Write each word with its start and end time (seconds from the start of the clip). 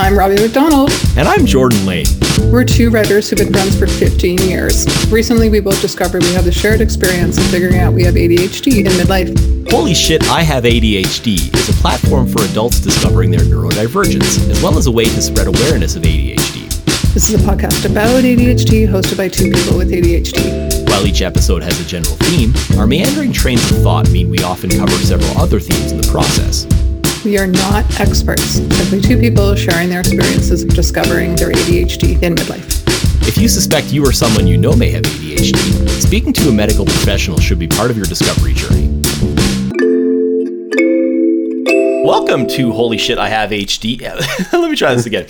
I'm 0.00 0.18
Robbie 0.18 0.40
McDonald. 0.40 0.90
And 1.18 1.28
I'm 1.28 1.44
Jordan 1.44 1.84
Lane. 1.84 2.06
We're 2.50 2.64
two 2.64 2.88
writers 2.88 3.28
who've 3.28 3.38
been 3.38 3.52
friends 3.52 3.78
for 3.78 3.86
15 3.86 4.38
years. 4.38 4.86
Recently, 5.12 5.50
we 5.50 5.60
both 5.60 5.78
discovered 5.82 6.22
we 6.22 6.32
have 6.32 6.46
the 6.46 6.52
shared 6.52 6.80
experience 6.80 7.36
of 7.36 7.44
figuring 7.48 7.76
out 7.76 7.92
we 7.92 8.02
have 8.04 8.14
ADHD 8.14 8.78
in 8.78 8.86
midlife. 8.86 9.70
Holy 9.70 9.92
Shit, 9.92 10.26
I 10.30 10.40
Have 10.40 10.64
ADHD 10.64 11.54
is 11.54 11.68
a 11.68 11.82
platform 11.82 12.26
for 12.26 12.42
adults 12.46 12.80
discovering 12.80 13.30
their 13.30 13.40
neurodivergence, 13.40 14.48
as 14.48 14.62
well 14.62 14.78
as 14.78 14.86
a 14.86 14.90
way 14.90 15.04
to 15.04 15.20
spread 15.20 15.48
awareness 15.48 15.96
of 15.96 16.02
ADHD. 16.02 16.66
This 17.12 17.28
is 17.28 17.34
a 17.34 17.46
podcast 17.46 17.84
about 17.84 18.24
ADHD 18.24 18.88
hosted 18.88 19.18
by 19.18 19.28
two 19.28 19.52
people 19.52 19.76
with 19.76 19.90
ADHD. 19.90 20.88
While 20.88 21.06
each 21.06 21.20
episode 21.20 21.62
has 21.62 21.78
a 21.78 21.84
general 21.84 22.16
theme, 22.16 22.54
our 22.78 22.86
meandering 22.86 23.34
trains 23.34 23.70
of 23.70 23.82
thought 23.82 24.08
mean 24.10 24.30
we 24.30 24.38
often 24.38 24.70
cover 24.70 24.92
several 24.92 25.36
other 25.36 25.60
themes 25.60 25.92
in 25.92 26.00
the 26.00 26.08
process. 26.08 26.66
We 27.22 27.36
are 27.36 27.46
not 27.46 27.84
experts, 28.00 28.42
simply 28.42 29.02
two 29.02 29.18
people 29.18 29.54
sharing 29.54 29.90
their 29.90 30.00
experiences 30.00 30.62
of 30.62 30.70
discovering 30.70 31.36
their 31.36 31.50
ADHD 31.50 32.22
in 32.22 32.34
midlife. 32.34 33.28
If 33.28 33.36
you 33.36 33.46
suspect 33.46 33.92
you 33.92 34.06
or 34.06 34.12
someone 34.12 34.46
you 34.46 34.56
know 34.56 34.74
may 34.74 34.90
have 34.92 35.02
ADHD, 35.02 35.88
speaking 36.00 36.32
to 36.32 36.48
a 36.48 36.52
medical 36.52 36.86
professional 36.86 37.38
should 37.38 37.58
be 37.58 37.68
part 37.68 37.90
of 37.90 37.98
your 37.98 38.06
discovery 38.06 38.54
journey. 38.54 38.88
Welcome 42.06 42.46
to 42.48 42.72
Holy 42.72 42.96
Shit, 42.96 43.18
I 43.18 43.28
Have 43.28 43.50
HD. 43.50 44.00
Let 44.54 44.70
me 44.70 44.76
try 44.76 44.94
this 44.94 45.04
again. 45.04 45.26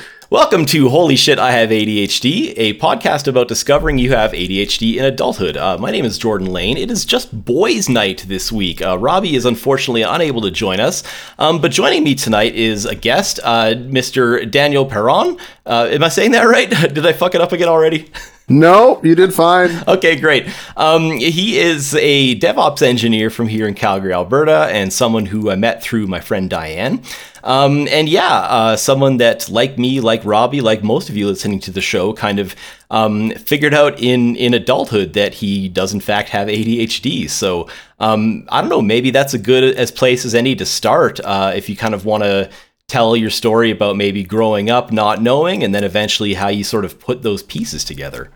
Welcome 0.30 0.64
to 0.66 0.90
Holy 0.90 1.16
Shit, 1.16 1.40
I 1.40 1.50
Have 1.50 1.70
ADHD, 1.70 2.54
a 2.56 2.74
podcast 2.74 3.26
about 3.26 3.48
discovering 3.48 3.98
you 3.98 4.12
have 4.12 4.30
ADHD 4.30 4.94
in 4.94 5.04
adulthood. 5.04 5.56
Uh, 5.56 5.76
my 5.76 5.90
name 5.90 6.04
is 6.04 6.18
Jordan 6.18 6.46
Lane. 6.46 6.76
It 6.76 6.88
is 6.88 7.04
just 7.04 7.44
boys' 7.44 7.88
night 7.88 8.26
this 8.28 8.52
week. 8.52 8.80
Uh, 8.80 8.96
Robbie 8.96 9.34
is 9.34 9.44
unfortunately 9.44 10.02
unable 10.02 10.40
to 10.42 10.52
join 10.52 10.78
us, 10.78 11.02
um, 11.40 11.60
but 11.60 11.72
joining 11.72 12.04
me 12.04 12.14
tonight 12.14 12.54
is 12.54 12.86
a 12.86 12.94
guest, 12.94 13.40
uh, 13.42 13.74
Mr. 13.74 14.48
Daniel 14.48 14.86
Perron. 14.86 15.36
Uh, 15.66 15.88
am 15.90 16.04
I 16.04 16.08
saying 16.08 16.30
that 16.30 16.44
right? 16.44 16.70
Did 16.94 17.04
I 17.04 17.12
fuck 17.12 17.34
it 17.34 17.40
up 17.40 17.50
again 17.50 17.68
already? 17.68 18.08
No, 18.50 19.00
you 19.04 19.14
did 19.14 19.32
fine. 19.32 19.70
Okay, 19.86 20.16
great. 20.16 20.48
Um, 20.76 21.12
he 21.12 21.56
is 21.56 21.94
a 21.94 22.36
DevOps 22.40 22.82
engineer 22.82 23.30
from 23.30 23.46
here 23.46 23.68
in 23.68 23.74
Calgary, 23.74 24.12
Alberta, 24.12 24.66
and 24.72 24.92
someone 24.92 25.26
who 25.26 25.52
I 25.52 25.54
met 25.54 25.84
through 25.84 26.08
my 26.08 26.18
friend 26.18 26.50
Diane. 26.50 27.00
Um, 27.44 27.86
and 27.86 28.08
yeah, 28.08 28.40
uh, 28.40 28.76
someone 28.76 29.18
that, 29.18 29.48
like 29.48 29.78
me, 29.78 30.00
like 30.00 30.24
Robbie, 30.24 30.62
like 30.62 30.82
most 30.82 31.08
of 31.08 31.16
you 31.16 31.28
listening 31.28 31.60
to 31.60 31.70
the 31.70 31.80
show, 31.80 32.12
kind 32.12 32.40
of 32.40 32.56
um, 32.90 33.30
figured 33.30 33.72
out 33.72 34.00
in 34.00 34.34
in 34.34 34.52
adulthood 34.52 35.12
that 35.12 35.34
he 35.34 35.68
does 35.68 35.94
in 35.94 36.00
fact 36.00 36.30
have 36.30 36.48
ADHD. 36.48 37.30
So 37.30 37.68
um, 38.00 38.48
I 38.48 38.60
don't 38.60 38.68
know, 38.68 38.82
maybe 38.82 39.12
that's 39.12 39.32
a 39.32 39.38
good 39.38 39.76
as 39.76 39.92
place 39.92 40.24
as 40.24 40.34
any 40.34 40.56
to 40.56 40.66
start 40.66 41.20
uh, 41.20 41.52
if 41.54 41.68
you 41.68 41.76
kind 41.76 41.94
of 41.94 42.04
want 42.04 42.24
to 42.24 42.50
tell 42.88 43.16
your 43.16 43.30
story 43.30 43.70
about 43.70 43.96
maybe 43.96 44.24
growing 44.24 44.70
up 44.70 44.90
not 44.90 45.22
knowing, 45.22 45.62
and 45.62 45.72
then 45.72 45.84
eventually 45.84 46.34
how 46.34 46.48
you 46.48 46.64
sort 46.64 46.84
of 46.84 46.98
put 46.98 47.22
those 47.22 47.44
pieces 47.44 47.84
together. 47.84 48.28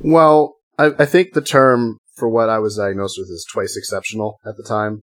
Well, 0.00 0.56
I, 0.78 0.92
I 0.98 1.06
think 1.06 1.32
the 1.32 1.42
term 1.42 1.98
for 2.16 2.28
what 2.28 2.48
I 2.48 2.58
was 2.58 2.76
diagnosed 2.76 3.16
with 3.18 3.28
is 3.28 3.46
twice 3.50 3.76
exceptional 3.76 4.38
at 4.46 4.56
the 4.56 4.64
time, 4.64 5.00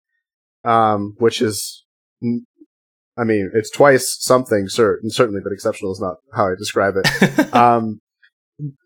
um, 0.65 1.15
which 1.19 1.43
is, 1.43 1.85
I 2.23 3.25
mean, 3.25 3.51
it's 3.55 3.71
twice 3.71 4.17
something, 4.21 4.69
certain, 4.69 5.11
certainly, 5.11 5.41
but 5.43 5.53
exceptional 5.53 5.93
is 5.93 6.01
not 6.01 6.17
how 6.35 6.47
I 6.47 6.55
describe 6.59 6.95
it. 6.97 7.55
um, 7.55 8.01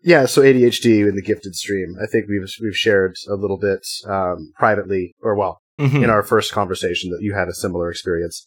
yeah, 0.03 0.25
so 0.25 0.41
ADHD 0.41 1.07
in 1.07 1.15
the 1.15 1.21
gifted 1.21 1.55
stream. 1.55 1.95
I 2.01 2.07
think 2.07 2.25
we've 2.27 2.49
we've 2.61 2.75
shared 2.75 3.15
a 3.29 3.35
little 3.35 3.57
bit 3.57 3.85
um, 4.07 4.51
privately, 4.57 5.13
or 5.21 5.35
well, 5.35 5.61
mm-hmm. 5.79 6.03
in 6.03 6.09
our 6.09 6.23
first 6.23 6.51
conversation 6.51 7.11
that 7.11 7.21
you 7.21 7.35
had 7.35 7.47
a 7.47 7.53
similar 7.53 7.91
experience. 7.91 8.45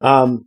Um, 0.00 0.46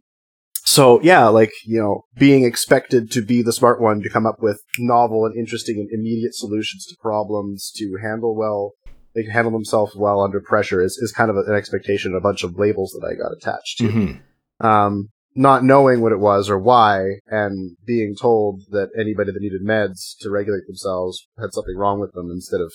so 0.67 0.99
yeah, 1.01 1.29
like, 1.29 1.53
you 1.65 1.79
know, 1.79 2.03
being 2.17 2.43
expected 2.43 3.09
to 3.11 3.21
be 3.21 3.41
the 3.41 3.53
smart 3.53 3.79
one 3.79 4.01
to 4.01 4.09
come 4.09 4.25
up 4.25 4.41
with 4.41 4.61
novel 4.77 5.25
and 5.25 5.33
interesting 5.33 5.77
and 5.77 5.89
immediate 5.97 6.35
solutions 6.35 6.85
to 6.87 6.95
problems 7.01 7.71
to 7.77 7.97
handle 8.03 8.35
well, 8.35 8.73
they 9.15 9.23
can 9.23 9.31
handle 9.31 9.53
themselves 9.53 9.95
well 9.95 10.19
under 10.19 10.41
pressure 10.41 10.81
is, 10.81 10.97
is 10.97 11.13
kind 11.13 11.31
of 11.31 11.37
an 11.37 11.55
expectation, 11.55 12.13
a 12.13 12.19
bunch 12.19 12.43
of 12.43 12.59
labels 12.59 12.91
that 12.91 13.07
I 13.07 13.15
got 13.15 13.31
attached 13.31 13.77
to. 13.77 13.83
Mm-hmm. 13.85 14.67
Um, 14.67 15.07
not 15.35 15.63
knowing 15.63 16.01
what 16.01 16.11
it 16.11 16.19
was 16.19 16.49
or 16.49 16.59
why 16.59 17.19
and 17.27 17.77
being 17.85 18.13
told 18.19 18.63
that 18.71 18.89
anybody 18.99 19.31
that 19.31 19.41
needed 19.41 19.61
meds 19.63 20.17
to 20.19 20.29
regulate 20.29 20.67
themselves 20.67 21.29
had 21.39 21.53
something 21.53 21.77
wrong 21.77 22.01
with 22.01 22.11
them 22.11 22.29
instead 22.29 22.59
of, 22.59 22.73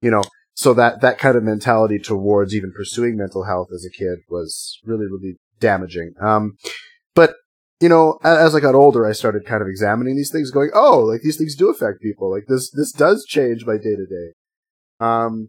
you 0.00 0.10
know, 0.10 0.22
so 0.54 0.72
that, 0.72 1.02
that 1.02 1.18
kind 1.18 1.36
of 1.36 1.42
mentality 1.42 1.98
towards 1.98 2.54
even 2.54 2.72
pursuing 2.74 3.18
mental 3.18 3.44
health 3.44 3.68
as 3.74 3.84
a 3.84 3.90
kid 3.90 4.20
was 4.30 4.80
really, 4.86 5.04
really 5.04 5.36
damaging. 5.60 6.14
Um, 6.18 6.56
but 7.16 7.34
you 7.80 7.88
know, 7.88 8.18
as 8.22 8.54
I 8.54 8.60
got 8.60 8.74
older, 8.74 9.04
I 9.04 9.12
started 9.12 9.44
kind 9.44 9.60
of 9.60 9.68
examining 9.68 10.16
these 10.16 10.30
things, 10.30 10.50
going, 10.50 10.70
"Oh, 10.72 11.00
like 11.00 11.22
these 11.22 11.36
things 11.36 11.56
do 11.56 11.68
affect 11.68 12.00
people. 12.00 12.30
Like 12.30 12.44
this, 12.46 12.70
this 12.70 12.92
does 12.92 13.26
change 13.26 13.66
my 13.66 13.76
day 13.76 13.96
to 13.96 14.06
day." 14.06 14.32
Um, 15.00 15.48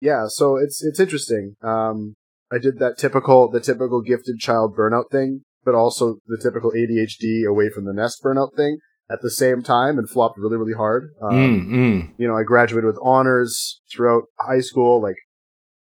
yeah. 0.00 0.26
So 0.28 0.56
it's 0.56 0.82
it's 0.82 1.00
interesting. 1.00 1.56
Um, 1.62 2.14
I 2.50 2.58
did 2.58 2.78
that 2.78 2.96
typical 2.96 3.50
the 3.50 3.60
typical 3.60 4.00
gifted 4.00 4.38
child 4.38 4.76
burnout 4.76 5.10
thing, 5.10 5.42
but 5.64 5.74
also 5.74 6.16
the 6.26 6.38
typical 6.42 6.70
ADHD 6.70 7.46
away 7.46 7.68
from 7.68 7.84
the 7.84 7.92
nest 7.92 8.22
burnout 8.24 8.54
thing 8.56 8.78
at 9.10 9.20
the 9.20 9.30
same 9.30 9.62
time, 9.62 9.98
and 9.98 10.08
flopped 10.08 10.38
really 10.38 10.56
really 10.56 10.74
hard. 10.74 11.10
Um, 11.20 11.34
mm, 11.34 11.66
mm. 11.66 12.14
You 12.16 12.28
know, 12.28 12.36
I 12.36 12.44
graduated 12.44 12.86
with 12.86 12.98
honors 13.02 13.82
throughout 13.92 14.24
high 14.40 14.60
school. 14.60 15.02
Like 15.02 15.16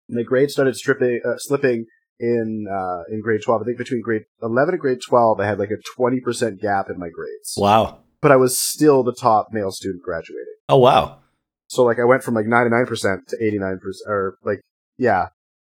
my 0.08 0.22
grades 0.22 0.52
started 0.52 0.74
stripping, 0.74 1.20
uh, 1.24 1.38
slipping 1.38 1.86
in 2.20 2.66
uh, 2.70 3.02
in 3.12 3.20
grade 3.20 3.40
12. 3.42 3.62
I 3.62 3.64
think 3.64 3.78
between 3.78 4.02
grade 4.02 4.22
11 4.42 4.74
and 4.74 4.80
grade 4.80 5.00
12, 5.06 5.40
I 5.40 5.46
had 5.46 5.58
like 5.58 5.70
a 5.70 6.00
20% 6.00 6.60
gap 6.60 6.90
in 6.90 6.98
my 6.98 7.08
grades. 7.08 7.54
Wow. 7.56 8.00
But 8.20 8.30
I 8.30 8.36
was 8.36 8.60
still 8.60 9.02
the 9.02 9.14
top 9.14 9.48
male 9.50 9.72
student 9.72 10.02
graduating. 10.02 10.54
Oh, 10.68 10.76
wow. 10.76 11.20
So 11.68 11.82
like 11.82 11.98
I 11.98 12.04
went 12.04 12.22
from 12.22 12.34
like 12.34 12.46
99% 12.46 13.26
to 13.28 13.36
89%, 13.36 13.78
or 14.06 14.36
like, 14.44 14.60
yeah, 14.98 15.28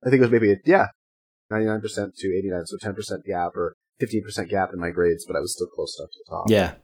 I 0.04 0.10
think 0.10 0.20
it 0.20 0.22
was 0.22 0.30
maybe, 0.30 0.56
yeah, 0.64 0.86
99% 1.50 1.82
to 2.16 2.38
89, 2.38 2.66
so 2.66 2.76
10% 2.76 3.24
gap 3.24 3.56
or 3.56 3.74
15% 4.00 4.48
gap 4.48 4.70
in 4.72 4.78
my 4.78 4.90
grades, 4.90 5.24
but 5.26 5.36
I 5.36 5.40
was 5.40 5.54
still 5.54 5.68
close 5.68 5.98
enough 5.98 6.10
to 6.10 6.18
the 6.24 6.30
top. 6.30 6.44
Yeah. 6.48 6.74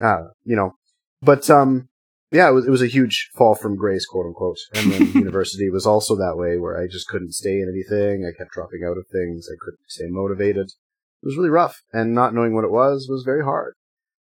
Uh, 0.00 0.28
you 0.44 0.56
know, 0.56 0.72
but, 1.20 1.50
um, 1.50 1.87
yeah, 2.30 2.48
it 2.48 2.52
was 2.52 2.66
it 2.66 2.70
was 2.70 2.82
a 2.82 2.86
huge 2.86 3.30
fall 3.36 3.54
from 3.54 3.76
grace, 3.76 4.06
quote 4.06 4.26
unquote. 4.26 4.58
And 4.74 4.92
then 4.92 5.12
university 5.14 5.70
was 5.70 5.86
also 5.86 6.14
that 6.16 6.36
way, 6.36 6.58
where 6.58 6.80
I 6.80 6.86
just 6.86 7.08
couldn't 7.08 7.34
stay 7.34 7.60
in 7.60 7.72
anything. 7.72 8.26
I 8.26 8.36
kept 8.36 8.52
dropping 8.52 8.84
out 8.84 8.98
of 8.98 9.06
things. 9.10 9.48
I 9.50 9.56
couldn't 9.58 9.80
stay 9.88 10.06
motivated. 10.08 10.66
It 10.66 11.26
was 11.26 11.36
really 11.36 11.50
rough, 11.50 11.82
and 11.92 12.14
not 12.14 12.34
knowing 12.34 12.54
what 12.54 12.64
it 12.64 12.70
was 12.70 13.08
was 13.08 13.24
very 13.24 13.42
hard. 13.42 13.74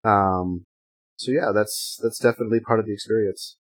Um, 0.03 0.65
so 1.17 1.31
yeah, 1.31 1.51
that's 1.53 1.99
that's 2.01 2.19
definitely 2.19 2.59
part 2.59 2.79
of 2.79 2.85
the 2.85 2.93
experience. 2.93 3.57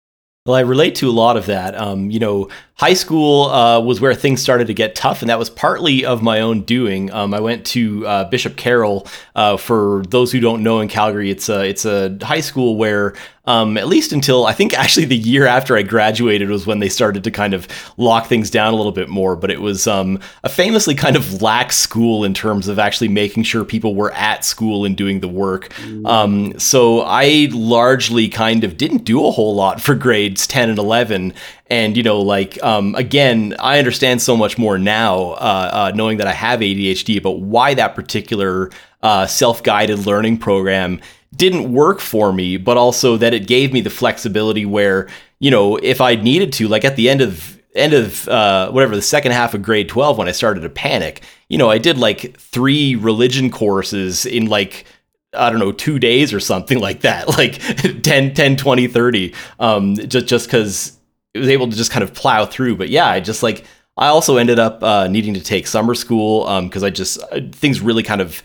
Well, 0.45 0.55
I 0.55 0.59
relate 0.59 0.93
to 0.95 1.09
a 1.09 1.11
lot 1.11 1.37
of 1.37 1.47
that. 1.47 1.73
Um, 1.73 2.11
you 2.11 2.19
know, 2.19 2.49
high 2.75 2.93
school 2.93 3.45
uh, 3.45 3.79
was 3.79 3.99
where 3.99 4.13
things 4.13 4.43
started 4.43 4.67
to 4.67 4.75
get 4.75 4.93
tough, 4.93 5.23
and 5.23 5.29
that 5.31 5.39
was 5.39 5.49
partly 5.49 6.05
of 6.05 6.21
my 6.21 6.41
own 6.41 6.61
doing. 6.61 7.11
Um, 7.11 7.33
I 7.33 7.39
went 7.39 7.65
to 7.67 8.05
uh, 8.05 8.23
Bishop 8.25 8.55
Carroll. 8.55 9.07
Uh, 9.33 9.57
for 9.57 10.03
those 10.09 10.31
who 10.31 10.39
don't 10.39 10.61
know, 10.61 10.81
in 10.81 10.87
Calgary, 10.87 11.31
it's 11.31 11.49
a 11.49 11.67
it's 11.67 11.83
a 11.83 12.15
high 12.21 12.41
school 12.41 12.77
where 12.77 13.15
um, 13.47 13.77
at 13.77 13.87
least 13.87 14.11
until 14.11 14.45
I 14.45 14.53
think 14.53 14.73
actually 14.73 15.05
the 15.05 15.17
year 15.17 15.45
after 15.45 15.77
I 15.77 15.81
graduated 15.81 16.49
was 16.49 16.65
when 16.65 16.79
they 16.79 16.89
started 16.89 17.23
to 17.23 17.31
kind 17.31 17.53
of 17.53 17.67
lock 17.97 18.27
things 18.27 18.49
down 18.49 18.73
a 18.73 18.77
little 18.77 18.91
bit 18.91 19.09
more. 19.09 19.35
But 19.35 19.51
it 19.51 19.61
was 19.61 19.87
um, 19.87 20.19
a 20.43 20.49
famously 20.49 20.95
kind 20.95 21.15
of 21.15 21.41
lax 21.41 21.77
school 21.77 22.23
in 22.23 22.33
terms 22.33 22.67
of 22.67 22.79
actually 22.79 23.09
making 23.09 23.43
sure 23.43 23.63
people 23.63 23.95
were 23.95 24.11
at 24.13 24.45
school 24.45 24.85
and 24.85 24.95
doing 24.95 25.19
the 25.19 25.27
work. 25.27 25.71
Um, 26.05 26.57
so 26.59 27.01
I 27.01 27.49
largely 27.51 28.27
kind 28.27 28.63
of 28.63 28.77
didn't 28.77 29.03
do 29.03 29.25
a 29.25 29.31
whole 29.31 29.55
lot 29.55 29.81
for 29.81 29.95
grades 29.95 30.47
10 30.47 30.69
and 30.69 30.79
11 30.79 31.33
and 31.67 31.97
you 31.97 32.03
know 32.03 32.21
like 32.21 32.61
um, 32.63 32.95
again 32.95 33.55
i 33.59 33.79
understand 33.79 34.21
so 34.21 34.37
much 34.37 34.57
more 34.57 34.77
now 34.77 35.31
uh, 35.31 35.69
uh, 35.73 35.91
knowing 35.95 36.17
that 36.17 36.27
i 36.27 36.33
have 36.33 36.59
adhd 36.59 37.17
about 37.17 37.39
why 37.39 37.73
that 37.73 37.95
particular 37.95 38.69
uh, 39.01 39.25
self-guided 39.27 40.05
learning 40.05 40.37
program 40.37 40.99
didn't 41.35 41.73
work 41.73 41.99
for 41.99 42.31
me, 42.33 42.57
but 42.57 42.77
also 42.77 43.17
that 43.17 43.33
it 43.33 43.47
gave 43.47 43.73
me 43.73 43.81
the 43.81 43.89
flexibility 43.89 44.65
where, 44.65 45.07
you 45.39 45.51
know, 45.51 45.77
if 45.77 46.01
I 46.01 46.15
needed 46.15 46.53
to, 46.53 46.67
like 46.67 46.85
at 46.85 46.95
the 46.95 47.09
end 47.09 47.21
of 47.21 47.55
end 47.75 47.93
of 47.93 48.27
uh, 48.29 48.71
whatever 48.71 48.95
the 48.95 49.01
second 49.01 49.33
half 49.33 49.53
of 49.53 49.61
grade 49.61 49.89
12 49.89 50.17
when 50.17 50.29
I 50.29 50.31
started 50.31 50.61
to 50.61 50.69
panic, 50.69 51.21
you 51.49 51.57
know, 51.57 51.69
I 51.69 51.77
did 51.77 51.97
like 51.97 52.37
three 52.37 52.95
religion 52.95 53.51
courses 53.51 54.25
in 54.25 54.45
like 54.45 54.85
I 55.33 55.49
don't 55.49 55.59
know, 55.59 55.71
two 55.71 55.99
days 55.99 56.33
or 56.33 56.39
something 56.39 56.79
like 56.79 57.01
that, 57.01 57.27
like 57.37 57.59
10, 58.03 58.33
10, 58.33 58.55
20, 58.55 58.87
30, 58.87 59.33
um, 59.59 59.95
just, 59.95 60.27
just 60.27 60.49
cause 60.49 60.97
it 61.33 61.39
was 61.39 61.49
able 61.49 61.69
to 61.69 61.75
just 61.75 61.91
kind 61.91 62.03
of 62.03 62.13
plow 62.13 62.45
through. 62.45 62.77
But 62.77 62.89
yeah, 62.89 63.07
I 63.07 63.19
just 63.19 63.43
like, 63.43 63.65
I 63.97 64.07
also 64.07 64.37
ended 64.37 64.59
up 64.59 64.83
uh, 64.83 65.07
needing 65.07 65.33
to 65.33 65.41
take 65.41 65.67
summer 65.67 65.95
school 65.95 66.41
because 66.61 66.83
um, 66.83 66.87
I 66.87 66.89
just, 66.89 67.21
uh, 67.31 67.41
things 67.51 67.81
really 67.81 68.03
kind 68.03 68.21
of 68.21 68.41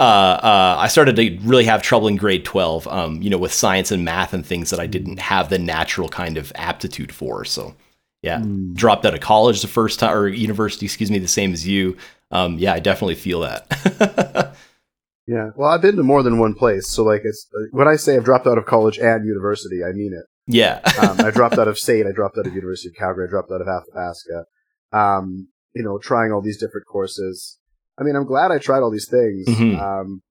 uh, 0.00 0.02
uh, 0.02 0.76
I 0.78 0.88
started 0.88 1.14
to 1.16 1.38
really 1.42 1.64
have 1.64 1.82
trouble 1.82 2.08
in 2.08 2.16
grade 2.16 2.44
12, 2.44 2.88
um, 2.88 3.22
you 3.22 3.30
know, 3.30 3.38
with 3.38 3.52
science 3.52 3.92
and 3.92 4.04
math 4.04 4.32
and 4.32 4.44
things 4.44 4.70
that 4.70 4.80
I 4.80 4.86
didn't 4.86 5.20
have 5.20 5.50
the 5.50 5.58
natural 5.58 6.08
kind 6.08 6.36
of 6.36 6.50
aptitude 6.56 7.12
for. 7.12 7.44
So, 7.44 7.74
yeah, 8.22 8.40
mm. 8.40 8.74
dropped 8.74 9.06
out 9.06 9.14
of 9.14 9.20
college 9.20 9.62
the 9.62 9.68
first 9.68 10.00
time, 10.00 10.16
or 10.16 10.26
university, 10.26 10.86
excuse 10.86 11.10
me, 11.10 11.18
the 11.18 11.28
same 11.28 11.52
as 11.52 11.66
you. 11.66 11.96
Um, 12.32 12.58
yeah, 12.58 12.72
I 12.72 12.80
definitely 12.80 13.14
feel 13.14 13.40
that. 13.40 14.56
Yeah. 15.30 15.50
Well, 15.54 15.70
I've 15.70 15.80
been 15.80 15.94
to 15.94 16.02
more 16.02 16.24
than 16.24 16.40
one 16.40 16.54
place, 16.54 16.88
so 16.88 17.04
like 17.04 17.22
it's 17.22 17.46
when 17.70 17.86
I 17.86 17.94
say 17.94 18.16
I've 18.16 18.24
dropped 18.24 18.48
out 18.48 18.58
of 18.58 18.66
college 18.66 18.98
and 18.98 19.24
university, 19.24 19.84
I 19.84 19.92
mean 19.92 20.12
it. 20.12 20.26
Yeah. 20.48 20.80
um, 21.00 21.24
I 21.24 21.30
dropped 21.34 21.56
out 21.56 21.68
of 21.68 21.78
SAIT. 21.78 22.04
I 22.04 22.10
dropped 22.10 22.36
out 22.36 22.48
of 22.48 22.54
University 22.54 22.88
of 22.88 22.96
Calgary, 22.96 23.28
I 23.28 23.30
dropped 23.30 23.52
out 23.52 23.60
of 23.60 23.68
Athabasca. 23.68 24.44
Um, 24.92 25.46
you 25.72 25.84
know, 25.84 25.98
trying 25.98 26.32
all 26.32 26.42
these 26.42 26.58
different 26.58 26.88
courses. 26.88 27.59
I 28.00 28.04
mean, 28.04 28.16
I'm 28.16 28.26
glad 28.26 28.50
I 28.50 28.58
tried 28.58 28.80
all 28.80 28.90
these 28.90 29.08
things. 29.08 29.46
Mhm. 29.48 29.78
Um, 29.78 30.22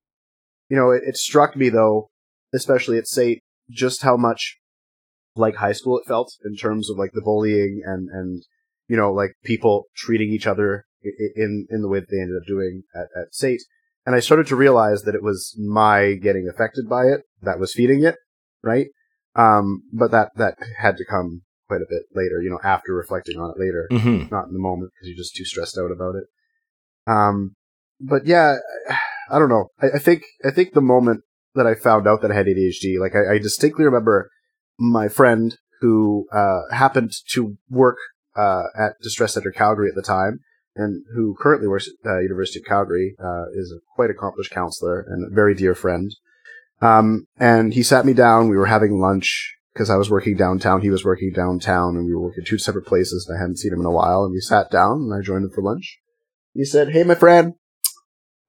you 0.69 0.77
know, 0.77 0.91
it, 0.91 1.03
it 1.05 1.17
struck 1.17 1.55
me 1.55 1.69
though, 1.69 2.09
especially 2.53 2.97
at 2.97 3.07
SAIT, 3.07 3.41
just 3.69 4.01
how 4.01 4.17
much 4.17 4.57
like 5.35 5.55
high 5.55 5.71
school 5.71 5.97
it 5.97 6.07
felt 6.07 6.33
in 6.43 6.55
terms 6.55 6.89
of 6.89 6.97
like 6.97 7.11
the 7.13 7.21
bullying 7.21 7.81
and 7.85 8.09
and 8.09 8.43
you 8.87 8.97
know 8.97 9.13
like 9.13 9.35
people 9.43 9.85
treating 9.95 10.29
each 10.31 10.47
other 10.47 10.85
in 11.35 11.67
in 11.69 11.81
the 11.81 11.87
way 11.87 11.99
that 11.99 12.09
they 12.09 12.19
ended 12.19 12.37
up 12.37 12.47
doing 12.47 12.83
at, 12.95 13.07
at 13.15 13.33
SAIT. 13.33 13.61
And 14.05 14.15
I 14.15 14.19
started 14.21 14.47
to 14.47 14.55
realize 14.55 15.03
that 15.03 15.15
it 15.15 15.21
was 15.23 15.55
my 15.59 16.13
getting 16.13 16.49
affected 16.49 16.89
by 16.89 17.03
it 17.05 17.21
that 17.41 17.59
was 17.59 17.73
feeding 17.73 18.03
it, 18.03 18.15
right? 18.63 18.87
Um, 19.35 19.83
but 19.93 20.11
that 20.11 20.31
that 20.35 20.57
had 20.77 20.97
to 20.97 21.05
come 21.05 21.43
quite 21.67 21.81
a 21.81 21.89
bit 21.89 22.03
later, 22.15 22.41
you 22.41 22.49
know, 22.49 22.59
after 22.63 22.93
reflecting 22.93 23.37
on 23.39 23.51
it 23.51 23.59
later 23.59 23.87
hmm 23.91 24.23
not 24.31 24.47
in 24.47 24.53
the 24.53 24.59
moment 24.59 24.91
because 24.93 25.07
you're 25.07 25.17
just 25.17 25.35
too 25.35 25.45
stressed 25.45 25.77
out 25.77 25.91
about 25.91 26.15
it. 26.15 26.25
Um, 27.07 27.55
but 27.99 28.25
yeah, 28.25 28.57
I 29.29 29.39
don't 29.39 29.49
know. 29.49 29.69
I, 29.81 29.95
I 29.95 29.99
think 29.99 30.23
I 30.45 30.51
think 30.51 30.73
the 30.73 30.81
moment 30.81 31.21
that 31.55 31.67
I 31.67 31.75
found 31.75 32.07
out 32.07 32.21
that 32.21 32.31
I 32.31 32.35
had 32.35 32.45
ADHD, 32.45 32.99
like 32.99 33.13
I, 33.15 33.35
I 33.35 33.37
distinctly 33.37 33.85
remember 33.85 34.29
my 34.77 35.07
friend 35.07 35.57
who 35.81 36.27
uh, 36.31 36.61
happened 36.71 37.13
to 37.31 37.57
work 37.69 37.97
uh, 38.35 38.63
at 38.77 38.93
Distress 39.01 39.33
Center 39.33 39.51
Calgary 39.51 39.89
at 39.89 39.95
the 39.95 40.01
time, 40.01 40.39
and 40.75 41.03
who 41.15 41.35
currently 41.39 41.67
works 41.67 41.89
at 42.05 42.09
uh, 42.09 42.19
University 42.19 42.59
of 42.59 42.65
Calgary, 42.65 43.15
uh, 43.23 43.45
is 43.53 43.71
a 43.71 43.79
quite 43.95 44.09
accomplished 44.09 44.51
counselor 44.51 45.05
and 45.07 45.25
a 45.25 45.33
very 45.33 45.53
dear 45.53 45.75
friend. 45.75 46.11
Um, 46.81 47.27
and 47.37 47.73
he 47.73 47.83
sat 47.83 48.05
me 48.05 48.13
down. 48.13 48.49
We 48.49 48.57
were 48.57 48.65
having 48.65 48.99
lunch 48.99 49.53
because 49.73 49.89
I 49.89 49.97
was 49.97 50.09
working 50.09 50.37
downtown. 50.37 50.81
He 50.81 50.89
was 50.89 51.03
working 51.03 51.31
downtown, 51.35 51.95
and 51.95 52.05
we 52.05 52.13
were 52.13 52.21
working 52.21 52.45
two 52.45 52.57
separate 52.57 52.85
places. 52.85 53.25
And 53.27 53.37
I 53.37 53.41
hadn't 53.41 53.57
seen 53.57 53.73
him 53.73 53.81
in 53.81 53.85
a 53.85 53.91
while. 53.91 54.23
And 54.23 54.31
we 54.31 54.39
sat 54.39 54.71
down, 54.71 55.01
and 55.01 55.13
I 55.13 55.21
joined 55.21 55.45
him 55.45 55.51
for 55.53 55.61
lunch. 55.61 55.99
He 56.53 56.63
said, 56.63 56.91
"Hey, 56.91 57.03
my 57.03 57.15
friend, 57.15 57.53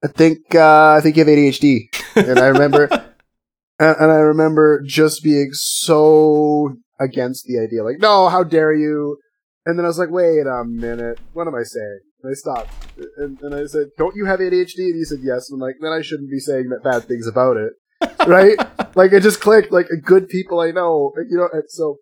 I 0.03 0.07
think 0.07 0.55
uh, 0.55 0.93
I 0.93 1.01
think 1.01 1.15
you 1.15 1.23
have 1.23 1.33
ADHD." 1.33 1.87
And 2.15 2.39
I 2.39 2.47
remember, 2.47 2.83
and, 3.79 3.95
and 3.99 4.11
I 4.11 4.17
remember 4.17 4.81
just 4.85 5.23
being 5.23 5.49
so 5.53 6.75
against 6.99 7.45
the 7.45 7.59
idea, 7.59 7.83
like, 7.83 7.99
"No, 7.99 8.29
how 8.29 8.43
dare 8.43 8.73
you!" 8.73 9.17
And 9.65 9.77
then 9.77 9.85
I 9.85 9.89
was 9.89 9.99
like, 9.99 10.09
"Wait 10.09 10.47
a 10.47 10.63
minute, 10.65 11.19
what 11.33 11.47
am 11.47 11.55
I 11.55 11.63
saying?" 11.63 11.99
And 12.23 12.31
I 12.31 12.33
stopped, 12.33 12.69
and, 13.17 13.39
and 13.41 13.55
I 13.55 13.65
said, 13.65 13.87
"Don't 13.97 14.15
you 14.15 14.25
have 14.25 14.39
ADHD?" 14.39 14.77
And 14.77 14.95
he 14.95 15.03
said, 15.03 15.19
"Yes." 15.21 15.49
And 15.49 15.61
I'm 15.61 15.67
like, 15.67 15.75
"Then 15.81 15.91
I 15.91 16.01
shouldn't 16.01 16.31
be 16.31 16.39
saying 16.39 16.69
that 16.69 16.83
bad 16.83 17.05
things 17.07 17.27
about 17.27 17.57
it." 17.57 17.73
right? 18.27 18.57
Like 18.95 19.13
it 19.13 19.21
just 19.21 19.41
clicked. 19.41 19.71
Like 19.71 19.87
good 20.03 20.27
people 20.29 20.59
I 20.59 20.71
know, 20.71 21.11
you 21.29 21.37
know. 21.37 21.49
And 21.51 21.63
so, 21.67 21.97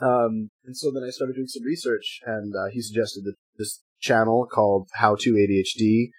um, 0.00 0.50
and 0.64 0.76
so 0.76 0.90
then 0.90 1.02
I 1.06 1.10
started 1.10 1.34
doing 1.34 1.48
some 1.48 1.64
research, 1.64 2.20
and 2.24 2.54
uh, 2.54 2.70
he 2.72 2.80
suggested 2.80 3.24
that 3.24 3.34
this 3.58 3.82
channel 4.00 4.46
called 4.50 4.88
How 4.94 5.16
to 5.20 5.30
ADHD. 5.32 6.10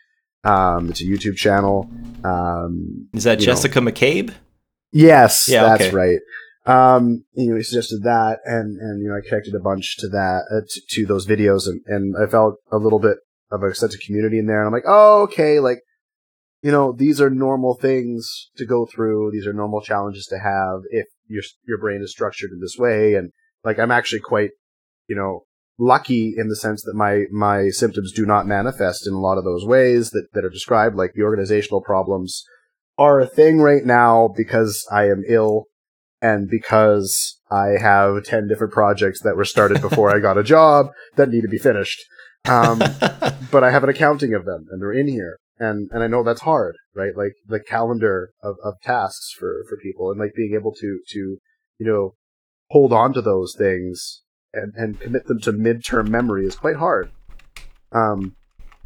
Um, 0.44 0.90
it's 0.90 1.02
a 1.02 1.06
YouTube 1.06 1.36
channel. 1.36 1.90
Um, 2.24 3.08
Is 3.14 3.24
that 3.24 3.40
you 3.40 3.48
know. 3.48 3.54
Jessica 3.54 3.80
McCabe? 3.80 4.34
Yes, 4.92 5.48
Yeah, 5.50 5.64
that's 5.64 5.86
okay. 5.86 5.96
right. 5.96 6.20
Um, 6.66 7.26
you 7.34 7.52
know, 7.52 7.58
he 7.58 7.64
suggested 7.64 8.04
that, 8.04 8.40
and 8.46 8.80
and 8.80 9.02
you 9.02 9.10
know, 9.10 9.16
I 9.16 9.28
connected 9.28 9.56
a 9.56 9.60
bunch 9.60 9.98
to 9.98 10.08
that 10.10 10.44
uh, 10.52 10.62
to, 10.68 10.82
to 10.92 11.06
those 11.06 11.28
videos, 11.28 11.68
and 11.68 11.82
and 11.88 12.16
I 12.22 12.30
felt 12.30 12.56
a 12.72 12.78
little 12.78 13.00
bit 13.00 13.18
of 13.52 13.64
a 13.64 13.76
sense 13.76 13.94
of 13.94 14.02
community 14.02 14.40
in 14.40 14.46
there. 14.48 14.60
And 14.60 14.68
I'm 14.68 14.74
like, 14.74 14.86
oh, 14.88 15.24
okay, 15.24 15.60
like 15.60 15.80
you 16.62 16.72
know, 16.72 16.94
these 16.94 17.20
are 17.20 17.30
normal 17.30 17.76
things 17.76 18.50
to 18.56 18.66
go 18.66 18.86
through. 18.86 19.32
These 19.32 19.46
are 19.46 19.54
normal 19.54 19.82
challenges 19.82 20.26
to 20.28 20.40
have 20.40 20.82
if 20.90 21.08
your 21.28 21.44
your 21.68 21.78
brain 21.78 22.02
is 22.02 22.12
structured 22.12 22.52
in 22.52 22.62
this 22.62 22.78
way. 22.78 23.16
And 23.16 23.32
like, 23.66 23.80
I'm 23.80 23.92
actually 23.92 24.22
quite, 24.22 24.52
you 25.08 25.16
know, 25.18 25.44
lucky 25.80 26.34
in 26.38 26.50
the 26.50 26.56
sense 26.56 26.84
that 26.84 26.96
my 26.96 27.24
my 27.32 27.70
symptoms 27.70 28.12
do 28.12 28.26
not 28.26 28.48
manifest 28.48 29.08
in 29.08 29.14
a 29.14 29.20
lot 29.20 29.38
of 29.38 29.44
those 29.44 29.66
ways 29.66 30.12
that 30.12 30.28
that 30.34 30.46
are 30.46 30.50
described. 30.50 30.96
Like 30.96 31.14
the 31.14 31.24
organizational 31.24 31.82
problems 31.82 32.46
are 32.98 33.20
a 33.20 33.28
thing 33.28 33.60
right 33.60 33.86
now 33.86 34.30
because 34.36 34.86
I 34.92 35.06
am 35.06 35.24
ill 35.28 35.66
and 36.22 36.48
because 36.50 37.40
I 37.52 37.80
have 37.80 38.24
10 38.24 38.48
different 38.48 38.72
projects 38.72 39.22
that 39.24 39.36
were 39.36 39.46
started 39.46 39.82
before 39.82 40.16
I 40.16 40.20
got 40.20 40.38
a 40.38 40.44
job 40.44 40.88
that 41.16 41.30
need 41.30 41.42
to 41.42 41.48
be 41.48 41.58
finished. 41.58 42.00
Um, 42.46 42.80
but 43.52 43.64
I 43.64 43.72
have 43.72 43.84
an 43.84 43.90
accounting 43.90 44.34
of 44.34 44.46
them 44.46 44.66
and 44.72 44.82
they're 44.82 44.94
in 44.94 45.08
here. 45.08 45.38
And, 45.60 45.90
and 45.92 46.04
I 46.04 46.08
know 46.08 46.24
that's 46.24 46.42
hard, 46.42 46.76
right? 46.96 47.16
Like 47.16 47.34
the 47.48 47.60
calendar 47.60 48.32
of, 48.42 48.56
of 48.64 48.76
tasks 48.82 49.32
for, 49.38 49.64
for 49.70 49.78
people 49.78 50.12
and 50.12 50.20
like 50.20 50.34
being 50.36 50.56
able 50.56 50.74
to, 50.74 51.00
to, 51.10 51.20
you 51.78 51.86
know, 51.86 52.16
hold 52.70 52.94
on 52.94 53.14
to 53.14 53.22
those 53.22 53.54
things 53.58 54.24
and, 54.54 54.74
and 54.76 55.00
commit 55.00 55.26
them 55.26 55.40
to 55.42 55.52
midterm 55.54 56.08
memory 56.08 56.46
is 56.46 56.56
quite 56.56 56.76
hard. 56.78 57.12
Um, 57.92 58.36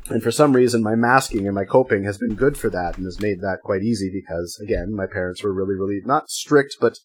and 0.09 0.23
for 0.23 0.31
some 0.31 0.53
reason, 0.55 0.81
my 0.81 0.95
masking 0.95 1.45
and 1.47 1.55
my 1.55 1.65
coping 1.65 2.03
has 2.05 2.17
been 2.17 2.35
good 2.35 2.57
for 2.57 2.69
that 2.69 2.95
and 2.97 3.05
has 3.05 3.19
made 3.19 3.41
that 3.41 3.59
quite 3.63 3.83
easy 3.83 4.09
because, 4.11 4.57
again, 4.63 4.95
my 4.95 5.05
parents 5.05 5.43
were 5.43 5.53
really, 5.53 5.75
really 5.75 5.99
not 6.05 6.29
strict, 6.29 6.77
but 6.79 6.97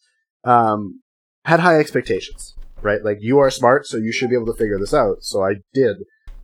um, 0.45 1.01
had 1.45 1.59
high 1.59 1.79
expectations, 1.79 2.55
right? 2.81 3.03
Like, 3.03 3.17
you 3.19 3.39
are 3.39 3.49
smart, 3.49 3.85
so 3.87 3.97
you 3.97 4.11
should 4.13 4.29
be 4.29 4.35
able 4.35 4.45
to 4.53 4.57
figure 4.57 4.79
this 4.79 4.93
out. 4.93 5.17
So 5.21 5.43
I 5.43 5.55
did, 5.73 5.97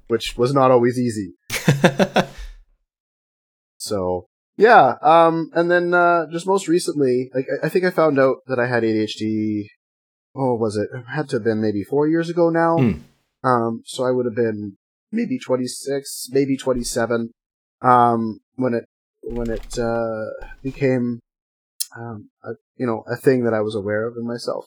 which 0.07 0.37
was 0.37 0.53
not 0.53 0.71
always 0.71 0.99
easy. 0.99 1.33
So, 3.81 4.27
yeah. 4.57 4.95
Um, 5.01 5.49
and 5.53 5.71
then 5.71 5.93
uh, 5.93 6.25
just 6.31 6.45
most 6.45 6.67
recently, 6.67 7.29
like, 7.33 7.45
I- 7.63 7.67
I 7.67 7.69
think 7.69 7.85
I 7.85 7.89
found 7.89 8.19
out 8.19 8.37
that 8.47 8.59
I 8.59 8.67
had 8.67 8.83
ADHD. 8.83 9.67
Oh, 10.35 10.55
was 10.55 10.77
it? 10.77 10.89
It 10.93 11.05
had 11.13 11.29
to 11.29 11.37
have 11.37 11.43
been 11.43 11.61
maybe 11.61 11.83
four 11.83 12.07
years 12.07 12.29
ago 12.29 12.49
now. 12.49 12.77
Hmm. 12.77 12.99
Um, 13.43 13.81
so 13.85 14.05
I 14.05 14.11
would 14.11 14.25
have 14.25 14.35
been 14.35 14.77
maybe 15.11 15.39
26, 15.39 16.27
maybe 16.31 16.57
27, 16.57 17.31
um, 17.81 18.39
when 18.55 18.73
it, 18.73 18.85
when 19.21 19.49
it, 19.49 19.79
uh, 19.79 20.25
became, 20.61 21.19
um, 21.97 22.29
a, 22.43 22.51
you 22.75 22.85
know, 22.85 23.03
a 23.07 23.15
thing 23.15 23.43
that 23.45 23.53
I 23.53 23.61
was 23.61 23.75
aware 23.75 24.07
of 24.07 24.15
in 24.17 24.27
myself. 24.27 24.65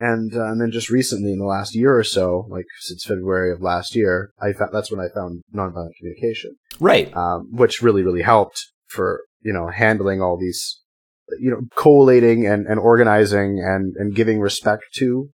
And, 0.00 0.34
uh, 0.34 0.46
and 0.46 0.60
then 0.60 0.70
just 0.70 0.88
recently 0.88 1.32
in 1.32 1.38
the 1.38 1.44
last 1.44 1.74
year 1.74 1.94
or 1.96 2.04
so, 2.04 2.46
like 2.48 2.64
since 2.80 3.04
February 3.04 3.52
of 3.52 3.60
last 3.60 3.94
year, 3.94 4.32
I 4.40 4.54
found, 4.54 4.70
that's 4.72 4.90
when 4.90 5.00
I 5.00 5.08
found 5.14 5.42
nonviolent 5.54 5.94
communication, 5.98 6.56
right. 6.80 7.14
um, 7.14 7.48
which 7.52 7.82
really, 7.82 8.02
really 8.02 8.22
helped 8.22 8.66
for, 8.86 9.20
you 9.42 9.52
know, 9.52 9.68
handling 9.68 10.22
all 10.22 10.38
these, 10.38 10.80
you 11.38 11.50
know, 11.50 11.60
collating 11.76 12.46
and, 12.46 12.66
and 12.66 12.78
organizing 12.80 13.62
and, 13.64 13.94
and 13.96 14.14
giving 14.14 14.40
respect 14.40 14.84
to 14.96 15.30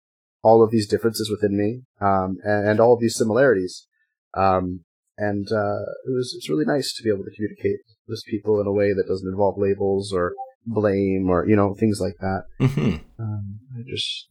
all 0.44 0.64
of 0.64 0.72
these 0.72 0.88
differences 0.88 1.30
within 1.30 1.58
me, 1.58 1.82
um, 2.00 2.38
and, 2.44 2.68
and 2.68 2.80
all 2.80 2.94
of 2.94 3.00
these 3.00 3.16
similarities. 3.16 3.88
Um, 4.36 4.86
and, 5.18 5.48
uh, 5.52 5.84
it 6.08 6.14
was, 6.16 6.34
it's 6.36 6.50
really 6.50 6.66
nice 6.66 6.94
to 6.96 7.04
be 7.04 7.10
able 7.10 7.24
to 7.24 7.32
communicate 7.36 7.80
with 8.08 8.24
people 8.28 8.60
in 8.60 8.66
a 8.68 8.72
way 8.72 8.94
that 8.94 9.08
doesn't 9.08 9.28
involve 9.30 9.56
labels 9.58 10.12
or 10.12 10.34
blame 10.66 11.28
or, 11.30 11.48
you 11.48 11.56
know, 11.56 11.76
things 11.80 12.00
like 12.02 12.16
that. 12.20 12.44
hmm 12.60 12.96
Um, 13.20 13.60
I 13.78 13.82
just 13.88 14.28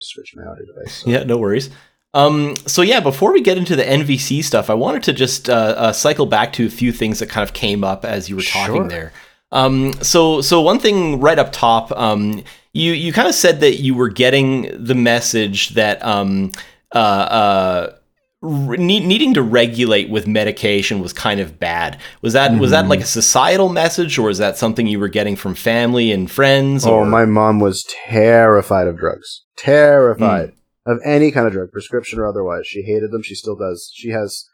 switched 0.00 0.36
my 0.36 0.42
audio 0.44 0.64
device. 0.66 1.04
Yeah, 1.06 1.22
no 1.24 1.38
worries. 1.38 1.70
Um, 2.14 2.56
so 2.66 2.82
yeah, 2.82 3.00
before 3.00 3.32
we 3.32 3.42
get 3.42 3.58
into 3.58 3.76
the 3.76 3.84
NVC 3.84 4.42
stuff, 4.42 4.70
I 4.70 4.74
wanted 4.74 5.02
to 5.04 5.12
just 5.12 5.48
uh, 5.50 5.52
uh, 5.52 5.92
cycle 5.92 6.26
back 6.26 6.52
to 6.54 6.66
a 6.66 6.70
few 6.70 6.90
things 6.90 7.18
that 7.18 7.28
kind 7.28 7.46
of 7.46 7.52
came 7.54 7.84
up 7.84 8.04
as 8.04 8.28
you 8.28 8.36
were 8.36 8.42
talking 8.42 8.76
Sure. 8.76 8.88
there. 8.88 9.12
Um, 9.50 9.92
so 10.02 10.40
so 10.40 10.60
one 10.60 10.78
thing 10.78 11.20
right 11.20 11.38
up 11.38 11.52
top, 11.52 11.90
um, 11.92 12.42
you 12.72 12.92
you 12.92 13.12
kind 13.12 13.28
of 13.28 13.34
said 13.34 13.60
that 13.60 13.76
you 13.76 13.94
were 13.94 14.08
getting 14.10 14.70
the 14.84 14.94
message 14.94 15.70
that 15.70 16.04
um, 16.04 16.52
uh, 16.94 16.98
uh, 16.98 17.94
re- 18.42 18.76
needing 18.78 19.32
to 19.34 19.42
regulate 19.42 20.10
with 20.10 20.26
medication 20.26 21.00
was 21.00 21.12
kind 21.14 21.40
of 21.40 21.58
bad. 21.58 21.98
Was 22.20 22.34
that 22.34 22.58
was 22.60 22.70
that 22.72 22.84
Mhm. 22.84 22.88
like 22.90 23.00
a 23.00 23.04
societal 23.06 23.70
message, 23.70 24.18
or 24.18 24.26
was 24.28 24.38
that 24.38 24.58
something 24.58 24.86
you 24.86 25.00
were 25.00 25.08
getting 25.08 25.34
from 25.34 25.54
family 25.54 26.12
and 26.12 26.30
friends? 26.30 26.86
Oh, 26.86 26.96
or? 26.96 27.06
my 27.06 27.24
mom 27.24 27.58
was 27.58 27.84
terrified 28.06 28.86
of 28.86 28.98
drugs. 28.98 29.44
Terrified 29.56 30.52
of 30.86 30.98
any 31.04 31.30
kind 31.30 31.46
of 31.46 31.52
drug, 31.52 31.70
prescription 31.72 32.18
or 32.18 32.26
otherwise. 32.26 32.66
She 32.66 32.82
hated 32.82 33.10
them. 33.12 33.22
She 33.22 33.34
still 33.34 33.56
does. 33.56 33.90
She 33.94 34.08
has, 34.10 34.44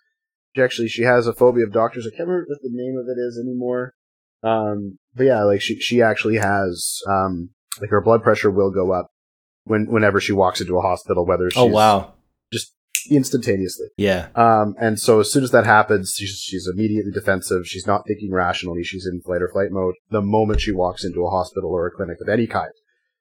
she 0.55 0.63
actually, 0.63 0.89
she 0.89 1.03
has 1.03 1.27
a 1.29 1.33
phobia 1.33 1.65
of 1.65 1.73
doctors. 1.73 2.07
I 2.07 2.11
can't 2.17 2.29
remember 2.29 2.47
what 2.49 2.59
the 2.63 2.71
name 2.73 2.97
of 2.99 3.07
it 3.07 3.21
is 3.21 3.39
anymore. 3.45 3.95
Um, 4.45 4.99
but 5.15 5.25
yeah, 5.25 5.43
like 5.45 5.61
she, 5.61 5.81
she 5.81 6.03
actually 6.03 6.37
has, 6.37 7.01
um, 7.09 7.51
like 7.81 7.91
her 7.91 8.01
blood 8.01 8.23
pressure 8.23 8.51
will 8.51 8.71
go 8.71 8.93
up 8.93 9.11
when, 9.65 9.87
whenever 9.87 10.21
she 10.21 10.33
walks 10.33 10.61
into 10.61 10.77
a 10.77 10.83
hospital, 10.83 11.25
whether 11.27 11.51
she's 11.51 11.59
Oh 11.59 11.67
wow, 11.67 12.15
just 12.53 12.73
instantaneously. 13.11 13.89
yeah, 13.97 14.29
Um, 14.35 14.75
and 14.81 14.99
so 14.99 15.21
as 15.21 15.31
soon 15.33 15.45
as 15.45 15.51
that 15.51 15.65
happens, 15.67 16.15
she's, 16.17 16.39
she's 16.39 16.69
immediately 16.73 17.13
defensive. 17.13 17.67
She's 17.67 17.87
not 17.87 18.07
thinking 18.07 18.33
rationally. 18.33 18.83
She's 18.83 19.07
in 19.07 19.21
flight 19.23 19.43
or 19.43 19.49
flight 19.49 19.71
mode 19.71 19.95
the 20.11 20.23
moment 20.23 20.61
she 20.61 20.73
walks 20.73 21.05
into 21.05 21.25
a 21.25 21.31
hospital 21.31 21.71
or 21.71 21.87
a 21.87 21.91
clinic 21.91 22.19
of 22.21 22.29
any 22.29 22.47
kind. 22.47 22.73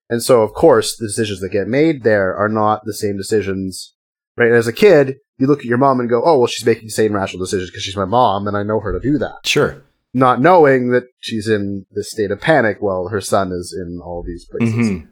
And 0.09 0.21
so, 0.21 0.41
of 0.41 0.53
course, 0.53 0.95
the 0.95 1.07
decisions 1.07 1.39
that 1.39 1.49
get 1.49 1.67
made 1.67 2.03
there 2.03 2.35
are 2.35 2.49
not 2.49 2.81
the 2.85 2.93
same 2.93 3.17
decisions, 3.17 3.93
right? 4.37 4.51
As 4.51 4.67
a 4.67 4.73
kid, 4.73 5.15
you 5.37 5.47
look 5.47 5.59
at 5.59 5.65
your 5.65 5.77
mom 5.77 5.99
and 5.99 6.09
go, 6.09 6.21
oh, 6.23 6.37
well, 6.37 6.47
she's 6.47 6.65
making 6.65 6.89
sane, 6.89 7.13
rational 7.13 7.43
decisions 7.43 7.69
because 7.71 7.83
she's 7.83 7.95
my 7.97 8.05
mom 8.05 8.47
and 8.47 8.55
I 8.55 8.63
know 8.63 8.79
her 8.79 8.91
to 8.91 8.99
do 8.99 9.17
that. 9.17 9.37
sure, 9.45 9.83
not 10.13 10.39
knowing 10.41 10.89
that 10.89 11.05
she's 11.19 11.47
in 11.47 11.85
this 11.91 12.11
state 12.11 12.31
of 12.31 12.39
panic 12.39 12.77
while 12.79 13.07
her 13.09 13.21
son 13.21 13.51
is 13.51 13.75
in 13.77 13.99
all 14.03 14.23
these 14.25 14.45
places. 14.45 14.75
Mhm. 14.89 15.07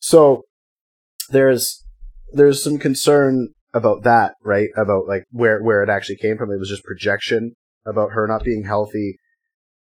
So 0.00 0.44
there's 1.30 1.84
there's 2.32 2.62
some 2.62 2.78
concern 2.78 3.48
about 3.74 4.02
that, 4.04 4.34
right? 4.42 4.68
About 4.76 5.06
like 5.06 5.24
where 5.30 5.62
where 5.62 5.82
it 5.82 5.88
actually 5.90 6.16
came 6.16 6.36
from. 6.36 6.50
It 6.50 6.58
was 6.58 6.68
just 6.68 6.84
projection 6.84 7.52
about 7.86 8.12
her 8.12 8.26
not 8.26 8.44
being 8.44 8.64
healthy. 8.64 9.18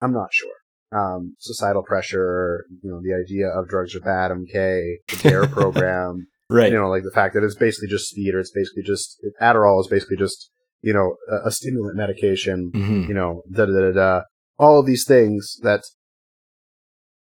I'm 0.01 0.13
not 0.13 0.29
sure. 0.33 0.53
Um, 0.93 1.35
societal 1.41 1.83
pressure, 1.83 2.65
you 2.83 2.91
know, 2.91 3.01
the 3.03 3.15
idea 3.15 3.49
of 3.49 3.69
drugs 3.69 3.95
are 3.97 4.01
bad, 4.01 4.31
MK, 4.31 4.97
the 5.09 5.17
DARE 5.29 5.47
program, 5.59 6.27
Right. 6.49 6.71
you 6.71 6.79
know, 6.79 6.89
like 6.89 7.03
the 7.03 7.11
fact 7.11 7.35
that 7.35 7.43
it's 7.43 7.57
basically 7.57 7.89
just 7.89 8.09
speed 8.11 8.35
or 8.35 8.39
it's 8.41 8.53
basically 8.53 8.85
just 8.85 9.19
Adderall 9.43 9.81
is 9.81 9.89
basically 9.89 10.17
just 10.17 10.51
you 10.83 10.93
know 10.93 11.17
a, 11.29 11.49
a 11.49 11.51
stimulant 11.51 11.97
medication 11.97 12.71
Mhm. 12.75 13.09
you 13.09 13.15
know, 13.15 13.43
da 13.53 13.67
da 13.67 13.73
da 13.73 13.93
da. 13.93 14.23
All 14.59 14.81
of 14.81 14.87
these 14.87 15.05
things 15.05 15.59
that, 15.63 15.85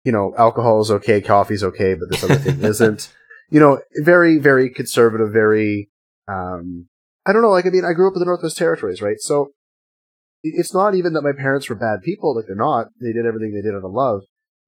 you 0.04 0.12
know, 0.12 0.34
alcohol 0.38 0.80
is 0.80 0.90
okay, 0.90 1.20
coffee's 1.20 1.64
okay, 1.64 1.94
but 1.94 2.10
this 2.10 2.22
other 2.22 2.36
thing 2.36 2.62
isn't. 2.64 3.12
You 3.50 3.60
know, 3.60 3.80
very, 4.02 4.38
very 4.38 4.70
conservative, 4.70 5.32
very, 5.32 5.88
um, 6.28 6.88
I 7.24 7.32
don't 7.32 7.42
know, 7.42 7.50
like, 7.50 7.66
I 7.66 7.70
mean, 7.70 7.84
I 7.84 7.92
grew 7.92 8.08
up 8.08 8.14
in 8.14 8.20
the 8.20 8.26
Northwest 8.26 8.56
Territories, 8.56 9.00
right? 9.00 9.18
So, 9.20 9.52
it's 10.42 10.74
not 10.74 10.94
even 10.94 11.12
that 11.14 11.22
my 11.22 11.32
parents 11.32 11.68
were 11.68 11.76
bad 11.76 12.02
people, 12.02 12.34
like, 12.34 12.46
they're 12.46 12.56
not. 12.56 12.88
They 13.00 13.12
did 13.12 13.26
everything 13.26 13.52
they 13.52 13.62
did 13.62 13.74
out 13.74 13.84
of 13.84 13.92
love, 13.92 14.22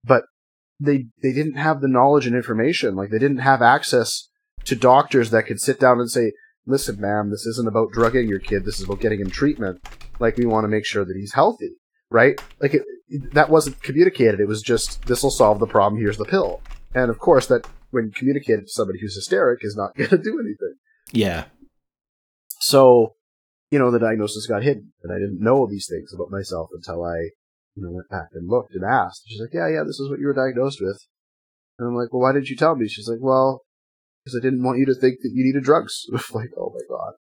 but 0.04 0.24
they, 0.80 1.06
they 1.22 1.32
didn't 1.32 1.56
have 1.56 1.80
the 1.80 1.88
knowledge 1.88 2.26
and 2.26 2.36
information, 2.36 2.94
like, 2.94 3.10
they 3.10 3.18
didn't 3.18 3.38
have 3.38 3.62
access 3.62 4.28
to 4.64 4.76
doctors 4.76 5.30
that 5.30 5.46
could 5.46 5.60
sit 5.60 5.80
down 5.80 5.98
and 5.98 6.10
say, 6.10 6.32
listen, 6.66 7.00
ma'am, 7.00 7.30
this 7.30 7.46
isn't 7.46 7.68
about 7.68 7.92
drugging 7.92 8.28
your 8.28 8.38
kid, 8.38 8.64
this 8.64 8.78
is 8.78 8.84
about 8.84 9.00
getting 9.00 9.20
him 9.20 9.30
treatment 9.30 9.80
like 10.20 10.36
we 10.36 10.46
want 10.46 10.64
to 10.64 10.68
make 10.68 10.84
sure 10.84 11.04
that 11.04 11.16
he's 11.16 11.32
healthy, 11.32 11.70
right? 12.10 12.40
Like 12.60 12.74
it, 12.74 12.82
it- 13.08 13.32
that 13.34 13.48
wasn't 13.50 13.82
communicated. 13.82 14.38
It 14.40 14.48
was 14.48 14.60
just 14.62 15.06
this 15.06 15.22
will 15.22 15.30
solve 15.30 15.60
the 15.60 15.66
problem. 15.66 16.00
Here's 16.00 16.18
the 16.18 16.24
pill, 16.26 16.60
and 16.94 17.10
of 17.10 17.18
course 17.18 17.46
that 17.46 17.66
when 17.90 18.10
communicated 18.10 18.66
to 18.66 18.72
somebody 18.72 18.98
who's 19.00 19.14
hysteric 19.14 19.60
is 19.62 19.74
not 19.76 19.94
going 19.96 20.10
to 20.10 20.18
do 20.18 20.38
anything. 20.38 20.74
Yeah. 21.12 21.44
So, 22.60 23.14
you 23.70 23.78
know, 23.78 23.90
the 23.90 23.98
diagnosis 23.98 24.46
got 24.46 24.62
hidden, 24.62 24.92
and 25.02 25.12
I 25.12 25.16
didn't 25.16 25.40
know 25.40 25.66
these 25.66 25.86
things 25.88 26.12
about 26.12 26.30
myself 26.30 26.68
until 26.74 27.02
I, 27.04 27.30
you 27.74 27.82
know, 27.82 27.90
went 27.92 28.10
back 28.10 28.28
and 28.34 28.48
looked 28.48 28.74
and 28.74 28.84
asked. 28.84 29.22
She's 29.26 29.40
like, 29.40 29.54
"Yeah, 29.54 29.68
yeah, 29.68 29.84
this 29.86 29.98
is 30.00 30.10
what 30.10 30.18
you 30.20 30.26
were 30.26 30.34
diagnosed 30.34 30.80
with," 30.82 31.00
and 31.78 31.88
I'm 31.88 31.94
like, 31.94 32.12
"Well, 32.12 32.20
why 32.22 32.32
didn't 32.32 32.50
you 32.50 32.56
tell 32.56 32.76
me?" 32.76 32.88
She's 32.88 33.08
like, 33.08 33.20
"Well." 33.22 33.62
Because 34.24 34.40
I 34.42 34.44
didn't 34.44 34.64
want 34.64 34.78
you 34.78 34.84
to 34.86 34.94
think 34.94 35.20
that 35.22 35.30
you 35.32 35.42
needed 35.42 35.62
drugs. 35.64 36.04
like, 36.34 36.50
oh 36.58 36.70
my 36.74 36.80
god. 36.94 37.14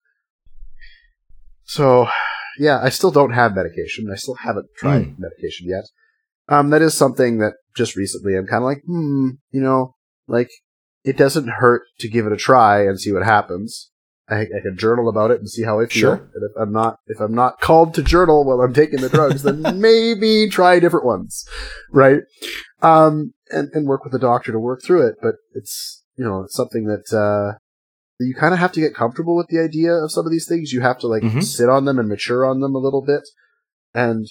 So, 1.65 2.07
yeah, 2.59 2.79
I 2.81 2.89
still 2.89 3.11
don't 3.11 3.33
have 3.33 3.55
medication. 3.55 4.09
I 4.11 4.15
still 4.15 4.35
haven't 4.35 4.67
tried 4.77 5.05
Hmm. 5.05 5.21
medication 5.21 5.67
yet. 5.67 5.85
Um, 6.47 6.69
that 6.69 6.81
is 6.81 6.93
something 6.95 7.39
that 7.39 7.53
just 7.75 7.95
recently 7.95 8.35
I'm 8.35 8.45
kind 8.47 8.63
of 8.63 8.67
like, 8.67 8.83
hmm, 8.85 9.29
you 9.51 9.61
know, 9.61 9.95
like 10.27 10.49
it 11.03 11.17
doesn't 11.17 11.47
hurt 11.47 11.83
to 11.99 12.07
give 12.07 12.25
it 12.25 12.31
a 12.31 12.37
try 12.37 12.85
and 12.85 12.99
see 12.99 13.11
what 13.11 13.23
happens. 13.23 13.91
I, 14.27 14.41
I 14.41 14.59
can 14.63 14.75
journal 14.77 15.07
about 15.07 15.29
it 15.29 15.39
and 15.39 15.47
see 15.49 15.63
how 15.63 15.79
I 15.79 15.85
feel. 15.85 16.15
Sure. 16.15 16.15
And 16.15 16.43
if 16.49 16.51
I'm 16.59 16.71
not, 16.71 16.97
if 17.07 17.19
I'm 17.19 17.35
not 17.35 17.59
called 17.61 17.93
to 17.93 18.01
journal 18.01 18.43
while 18.43 18.61
I'm 18.61 18.73
taking 18.73 19.01
the 19.01 19.09
drugs, 19.09 19.43
then 19.43 19.61
maybe 19.81 20.49
try 20.49 20.79
different 20.79 21.05
ones, 21.05 21.45
right? 21.91 22.21
Um, 22.81 23.33
and 23.51 23.69
and 23.73 23.87
work 23.87 24.03
with 24.03 24.13
the 24.13 24.19
doctor 24.19 24.51
to 24.51 24.59
work 24.59 24.81
through 24.83 25.07
it. 25.07 25.15
But 25.21 25.35
it's 25.53 26.03
you 26.17 26.25
know 26.25 26.41
it's 26.43 26.55
something 26.55 26.85
that 26.85 27.15
uh, 27.15 27.57
you 28.19 28.33
kind 28.33 28.53
of 28.53 28.59
have 28.59 28.71
to 28.73 28.79
get 28.79 28.95
comfortable 28.95 29.35
with 29.35 29.47
the 29.47 29.59
idea 29.59 29.91
of 29.93 30.11
some 30.11 30.25
of 30.25 30.31
these 30.31 30.47
things. 30.47 30.71
You 30.71 30.81
have 30.81 30.99
to 30.99 31.07
like 31.07 31.23
Mhm. 31.23 31.43
sit 31.43 31.69
on 31.69 31.85
them 31.85 31.99
and 31.99 32.07
mature 32.07 32.45
on 32.45 32.59
them 32.61 32.75
a 32.75 32.79
little 32.79 33.01
bit. 33.01 33.23
And 33.93 34.25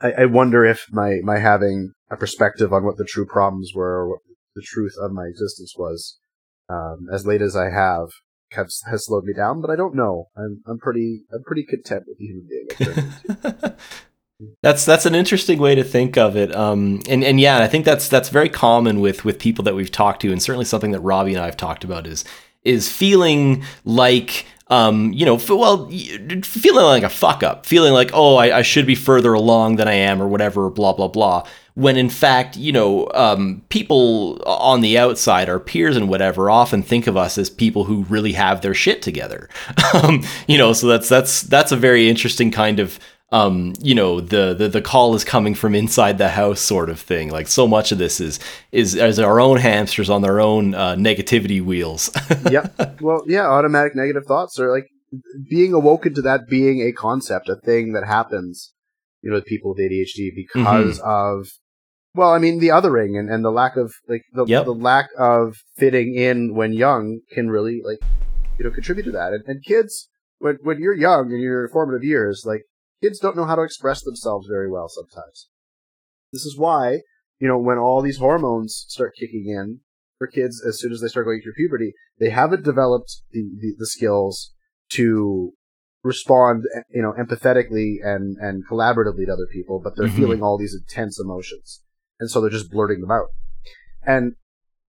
I, 0.00 0.12
I 0.12 0.24
wonder 0.26 0.64
if 0.64 0.86
my 0.92 1.18
my 1.22 1.38
having 1.38 1.92
a 2.10 2.16
perspective 2.16 2.72
on 2.72 2.84
what 2.84 2.96
the 2.96 3.04
true 3.08 3.26
problems 3.26 3.72
were, 3.74 4.02
or 4.02 4.08
what 4.10 4.20
the 4.54 4.62
truth 4.62 4.94
of 5.00 5.12
my 5.12 5.26
existence 5.26 5.74
was, 5.76 6.18
um, 6.68 7.08
as 7.12 7.26
late 7.26 7.42
as 7.42 7.56
I 7.56 7.70
have, 7.70 8.08
has, 8.52 8.80
has 8.88 9.06
slowed 9.06 9.24
me 9.24 9.34
down. 9.34 9.60
But 9.60 9.70
I 9.70 9.76
don't 9.76 9.94
know. 9.96 10.28
I'm 10.36 10.62
I'm 10.66 10.78
pretty 10.78 11.24
I'm 11.32 11.42
pretty 11.44 11.64
content 11.64 12.04
with 12.06 12.18
the 12.18 12.26
human 12.26 12.48
being. 12.48 13.74
That's 14.62 14.84
that's 14.84 15.04
an 15.04 15.16
interesting 15.16 15.58
way 15.58 15.74
to 15.74 15.82
think 15.82 16.16
of 16.16 16.36
it. 16.36 16.54
Um, 16.54 17.02
and 17.08 17.24
and 17.24 17.40
yeah, 17.40 17.58
I 17.58 17.66
think 17.66 17.84
that's 17.84 18.08
that's 18.08 18.28
very 18.28 18.48
common 18.48 19.00
with 19.00 19.24
with 19.24 19.38
people 19.38 19.64
that 19.64 19.74
we've 19.74 19.90
talked 19.90 20.22
to, 20.22 20.30
and 20.30 20.40
certainly 20.40 20.64
something 20.64 20.92
that 20.92 21.00
Robbie 21.00 21.34
and 21.34 21.42
I 21.42 21.46
have 21.46 21.56
talked 21.56 21.82
about 21.82 22.06
is 22.06 22.24
is 22.62 22.90
feeling 22.90 23.64
like 23.84 24.46
um, 24.70 25.12
you 25.14 25.24
know, 25.24 25.36
f- 25.36 25.48
well, 25.48 25.88
feeling 25.88 26.84
like 26.84 27.02
a 27.02 27.08
fuck 27.08 27.42
up, 27.42 27.64
feeling 27.64 27.94
like, 27.94 28.10
oh, 28.12 28.36
I, 28.36 28.58
I 28.58 28.62
should 28.62 28.86
be 28.86 28.94
further 28.94 29.32
along 29.32 29.76
than 29.76 29.88
I 29.88 29.94
am, 29.94 30.20
or 30.20 30.28
whatever, 30.28 30.68
blah 30.70 30.92
blah 30.92 31.08
blah. 31.08 31.46
When 31.74 31.96
in 31.96 32.10
fact, 32.10 32.56
you 32.56 32.72
know, 32.72 33.08
um, 33.14 33.62
people 33.70 34.42
on 34.46 34.82
the 34.82 34.98
outside, 34.98 35.48
our 35.48 35.60
peers 35.60 35.96
and 35.96 36.08
whatever, 36.08 36.50
often 36.50 36.82
think 36.82 37.06
of 37.06 37.16
us 37.16 37.38
as 37.38 37.48
people 37.48 37.84
who 37.84 38.04
really 38.04 38.32
have 38.32 38.60
their 38.60 38.74
shit 38.74 39.00
together. 39.00 39.48
um, 39.94 40.22
you 40.46 40.58
know, 40.58 40.72
so 40.74 40.86
that's 40.86 41.08
that's 41.08 41.42
that's 41.42 41.72
a 41.72 41.76
very 41.76 42.08
interesting 42.08 42.50
kind 42.50 42.78
of 42.78 43.00
um, 43.30 43.74
you 43.80 43.94
know, 43.94 44.20
the, 44.20 44.54
the 44.54 44.68
the 44.68 44.82
call 44.82 45.14
is 45.14 45.24
coming 45.24 45.54
from 45.54 45.74
inside 45.74 46.18
the 46.18 46.30
house 46.30 46.60
sort 46.60 46.88
of 46.88 46.98
thing. 46.98 47.30
Like 47.30 47.48
so 47.48 47.66
much 47.66 47.92
of 47.92 47.98
this 47.98 48.20
is 48.20 48.40
is 48.72 48.96
as 48.96 49.18
our 49.18 49.38
own 49.40 49.58
hamsters 49.58 50.08
on 50.08 50.22
their 50.22 50.40
own 50.40 50.74
uh, 50.74 50.94
negativity 50.94 51.62
wheels. 51.62 52.10
yep. 52.50 53.00
Well, 53.00 53.24
yeah, 53.26 53.46
automatic 53.46 53.94
negative 53.94 54.24
thoughts 54.26 54.58
are 54.58 54.70
like 54.70 54.86
being 55.48 55.72
awoken 55.72 56.14
to 56.14 56.22
that 56.22 56.48
being 56.48 56.80
a 56.80 56.92
concept, 56.92 57.48
a 57.48 57.56
thing 57.56 57.92
that 57.92 58.06
happens, 58.06 58.72
you 59.22 59.30
know, 59.30 59.36
with 59.36 59.46
people 59.46 59.70
with 59.70 59.80
ADHD 59.80 60.30
because 60.34 61.00
of, 61.00 61.48
well, 62.14 62.30
I 62.30 62.38
mean, 62.38 62.60
the 62.60 62.68
othering 62.68 63.18
and, 63.18 63.30
and 63.30 63.44
the 63.44 63.50
lack 63.50 63.76
of, 63.76 63.92
like, 64.08 64.22
the, 64.32 64.44
Yep. 64.46 64.64
the 64.64 64.74
lack 64.74 65.08
of 65.18 65.56
fitting 65.76 66.14
in 66.14 66.54
when 66.54 66.72
young 66.72 67.20
can 67.32 67.48
really, 67.48 67.80
like, 67.84 67.98
you 68.58 68.64
know, 68.64 68.70
contribute 68.70 69.04
to 69.04 69.12
that. 69.12 69.32
And, 69.32 69.44
and 69.46 69.64
kids, 69.64 70.08
when, 70.38 70.58
when 70.62 70.78
you're 70.80 70.94
young 70.96 71.30
in 71.32 71.40
your 71.40 71.68
formative 71.68 72.04
years, 72.04 72.42
like, 72.44 72.62
kids 73.02 73.18
don't 73.18 73.36
know 73.36 73.44
how 73.44 73.54
to 73.56 73.62
express 73.62 74.02
themselves 74.02 74.46
very 74.48 74.70
well 74.70 74.88
sometimes. 74.88 75.48
This 76.32 76.44
is 76.44 76.56
why, 76.58 77.00
you 77.38 77.48
know, 77.48 77.58
when 77.58 77.78
all 77.78 78.02
these 78.02 78.18
hormones 78.18 78.84
start 78.88 79.14
kicking 79.18 79.46
in 79.48 79.80
for 80.18 80.26
kids 80.26 80.62
as 80.66 80.80
soon 80.80 80.92
as 80.92 81.00
they 81.00 81.08
start 81.08 81.26
going 81.26 81.40
through 81.42 81.54
puberty, 81.54 81.94
they 82.18 82.30
haven't 82.30 82.64
developed 82.64 83.22
the, 83.32 83.48
the, 83.60 83.74
the 83.78 83.86
skills 83.86 84.52
to 84.92 85.52
respond, 86.02 86.64
you 86.90 87.02
know, 87.02 87.12
empathetically 87.12 87.96
and, 88.02 88.36
and 88.38 88.64
collaboratively 88.68 89.26
to 89.26 89.32
other 89.32 89.48
people, 89.52 89.80
but 89.82 89.96
they're 89.96 90.06
Mhm. 90.06 90.16
feeling 90.16 90.42
all 90.42 90.58
these 90.58 90.74
intense 90.74 91.18
emotions. 91.20 91.82
And 92.20 92.30
so 92.30 92.40
they're 92.40 92.50
just 92.50 92.70
blurting 92.70 93.00
them 93.00 93.10
out. 93.10 93.28
And 94.02 94.34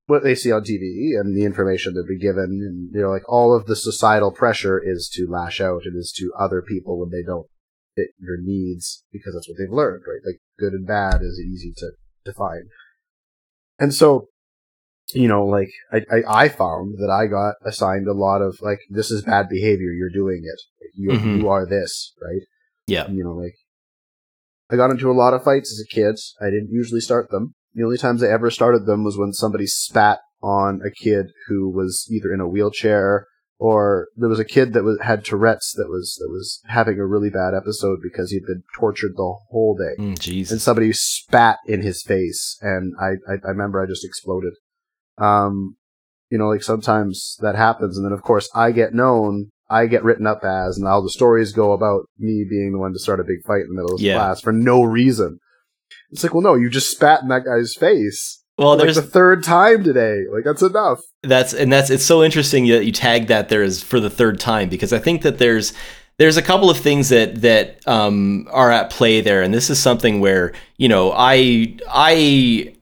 what 0.08 0.24
they 0.24 0.34
see 0.34 0.51
on 0.51 0.63
TV 0.63 1.20
and 1.20 1.36
the 1.38 1.46
information 1.46 1.94
they've 1.94 2.08
been 2.08 2.20
given, 2.20 2.62
and 2.66 2.89
you 2.94 3.01
know, 3.01 3.10
like 3.10 3.28
all 3.30 3.56
of 3.56 3.68
the 3.68 3.75
societal 3.75 4.32
pressure 4.32 4.82
is 4.84 5.08
to 5.13 5.28
lash 5.30 5.62
out 5.62 5.84
and 5.86 5.96
is 5.96 6.12
to 6.18 6.32
other 6.38 6.62
people 6.62 7.00
when 7.00 7.12
they 7.12 7.22
don't 7.24 7.48
fit 8.00 8.10
your 8.20 8.38
needs 8.41 9.03
because 9.12 9.34
that's 9.34 9.48
what 9.50 9.58
they've 9.58 9.72
learned, 9.82 10.03
right? 10.08 10.22
Like 10.25 10.39
good 10.60 10.74
and 10.74 10.88
bad 10.88 11.22
is 11.22 11.39
easy 11.39 11.74
to 11.77 11.91
define. 12.25 12.63
And 13.79 13.94
so, 13.94 14.27
you 15.13 15.27
know, 15.27 15.46
like 15.46 15.70
I, 15.91 15.98
I, 16.12 16.44
I 16.44 16.50
found 16.50 16.96
that 17.00 17.10
I 17.12 17.27
got 17.27 17.56
assigned 17.65 18.08
a 18.08 18.13
lot 18.13 18.41
of 18.41 18.58
like, 18.62 18.79
this 18.89 19.10
is 19.12 19.24
bad 19.24 19.50
behavior. 19.50 19.91
You're 19.91 20.10
doing 20.10 20.41
it. 20.44 20.60
Like, 20.82 20.91
you, 20.96 21.10
Mhm. 21.12 21.39
you 21.41 21.50
are 21.50 21.65
this, 21.65 22.13
right? 22.22 22.41
yeah. 22.88 23.08
you 23.10 23.24
know, 23.24 23.34
like 23.36 23.56
I 24.72 24.75
got 24.75 24.91
into 24.91 25.12
a 25.12 25.13
lot 25.13 25.34
of 25.34 25.44
fights 25.44 25.72
as 25.72 25.79
a 25.84 25.94
kid. 25.96 26.15
I 26.41 26.46
didn't 26.46 26.70
usually 26.72 27.01
start 27.01 27.29
them. 27.32 27.53
The 27.74 27.84
only 27.84 27.98
times 27.98 28.24
I 28.24 28.27
ever 28.27 28.50
started 28.50 28.86
them 28.86 29.03
was 29.03 29.18
when 29.18 29.32
somebody 29.34 29.68
spat 29.68 30.20
on 30.41 30.82
a 30.86 30.91
kid 30.91 31.27
who 31.48 31.70
was 31.70 32.08
either 32.12 32.34
in 32.34 32.39
a 32.39 32.48
wheelchair 32.48 33.25
or 33.60 34.08
there 34.16 34.30
was 34.30 34.39
a 34.39 34.46
kid 34.46 34.72
that 34.74 34.84
was, 34.84 34.98
had 35.01 35.25
Tourette's 35.25 35.74
that 35.74 35.89
was 35.89 36.16
that 36.20 36.30
was 36.32 36.62
having 36.68 36.98
a 36.98 37.06
really 37.06 37.30
bad 37.30 37.54
episode 37.54 38.00
because 38.01 38.32
he'd 38.32 38.46
been 38.48 38.63
tortured 38.78 39.12
the 39.18 39.36
whole 39.50 39.75
day. 39.78 40.01
Mm. 40.01 40.51
And 40.51 40.62
somebody 40.62 40.94
spat 40.94 41.58
in 41.68 41.82
his 41.82 42.01
face, 42.01 42.58
and 42.62 42.94
I, 43.00 43.16
I 43.32 43.36
I 43.46 43.50
remember 43.50 43.82
I 43.84 43.86
just 43.86 44.06
exploded. 44.06 44.54
Um, 45.18 45.75
you 46.30 46.38
know, 46.38 46.48
like 46.48 46.63
sometimes 46.63 47.36
that 47.42 47.56
happens, 47.56 47.98
and 47.98 48.06
then 48.06 48.13
of 48.13 48.22
course 48.24 48.50
I 48.56 48.72
get 48.72 48.94
known, 48.94 49.50
I 49.70 49.88
get 49.88 50.04
written 50.04 50.25
up 50.25 50.44
as, 50.44 50.78
and 50.78 50.88
all 50.88 51.04
the 51.04 51.10
stories 51.10 51.51
go 51.51 51.74
about 51.74 52.06
me 52.18 52.46
being 52.50 52.72
the 52.72 52.80
one 52.80 52.94
to 52.94 53.00
start 53.00 53.20
a 53.20 53.24
big 53.24 53.44
fight 53.46 53.62
in 53.62 53.68
the 53.70 53.82
middle 53.82 53.96
of 53.96 54.01
Yeah. 54.01 54.16
class 54.16 54.39
for 54.42 54.54
no 54.54 54.84
reason. 54.84 55.39
It's 56.12 56.24
like, 56.24 56.34
well, 56.34 56.42
no, 56.44 56.56
you 56.56 56.70
just 56.70 56.92
spat 56.92 57.22
in 57.24 57.28
that 57.30 57.46
guy's 57.46 57.75
face. 57.75 58.44
Well, 58.60 58.75
like 58.75 58.80
there's 58.80 58.98
the 58.98 59.01
third 59.01 59.44
time 59.44 59.86
today. 59.86 60.25
Like 60.30 60.44
that's 60.44 60.62
enough. 60.62 61.01
that's 61.24 61.54
and 61.54 61.72
that's 61.72 61.89
it's 61.89 62.06
so 62.06 62.24
interesting 62.24 62.68
that 62.68 62.86
you 62.86 62.92
tag 62.92 63.28
that 63.28 63.48
there 63.48 63.63
is 63.63 63.82
for 63.82 64.01
the 64.01 64.10
third 64.10 64.38
time 64.38 64.68
because 64.68 64.92
I 64.92 65.00
think 65.00 65.22
that 65.22 65.38
there's 65.38 65.74
there's 66.18 66.36
a 66.36 66.42
couple 66.42 66.70
of 66.70 66.78
things 66.78 67.08
that 67.08 67.42
that 67.42 67.88
um, 67.88 68.50
are 68.51 68.70
at 68.70 68.89
play 68.89 69.22
there, 69.22 69.42
and 69.42 69.54
this 69.54 69.70
is 69.70 69.80
something 69.80 70.20
where 70.20 70.51
you 70.75 70.89
know 70.89 71.13
I 71.16 71.78
I 71.89 72.75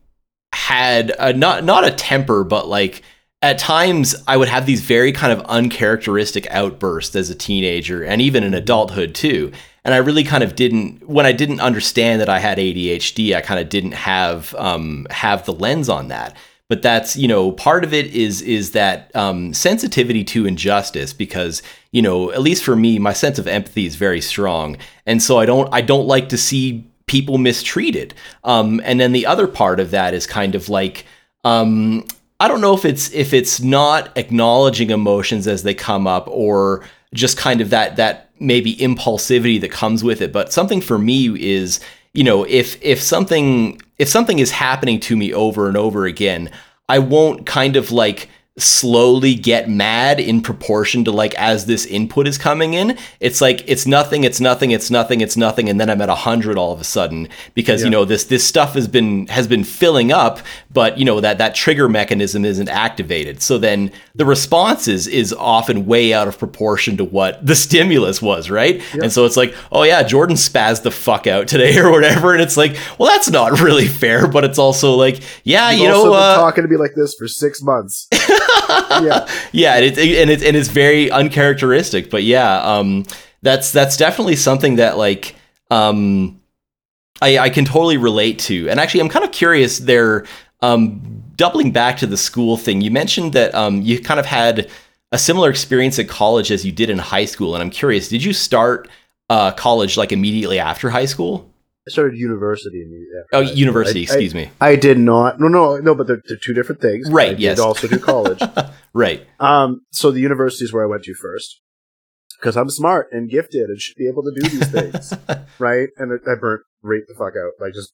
had 0.52 1.14
a, 1.20 1.34
not 1.34 1.64
not 1.64 1.86
a 1.86 1.92
temper, 1.92 2.44
but 2.44 2.68
like 2.68 3.04
at 3.44 3.60
times 3.60 4.16
I 4.28 4.36
would 4.36 4.50
have 4.50 4.66
these 4.66 4.82
very 4.82 5.12
kind 5.12 5.32
of 5.32 5.46
uncharacteristic 5.46 6.48
outbursts 6.50 7.16
as 7.16 7.30
a 7.30 7.36
teenager 7.36 8.04
and 8.04 8.20
even 8.20 8.44
in 8.44 8.56
adulthood 8.56 9.14
too. 9.14 9.52
And 9.88 9.94
I 9.94 10.00
really 10.00 10.26
kind 10.26 10.44
of 10.44 10.58
didn't 10.58 11.08
when 11.08 11.26
I 11.26 11.32
didn't 11.32 11.62
understand 11.62 12.20
that 12.20 12.28
I 12.28 12.40
had 12.40 12.58
ADHD, 12.58 13.34
I 13.34 13.40
kind 13.40 13.58
of 13.58 13.70
didn't 13.70 13.94
have 13.94 14.54
um, 14.56 15.08
have 15.10 15.46
the 15.46 15.54
lens 15.54 15.88
on 15.88 16.10
that. 16.10 16.36
But 16.68 16.82
that's 16.82 17.16
you 17.16 17.30
know 17.30 17.54
part 17.54 17.86
of 17.86 17.94
it 17.94 18.08
is 18.08 18.42
is 18.42 18.72
that 18.72 19.16
um, 19.16 19.54
sensitivity 19.54 20.26
to 20.26 20.46
injustice 20.46 21.14
because 21.14 21.64
you 21.92 22.02
know 22.02 22.34
at 22.34 22.42
least 22.42 22.66
for 22.66 22.76
me 22.76 23.00
my 23.00 23.14
sense 23.14 23.40
of 23.40 23.48
empathy 23.48 23.86
is 23.86 23.96
very 23.96 24.20
strong, 24.20 24.76
and 25.06 25.24
so 25.24 25.40
I 25.40 25.46
don't 25.46 25.74
I 25.74 25.80
don't 25.80 26.06
like 26.06 26.28
to 26.30 26.38
see 26.38 26.86
people 27.06 27.38
mistreated. 27.38 28.14
Um, 28.44 28.82
and 28.84 29.00
then 29.00 29.14
the 29.14 29.26
other 29.26 29.48
part 29.48 29.80
of 29.80 29.92
that 29.92 30.14
is 30.14 30.28
kind 30.28 30.54
of 30.54 30.68
like 30.68 31.06
um, 31.46 32.04
I 32.42 32.50
don't 32.50 32.60
know 32.60 32.74
if 32.74 32.84
it's 32.84 33.10
if 33.14 33.34
it's 33.34 33.62
not 33.62 34.18
acknowledging 34.18 34.90
emotions 34.90 35.48
as 35.48 35.64
they 35.64 35.74
come 35.74 36.08
up 36.08 36.28
or 36.28 36.84
just 37.14 37.38
kind 37.38 37.62
of 37.62 37.70
that 37.70 37.96
that 37.96 38.27
maybe 38.40 38.76
impulsivity 38.76 39.60
that 39.62 39.72
comes 39.72 40.04
with 40.04 40.22
it. 40.22 40.32
But 40.32 40.54
something 40.54 40.82
for 40.82 40.98
me 40.98 41.28
is, 41.40 41.80
you 42.14 42.24
know, 42.24 42.44
if 42.44 42.82
if 42.82 43.02
something 43.02 43.82
if 43.98 44.08
something 44.08 44.40
is 44.40 44.52
happening 44.52 45.00
to 45.02 45.16
me 45.16 45.34
over 45.34 45.68
and 45.68 45.78
over 45.78 46.06
again, 46.06 46.52
I 46.90 47.00
won't 47.00 47.46
kind 47.46 47.76
of 47.76 47.92
like 47.92 48.30
slowly 48.58 49.36
get 49.36 49.70
mad 49.70 50.20
in 50.20 50.42
proportion 50.42 51.04
to 51.06 51.12
like 51.12 51.36
as 51.36 51.68
this 51.68 51.86
input 51.86 52.28
is 52.28 52.40
coming 52.40 52.74
in 52.74 52.98
it's 53.20 53.40
like 53.40 53.64
it's 53.68 53.86
nothing 53.86 54.24
it's 54.24 54.40
nothing 54.40 54.72
it's 54.72 54.90
nothing 54.90 55.22
it's 55.22 55.38
nothing 55.38 55.70
and 55.70 55.80
then 55.80 55.92
i'm 55.92 56.02
at 56.02 56.10
100 56.10 56.58
all 56.58 56.72
of 56.72 56.82
a 56.82 56.84
sudden 56.84 57.28
because 57.54 57.82
yeah. 57.82 57.86
you 57.86 57.92
know 57.92 58.04
this 58.04 58.24
this 58.26 58.44
stuff 58.44 58.74
has 58.74 58.88
been 58.88 59.28
has 59.28 59.48
been 59.48 59.64
filling 59.64 60.12
up 60.12 60.40
but 60.72 60.98
you 60.98 61.06
know 61.06 61.22
that 61.22 61.38
that 61.38 61.54
trigger 61.54 61.88
mechanism 61.88 62.44
isn't 62.44 62.68
activated 62.68 63.44
so 63.44 63.60
then 63.60 63.92
the 64.16 64.26
response 64.26 64.88
is 64.88 65.06
is 65.06 65.32
often 65.34 65.86
way 65.86 66.12
out 66.12 66.28
of 66.28 66.40
proportion 66.40 66.98
to 66.98 67.06
what 67.06 67.46
the 67.46 67.56
stimulus 67.56 68.24
was 68.24 68.50
right 68.50 68.78
yeah. 68.96 69.04
and 69.04 69.12
so 69.12 69.26
it's 69.26 69.38
like 69.38 69.54
oh 69.72 69.84
yeah 69.84 70.02
jordan 70.02 70.36
spazzed 70.36 70.82
the 70.82 70.90
fuck 70.90 71.28
out 71.28 71.48
today 71.48 71.78
or 71.80 71.92
whatever 71.92 72.34
and 72.34 72.42
it's 72.42 72.58
like 72.58 72.76
well 72.98 73.08
that's 73.12 73.30
not 73.30 73.60
really 73.62 73.88
fair 73.88 74.28
but 74.28 74.44
it's 74.44 74.58
also 74.58 74.96
like 74.96 75.22
yeah 75.44 75.70
You've 75.70 75.82
you 75.82 75.88
know 75.90 76.14
uh, 76.14 76.38
talking 76.38 76.64
to 76.64 76.68
me 76.68 76.78
like 76.78 76.96
this 76.96 77.14
for 77.14 77.28
six 77.28 77.62
months 77.62 78.08
yeah, 78.70 79.28
yeah, 79.52 79.76
and 79.76 79.86
it's 79.86 79.98
and 79.98 80.30
it's 80.30 80.44
and 80.44 80.56
it's 80.56 80.70
very 80.70 81.12
uncharacteristic. 81.12 82.10
But 82.10 82.24
yeah, 82.24 82.60
um, 82.62 83.06
that's 83.42 83.72
that's 83.72 83.98
definitely 83.98 84.36
something 84.36 84.76
that 84.78 84.98
like 84.98 85.36
um, 85.72 86.42
I 87.22 87.38
I 87.38 87.50
can 87.50 87.66
totally 87.66 87.98
relate 87.98 88.40
to. 88.40 88.70
And 88.70 88.80
actually, 88.80 89.02
I'm 89.02 89.10
kind 89.10 89.26
of 89.26 89.32
curious 89.32 89.80
there. 89.80 90.26
Um, 90.62 91.24
doubling 91.36 91.72
back 91.72 91.98
to 91.98 92.08
the 92.08 92.18
school 92.18 92.58
thing, 92.58 92.82
you 92.82 92.90
mentioned 92.90 93.34
that 93.34 93.54
um, 93.54 93.84
you 93.84 94.02
kind 94.02 94.20
of 94.20 94.26
had 94.26 94.68
a 95.12 95.18
similar 95.18 95.52
experience 95.52 96.00
at 96.00 96.10
college 96.10 96.52
as 96.52 96.66
you 96.66 96.72
did 96.72 96.90
in 96.90 96.98
high 96.98 97.26
school, 97.26 97.54
and 97.54 97.62
I'm 97.62 97.70
curious, 97.70 98.10
did 98.10 98.24
you 98.24 98.34
start 98.34 98.90
uh, 99.30 99.52
college 99.52 99.98
like 99.98 100.12
immediately 100.12 100.60
after 100.60 100.90
high 100.90 101.06
school? 101.06 101.50
I 101.88 101.90
started 101.90 102.18
university 102.18 102.82
in 102.82 102.90
new 102.90 103.24
Oh, 103.32 103.40
university. 103.40 104.02
I, 104.02 104.04
excuse 104.04 104.36
I, 104.36 104.38
me. 104.38 104.50
I 104.60 104.76
did 104.76 105.00
not. 105.00 105.40
No, 105.40 105.48
no, 105.48 105.78
no. 105.78 105.96
But 105.96 106.08
they're, 106.08 106.22
they're 106.28 106.38
two 106.44 106.54
different 106.54 106.82
things. 106.82 107.10
Right. 107.10 107.30
I 107.30 107.40
yes. 107.40 107.58
Did 107.58 107.64
also 107.64 107.88
do 107.88 107.98
college. 107.98 108.42
right. 108.94 109.26
Um. 109.40 109.82
So 109.92 110.12
the 110.12 110.20
university 110.20 110.66
is 110.66 110.74
where 110.74 110.84
I 110.84 110.88
went 110.88 111.04
to 111.04 111.14
first 111.14 111.62
because 112.38 112.58
I'm 112.58 112.70
smart 112.70 113.08
and 113.12 113.30
gifted 113.30 113.70
and 113.70 113.80
should 113.80 113.96
be 113.96 114.10
able 114.10 114.24
to 114.24 114.32
do 114.36 114.50
these 114.50 114.68
things. 114.70 115.14
right. 115.60 115.88
And 115.98 116.12
I 116.12 116.36
burnt 116.36 116.64
right 116.82 117.04
the 117.08 117.14
fuck 117.14 117.34
out. 117.42 117.54
Like 117.60 117.74
just 117.74 117.94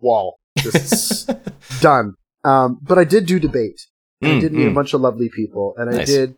wall. 0.00 0.40
Just 0.58 1.30
done. 1.80 2.14
Um. 2.42 2.78
But 2.82 2.98
I 2.98 3.04
did 3.04 3.26
do 3.26 3.38
debate. 3.38 3.80
Mm, 4.24 4.36
I 4.36 4.40
did 4.40 4.52
meet 4.52 4.66
mm. 4.66 4.72
a 4.72 4.74
bunch 4.74 4.92
of 4.92 5.00
lovely 5.00 5.30
people, 5.34 5.74
and 5.76 5.90
nice. 5.90 6.02
I 6.02 6.04
did 6.04 6.34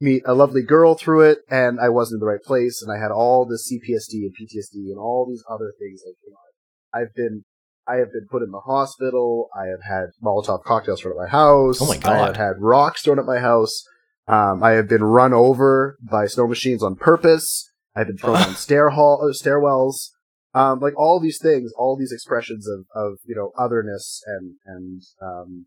meet 0.00 0.22
a 0.26 0.34
lovely 0.34 0.62
girl 0.62 0.94
through 0.94 1.22
it, 1.22 1.38
and 1.50 1.80
I 1.80 1.88
wasn't 1.88 2.16
in 2.16 2.20
the 2.20 2.32
right 2.32 2.42
place, 2.42 2.82
and 2.82 2.92
I 2.92 3.00
had 3.00 3.10
all 3.10 3.46
the 3.46 3.56
CPTSD 3.56 4.22
and 4.22 4.34
PTSD 4.34 4.90
and 4.90 4.98
all 4.98 5.26
these 5.28 5.44
other 5.48 5.72
things. 5.78 6.02
Like, 6.06 6.16
you 6.24 6.32
know, 6.32 7.00
I've 7.00 7.14
been, 7.14 7.44
I 7.88 7.96
have 7.96 8.12
been 8.12 8.26
put 8.30 8.42
in 8.42 8.50
the 8.50 8.60
hospital. 8.60 9.48
I 9.54 9.66
have 9.66 9.82
had 9.88 10.10
Molotov 10.22 10.64
cocktails 10.64 11.00
thrown 11.00 11.14
at 11.14 11.24
my 11.24 11.28
house. 11.28 11.80
Oh 11.80 11.86
my 11.86 11.96
god! 11.96 12.12
I 12.12 12.26
have 12.26 12.36
had 12.36 12.60
rocks 12.60 13.02
thrown 13.02 13.18
at 13.18 13.26
my 13.26 13.38
house. 13.38 13.84
Um, 14.28 14.62
I 14.62 14.72
have 14.72 14.88
been 14.88 15.04
run 15.04 15.32
over 15.32 15.96
by 16.02 16.26
snow 16.26 16.48
machines 16.48 16.82
on 16.82 16.96
purpose. 16.96 17.70
I've 17.94 18.08
been 18.08 18.18
thrown 18.18 18.36
on 18.42 18.54
stair 18.56 18.90
hall, 18.90 19.20
uh, 19.22 19.32
stairwells. 19.32 20.10
Um, 20.52 20.80
like 20.80 20.98
all 20.98 21.20
these 21.20 21.38
things, 21.38 21.72
all 21.76 21.98
these 21.98 22.12
expressions 22.12 22.66
of, 22.66 22.86
of 22.94 23.18
you 23.24 23.34
know 23.34 23.52
otherness 23.58 24.22
and 24.26 24.54
and 24.64 25.02
um, 25.22 25.66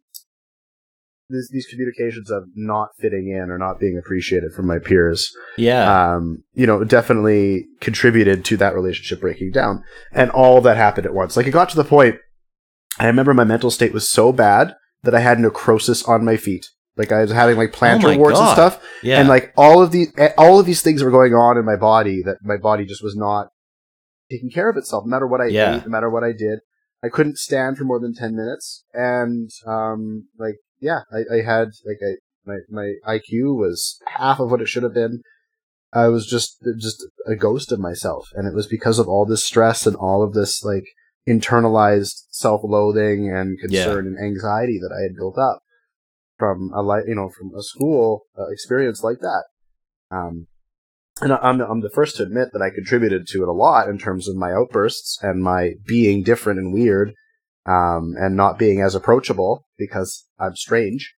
these, 1.30 1.50
these 1.52 1.68
communications 1.68 2.32
of 2.32 2.44
not 2.56 2.90
fitting 3.00 3.30
in 3.30 3.50
or 3.50 3.58
not 3.58 3.80
being 3.80 3.98
appreciated 3.98 4.52
from 4.54 4.68
my 4.68 4.80
peers. 4.80 5.32
Yeah. 5.58 6.16
Um, 6.16 6.44
you 6.54 6.66
know, 6.66 6.84
definitely 6.84 7.66
contributed 7.80 8.44
to 8.46 8.58
that 8.58 8.74
relationship 8.74 9.22
breaking 9.22 9.52
down. 9.52 9.84
And 10.12 10.32
all 10.32 10.62
that 10.62 10.78
happened 10.78 11.06
at 11.06 11.14
once. 11.14 11.38
Like 11.38 11.48
it 11.48 11.52
got 11.52 11.70
to 11.70 11.76
the 11.76 11.84
point, 11.84 12.18
I 12.98 13.06
remember 13.08 13.34
my 13.34 13.44
mental 13.44 13.72
state 13.72 13.94
was 13.94 14.10
so 14.10 14.32
bad 14.32 14.76
that 15.04 15.16
I 15.16 15.20
had 15.20 15.40
necrosis 15.40 16.04
on 16.04 16.26
my 16.26 16.36
feet. 16.36 16.68
Like 16.98 17.12
I 17.12 17.22
was 17.22 17.32
having 17.32 17.56
like 17.56 17.72
plantar 17.72 18.16
oh 18.16 18.18
warts 18.18 18.40
God. 18.40 18.46
and 18.46 18.54
stuff. 18.54 18.84
Yeah. 19.04 19.20
And 19.20 19.30
like 19.30 19.54
all 19.56 19.82
of 19.82 19.92
these, 19.92 20.12
all 20.38 20.60
of 20.60 20.66
these 20.66 20.82
things 20.82 21.04
were 21.04 21.12
going 21.12 21.34
on 21.34 21.58
in 21.58 21.66
my 21.66 21.78
body 21.78 22.22
that 22.26 22.38
my 22.42 22.58
body 22.58 22.86
just 22.86 23.04
was 23.04 23.16
not 23.16 23.50
taking 24.30 24.50
care 24.50 24.70
of 24.70 24.78
itself, 24.78 25.06
no 25.06 25.12
matter 25.12 25.28
what 25.28 25.42
I 25.42 25.48
yeah. 25.48 25.78
ate, 25.78 25.86
no 25.86 25.92
matter 25.92 26.10
what 26.10 26.24
I 26.24 26.32
did. 26.32 26.60
I 27.02 27.08
couldn't 27.08 27.38
stand 27.38 27.78
for 27.78 27.86
more 27.86 28.00
than 28.00 28.14
10 28.14 28.36
minutes. 28.36 28.84
And, 28.94 29.50
um, 29.66 30.28
like 30.38 30.56
yeah, 30.80 31.02
I, 31.12 31.38
I 31.38 31.42
had 31.42 31.70
like 31.86 32.00
I, 32.02 32.16
my 32.46 32.58
my 32.70 32.94
IQ 33.08 33.58
was 33.58 34.00
half 34.08 34.40
of 34.40 34.52
what 34.52 34.62
it 34.62 34.68
should 34.68 34.84
have 34.84 34.94
been. 34.94 35.22
I 35.92 36.08
was 36.08 36.28
just 36.28 36.58
just 36.78 37.06
a 37.26 37.36
ghost 37.36 37.72
of 37.72 37.80
myself, 37.80 38.30
and 38.36 38.48
it 38.48 38.56
was 38.56 38.68
because 38.68 39.00
of 39.00 39.08
all 39.08 39.26
this 39.26 39.44
stress 39.44 39.86
and 39.86 39.96
all 39.96 40.24
of 40.24 40.34
this 40.34 40.64
like 40.64 40.86
internalized 41.28 42.24
self-loathing 42.32 43.30
and 43.30 43.60
concern 43.60 44.06
yeah. 44.06 44.12
and 44.12 44.18
anxiety 44.20 44.80
that 44.80 44.96
I 44.98 45.04
had 45.04 45.16
built 45.16 45.38
up 45.38 45.60
from 46.38 46.72
a 46.74 46.82
life, 46.82 47.04
you 47.08 47.16
know, 47.16 47.30
from 47.30 47.52
a 47.58 47.62
school 47.62 48.24
uh, 48.38 48.48
experience 48.50 49.04
like 49.04 49.20
that. 49.20 49.44
Um, 50.10 50.48
and 51.22 51.34
I'm 51.34 51.60
I'm 51.60 51.82
the 51.82 51.90
first 51.90 52.16
to 52.18 52.24
admit 52.24 52.50
that 52.54 52.62
I 52.62 52.70
contributed 52.70 53.28
to 53.28 53.44
it 53.44 53.50
a 53.50 53.54
lot 53.54 53.90
in 53.90 53.98
terms 53.98 54.30
of 54.30 54.36
my 54.36 54.52
outbursts 54.54 55.20
and 55.22 55.44
my 55.44 55.74
being 55.86 56.24
different 56.24 56.60
and 56.60 56.74
weird 56.74 57.14
um, 57.70 58.16
and 58.18 58.36
not 58.36 58.58
being 58.58 58.82
as 58.82 58.96
approachable 58.96 59.66
because 59.78 60.26
I'm 60.40 60.56
strange. 60.56 61.14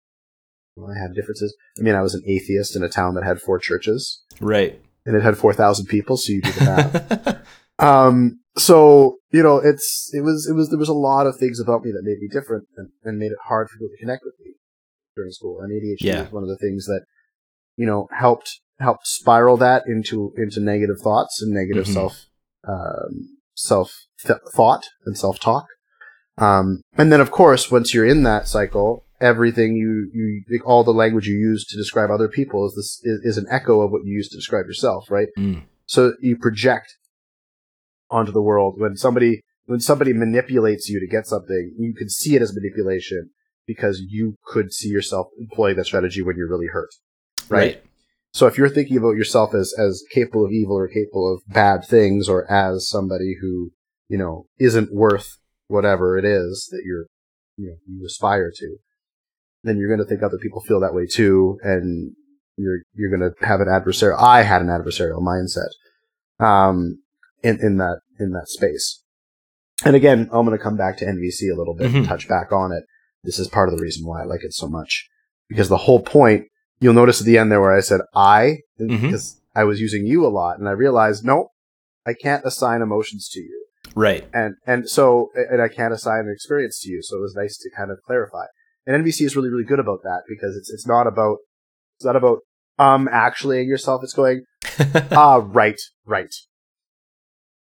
I 0.78 1.00
have 1.00 1.16
differences. 1.16 1.56
I 1.80 1.84
mean, 1.84 1.96
I 1.96 2.02
was 2.02 2.14
an 2.14 2.24
atheist 2.26 2.76
in 2.76 2.84
a 2.84 2.90
town 2.90 3.16
that 3.16 3.24
had 3.24 3.40
four 3.40 3.60
churches, 3.60 4.24
right? 4.40 4.82
And 5.06 5.16
it 5.16 5.24
had 5.24 5.38
four 5.38 5.54
thousand 5.54 5.86
people, 5.88 6.18
so 6.18 6.34
you 6.34 6.42
do 6.42 6.52
the 6.52 6.66
math. 6.66 7.48
um, 7.80 8.40
so 8.58 9.18
you 9.32 9.44
know, 9.44 9.58
it's 9.58 10.12
it 10.14 10.22
was 10.22 10.48
it 10.50 10.54
was 10.54 10.70
there 10.70 10.80
was 10.80 10.90
a 10.90 10.94
lot 10.94 11.28
of 11.28 11.38
things 11.38 11.60
about 11.60 11.84
me 11.84 11.92
that 11.92 12.04
made 12.04 12.20
me 12.20 12.28
different 12.28 12.68
and, 12.78 12.90
and 13.04 13.18
made 13.18 13.32
it 13.32 13.38
hard 13.46 13.70
for 13.70 13.78
people 13.78 13.90
to 13.90 14.02
connect 14.02 14.24
with 14.26 14.34
me 14.44 14.54
during 15.16 15.32
school. 15.32 15.60
And 15.62 15.72
ADHD 15.72 15.98
yeah. 16.02 16.22
was 16.24 16.32
one 16.32 16.44
of 16.44 16.50
the 16.50 16.58
things 16.58 16.86
that 16.86 17.06
you 17.78 17.86
know 17.86 18.08
helped 18.12 18.60
helped 18.80 19.08
spiral 19.08 19.58
that 19.58 19.84
into 19.88 20.34
into 20.38 20.60
negative 20.60 20.98
thoughts 21.02 21.42
and 21.42 21.54
negative 21.54 21.86
mm-hmm. 21.86 21.94
self 21.94 22.26
um, 22.68 23.38
self 23.56 24.06
th- 24.26 24.40
thought 24.54 24.86
and 25.06 25.18
self 25.18 25.40
talk. 25.40 25.66
Um, 26.38 26.82
and 26.98 27.12
then 27.12 27.22
of 27.22 27.32
course, 27.32 27.72
once 27.72 27.94
you're 27.94 28.06
in 28.06 28.24
that 28.24 28.48
cycle, 28.48 29.06
everything 29.20 29.76
you, 29.76 30.10
you, 30.13 30.62
all 30.65 30.84
the 30.84 30.94
language 30.94 31.28
you 31.28 31.36
use 31.36 31.65
to 31.65 31.78
describe 31.78 32.10
other 32.10 32.28
people 32.28 32.65
is 32.65 32.76
this, 32.76 33.02
is, 33.04 33.22
is 33.24 33.38
an 33.38 33.46
echo 33.50 33.82
of 33.82 33.91
what 33.91 34.04
you 34.04 34.13
use 34.13 34.30
to 34.30 34.38
describe 34.38 34.65
yourself, 34.65 35.10
right? 35.12 35.28
Mm. 35.38 35.63
So 35.86 36.13
you 36.22 36.38
project 36.38 36.96
onto 38.10 38.32
the 38.32 38.41
world 38.41 38.76
when 38.78 38.98
somebody, 38.98 39.41
when 39.65 39.80
somebody 39.80 40.13
manipulates 40.13 40.89
you 40.89 41.00
to 41.00 41.08
get 41.08 41.28
something, 41.28 41.76
you 41.78 41.94
can 41.94 42.10
see 42.10 42.36
it 42.36 42.41
as 42.41 42.56
manipulation 42.56 43.30
because 43.67 44.02
you 44.10 44.36
could 44.46 44.74
see 44.74 44.89
yourself 44.89 45.28
employing 45.39 45.76
that 45.78 45.86
strategy 45.86 46.22
when 46.22 46.36
you're 46.36 46.50
really 46.50 46.67
hurt, 46.67 46.89
right? 47.50 47.58
right? 47.60 47.84
So 48.34 48.48
if 48.48 48.58
you're 48.58 48.70
thinking 48.70 48.98
about 48.98 49.17
yourself 49.17 49.54
as, 49.54 49.74
as 49.78 50.04
capable 50.12 50.46
of 50.46 50.52
evil 50.52 50.78
or 50.78 50.88
capable 50.88 51.34
of 51.34 51.41
bad 51.54 51.86
things 51.86 52.30
or 52.30 52.50
as 52.52 52.88
somebody 52.89 53.36
who, 53.39 53.72
you 54.08 54.17
know, 54.17 54.46
isn't 54.58 54.94
worth 54.94 55.38
whatever 55.72 56.18
it 56.18 56.26
is 56.26 56.68
that 56.72 56.84
you're, 56.86 57.06
you 57.58 57.68
know, 57.68 57.76
you 57.88 58.06
aspire 58.06 58.52
to, 58.56 58.78
then 59.64 59.78
you're 59.78 59.90
going 59.90 60.00
to 60.00 60.06
think 60.06 60.24
other 60.24 60.38
people 60.38 60.62
feel 60.62 60.80
that 60.82 60.94
way 60.94 61.06
too, 61.06 61.58
and 61.64 62.14
you're 62.58 62.80
you're 62.94 63.16
going 63.16 63.32
to 63.32 63.46
have 63.46 63.62
an 63.62 63.68
adversarial. 63.68 64.20
I 64.20 64.44
had 64.44 64.62
an 64.62 64.68
adversarial 64.68 65.22
mindset, 65.22 65.72
um, 66.46 67.02
in 67.44 67.60
in 67.62 67.78
that 67.78 68.02
in 68.20 68.32
that 68.32 68.48
space. 68.48 69.04
And 69.84 69.96
again, 69.96 70.30
I'm 70.32 70.46
going 70.46 70.58
to 70.58 70.64
come 70.64 70.78
back 70.78 70.98
to 70.98 71.06
NVC 71.06 71.52
a 71.52 71.58
little 71.58 71.74
bit 71.76 71.88
mm-hmm. 71.88 71.98
and 71.98 72.08
touch 72.08 72.28
back 72.28 72.52
on 72.52 72.72
it. 72.72 72.84
This 73.24 73.40
is 73.40 73.48
part 73.48 73.70
of 73.70 73.76
the 73.76 73.82
reason 73.82 74.06
why 74.06 74.22
I 74.22 74.26
like 74.26 74.44
it 74.44 74.54
so 74.54 74.68
much, 74.68 75.08
because 75.50 75.70
the 75.70 75.78
whole 75.78 76.02
point. 76.02 76.46
You'll 76.84 76.96
notice 76.96 77.22
at 77.22 77.28
the 77.28 77.38
end 77.38 77.52
there 77.52 77.62
where 77.62 77.78
I 77.78 77.80
said 77.80 78.02
I, 78.16 78.58
mm-hmm. 78.80 79.06
because 79.06 79.40
I 79.56 79.66
was 79.66 79.80
using 79.80 80.08
you 80.08 80.26
a 80.26 80.34
lot, 80.34 80.58
and 80.58 80.68
I 80.68 80.72
realized, 80.72 81.24
nope, 81.24 81.50
I 82.08 82.14
can't 82.20 82.44
assign 82.44 82.82
emotions 82.82 83.30
to 83.34 83.40
you. 83.40 83.61
Right. 83.96 84.26
And 84.34 84.56
and 84.66 84.90
so 84.90 85.30
and 85.36 85.62
I 85.62 85.68
can't 85.68 85.94
assign 85.94 86.22
an 86.22 86.32
experience 86.34 86.80
to 86.82 86.90
you. 86.90 87.02
So 87.02 87.18
it 87.18 87.22
was 87.22 87.36
nice 87.36 87.58
to 87.58 87.70
kind 87.76 87.92
of 87.92 88.00
clarify. 88.06 88.46
And 88.86 89.04
NVC 89.04 89.26
is 89.26 89.36
really 89.36 89.50
really 89.50 89.66
good 89.66 89.80
about 89.80 90.00
that 90.04 90.22
because 90.28 90.56
it's 90.56 90.72
it's 90.72 90.88
not 90.88 91.08
about 91.08 91.38
it's 91.98 92.06
not 92.06 92.16
about 92.16 92.40
um 92.80 93.10
actually 93.12 93.64
yourself. 93.64 94.02
It's 94.04 94.14
going 94.14 94.44
ah 95.12 95.42
right 95.44 95.80
right 96.06 96.34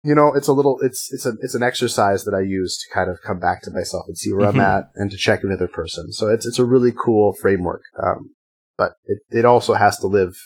you 0.05 0.15
know, 0.15 0.33
it's 0.35 0.49
a 0.49 0.53
little, 0.53 0.79
it's 0.81 1.13
it's 1.13 1.27
a 1.27 1.33
it's 1.41 1.55
an 1.55 1.63
exercise 1.63 2.25
that 2.25 2.35
I 2.35 2.41
use 2.41 2.79
to 2.79 2.95
kind 2.95 3.11
of 3.11 3.19
come 3.25 3.41
back 3.41 3.63
to 3.63 3.71
myself 3.71 4.05
and 4.07 4.17
see 4.17 4.33
where. 4.33 4.49
I'm 4.49 4.61
at 4.61 4.85
and 4.95 5.11
to 5.11 5.17
check 5.17 5.43
another 5.43 5.69
person. 5.69 6.13
So 6.13 6.29
it's 6.29 6.47
it's 6.47 6.59
a 6.59 6.65
really 6.65 6.93
cool 6.93 7.35
framework. 7.35 7.83
Um, 8.03 8.31
but 8.77 8.93
it 9.05 9.19
it 9.31 9.45
also 9.45 9.75
has 9.75 9.99
to 9.99 10.07
live 10.07 10.37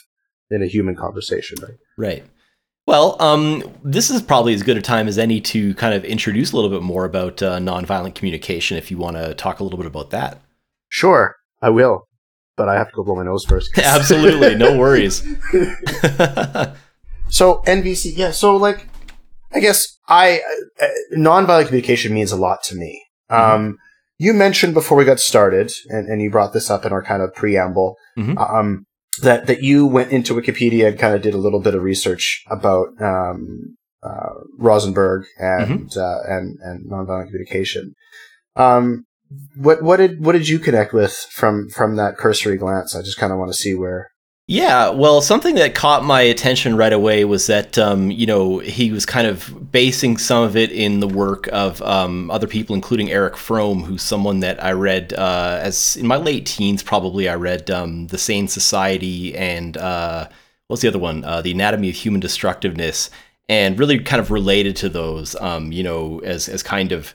in 0.49 0.63
a 0.63 0.67
human 0.67 0.95
conversation, 0.95 1.57
right? 1.61 1.77
Right. 1.97 2.23
Well, 2.85 3.15
um, 3.21 3.63
this 3.83 4.09
is 4.09 4.21
probably 4.21 4.53
as 4.53 4.61
good 4.61 4.75
a 4.77 4.81
time 4.81 5.07
as 5.07 5.17
any 5.17 5.39
to 5.41 5.73
kind 5.75 5.93
of 5.93 6.03
introduce 6.03 6.51
a 6.51 6.55
little 6.55 6.69
bit 6.69 6.81
more 6.81 7.05
about 7.05 7.41
uh, 7.41 7.57
nonviolent 7.59 8.15
communication. 8.15 8.77
If 8.77 8.91
you 8.91 8.97
want 8.97 9.15
to 9.15 9.33
talk 9.35 9.59
a 9.59 9.63
little 9.63 9.77
bit 9.77 9.87
about 9.87 10.09
that, 10.11 10.41
Sure, 10.89 11.35
I 11.61 11.69
will, 11.69 12.07
but 12.55 12.69
I 12.69 12.75
have 12.75 12.89
to 12.89 12.95
go 12.95 13.03
blow 13.03 13.15
my 13.15 13.23
nose 13.23 13.45
first. 13.45 13.75
absolutely, 13.77 14.55
no 14.55 14.77
worries. 14.83 15.23
So 17.29 17.63
NVC, 17.65 18.11
yeah. 18.15 18.29
So 18.29 18.55
like, 18.57 18.87
I 19.51 19.59
guess 19.59 19.97
I 20.07 20.41
uh, 20.79 20.85
nonviolent 21.17 21.65
communication 21.65 22.13
means 22.13 22.31
a 22.31 22.35
lot 22.35 22.61
to 22.65 22.75
me. 22.75 23.03
Um, 23.31 23.79
you 24.19 24.33
mentioned 24.33 24.75
before 24.75 24.95
we 24.95 25.03
got 25.03 25.19
started, 25.19 25.71
and, 25.89 26.07
and 26.07 26.21
you 26.21 26.29
brought 26.29 26.53
this 26.53 26.69
up 26.69 26.85
in 26.85 26.91
our 26.91 27.01
kind 27.01 27.23
of 27.23 27.33
preamble, 27.33 27.95
Mhm. 28.19 28.37
um, 28.37 28.85
that 29.21 29.47
that 29.47 29.61
you 29.61 29.85
went 29.85 30.11
into 30.11 30.33
Wikipedia 30.33 30.87
and 30.87 30.99
kind 30.99 31.15
of 31.15 31.21
did 31.21 31.33
a 31.33 31.37
little 31.37 31.59
bit 31.59 31.75
of 31.75 31.83
research 31.83 32.43
about 32.49 32.87
um, 33.01 33.75
uh, 34.03 34.33
Rosenberg 34.57 35.25
and 35.37 35.95
uh, 35.95 36.19
and 36.27 36.57
and 36.61 36.89
nonviolent 36.89 37.27
communication. 37.27 37.93
Um, 38.55 39.05
what 39.55 39.81
what 39.81 39.97
did 39.97 40.23
what 40.23 40.33
did 40.33 40.47
you 40.47 40.59
connect 40.59 40.93
with 40.93 41.13
from 41.31 41.69
from 41.69 41.95
that 41.95 42.17
cursory 42.17 42.57
glance? 42.57 42.95
I 42.95 43.01
just 43.01 43.17
kind 43.17 43.31
of 43.31 43.39
want 43.39 43.51
to 43.51 43.57
see 43.57 43.73
where. 43.73 44.09
Yeah, 44.47 44.89
well, 44.89 45.21
something 45.21 45.55
that 45.55 45.73
caught 45.73 46.03
my 46.03 46.19
attention 46.21 46.75
right 46.75 46.91
away 46.91 47.23
was 47.23 47.47
that 47.47 47.77
um, 47.77 48.11
you 48.11 48.25
know 48.25 48.59
he 48.59 48.91
was 48.91 49.05
kind 49.05 49.25
of 49.25 49.71
basing 49.71 50.17
some 50.17 50.43
of 50.43 50.57
it 50.57 50.69
in 50.69 50.99
the 50.99 51.07
work 51.07 51.47
of 51.53 51.81
um, 51.81 52.29
other 52.29 52.47
people, 52.47 52.75
including 52.75 53.09
Erich 53.09 53.37
Fromm, 53.37 53.83
who's 53.83 54.03
someone 54.03 54.41
that 54.41 54.61
I 54.61 54.73
read 54.73 55.13
uh, 55.13 55.59
as 55.61 55.95
in 55.95 56.05
my 56.07 56.17
late 56.17 56.45
teens. 56.45 56.83
Probably 56.83 57.29
I 57.29 57.35
read 57.35 57.71
um, 57.71 58.07
the 58.07 58.17
Sane 58.17 58.49
Society 58.49 59.33
and 59.33 59.77
uh, 59.77 60.27
what's 60.67 60.81
the 60.81 60.89
other 60.89 60.99
one, 60.99 61.23
uh, 61.23 61.41
the 61.41 61.51
Anatomy 61.53 61.89
of 61.89 61.95
Human 61.95 62.19
Destructiveness, 62.19 63.09
and 63.47 63.79
really 63.79 63.97
kind 63.99 64.19
of 64.19 64.29
related 64.29 64.75
to 64.77 64.89
those. 64.89 65.37
Um, 65.39 65.71
you 65.71 65.83
know, 65.83 66.19
as 66.19 66.49
as 66.49 66.61
kind 66.63 66.91
of 66.91 67.13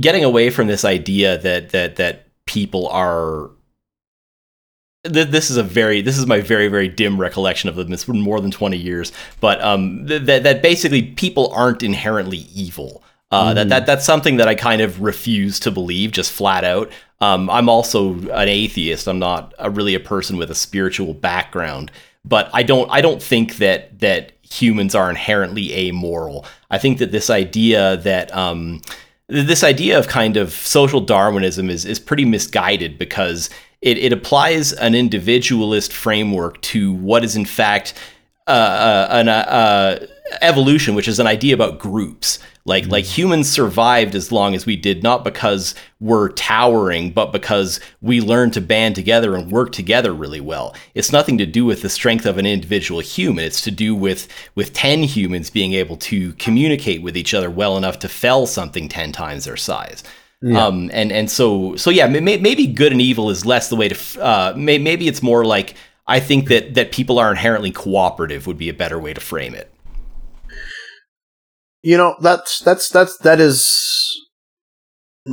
getting 0.00 0.24
away 0.24 0.50
from 0.50 0.66
this 0.66 0.84
idea 0.84 1.38
that 1.38 1.70
that 1.70 1.94
that 1.96 2.26
people 2.44 2.88
are 2.88 3.50
th- 5.04 5.28
this 5.28 5.50
is 5.50 5.56
a 5.56 5.62
very 5.62 6.00
this 6.02 6.18
is 6.18 6.26
my 6.26 6.40
very 6.40 6.68
very 6.68 6.88
dim 6.88 7.20
recollection 7.20 7.68
of 7.68 7.76
them. 7.76 7.92
It's 7.92 8.04
been 8.04 8.20
more 8.20 8.40
than 8.40 8.50
twenty 8.50 8.76
years, 8.76 9.12
but 9.40 9.60
um, 9.62 10.06
th- 10.06 10.22
that 10.22 10.42
that 10.42 10.62
basically 10.62 11.02
people 11.02 11.52
aren't 11.54 11.82
inherently 11.82 12.46
evil. 12.54 13.02
Uh, 13.30 13.54
That 13.54 13.68
that 13.68 13.86
that's 13.86 14.04
something 14.04 14.38
that 14.38 14.48
I 14.48 14.54
kind 14.56 14.82
of 14.82 15.00
refuse 15.00 15.60
to 15.60 15.70
believe, 15.70 16.10
just 16.10 16.32
flat 16.32 16.64
out. 16.64 16.90
Um, 17.20 17.48
I'm 17.50 17.68
also 17.68 18.14
an 18.30 18.48
atheist. 18.48 19.06
I'm 19.06 19.18
not 19.18 19.54
a, 19.58 19.70
really 19.70 19.94
a 19.94 20.00
person 20.00 20.36
with 20.36 20.50
a 20.50 20.54
spiritual 20.54 21.14
background, 21.14 21.92
but 22.24 22.50
I 22.52 22.62
don't 22.64 22.90
I 22.90 23.00
don't 23.00 23.22
think 23.22 23.58
that 23.58 24.00
that 24.00 24.32
humans 24.42 24.94
are 24.96 25.08
inherently 25.08 25.72
amoral. 25.74 26.44
I 26.70 26.78
think 26.78 26.98
that 26.98 27.12
this 27.12 27.30
idea 27.30 27.98
that 27.98 28.34
um, 28.34 28.82
this 29.28 29.62
idea 29.62 29.96
of 29.96 30.08
kind 30.08 30.36
of 30.36 30.50
social 30.50 31.00
Darwinism 31.00 31.70
is 31.70 31.84
is 31.84 32.00
pretty 32.00 32.24
misguided 32.24 32.98
because 32.98 33.48
it, 33.82 33.98
it 33.98 34.12
applies 34.12 34.72
an 34.72 34.94
individualist 34.94 35.92
framework 35.92 36.60
to 36.62 36.92
what 36.92 37.24
is 37.24 37.36
in 37.36 37.44
fact 37.44 37.94
uh, 38.46 38.50
uh, 38.50 39.08
an 39.12 39.28
uh, 39.28 39.32
uh, 39.32 40.06
evolution, 40.40 40.96
which 40.96 41.06
is 41.06 41.20
an 41.20 41.26
idea 41.26 41.54
about 41.54 41.78
groups. 41.78 42.40
Like 42.64 42.86
like 42.88 43.04
humans 43.04 43.48
survived 43.48 44.14
as 44.14 44.32
long 44.32 44.54
as 44.54 44.66
we 44.66 44.74
did, 44.76 45.02
not 45.02 45.22
because 45.22 45.74
we're 46.00 46.30
towering, 46.30 47.12
but 47.12 47.32
because 47.32 47.78
we 48.02 48.20
learned 48.20 48.54
to 48.54 48.60
band 48.60 48.96
together 48.96 49.36
and 49.36 49.52
work 49.52 49.72
together 49.72 50.12
really 50.12 50.40
well. 50.40 50.74
It's 50.94 51.12
nothing 51.12 51.38
to 51.38 51.46
do 51.46 51.64
with 51.64 51.82
the 51.82 51.88
strength 51.88 52.26
of 52.26 52.38
an 52.38 52.46
individual 52.46 53.00
human. 53.00 53.44
It's 53.44 53.62
to 53.62 53.70
do 53.70 53.94
with 53.94 54.26
with 54.56 54.72
ten 54.72 55.04
humans 55.04 55.48
being 55.48 55.74
able 55.74 55.96
to 55.98 56.32
communicate 56.34 57.02
with 57.02 57.16
each 57.16 57.34
other 57.34 57.50
well 57.50 57.76
enough 57.76 58.00
to 58.00 58.08
fell 58.08 58.46
something 58.46 58.88
ten 58.88 59.12
times 59.12 59.44
their 59.44 59.56
size. 59.56 60.02
Um, 60.42 60.90
and 60.92 61.12
and 61.12 61.30
so 61.30 61.76
so 61.76 61.90
yeah, 61.90 62.06
may, 62.06 62.38
maybe 62.38 62.66
good 62.66 62.92
and 62.92 63.00
evil 63.00 63.28
is 63.28 63.44
less 63.44 63.68
the 63.68 63.76
way 63.76 63.88
to. 63.88 64.22
Uh, 64.22 64.54
may, 64.56 64.78
maybe 64.78 65.06
it's 65.06 65.22
more 65.22 65.44
like 65.44 65.74
I 66.06 66.18
think 66.18 66.48
that 66.48 66.74
that 66.74 66.92
people 66.92 67.18
are 67.18 67.30
inherently 67.30 67.70
cooperative 67.70 68.46
would 68.46 68.56
be 68.56 68.70
a 68.70 68.74
better 68.74 68.98
way 68.98 69.12
to 69.12 69.20
frame 69.20 69.54
it. 69.54 69.70
You 71.82 71.98
know, 71.98 72.16
that's 72.20 72.60
that's 72.60 72.88
that's 72.88 73.18
that 73.18 73.38
is 73.38 74.18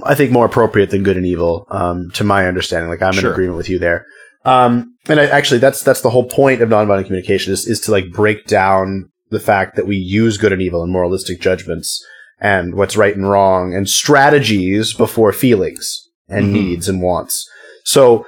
I 0.04 0.13
think 0.15 0.32
more 0.32 0.46
appropriate 0.46 0.89
than 0.89 1.04
good 1.04 1.17
and 1.17 1.26
evil, 1.26 1.67
um, 1.72 2.10
to 2.15 2.24
my 2.24 2.46
understanding. 2.46 2.89
Like 2.89 3.02
I'm 3.02 3.17
in 3.17 3.26
agreement 3.26 3.58
with 3.58 3.70
you 3.70 3.80
there. 3.80 4.06
Um, 4.43 4.96
and 5.08 5.20
I, 5.20 5.28
actually 5.28 5.60
that's 5.60 5.84
that's 5.84 6.02
the 6.02 6.10
whole 6.10 6.28
point 6.28 6.62
of 6.62 6.70
nonviolent 6.70 7.06
communication 7.06 7.54
is, 7.54 7.65
is 7.65 7.80
to 7.82 7.91
like 7.91 8.12
break 8.12 8.46
down 8.46 9.10
the 9.30 9.39
fact 9.39 9.76
that 9.76 9.88
we 9.88 9.96
use 9.96 10.38
good 10.38 10.54
and 10.54 10.62
evil 10.62 10.84
and 10.84 10.91
moralistic 10.91 11.41
judgments 11.41 12.06
and 12.39 12.76
what's 12.76 12.97
right 12.97 13.15
and 13.15 13.30
wrong 13.30 13.73
and 13.73 13.89
strategies 13.89 14.93
before 14.93 15.32
feelings 15.34 16.08
and 16.30 16.47
Mhm. 16.47 16.52
needs 16.54 16.88
and 16.89 17.02
wants. 17.02 17.50
So 17.84 18.26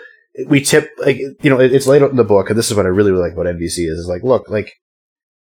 we 0.47 0.61
tip 0.61 0.89
like 0.99 1.17
you 1.17 1.49
know 1.49 1.59
it's 1.59 1.87
laid 1.87 2.01
out 2.03 2.11
in 2.11 2.15
the 2.17 2.23
book, 2.23 2.49
and 2.49 2.57
this 2.57 2.69
is 2.71 2.75
what 2.77 2.85
I 2.85 2.89
really 2.89 3.11
really 3.11 3.23
like 3.23 3.33
about 3.33 3.47
NVC 3.47 3.85
is, 3.87 3.99
is 3.99 4.07
like 4.07 4.23
look 4.23 4.49
like 4.49 4.71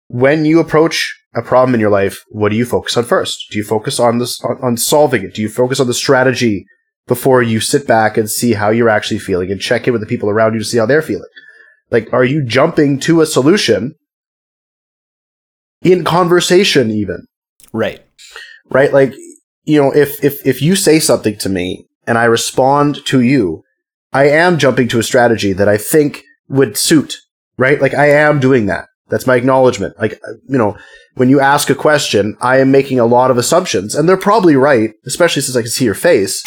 when 0.07 0.43
you 0.45 0.59
approach 0.59 1.15
a 1.35 1.41
problem 1.43 1.75
in 1.75 1.79
your 1.79 1.91
life, 1.91 2.23
what 2.29 2.49
do 2.49 2.55
you 2.55 2.65
focus 2.65 2.97
on 2.97 3.03
first? 3.05 3.45
Do 3.51 3.57
you 3.57 3.63
focus 3.63 3.99
on 3.99 4.17
this 4.17 4.41
on, 4.43 4.57
on 4.61 4.77
solving 4.77 5.23
it? 5.23 5.33
Do 5.35 5.41
you 5.41 5.49
focus 5.49 5.79
on 5.79 5.87
the 5.87 5.93
strategy 5.93 6.65
before 7.07 7.41
you 7.41 7.59
sit 7.59 7.87
back 7.87 8.17
and 8.17 8.29
see 8.29 8.53
how 8.53 8.69
you're 8.71 8.89
actually 8.89 9.19
feeling 9.19 9.51
and 9.51 9.61
check 9.61 9.87
in 9.87 9.93
with 9.93 10.01
the 10.01 10.07
people 10.07 10.29
around 10.29 10.53
you 10.53 10.59
to 10.59 10.65
see 10.65 10.77
how 10.79 10.85
they're 10.85 11.01
feeling? 11.01 11.29
Like, 11.91 12.11
are 12.13 12.23
you 12.25 12.43
jumping 12.43 12.99
to 13.01 13.21
a 13.21 13.25
solution 13.25 13.95
in 15.81 16.03
conversation 16.03 16.91
even? 16.91 17.25
Right. 17.73 18.01
Right? 18.69 18.93
Like, 18.93 19.13
you 19.63 19.81
know, 19.81 19.91
if 19.91 20.23
if 20.23 20.45
if 20.45 20.61
you 20.61 20.75
say 20.75 20.99
something 20.99 21.37
to 21.39 21.49
me 21.49 21.85
and 22.07 22.17
I 22.17 22.25
respond 22.25 23.05
to 23.05 23.21
you, 23.21 23.63
I 24.13 24.29
am 24.29 24.57
jumping 24.57 24.87
to 24.89 24.99
a 24.99 25.03
strategy 25.03 25.53
that 25.53 25.69
I 25.69 25.77
think 25.77 26.23
would 26.47 26.77
suit, 26.77 27.15
right? 27.57 27.79
Like 27.79 27.93
I 27.93 28.09
am 28.09 28.39
doing 28.39 28.65
that. 28.67 28.85
That's 29.09 29.27
my 29.27 29.35
acknowledgement. 29.35 29.99
Like, 29.99 30.19
you 30.47 30.57
know, 30.57 30.77
when 31.15 31.29
you 31.29 31.39
ask 31.39 31.69
a 31.69 31.75
question, 31.75 32.37
I 32.41 32.59
am 32.59 32.71
making 32.71 32.99
a 32.99 33.05
lot 33.05 33.31
of 33.31 33.37
assumptions 33.37 33.95
and 33.95 34.07
they're 34.07 34.17
probably 34.17 34.55
right, 34.55 34.91
especially 35.05 35.41
since 35.41 35.55
I 35.55 35.61
can 35.61 35.71
see 35.71 35.85
your 35.85 35.95
face, 35.95 36.43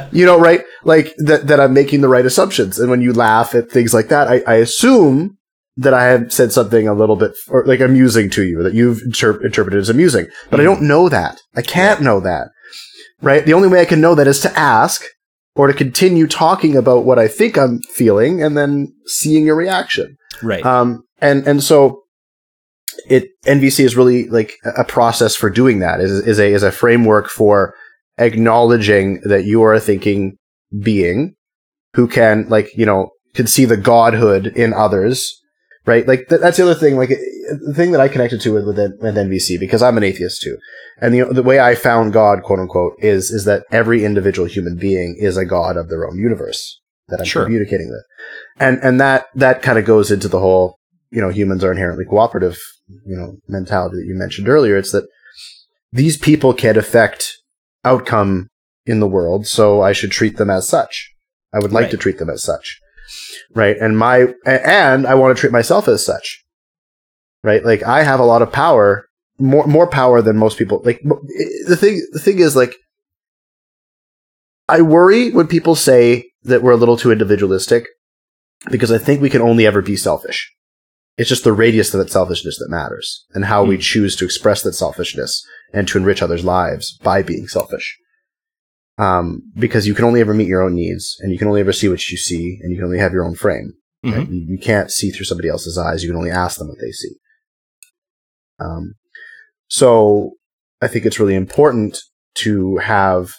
you 0.12 0.24
know, 0.24 0.38
right? 0.38 0.62
Like 0.84 1.14
that, 1.18 1.48
that 1.48 1.60
I'm 1.60 1.74
making 1.74 2.00
the 2.00 2.08
right 2.08 2.24
assumptions. 2.24 2.78
And 2.78 2.90
when 2.90 3.02
you 3.02 3.12
laugh 3.12 3.54
at 3.54 3.70
things 3.70 3.92
like 3.92 4.08
that, 4.08 4.28
I, 4.28 4.42
I 4.46 4.54
assume 4.54 5.35
that 5.76 5.94
I 5.94 6.04
have 6.04 6.32
said 6.32 6.52
something 6.52 6.88
a 6.88 6.94
little 6.94 7.16
bit 7.16 7.32
or 7.48 7.64
like 7.66 7.80
amusing 7.80 8.30
to 8.30 8.44
you 8.44 8.62
that 8.62 8.74
you've 8.74 9.02
inter- 9.02 9.42
interpreted 9.44 9.78
as 9.78 9.90
amusing, 9.90 10.26
but 10.50 10.60
I 10.60 10.64
don't 10.64 10.82
know 10.82 11.08
that. 11.08 11.40
I 11.54 11.62
can't 11.62 12.00
know 12.00 12.20
that, 12.20 12.48
right? 13.20 13.44
The 13.44 13.52
only 13.52 13.68
way 13.68 13.80
I 13.80 13.84
can 13.84 14.00
know 14.00 14.14
that 14.14 14.26
is 14.26 14.40
to 14.40 14.58
ask 14.58 15.04
or 15.54 15.66
to 15.66 15.74
continue 15.74 16.26
talking 16.26 16.76
about 16.76 17.04
what 17.04 17.18
I 17.18 17.28
think 17.28 17.56
I'm 17.56 17.80
feeling 17.94 18.42
and 18.42 18.56
then 18.56 18.92
seeing 19.06 19.46
your 19.46 19.56
reaction. 19.56 20.16
Right. 20.42 20.64
Um, 20.64 21.02
and, 21.20 21.46
and 21.46 21.62
so 21.62 22.02
it, 23.08 23.28
NVC 23.44 23.84
is 23.84 23.96
really 23.96 24.28
like 24.28 24.54
a 24.76 24.84
process 24.84 25.34
for 25.34 25.50
doing 25.50 25.80
that 25.80 26.00
is, 26.00 26.10
is 26.26 26.38
a, 26.38 26.52
is 26.52 26.62
a 26.62 26.72
framework 26.72 27.28
for 27.28 27.74
acknowledging 28.18 29.20
that 29.24 29.44
you 29.44 29.62
are 29.62 29.74
a 29.74 29.80
thinking 29.80 30.36
being 30.80 31.34
who 31.94 32.06
can 32.06 32.48
like, 32.48 32.68
you 32.76 32.86
know, 32.86 33.10
can 33.34 33.46
see 33.46 33.64
the 33.64 33.76
godhood 33.76 34.46
in 34.46 34.72
others. 34.72 35.40
Right. 35.86 36.06
Like 36.06 36.28
th- 36.28 36.40
that's 36.40 36.56
the 36.56 36.64
other 36.64 36.74
thing, 36.74 36.96
like 36.96 37.10
the 37.10 37.72
thing 37.74 37.92
that 37.92 38.00
I 38.00 38.08
connected 38.08 38.40
to 38.40 38.52
with, 38.54 38.66
with, 38.66 38.76
with 39.00 39.14
NVC 39.14 39.58
because 39.60 39.82
I'm 39.82 39.96
an 39.96 40.02
atheist 40.02 40.42
too. 40.42 40.58
And 41.00 41.14
the, 41.14 41.24
the 41.32 41.42
way 41.44 41.60
I 41.60 41.74
found 41.76 42.12
God, 42.12 42.42
quote 42.42 42.58
unquote, 42.58 42.94
is, 42.98 43.30
is 43.30 43.44
that 43.44 43.64
every 43.70 44.04
individual 44.04 44.48
human 44.48 44.76
being 44.76 45.16
is 45.18 45.36
a 45.36 45.44
God 45.44 45.76
of 45.76 45.88
their 45.88 46.06
own 46.06 46.18
universe 46.18 46.80
that 47.08 47.20
I'm 47.20 47.26
Sure. 47.26 47.44
communicating 47.44 47.88
with. 47.88 48.02
And, 48.58 48.78
and 48.82 49.00
that, 49.00 49.26
that 49.36 49.62
kind 49.62 49.78
of 49.78 49.84
goes 49.84 50.10
into 50.10 50.26
the 50.26 50.40
whole, 50.40 50.76
you 51.10 51.20
know, 51.22 51.28
humans 51.28 51.62
are 51.62 51.70
inherently 51.70 52.04
cooperative, 52.04 52.58
you 52.88 53.16
know, 53.16 53.36
mentality 53.46 53.96
that 53.98 54.06
you 54.06 54.14
mentioned 54.16 54.48
earlier. 54.48 54.76
It's 54.76 54.90
that 54.92 55.06
these 55.92 56.16
people 56.18 56.52
can 56.52 56.76
affect 56.76 57.38
outcome 57.84 58.48
in 58.86 58.98
the 58.98 59.06
world, 59.06 59.46
so 59.46 59.82
I 59.82 59.92
should 59.92 60.10
treat 60.10 60.36
them 60.36 60.50
as 60.50 60.68
such. 60.68 61.12
I 61.52 61.58
would 61.60 61.72
like 61.72 61.82
Right. 61.84 61.90
to 61.92 61.96
treat 61.96 62.18
them 62.18 62.28
as 62.30 62.42
such. 62.42 62.80
Right. 63.54 63.76
And 63.76 63.98
my, 63.98 64.34
and 64.44 65.06
I 65.06 65.14
want 65.14 65.36
to 65.36 65.40
treat 65.40 65.52
myself 65.52 65.88
as 65.88 66.04
such. 66.04 66.44
Right. 67.42 67.64
Like 67.64 67.82
I 67.82 68.02
have 68.02 68.20
a 68.20 68.24
lot 68.24 68.42
of 68.42 68.52
power, 68.52 69.08
more, 69.38 69.66
more 69.66 69.88
power 69.88 70.22
than 70.22 70.36
most 70.36 70.58
people. 70.58 70.82
Like 70.84 71.00
the 71.02 71.76
thing, 71.78 72.06
the 72.12 72.18
thing 72.18 72.38
is 72.38 72.56
like, 72.56 72.74
I 74.68 74.82
worry 74.82 75.30
when 75.30 75.46
people 75.46 75.76
say 75.76 76.30
that 76.42 76.62
we're 76.62 76.72
a 76.72 76.76
little 76.76 76.96
too 76.96 77.12
individualistic 77.12 77.86
because 78.70 78.90
I 78.90 78.98
think 78.98 79.20
we 79.20 79.30
can 79.30 79.42
only 79.42 79.66
ever 79.66 79.80
be 79.80 79.96
selfish. 79.96 80.52
It's 81.16 81.28
just 81.28 81.44
the 81.44 81.52
radius 81.52 81.94
of 81.94 82.00
that 82.00 82.10
selfishness 82.10 82.58
that 82.58 82.68
matters 82.68 83.24
and 83.32 83.44
how 83.46 83.64
we 83.64 83.76
hmm. 83.76 83.80
choose 83.80 84.16
to 84.16 84.24
express 84.24 84.62
that 84.62 84.74
selfishness 84.74 85.46
and 85.72 85.88
to 85.88 85.98
enrich 85.98 86.22
others' 86.22 86.44
lives 86.44 86.98
by 87.02 87.22
being 87.22 87.48
selfish. 87.48 87.98
Um, 88.98 89.42
because 89.54 89.86
you 89.86 89.94
can 89.94 90.06
only 90.06 90.20
ever 90.22 90.32
meet 90.32 90.48
your 90.48 90.62
own 90.62 90.74
needs 90.74 91.18
and 91.20 91.30
you 91.30 91.38
can 91.38 91.48
only 91.48 91.60
ever 91.60 91.72
see 91.72 91.88
what 91.88 92.08
you 92.08 92.16
see 92.16 92.58
and 92.62 92.70
you 92.72 92.78
can 92.78 92.86
only 92.86 92.98
have 92.98 93.12
your 93.12 93.24
own 93.26 93.34
frame. 93.34 93.74
Right? 94.02 94.26
Mhm. 94.26 94.32
You, 94.32 94.46
you 94.54 94.58
can't 94.58 94.90
see 94.90 95.10
through 95.10 95.26
somebody 95.26 95.48
else's 95.48 95.76
eyes. 95.76 96.02
You 96.02 96.08
can 96.08 96.16
only 96.16 96.30
ask 96.30 96.58
them 96.58 96.68
what 96.68 96.78
they 96.80 96.92
see. 96.92 97.14
Um, 98.58 98.94
so 99.68 100.32
I 100.80 100.88
think 100.88 101.04
it's 101.04 101.20
really 101.20 101.34
important 101.34 101.98
to 102.36 102.76
have 102.78 103.32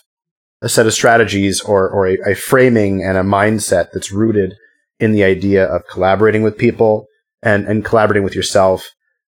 a 0.62 0.70
set 0.70 0.86
of 0.88 0.94
strategies 0.94 1.62
or, 1.62 1.90
or 1.90 2.08
a, 2.08 2.18
a 2.32 2.36
framing 2.36 3.04
and 3.04 3.18
a 3.18 3.22
mindset 3.24 3.90
that's 3.94 4.12
rooted 4.12 4.54
in 5.00 5.12
the 5.12 5.24
idea 5.24 5.66
of 5.66 5.84
collaborating 5.90 6.42
with 6.44 6.58
people 6.58 7.06
and, 7.44 7.66
and 7.68 7.86
collaborating 7.86 8.24
with 8.24 8.36
yourself. 8.36 8.90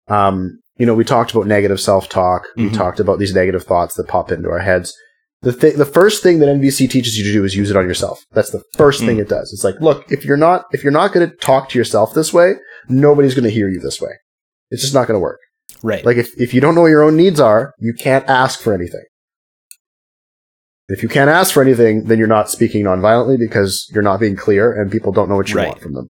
Um, 0.09 0.61
you 0.77 0.87
know, 0.87 0.95
we 0.95 1.05
talked 1.05 1.33
about 1.33 1.47
negative 1.47 1.81
self-talk. 1.81 2.47
We 2.57 2.69
Mhm. 2.69 2.75
talked 2.75 3.01
about 3.01 3.19
these 3.19 3.35
negative 3.35 3.65
thoughts 3.65 3.95
that 3.95 4.07
pop 4.09 4.31
into 4.31 4.49
our 4.51 4.61
heads. 4.61 4.97
The 5.47 5.53
the 5.77 5.85
first 5.87 6.23
thing 6.25 6.41
that 6.41 6.49
NVC 6.49 6.91
teaches 6.91 7.17
you 7.17 7.23
to 7.25 7.33
do 7.33 7.45
is 7.45 7.55
use 7.55 7.71
it 7.71 7.77
on 7.77 7.87
yourself. 7.87 8.25
That's 8.33 8.51
the 8.51 8.63
first 8.77 9.01
thing 9.05 9.19
Mm. 9.19 9.23
it 9.23 9.29
does. 9.29 9.53
It's 9.53 9.63
like, 9.63 9.81
look, 9.81 10.11
if 10.11 10.25
you're 10.25 10.37
not, 10.37 10.65
if 10.73 10.83
you're 10.83 10.93
not 11.01 11.13
going 11.13 11.29
to 11.31 11.37
talk 11.37 11.69
to 11.69 11.79
yourself 11.79 12.15
this 12.15 12.33
way, 12.33 12.55
nobody's 12.89 13.35
going 13.35 13.45
to 13.45 13.51
hear 13.51 13.69
you 13.69 13.79
this 13.79 14.01
way. 14.01 14.11
It's 14.73 14.83
just 14.83 14.93
not 14.95 15.07
going 15.07 15.15
to 15.15 15.21
work. 15.23 15.39
Right. 15.85 16.05
Like 16.05 16.17
if, 16.17 16.31
if 16.37 16.53
you 16.53 16.61
don't 16.61 16.75
know 16.75 16.81
what 16.81 16.89
your 16.89 17.05
own 17.05 17.17
needs 17.17 17.39
are, 17.39 17.75
you 17.79 17.95
can't 17.95 18.29
ask 18.29 18.61
for 18.61 18.75
anything. 18.75 19.05
If 20.89 21.03
you 21.03 21.09
can't 21.09 21.31
ask 21.31 21.53
for 21.55 21.63
anything, 21.63 22.05
then 22.05 22.19
you're 22.19 22.27
not 22.29 22.51
speaking 22.51 22.85
nonviolently 22.85 23.39
because 23.39 23.89
you're 23.93 24.03
not 24.03 24.19
being 24.21 24.37
clear 24.37 24.73
and 24.73 24.91
people 24.91 25.13
don't 25.13 25.29
know 25.29 25.37
what 25.37 25.49
you 25.51 25.57
Right. 25.57 25.69
want 25.69 25.81
from 25.81 25.95
them. 25.95 26.09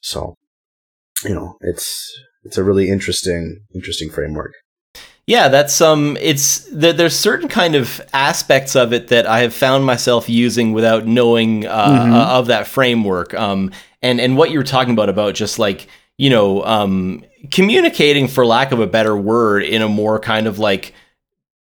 So, 0.00 0.34
you 1.24 1.34
know, 1.34 1.56
it's 1.60 2.12
it's 2.44 2.58
a 2.58 2.64
really 2.64 2.88
interesting 2.90 3.60
interesting 3.74 4.10
framework. 4.10 4.52
Yeah, 5.26 5.48
that's 5.48 5.80
um 5.80 6.16
it's 6.20 6.68
there, 6.72 6.92
there's 6.92 7.14
certain 7.16 7.48
kind 7.48 7.74
of 7.76 8.00
aspects 8.12 8.74
of 8.74 8.92
it 8.92 9.08
that 9.08 9.26
I 9.26 9.40
have 9.40 9.54
found 9.54 9.84
myself 9.84 10.28
using 10.28 10.72
without 10.72 11.06
knowing 11.06 11.64
uh, 11.66 11.88
Mhm. 11.88 12.12
uh, 12.12 12.38
of 12.38 12.46
that 12.48 12.66
framework. 12.66 13.32
Um 13.34 13.70
and 14.02 14.20
and 14.20 14.36
what 14.36 14.50
you 14.50 14.58
were 14.58 14.64
talking 14.64 14.92
about 14.92 15.08
about 15.08 15.34
just 15.34 15.58
like, 15.60 15.86
you 16.18 16.28
know, 16.28 16.64
um 16.64 17.24
communicating 17.52 18.26
for 18.28 18.44
lack 18.44 18.72
of 18.72 18.80
a 18.80 18.86
better 18.86 19.16
word 19.16 19.62
in 19.62 19.80
a 19.82 19.88
more 19.88 20.18
kind 20.18 20.46
of 20.48 20.58
like 20.58 20.92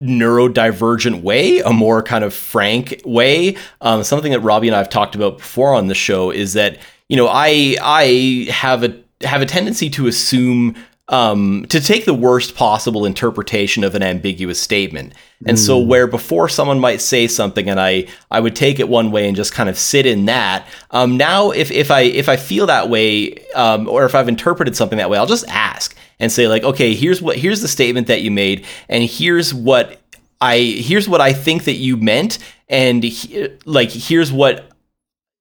neurodivergent 0.03 1.23
way, 1.23 1.59
a 1.61 1.73
more 1.73 2.03
kind 2.03 2.25
of 2.25 2.33
frank 2.33 3.01
way. 3.05 3.57
Um, 3.81 4.03
something 4.03 4.33
that 4.33 4.41
Robbie 4.41 4.69
and 4.69 4.75
I 4.75 4.79
have 4.79 4.89
talked 4.89 5.15
about 5.15 5.39
before 5.39 5.75
on 5.75 5.89
the 5.89 5.95
show 5.95 6.31
is 6.31 6.53
that 6.55 6.79
you 7.09 7.17
know 7.17 7.29
I 7.29 7.77
I 7.83 8.47
have 8.51 8.85
a 8.85 8.95
have 9.27 9.43
a 9.43 9.47
tendency 9.47 9.91
to 9.91 10.07
assume 10.07 10.75
um, 11.11 11.67
to 11.69 11.81
take 11.81 12.05
the 12.05 12.15
worst 12.15 12.55
possible 12.55 13.05
interpretation 13.05 13.85
of 13.85 13.95
an 13.95 14.03
ambiguous 14.03 14.61
statement. 14.61 15.13
And 15.47 15.59
so 15.59 15.79
where 15.79 16.07
before 16.07 16.49
someone 16.49 16.79
might 16.79 17.01
say 17.01 17.27
something 17.27 17.69
and 17.69 17.81
I 17.81 18.07
I 18.31 18.41
would 18.41 18.55
take 18.55 18.79
it 18.79 18.89
one 18.89 19.11
way 19.11 19.27
and 19.27 19.35
just 19.35 19.53
kind 19.53 19.69
of 19.69 19.77
sit 19.77 20.07
in 20.07 20.27
that. 20.27 20.67
Um, 20.91 21.17
now 21.17 21.51
if 21.51 21.71
if 21.71 21.91
I 21.91 22.03
if 22.03 22.29
I 22.29 22.37
feel 22.37 22.67
that 22.67 22.89
way 22.89 23.35
um, 23.55 23.89
or 23.89 24.05
if 24.05 24.15
I've 24.15 24.29
interpreted 24.29 24.77
something 24.77 24.99
that 24.99 25.11
way, 25.11 25.19
I'll 25.19 25.27
just 25.27 25.49
ask 25.49 25.97
and 26.21 26.31
say 26.31 26.47
like, 26.47 26.63
okay, 26.63 26.95
here's 26.95 27.21
what 27.21 27.37
here's 27.37 27.63
the 27.63 27.69
statement 27.69 28.07
that 28.07 28.23
you 28.23 28.31
made, 28.31 28.65
and 28.89 29.03
here's 29.03 29.53
what 29.53 30.01
I 30.41 30.59
here's 30.59 31.09
what 31.09 31.21
I 31.21 31.33
think 31.33 31.65
that 31.65 31.77
you 31.77 31.97
meant, 31.97 32.39
and 32.69 33.03
he, 33.03 33.49
like 33.65 33.91
here's 33.91 34.31
what 34.31 34.70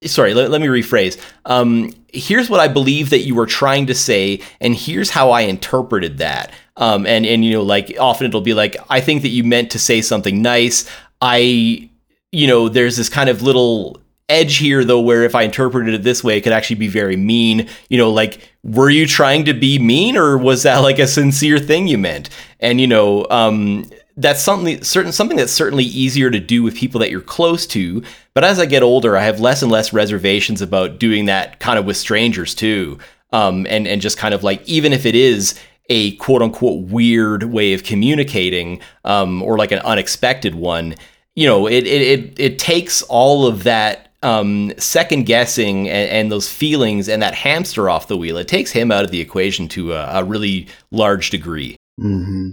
sorry 0.06 0.34
let, 0.34 0.50
let 0.50 0.62
me 0.62 0.68
rephrase. 0.68 1.20
Um, 1.46 1.92
here's 2.12 2.50
what 2.50 2.60
i 2.60 2.68
believe 2.68 3.12
that 3.12 3.20
you 3.20 3.36
were 3.36 3.46
trying 3.46 3.86
to 3.86 3.94
say 3.94 4.42
and 4.60 4.74
here's 4.74 5.10
how 5.10 5.32
i 5.32 5.42
interpreted 5.42 6.18
that. 6.20 6.52
Um, 6.78 7.06
and 7.06 7.26
and 7.26 7.44
you 7.44 7.52
know 7.54 7.64
like 7.64 7.96
often 8.00 8.28
it'll 8.28 8.42
be 8.42 8.54
like 8.54 8.78
i 8.90 9.02
think 9.02 9.22
that 9.24 9.30
you 9.30 9.44
meant 9.44 9.72
to 9.72 9.80
say 9.80 10.02
something 10.02 10.42
nice. 10.42 10.90
I 11.22 11.90
you 12.32 12.48
know 12.48 12.70
there's 12.70 12.96
this 12.96 13.10
kind 13.10 13.30
of 13.30 13.42
little 13.42 14.00
edge 14.30 14.58
here 14.58 14.86
though 14.86 15.02
where 15.02 15.24
if 15.24 15.34
i 15.34 15.42
interpreted 15.42 15.96
it 15.96 16.04
this 16.04 16.24
way 16.24 16.38
it 16.38 16.42
could 16.42 16.54
actually 16.54 16.78
be 16.78 16.88
very 16.88 17.18
mean. 17.18 17.68
You 17.90 17.98
know 17.98 18.12
like 18.12 18.54
were 18.64 18.90
you 18.90 19.08
trying 19.08 19.46
to 19.46 19.54
be 19.54 19.80
mean 19.80 20.16
or 20.16 20.38
was 20.38 20.64
that 20.64 20.78
like 20.78 21.00
a 21.00 21.08
sincere 21.08 21.60
thing 21.60 21.88
you 21.88 21.98
meant? 21.98 22.30
And 22.62 22.80
you 22.80 22.88
know 22.88 23.28
um 23.30 23.90
that's 24.20 24.42
something 24.42 24.84
certain 24.84 25.12
something 25.12 25.38
that's 25.38 25.52
certainly 25.52 25.86
easier 25.86 26.30
to 26.30 26.40
do 26.40 26.62
with 26.62 26.76
people 26.76 27.00
that 27.00 27.10
you're 27.10 27.22
close 27.22 27.66
to. 27.68 28.04
But 28.34 28.44
as 28.44 28.60
i 28.60 28.66
get 28.66 28.84
older 28.84 29.18
i 29.18 29.24
have 29.24 29.40
less 29.40 29.62
and 29.62 29.72
less 29.72 29.94
reservations 29.94 30.62
about 30.62 31.00
doing 31.00 31.26
that 31.26 31.60
kind 31.60 31.80
of 31.80 31.86
with 31.86 31.98
strangers 31.98 32.54
too. 32.54 33.00
Um 33.32 33.66
and 33.70 33.88
and 33.88 34.02
just 34.02 34.18
kind 34.18 34.34
of 34.34 34.44
like 34.44 34.68
even 34.68 34.94
if 34.94 35.06
it 35.06 35.16
is 35.16 35.60
a 35.90 36.16
quote 36.18 36.42
unquote 36.42 36.88
weird 36.88 37.44
way 37.44 37.74
of 37.74 37.84
communicating 37.84 38.82
um 39.06 39.42
or 39.42 39.58
like 39.58 39.72
an 39.72 39.80
unexpected 39.80 40.54
one 40.54 40.96
you 41.36 41.48
know 41.48 41.68
it 41.68 41.88
it 41.88 42.02
it, 42.02 42.40
it 42.40 42.60
takes 42.60 43.02
all 43.04 43.48
of 43.48 43.64
that 43.64 44.10
um, 44.22 44.74
second 44.78 45.26
guessing 45.26 45.90
and, 45.90 46.10
and 46.10 46.32
those 46.32 46.52
feelings 46.52 47.08
and 47.08 47.22
that 47.22 47.34
hamster 47.34 47.90
off 47.90 48.08
the 48.08 48.18
wheel, 48.18 48.38
it 48.38 48.48
takes 48.48 48.72
him 48.72 48.92
out 48.92 49.06
of 49.06 49.12
the 49.12 49.22
equation 49.22 49.68
to 49.70 49.94
a, 49.94 50.20
a 50.20 50.24
really 50.24 50.68
large 50.92 51.30
degree. 51.30 51.79
Hmm 52.00 52.50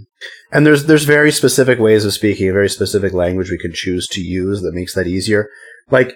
And 0.51 0.65
there's 0.65 0.85
there's 0.85 1.03
very 1.05 1.31
specific 1.31 1.79
ways 1.79 2.05
of 2.05 2.13
speaking, 2.13 2.49
a 2.49 2.53
very 2.53 2.69
specific 2.69 3.13
language 3.13 3.49
we 3.51 3.57
can 3.57 3.73
choose 3.73 4.07
to 4.09 4.21
use 4.21 4.61
that 4.61 4.73
makes 4.73 4.93
that 4.95 5.07
easier. 5.07 5.47
Like, 5.89 6.13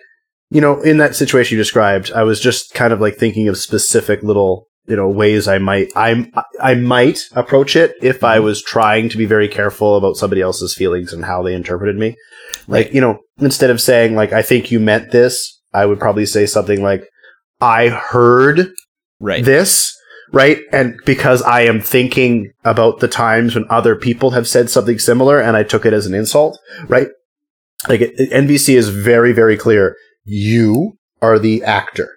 you 0.50 0.60
know, 0.62 0.82
in 0.82 0.98
that 0.98 1.16
situation 1.16 1.56
you 1.58 1.62
described, 1.62 2.12
I 2.14 2.24
was 2.24 2.40
just 2.42 2.74
kind 2.74 2.92
of 2.94 3.00
like 3.00 3.16
thinking 3.16 3.48
of 3.48 3.58
specific 3.58 4.22
little, 4.24 4.68
you 4.88 4.96
know, 4.96 5.08
ways 5.10 5.48
I 5.48 5.60
might 5.60 5.90
I 5.96 6.30
I 6.62 6.74
might 6.76 7.20
approach 7.34 7.76
it 7.76 7.96
if 8.02 8.24
I 8.24 8.40
was 8.40 8.62
trying 8.62 9.10
to 9.10 9.18
be 9.18 9.26
very 9.26 9.48
careful 9.48 9.96
about 9.96 10.18
somebody 10.18 10.42
else's 10.42 10.74
feelings 10.74 11.14
and 11.14 11.24
how 11.24 11.42
they 11.42 11.54
interpreted 11.54 11.98
me. 11.98 12.16
Like, 12.68 12.88
Right. 12.88 12.94
you 12.96 13.02
know, 13.02 13.20
instead 13.40 13.70
of 13.70 13.80
saying 13.80 14.16
like 14.16 14.34
I 14.34 14.42
think 14.42 14.72
you 14.72 14.80
meant 14.80 15.12
this, 15.12 15.62
I 15.74 15.86
would 15.86 16.00
probably 16.00 16.26
say 16.26 16.46
something 16.46 16.82
like 16.84 17.04
I 17.62 17.88
heard 17.90 18.72
Right. 19.22 19.46
this, 19.46 19.96
right? 20.32 20.60
And 20.72 21.00
because 21.06 21.42
I 21.42 21.62
am 21.62 21.82
thinking 21.82 22.52
about 22.64 23.00
the 23.00 23.08
times 23.08 23.56
when 23.56 23.66
other 23.70 23.96
people 23.96 24.32
have 24.32 24.48
said 24.48 24.70
something 24.70 25.00
similar 25.00 25.40
and 25.40 25.58
I 25.58 25.64
took 25.64 25.86
it 25.86 25.94
as 25.94 26.06
an 26.06 26.14
insult, 26.14 26.58
right? 26.88 27.08
Like 27.88 28.02
it, 28.02 28.32
NVC 28.32 28.76
is 28.76 28.90
very, 28.90 29.34
very 29.34 29.58
clear. 29.58 29.96
You 30.24 30.94
are 31.22 31.40
the 31.40 31.64
actor, 31.64 32.10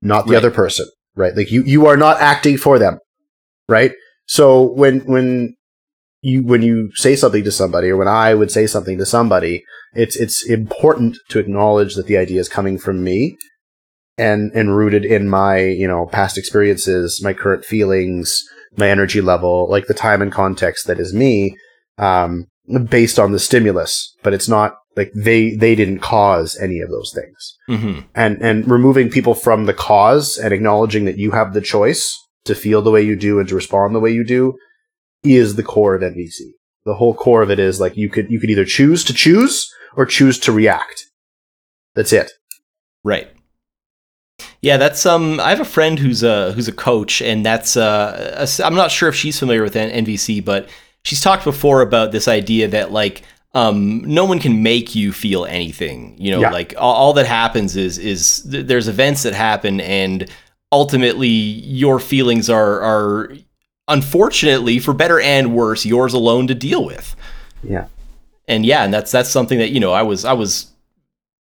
not 0.00 0.26
the 0.26 0.32
Right. 0.32 0.38
other 0.38 0.50
person, 0.50 0.86
right? 1.16 1.36
Like 1.36 1.50
you, 1.50 1.62
you 1.64 1.86
are 1.86 1.96
not 1.96 2.20
acting 2.20 2.56
for 2.56 2.78
them, 2.78 2.98
right? 3.68 3.92
So 4.26 4.62
when, 4.72 5.00
when 5.00 5.56
you, 6.22 6.44
when 6.44 6.62
you 6.62 6.90
say 6.94 7.16
something 7.16 7.44
to 7.44 7.50
somebody 7.50 7.88
or 7.88 7.96
when 7.96 8.08
I 8.08 8.34
would 8.34 8.50
say 8.50 8.66
something 8.66 8.98
to 8.98 9.06
somebody, 9.06 9.64
it's, 9.92 10.16
it's 10.16 10.48
important 10.48 11.16
to 11.30 11.38
acknowledge 11.40 11.94
that 11.96 12.06
the 12.06 12.16
idea 12.16 12.40
is 12.40 12.48
coming 12.48 12.78
from 12.78 13.02
me 13.02 13.36
and 14.18 14.50
and 14.54 14.76
rooted 14.76 15.04
in 15.04 15.28
my 15.28 15.58
you 15.58 15.86
know 15.86 16.06
past 16.06 16.36
experiences 16.38 17.20
my 17.22 17.32
current 17.32 17.64
feelings 17.64 18.42
my 18.76 18.88
energy 18.88 19.20
level 19.20 19.68
like 19.70 19.86
the 19.86 19.94
time 19.94 20.22
and 20.22 20.32
context 20.32 20.86
that 20.86 21.00
is 21.00 21.14
me 21.14 21.56
um 21.98 22.46
based 22.88 23.18
on 23.18 23.32
the 23.32 23.38
stimulus 23.38 24.14
but 24.22 24.34
it's 24.34 24.48
not 24.48 24.76
like 24.96 25.10
they 25.14 25.54
they 25.54 25.74
didn't 25.74 26.00
cause 26.00 26.56
any 26.60 26.80
of 26.80 26.90
those 26.90 27.12
things 27.14 27.56
hmm 27.66 28.00
and 28.14 28.40
and 28.42 28.68
removing 28.70 29.08
people 29.08 29.34
from 29.34 29.66
the 29.66 29.74
cause 29.74 30.36
and 30.36 30.52
acknowledging 30.52 31.04
that 31.04 31.18
you 31.18 31.30
have 31.30 31.54
the 31.54 31.60
choice 31.60 32.16
to 32.44 32.54
feel 32.54 32.82
the 32.82 32.90
way 32.90 33.02
you 33.02 33.16
do 33.16 33.38
and 33.38 33.48
to 33.48 33.54
respond 33.54 33.94
the 33.94 34.00
way 34.00 34.10
you 34.10 34.24
do 34.24 34.56
is 35.22 35.56
the 35.56 35.62
core 35.62 35.94
of 35.94 36.02
NVC. 36.02 36.40
The 36.84 36.94
whole 36.94 37.14
core 37.14 37.42
of 37.42 37.50
it 37.50 37.58
is 37.58 37.80
like 37.80 37.96
you 37.96 38.08
could 38.08 38.30
you 38.30 38.40
could 38.40 38.50
either 38.50 38.64
choose 38.64 39.04
to 39.04 39.14
choose 39.14 39.70
or 39.96 40.06
choose 40.06 40.38
to 40.40 40.52
react. 40.52 41.04
That's 41.94 42.12
it. 42.12 42.32
Right. 43.04 43.30
Yeah, 44.62 44.76
that's 44.76 45.06
um. 45.06 45.40
I 45.40 45.48
have 45.50 45.60
a 45.60 45.64
friend 45.64 45.98
who's 45.98 46.22
a 46.22 46.52
who's 46.52 46.68
a 46.68 46.72
coach, 46.72 47.22
and 47.22 47.44
that's 47.46 47.76
uh. 47.76 48.46
a 48.60 48.64
I'm 48.64 48.74
not 48.74 48.90
sure 48.90 49.08
if 49.08 49.14
she's 49.14 49.38
familiar 49.38 49.62
with 49.62 49.74
NVC, 49.74 50.44
but 50.44 50.68
she's 51.04 51.20
talked 51.20 51.44
before 51.44 51.80
about 51.80 52.12
this 52.12 52.28
idea 52.28 52.68
that 52.68 52.92
like 52.92 53.22
um 53.54 54.02
no 54.02 54.24
one 54.24 54.38
can 54.38 54.62
make 54.62 54.94
you 54.94 55.12
feel 55.12 55.44
anything. 55.46 56.14
You 56.18 56.32
know, 56.32 56.40
Yeah. 56.42 56.50
like 56.50 56.74
all, 56.76 56.94
all 56.94 57.12
that 57.14 57.26
happens 57.26 57.74
is 57.76 57.96
is 57.98 58.42
th- 58.50 58.66
there's 58.66 58.86
events 58.86 59.22
that 59.22 59.32
happen, 59.34 59.80
and 59.80 60.28
ultimately 60.70 61.28
your 61.28 61.98
feelings 61.98 62.50
are 62.50 62.80
are 62.80 63.32
unfortunately 63.88 64.78
for 64.78 64.92
better 64.92 65.20
and 65.20 65.54
worse 65.54 65.84
yours 65.84 66.12
alone 66.12 66.46
to 66.46 66.54
deal 66.54 66.84
with. 66.84 67.16
Yeah. 67.62 67.86
And 68.46 68.64
yeah, 68.66 68.84
and 68.84 68.92
that's 68.92 69.10
that's 69.10 69.28
something 69.30 69.58
that 69.58 69.70
you 69.70 69.80
know 69.80 69.92
I 69.92 70.02
was 70.02 70.24
I 70.24 70.32
was 70.32 70.66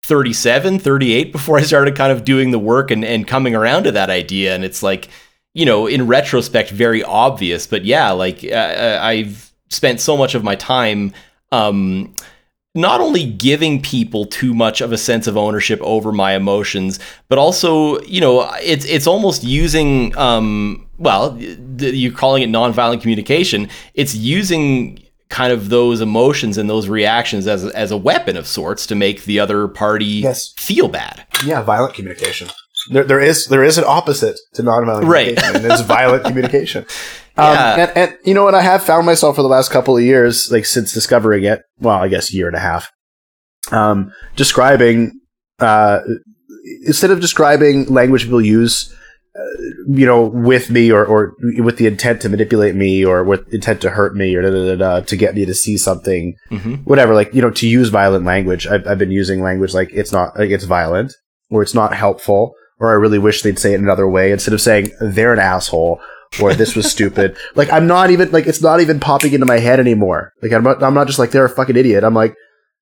37, 0.10 0.80
38 0.80 1.32
before 1.32 1.58
I 1.60 1.62
started 1.62 1.96
kind 1.96 2.12
of 2.12 2.26
doing 2.26 2.50
the 2.52 2.60
work 2.60 2.90
and, 2.92 3.06
and 3.06 3.28
coming 3.28 3.56
around 3.56 3.84
to 3.84 3.92
that 3.92 4.10
idea. 4.10 4.56
And 4.56 4.66
it's 4.66 4.84
like, 4.84 5.08
you 5.54 5.66
know, 5.66 5.88
in 5.88 6.08
retrospect, 6.08 6.72
very 6.72 7.04
obvious. 7.04 7.68
But 7.68 7.86
yeah, 7.86 8.10
like 8.12 8.44
uh, 8.44 9.00
I've 9.02 9.54
spent 9.70 10.02
so 10.02 10.18
much 10.18 10.34
of 10.34 10.44
my 10.44 10.56
time 10.56 11.14
um, 11.52 12.14
not 12.76 13.02
only 13.02 13.26
giving 13.26 13.82
people 13.82 14.26
too 14.26 14.54
much 14.54 14.82
of 14.82 14.92
a 14.92 14.98
sense 14.98 15.28
of 15.28 15.38
ownership 15.38 15.80
over 15.82 16.12
my 16.12 16.34
emotions, 16.34 17.00
but 17.28 17.38
also, 17.38 18.00
you 18.02 18.22
know, 18.22 18.52
it's 18.62 18.86
it's 18.86 19.08
almost 19.08 19.44
using 19.44 20.16
um 20.18 20.88
well, 20.98 21.38
you're 21.40 22.12
calling 22.12 22.44
it 22.44 22.50
nonviolent 22.50 23.02
communication. 23.02 23.70
It's 23.94 24.16
using 24.16 25.04
kind 25.30 25.54
of 25.54 25.70
those 25.70 26.02
emotions 26.02 26.58
and 26.58 26.70
those 26.70 26.88
reactions 26.90 27.46
as 27.48 27.66
as 27.66 27.92
a 27.92 27.98
weapon 27.98 28.36
of 28.36 28.48
sorts 28.48 28.86
to 28.88 28.96
make 28.96 29.26
the 29.26 29.40
other 29.40 29.68
party 29.68 30.06
Yes. 30.06 30.54
feel 30.58 30.88
bad. 30.88 31.26
Yeah, 31.46 31.62
violent 31.62 31.94
communication. 31.94 32.50
There, 32.92 33.04
there 33.04 33.20
is 33.20 33.48
there 33.48 33.64
is 33.64 33.78
an 33.78 33.84
opposite 33.86 34.40
to 34.56 34.64
nonviolent 34.64 35.06
Right. 35.08 35.36
communication, 35.38 35.56
and 35.66 35.74
it's 35.74 35.82
violent 35.82 36.24
communication. 36.26 36.86
Um, 37.38 37.54
Yeah. 37.54 37.76
and, 37.76 37.92
and 37.98 38.18
you 38.26 38.34
know 38.34 38.44
what? 38.44 38.54
I 38.54 38.62
have 38.62 38.84
found 38.84 39.06
myself 39.06 39.38
for 39.38 39.42
the 39.44 39.48
last 39.48 39.72
couple 39.72 39.96
of 39.96 40.04
years, 40.04 40.52
like 40.52 40.66
since 40.66 40.94
discovering 40.94 41.46
it. 41.46 41.62
Well, 41.80 41.96
I 41.98 42.10
guess 42.10 42.34
a 42.34 42.36
year 42.36 42.48
and 42.48 42.56
a 42.56 42.60
half. 42.60 42.92
Um, 43.72 44.12
describing 44.36 45.14
uh, 45.60 46.00
instead 46.86 47.12
of 47.12 47.22
describing 47.22 47.86
language 47.86 48.24
people 48.24 48.42
use, 48.42 48.94
you 49.88 50.06
know, 50.06 50.24
with 50.24 50.70
me 50.70 50.92
or, 50.92 51.06
or 51.06 51.36
with 51.58 51.78
the 51.78 51.88
intent 51.88 52.22
to 52.22 52.30
manipulate 52.30 52.76
me 52.76 53.06
or 53.06 53.24
with 53.24 53.54
intent 53.54 53.82
to 53.82 53.90
hurt 53.90 54.16
me 54.16 54.36
or 54.36 54.42
da, 54.42 54.50
da, 54.50 54.66
da, 54.66 54.76
da, 54.76 55.00
to 55.06 55.16
get 55.16 55.36
me 55.36 55.46
to 55.46 55.54
see 55.54 55.78
something 55.78 56.36
hmm 56.50 56.76
whatever, 56.86 57.14
like, 57.14 57.34
you 57.34 57.42
know, 57.42 57.52
to 57.52 57.68
use 57.68 57.90
violent 57.90 58.26
language. 58.26 58.66
I've, 58.66 58.88
I've 58.88 58.98
been 58.98 59.12
using 59.12 59.42
language 59.42 59.74
like 59.74 59.90
it's 59.92 60.12
not, 60.12 60.38
like 60.38 60.50
it's 60.50 60.64
violent 60.64 61.14
or 61.52 61.62
it's 61.62 61.76
not 61.76 61.94
helpful 61.94 62.54
or 62.80 62.90
I 62.90 62.94
really 62.94 63.20
wish 63.20 63.42
they'd 63.42 63.60
say 63.60 63.74
it 63.74 63.80
another 63.80 64.10
way 64.10 64.32
instead 64.32 64.54
of 64.54 64.62
saying 64.62 64.92
they're 65.00 65.34
an 65.34 65.40
asshole 65.40 66.02
or 66.42 66.54
this 66.54 66.76
was 66.76 66.90
stupid. 66.90 67.38
Like, 67.56 67.72
I'm 67.72 67.88
not 67.88 68.10
even, 68.10 68.32
like, 68.32 68.48
it's 68.48 68.62
not 68.62 68.82
even 68.82 69.00
popping 69.00 69.34
into 69.34 69.46
my 69.46 69.60
head 69.60 69.80
anymore. 69.80 70.34
Like, 70.42 70.54
I'm 70.54 70.64
not, 70.64 70.82
I'm 70.82 70.94
not 70.94 71.08
just 71.08 71.20
like, 71.20 71.32
they're 71.32 71.46
a 71.46 71.50
fucking 71.50 71.76
idiot. 71.76 72.04
I'm 72.04 72.14
like, 72.14 72.36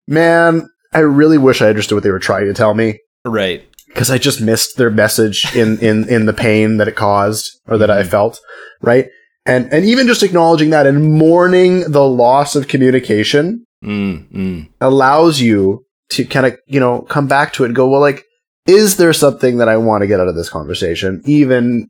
man, 0.07 0.69
I 0.93 0.99
really 0.99 1.37
wish 1.37 1.61
I 1.61 1.69
understood 1.69 1.95
what 1.95 2.03
they 2.03 2.11
were 2.11 2.19
trying 2.19 2.45
to 2.45 2.53
tell 2.53 2.73
me 2.73 2.99
Right. 3.25 3.67
Because 3.97 4.11
I 4.11 4.19
just 4.19 4.39
missed 4.39 4.77
their 4.77 4.91
message 4.91 5.43
in, 5.55 5.79
in, 5.81 6.07
in 6.07 6.27
the 6.27 6.33
pain 6.33 6.77
that 6.77 6.87
it 6.87 6.95
caused 6.95 7.59
or 7.65 7.79
that 7.79 7.89
I 7.89 8.03
felt, 8.03 8.39
right? 8.79 9.07
And 9.47 9.73
and 9.73 9.85
even 9.85 10.07
just 10.07 10.23
acknowledging 10.23 10.69
that 10.71 10.85
and 10.85 11.17
mourning 11.17 11.89
the 11.89 12.07
loss 12.07 12.55
of 12.55 12.67
communication 12.67 13.65
Mm, 13.83 14.31
mm. 14.31 14.69
allows 14.81 15.39
you 15.39 15.85
to 16.09 16.25
kind 16.25 16.47
of 16.47 16.57
you 16.65 16.79
know 16.79 17.01
come 17.03 17.27
back 17.27 17.53
to 17.53 17.63
it 17.63 17.67
and 17.67 17.75
go, 17.75 17.87
well, 17.87 18.01
like, 18.01 18.25
is 18.65 18.97
there 18.97 19.13
something 19.13 19.57
that 19.57 19.69
I 19.69 19.77
want 19.77 20.01
to 20.01 20.07
get 20.07 20.19
out 20.19 20.27
of 20.27 20.35
this 20.35 20.49
conversation, 20.49 21.21
even 21.25 21.89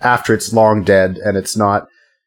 after 0.00 0.34
it's 0.34 0.52
long 0.52 0.82
dead 0.82 1.16
and 1.18 1.36
it's 1.36 1.56
not, 1.56 1.86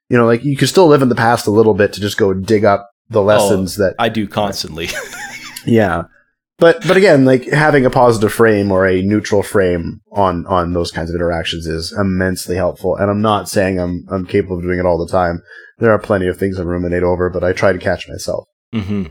you 0.10 0.18
know, 0.18 0.26
like 0.26 0.46
you 0.46 0.56
can 0.56 0.68
still 0.68 0.88
live 0.88 1.02
in 1.02 1.10
the 1.10 1.16
past 1.16 1.46
a 1.46 1.52
little 1.52 1.74
bit 1.74 1.92
to 1.94 2.02
just 2.02 2.18
go 2.18 2.34
dig 2.34 2.64
up 2.64 2.90
the 3.10 3.22
lessons 3.22 3.76
that 3.76 3.96
I 4.00 4.08
do 4.08 4.28
constantly. 4.28 4.88
yeah. 5.66 6.04
But 6.62 6.88
but 6.88 6.96
again, 6.96 7.26
like 7.26 7.46
having 7.46 7.88
a 7.88 7.90
positive 7.90 8.32
frame 8.32 8.72
or 8.72 8.86
a 8.86 9.02
neutral 9.02 9.42
frame 9.42 10.00
on 10.12 10.46
on 10.46 10.74
those 10.74 10.92
kinds 10.92 11.10
of 11.10 11.16
interactions 11.16 11.66
is 11.66 11.92
immensely 11.92 12.56
helpful. 12.56 12.96
And 12.96 13.10
I'm 13.10 13.22
not 13.22 13.50
saying 13.50 13.80
I'm 13.80 14.06
I'm 14.12 14.28
capable 14.28 14.58
of 14.58 14.64
doing 14.64 14.78
it 14.78 14.86
all 14.86 15.04
the 15.04 15.12
time. 15.12 15.42
There 15.80 15.92
are 15.92 15.98
plenty 15.98 16.28
of 16.28 16.38
things 16.38 16.60
I 16.60 16.64
ruminate 16.64 17.02
over, 17.02 17.32
but 17.32 17.44
I 17.44 17.52
try 17.54 17.74
to 17.74 17.80
catch 17.80 18.08
myself. 18.08 18.46
hmm 18.72 19.06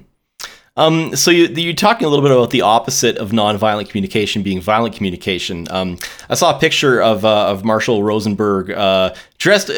Um, 0.77 1.17
so 1.17 1.33
you, 1.33 1.47
you're 1.47 1.75
talking 1.75 2.07
a 2.07 2.09
little 2.09 2.23
bit 2.23 2.31
about 2.31 2.51
the 2.51 2.63
opposite 2.63 3.19
of 3.19 3.33
nonviolent 3.33 3.89
communication 3.89 4.45
being 4.45 4.61
violent 4.61 4.95
communication. 4.95 5.67
Um, 5.71 5.99
I 6.29 6.37
saw 6.37 6.57
a 6.57 6.61
picture 6.61 7.03
of 7.03 7.25
uh, 7.25 7.49
of 7.49 7.65
Marshall 7.65 8.05
Rosenberg 8.05 8.71
uh, 8.71 9.13
dressed 9.39 9.71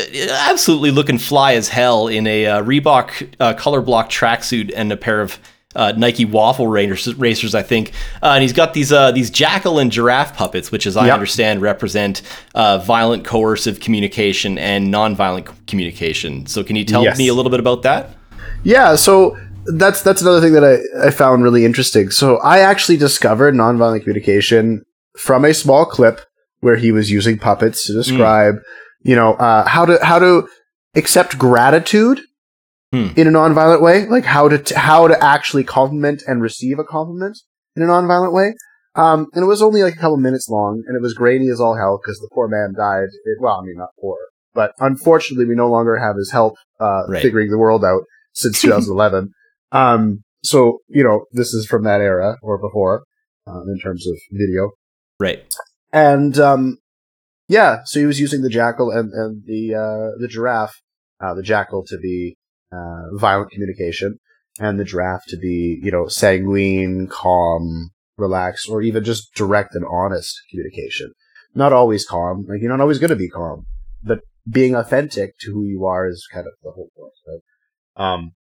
absolutely 0.50 0.90
looking 0.90 1.16
fly 1.16 1.54
as 1.54 1.68
hell 1.68 2.08
in 2.08 2.26
a 2.26 2.44
uh, 2.44 2.62
Reebok 2.62 3.34
uh, 3.40 3.54
color 3.54 3.80
block 3.80 4.10
tracksuit 4.10 4.70
and 4.76 4.92
a 4.92 4.96
pair 4.98 5.22
of 5.22 5.38
uh, 5.74 5.92
Nike 5.96 6.24
waffle 6.24 6.66
racers, 6.66 7.14
racers 7.16 7.54
I 7.54 7.62
think. 7.62 7.92
Uh, 8.22 8.32
and 8.34 8.42
he's 8.42 8.52
got 8.52 8.74
these 8.74 8.92
uh, 8.92 9.12
these 9.12 9.30
jackal 9.30 9.78
and 9.78 9.90
giraffe 9.90 10.36
puppets, 10.36 10.70
which, 10.72 10.86
as 10.86 10.96
I 10.96 11.06
Yep. 11.06 11.14
understand, 11.14 11.62
represent 11.62 12.22
uh, 12.54 12.78
violent 12.78 13.24
coercive 13.24 13.80
communication 13.80 14.58
and 14.58 14.92
nonviolent 14.92 15.48
communication. 15.66 16.46
So, 16.46 16.62
can 16.64 16.76
you 16.76 16.84
tell 16.84 17.02
Yes. 17.04 17.18
me 17.18 17.28
a 17.28 17.34
little 17.34 17.50
bit 17.50 17.60
about 17.60 17.82
that? 17.82 18.10
Yeah, 18.64 18.96
so 18.96 19.36
that's 19.66 20.02
that's 20.02 20.22
another 20.22 20.40
thing 20.40 20.52
that 20.54 20.64
I, 20.64 21.06
I 21.06 21.10
found 21.10 21.42
really 21.44 21.64
interesting. 21.64 22.10
So 22.10 22.38
I 22.38 22.58
actually 22.60 22.96
discovered 22.98 23.54
nonviolent 23.54 24.00
communication 24.00 24.82
from 25.18 25.44
a 25.44 25.54
small 25.54 25.84
clip 25.84 26.20
where 26.60 26.76
he 26.76 26.90
was 26.92 27.10
using 27.10 27.38
puppets 27.38 27.86
to 27.86 27.92
describe, 27.92 28.56
you 29.02 29.14
know, 29.16 29.34
uh, 29.34 29.66
how 29.68 29.84
to 29.84 29.98
how 30.04 30.18
to 30.18 30.48
accept 30.96 31.38
gratitude 31.38 32.20
Hmm. 32.92 33.08
in 33.16 33.26
a 33.26 33.30
nonviolent 33.30 33.80
way, 33.80 34.06
like 34.06 34.24
how 34.24 34.48
to 34.48 34.58
t- 34.58 34.74
how 34.74 35.08
to 35.08 35.24
actually 35.24 35.64
compliment 35.64 36.22
and 36.26 36.42
receive 36.42 36.78
a 36.78 36.84
compliment 36.84 37.38
in 37.74 37.82
a 37.82 37.86
nonviolent 37.86 38.32
way. 38.34 38.54
Um, 38.94 39.28
and 39.32 39.42
it 39.42 39.46
was 39.46 39.62
only 39.62 39.82
like 39.82 39.94
a 39.94 39.98
couple 39.98 40.18
minutes 40.18 40.46
long, 40.50 40.82
and 40.86 40.94
it 40.94 41.00
was 41.00 41.14
grainy 41.14 41.48
as 41.48 41.58
all 41.58 41.74
hell 41.74 41.98
because 42.02 42.18
the 42.18 42.28
poor 42.34 42.48
man 42.48 42.74
died. 42.76 43.08
It, 43.24 43.38
well, 43.40 43.58
I 43.60 43.64
mean, 43.64 43.76
not 43.78 43.88
poor, 43.98 44.18
but 44.52 44.72
unfortunately, 44.78 45.46
we 45.46 45.54
no 45.54 45.70
longer 45.70 45.96
have 45.96 46.16
his 46.16 46.30
help 46.30 46.56
uh, 46.80 47.04
Right. 47.08 47.22
figuring 47.22 47.50
the 47.50 47.56
world 47.58 47.82
out 47.84 48.02
since 48.34 48.60
2011. 48.62 49.30
um, 49.72 50.22
so 50.44 50.78
you 50.88 51.02
know, 51.04 51.24
this 51.32 51.54
is 51.54 51.66
from 51.66 51.84
that 51.84 52.00
era 52.02 52.36
or 52.42 52.58
before, 52.58 53.04
um, 53.46 53.64
in 53.72 53.78
terms 53.78 54.06
of 54.06 54.18
video. 54.32 54.72
Right. 55.18 55.42
And 55.92 56.38
um, 56.38 56.78
yeah, 57.48 57.78
so 57.84 58.00
he 58.00 58.06
was 58.06 58.20
using 58.20 58.42
the 58.42 58.48
jackal 58.50 58.90
and, 58.90 59.12
and 59.12 59.44
the 59.46 59.74
uh, 59.74 60.18
the 60.20 60.28
giraffe, 60.28 60.74
uh, 61.24 61.32
the 61.34 61.42
jackal 61.42 61.84
to 61.86 61.96
be 61.96 62.36
uh, 62.72 63.16
violent 63.16 63.50
communication, 63.50 64.18
and 64.58 64.78
the 64.78 64.84
draft 64.84 65.28
to 65.28 65.36
be 65.36 65.80
you 65.82 65.90
know 65.90 66.08
sanguine, 66.08 67.08
calm, 67.08 67.90
relaxed, 68.16 68.68
or 68.68 68.82
even 68.82 69.04
just 69.04 69.34
direct 69.34 69.74
and 69.74 69.84
honest 69.90 70.40
communication. 70.50 71.12
Not 71.54 71.72
always 71.72 72.06
calm, 72.06 72.46
like 72.48 72.60
you're 72.60 72.70
not 72.70 72.80
always 72.80 72.98
going 72.98 73.10
to 73.10 73.16
be 73.16 73.28
calm, 73.28 73.66
but 74.02 74.20
being 74.50 74.74
authentic 74.74 75.38
to 75.40 75.52
who 75.52 75.64
you 75.64 75.84
are 75.84 76.08
is 76.08 76.26
kind 76.32 76.46
of 76.46 76.52
the 76.62 76.70
whole 76.70 76.88
point, 76.96 77.12
right? 77.28 78.14
Um, 78.14 78.32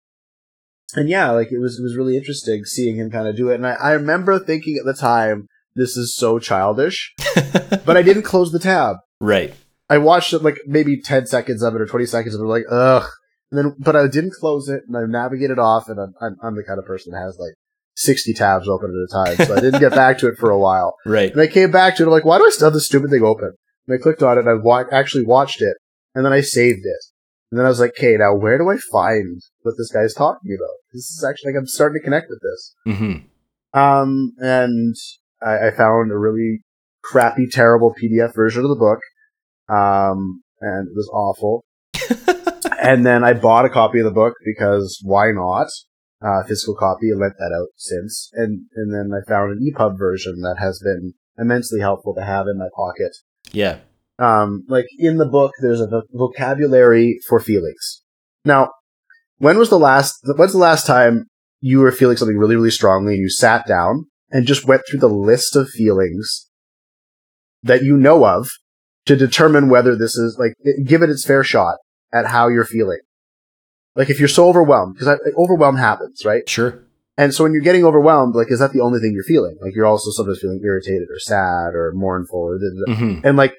and 0.94 1.08
yeah, 1.08 1.30
like 1.30 1.50
it 1.52 1.58
was 1.58 1.78
it 1.78 1.82
was 1.82 1.96
really 1.96 2.16
interesting 2.16 2.64
seeing 2.64 2.96
him 2.96 3.10
kind 3.10 3.28
of 3.28 3.36
do 3.36 3.50
it, 3.50 3.56
and 3.56 3.66
I, 3.66 3.72
I 3.74 3.92
remember 3.92 4.38
thinking 4.38 4.76
at 4.78 4.86
the 4.86 4.94
time, 4.94 5.48
this 5.74 5.96
is 5.96 6.14
so 6.14 6.38
childish 6.38 7.14
but 7.84 7.96
I 7.96 8.02
didn't 8.02 8.22
close 8.22 8.52
the 8.52 8.58
tab. 8.58 8.96
right. 9.20 9.54
I 9.88 9.98
watched 9.98 10.32
it 10.32 10.42
like 10.42 10.56
maybe 10.66 11.00
10 11.00 11.26
seconds 11.26 11.62
of 11.62 11.74
it 11.74 11.80
or 11.80 11.86
20 11.86 12.06
seconds 12.06 12.34
of 12.34 12.40
it, 12.40 12.44
like, 12.44 12.64
ugh. 12.70 13.08
And 13.50 13.58
then, 13.58 13.74
but 13.78 13.96
I 13.96 14.06
didn't 14.06 14.34
close 14.38 14.68
it 14.68 14.82
and 14.86 14.96
I 14.96 15.04
navigated 15.06 15.58
off 15.58 15.88
and 15.88 15.98
I'm, 15.98 16.14
I'm, 16.20 16.36
I'm 16.42 16.56
the 16.56 16.62
kind 16.62 16.78
of 16.78 16.84
person 16.86 17.12
that 17.12 17.20
has 17.20 17.36
like 17.38 17.54
60 17.96 18.32
tabs 18.34 18.68
open 18.68 18.90
at 18.90 18.94
a 18.94 19.36
time. 19.36 19.46
So 19.46 19.56
I 19.56 19.60
didn't 19.60 19.80
get 19.80 19.92
back 19.94 20.18
to 20.18 20.28
it 20.28 20.38
for 20.38 20.50
a 20.50 20.58
while. 20.58 20.94
Right. 21.06 21.32
And 21.32 21.40
I 21.40 21.46
came 21.48 21.70
back 21.70 21.96
to 21.96 22.02
it, 22.02 22.06
I'm 22.06 22.12
like, 22.12 22.24
why 22.24 22.38
do 22.38 22.46
I 22.46 22.50
still 22.50 22.66
have 22.66 22.74
this 22.74 22.86
stupid 22.86 23.10
thing 23.10 23.24
open? 23.24 23.52
And 23.88 23.94
I 23.98 24.02
clicked 24.02 24.22
on 24.22 24.36
it 24.38 24.42
and 24.42 24.48
I 24.48 24.54
wa- 24.54 24.84
actually 24.92 25.24
watched 25.24 25.60
it 25.62 25.76
and 26.14 26.24
then 26.24 26.32
I 26.32 26.40
saved 26.42 26.84
it. 26.84 27.04
And 27.50 27.58
then 27.58 27.66
I 27.66 27.68
was 27.68 27.80
like, 27.80 27.94
okay, 27.98 28.14
now 28.16 28.34
where 28.36 28.58
do 28.58 28.70
I 28.70 28.76
find 28.92 29.40
what 29.62 29.74
this 29.76 29.90
guy's 29.90 30.14
talking 30.14 30.56
about? 30.56 30.76
This 30.92 31.10
is 31.10 31.24
actually 31.28 31.52
like, 31.52 31.58
I'm 31.60 31.66
starting 31.66 32.00
to 32.00 32.04
connect 32.04 32.28
with 32.30 32.40
this. 32.40 32.74
hmm 32.84 33.12
Um, 33.78 34.32
and 34.38 34.94
I, 35.42 35.68
I 35.68 35.70
found 35.76 36.12
a 36.12 36.16
really 36.18 36.60
crappy, 37.02 37.48
terrible 37.50 37.92
PDF 38.00 38.34
version 38.36 38.62
of 38.62 38.68
the 38.70 38.76
book. 38.76 39.00
Um, 39.68 40.42
and 40.60 40.86
it 40.88 40.94
was 40.94 41.10
awful. 41.12 41.64
and 42.80 43.04
then 43.04 43.24
I 43.24 43.34
bought 43.34 43.66
a 43.66 43.70
copy 43.70 43.98
of 43.98 44.04
the 44.04 44.10
book 44.10 44.34
because 44.44 45.00
why 45.04 45.32
not? 45.32 45.68
Uh, 46.22 46.42
physical 46.46 46.74
copy. 46.74 47.10
I 47.14 47.18
lent 47.18 47.34
that 47.38 47.54
out 47.54 47.68
since. 47.76 48.30
And, 48.34 48.66
and 48.74 48.92
then 48.92 49.10
I 49.14 49.26
found 49.28 49.52
an 49.52 49.60
EPUB 49.60 49.98
version 49.98 50.40
that 50.42 50.56
has 50.58 50.80
been 50.82 51.14
immensely 51.38 51.80
helpful 51.80 52.14
to 52.14 52.24
have 52.24 52.46
in 52.46 52.58
my 52.58 52.68
pocket. 52.74 53.16
Yeah. 53.52 53.78
Um, 54.18 54.64
like 54.68 54.86
in 54.98 55.16
the 55.16 55.26
book, 55.26 55.52
there's 55.62 55.80
a 55.80 55.86
vo- 55.86 56.02
vocabulary 56.12 57.18
for 57.26 57.40
feelings. 57.40 58.02
Now, 58.44 58.70
when 59.38 59.58
was 59.58 59.70
the 59.70 59.78
last, 59.78 60.18
when's 60.36 60.52
the 60.52 60.58
last 60.58 60.86
time 60.86 61.26
you 61.60 61.80
were 61.80 61.92
feeling 61.92 62.16
something 62.16 62.36
really, 62.36 62.56
really 62.56 62.70
strongly 62.70 63.14
and 63.14 63.22
you 63.22 63.30
sat 63.30 63.66
down 63.66 64.06
and 64.30 64.46
just 64.46 64.66
went 64.66 64.82
through 64.88 65.00
the 65.00 65.08
list 65.08 65.56
of 65.56 65.68
feelings 65.68 66.48
that 67.62 67.82
you 67.82 67.96
know 67.96 68.26
of 68.26 68.48
to 69.06 69.16
determine 69.16 69.68
whether 69.68 69.96
this 69.96 70.16
is 70.16 70.36
like, 70.38 70.54
give 70.86 71.02
it 71.02 71.10
its 71.10 71.24
fair 71.24 71.42
shot 71.42 71.76
at 72.12 72.26
how 72.26 72.48
you're 72.48 72.64
feeling? 72.64 73.00
Like 73.96 74.10
if 74.10 74.18
you're 74.18 74.28
so 74.28 74.48
overwhelmed, 74.48 74.94
because 74.98 75.18
overwhelm 75.36 75.76
happens, 75.76 76.24
right? 76.24 76.48
Sure. 76.48 76.82
And 77.16 77.34
so 77.34 77.44
when 77.44 77.52
you're 77.52 77.62
getting 77.62 77.84
overwhelmed, 77.84 78.34
like, 78.34 78.50
is 78.50 78.60
that 78.60 78.72
the 78.72 78.80
only 78.80 78.98
thing 78.98 79.12
you're 79.12 79.24
feeling? 79.24 79.58
Like 79.60 79.74
you're 79.74 79.86
also 79.86 80.10
sometimes 80.10 80.40
feeling 80.40 80.60
irritated 80.64 81.08
or 81.10 81.18
sad 81.18 81.74
or 81.74 81.92
mournful 81.94 82.38
or 82.40 82.58
da- 82.58 82.64
da- 82.86 82.94
da. 82.94 82.98
hmm 82.98 83.26
and 83.26 83.36
like, 83.36 83.54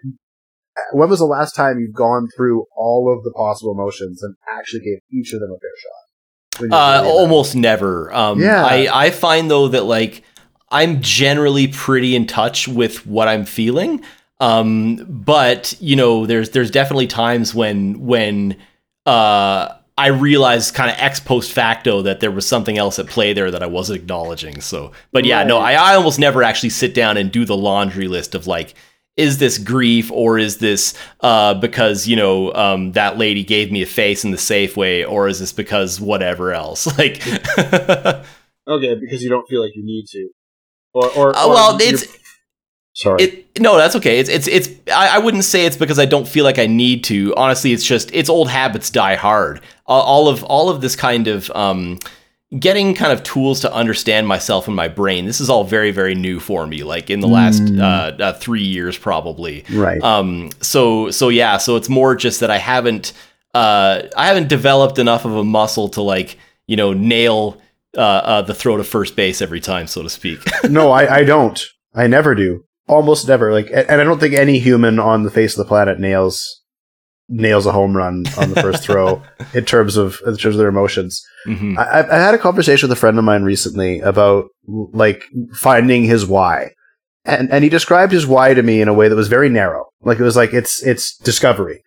when 0.93 1.10
was 1.10 1.20
the 1.20 1.26
last 1.26 1.54
time 1.54 1.80
you've 1.80 1.93
gone 1.93 2.28
through 2.36 2.66
all 2.76 3.14
of 3.16 3.24
the 3.24 3.32
possible 3.36 3.72
emotions 3.72 4.24
and 4.24 4.36
actually 4.49 4.80
gave 4.80 4.99
each 5.12 5.34
of 5.34 5.41
them 5.41 5.52
a 5.52 5.60
fair 5.60 5.70
shot? 5.78 6.72
Uh, 6.72 7.04
almost 7.08 7.56
never. 7.56 8.14
Um, 8.14 8.39
Yeah. 8.39 8.66
I, 8.66 9.06
I 9.06 9.10
find 9.12 9.49
though 9.52 9.68
that 9.70 9.84
like 9.84 10.24
I'm 10.70 11.02
generally 11.02 11.68
pretty 11.68 12.16
in 12.16 12.26
touch 12.28 12.68
with 12.68 13.06
what 13.06 13.28
I'm 13.28 13.45
feeling. 13.45 14.04
Um, 14.41 15.05
but 15.07 15.73
you 15.79 15.95
know, 15.95 16.25
there's 16.25 16.49
there's 16.49 16.71
definitely 16.71 17.07
times 17.07 17.55
when 17.55 18.01
when 18.01 18.57
uh 19.05 19.69
I 19.97 20.07
realized 20.07 20.73
kind 20.73 20.89
of 20.89 20.97
ex 20.99 21.19
post 21.19 21.51
facto 21.51 22.01
that 22.01 22.21
there 22.21 22.31
was 22.31 22.47
something 22.47 22.77
else 22.77 22.97
at 22.97 23.07
play 23.07 23.33
there 23.33 23.51
that 23.51 23.61
I 23.61 23.67
wasn't 23.67 23.99
acknowledging. 23.99 24.59
So, 24.59 24.93
but 25.11 25.25
yeah, 25.25 25.37
right. 25.37 25.47
no, 25.47 25.59
I, 25.59 25.73
I 25.73 25.95
almost 25.95 26.17
never 26.17 26.41
actually 26.41 26.69
sit 26.69 26.95
down 26.95 27.17
and 27.17 27.31
do 27.31 27.45
the 27.45 27.55
laundry 27.55 28.07
list 28.07 28.33
of 28.33 28.47
like, 28.47 28.73
is 29.15 29.37
this 29.37 29.59
grief 29.59 30.11
or 30.11 30.39
is 30.39 30.57
this 30.57 30.95
uh, 31.19 31.53
because 31.53 32.07
you 32.07 32.15
know 32.15 32.53
um, 32.53 32.93
that 32.93 33.17
lady 33.17 33.43
gave 33.43 33.71
me 33.71 33.83
a 33.83 33.85
face 33.85 34.23
in 34.23 34.31
the 34.31 34.37
safe 34.37 34.75
way 34.75 35.03
or 35.03 35.27
is 35.27 35.39
this 35.39 35.53
because 35.53 36.01
whatever 36.01 36.53
else 36.53 36.87
like 36.97 37.21
okay 38.67 38.95
because 38.95 39.21
you 39.21 39.29
don't 39.29 39.47
feel 39.47 39.61
like 39.61 39.75
you 39.75 39.83
need 39.85 40.05
to 40.07 40.29
or, 40.93 41.09
or, 41.11 41.35
uh, 41.35 41.47
well 41.47 41.77
it's 41.79 42.05
Sorry. 42.93 43.23
It, 43.23 43.61
no, 43.61 43.77
that's 43.77 43.95
okay. 43.95 44.19
It's 44.19 44.29
it's 44.29 44.47
it's. 44.47 44.69
I, 44.91 45.15
I, 45.15 45.17
wouldn't 45.19 45.45
say 45.45 45.65
it's 45.65 45.77
because 45.77 45.97
I 45.97 46.05
don't 46.05 46.27
feel 46.27 46.43
like 46.43 46.59
I 46.59 46.67
need 46.67 47.03
to. 47.05 47.33
Honestly, 47.35 47.71
it's 47.71 47.85
just 47.85 48.13
it's 48.13 48.29
old 48.29 48.49
habits 48.49 48.89
die 48.89 49.15
hard. 49.15 49.61
all 49.85 50.27
of 50.27 50.43
all 50.43 50.69
of 50.69 50.81
this 50.81 50.95
kind 50.95 51.27
of 51.27 51.49
um, 51.51 51.99
getting 52.59 52.93
kind 52.93 53.13
of 53.13 53.23
tools 53.23 53.61
to 53.61 53.73
understand 53.73 54.27
myself 54.27 54.67
and 54.67 54.75
my 54.75 54.89
brain. 54.89 55.25
This 55.25 55.39
is 55.39 55.49
all 55.49 55.63
very 55.63 55.91
very 55.91 56.15
new 56.15 56.39
for 56.39 56.67
me. 56.67 56.83
Like 56.83 57.09
in 57.09 57.21
the 57.21 57.27
last 57.29 57.63
mm. 57.63 57.79
uh, 57.79 58.23
uh, 58.23 58.33
three 58.33 58.63
years, 58.63 58.97
probably. 58.97 59.63
Right. 59.71 60.01
Um. 60.01 60.49
So 60.61 61.11
so 61.11 61.29
yeah. 61.29 61.57
So 61.57 61.77
it's 61.77 61.89
more 61.89 62.15
just 62.15 62.41
that 62.41 62.51
I 62.51 62.57
haven't 62.57 63.13
uh 63.53 64.03
I 64.17 64.27
haven't 64.27 64.49
developed 64.49 64.99
enough 64.99 65.23
of 65.23 65.35
a 65.35 65.43
muscle 65.43 65.89
to 65.89 66.01
like 66.01 66.37
you 66.67 66.75
know 66.75 66.91
nail 66.91 67.61
uh, 67.97 68.01
uh 68.01 68.41
the 68.41 68.53
throw 68.53 68.75
to 68.77 68.83
first 68.83 69.15
base 69.15 69.41
every 69.41 69.61
time, 69.61 69.87
so 69.87 70.03
to 70.03 70.09
speak. 70.09 70.39
no, 70.69 70.91
I 70.91 71.19
I 71.19 71.23
don't. 71.23 71.61
I 71.93 72.07
never 72.07 72.35
do 72.35 72.65
almost 72.88 73.27
never. 73.27 73.51
Like, 73.51 73.69
and 73.71 73.89
I 73.89 74.03
don't 74.03 74.19
think 74.19 74.34
any 74.34 74.59
human 74.59 74.99
on 74.99 75.23
the 75.23 75.32
face 75.32 75.53
of 75.53 75.57
the 75.57 75.67
planet 75.67 75.99
nails 75.99 76.61
nails 77.32 77.65
a 77.65 77.71
home 77.71 77.95
run 77.95 78.25
on 78.38 78.49
the 78.49 78.61
first 78.61 78.84
throw 78.84 79.23
in 79.53 79.63
terms 79.63 79.95
of 79.95 80.19
in 80.25 80.36
terms 80.36 80.55
of 80.55 80.57
their 80.57 80.67
emotions. 80.67 81.25
Mm-hmm. 81.47 81.79
I, 81.79 82.05
I 82.11 82.17
had 82.17 82.34
a 82.34 82.39
conversation 82.39 82.89
with 82.89 82.97
a 82.97 82.99
friend 82.99 83.17
of 83.17 83.23
mine 83.23 83.43
recently 83.43 83.99
about 83.99 84.49
like 84.67 85.23
finding 85.53 86.03
his 86.03 86.25
why, 86.25 86.71
and 87.25 87.51
and 87.51 87.63
he 87.63 87.69
described 87.69 88.11
his 88.11 88.27
why 88.27 88.53
to 88.53 88.63
me 88.63 88.82
in 88.82 88.88
a 88.88 88.93
way 88.93 89.07
that 89.07 89.15
was 89.15 89.29
very 89.29 89.49
narrow. 89.49 89.88
Like 90.01 90.19
it 90.19 90.23
was 90.23 90.36
like 90.36 90.53
it's 90.53 90.84
it's 90.84 91.15
discovery. 91.17 91.84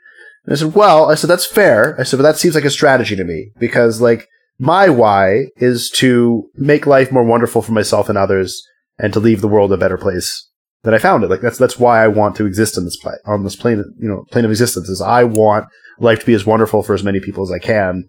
And 0.46 0.54
I 0.54 0.56
said, 0.56 0.74
well, 0.74 1.10
I 1.10 1.14
said 1.14 1.30
that's 1.30 1.46
fair. 1.46 1.98
I 1.98 2.02
said, 2.02 2.18
but 2.18 2.22
that 2.22 2.36
seems 2.36 2.54
like 2.54 2.64
a 2.64 2.70
strategy 2.70 3.16
to 3.16 3.24
me 3.24 3.52
because 3.58 4.00
like 4.00 4.28
my 4.58 4.88
why 4.88 5.46
is 5.56 5.90
to 5.90 6.48
make 6.54 6.86
life 6.86 7.10
more 7.10 7.24
wonderful 7.24 7.62
for 7.62 7.72
myself 7.72 8.08
and 8.08 8.18
others 8.18 8.62
and 8.98 9.12
to 9.12 9.20
leave 9.20 9.40
the 9.40 9.48
world 9.48 9.72
a 9.72 9.76
better 9.76 9.98
place 9.98 10.48
that 10.84 10.94
I 10.94 10.98
found 10.98 11.24
it. 11.24 11.30
Like 11.30 11.40
that's 11.40 11.58
that's 11.58 11.78
why 11.78 12.04
I 12.04 12.08
want 12.08 12.36
to 12.36 12.46
exist 12.46 12.78
in 12.78 12.84
this 12.84 12.96
play 12.96 13.14
on 13.26 13.42
this 13.42 13.56
plane, 13.56 13.82
you 13.98 14.08
know, 14.08 14.24
plane 14.30 14.44
of 14.44 14.50
existence. 14.50 14.88
Is 14.88 15.00
I 15.00 15.24
want 15.24 15.66
life 15.98 16.20
to 16.20 16.26
be 16.26 16.34
as 16.34 16.46
wonderful 16.46 16.82
for 16.82 16.94
as 16.94 17.02
many 17.02 17.20
people 17.20 17.42
as 17.42 17.50
I 17.50 17.58
can, 17.58 18.08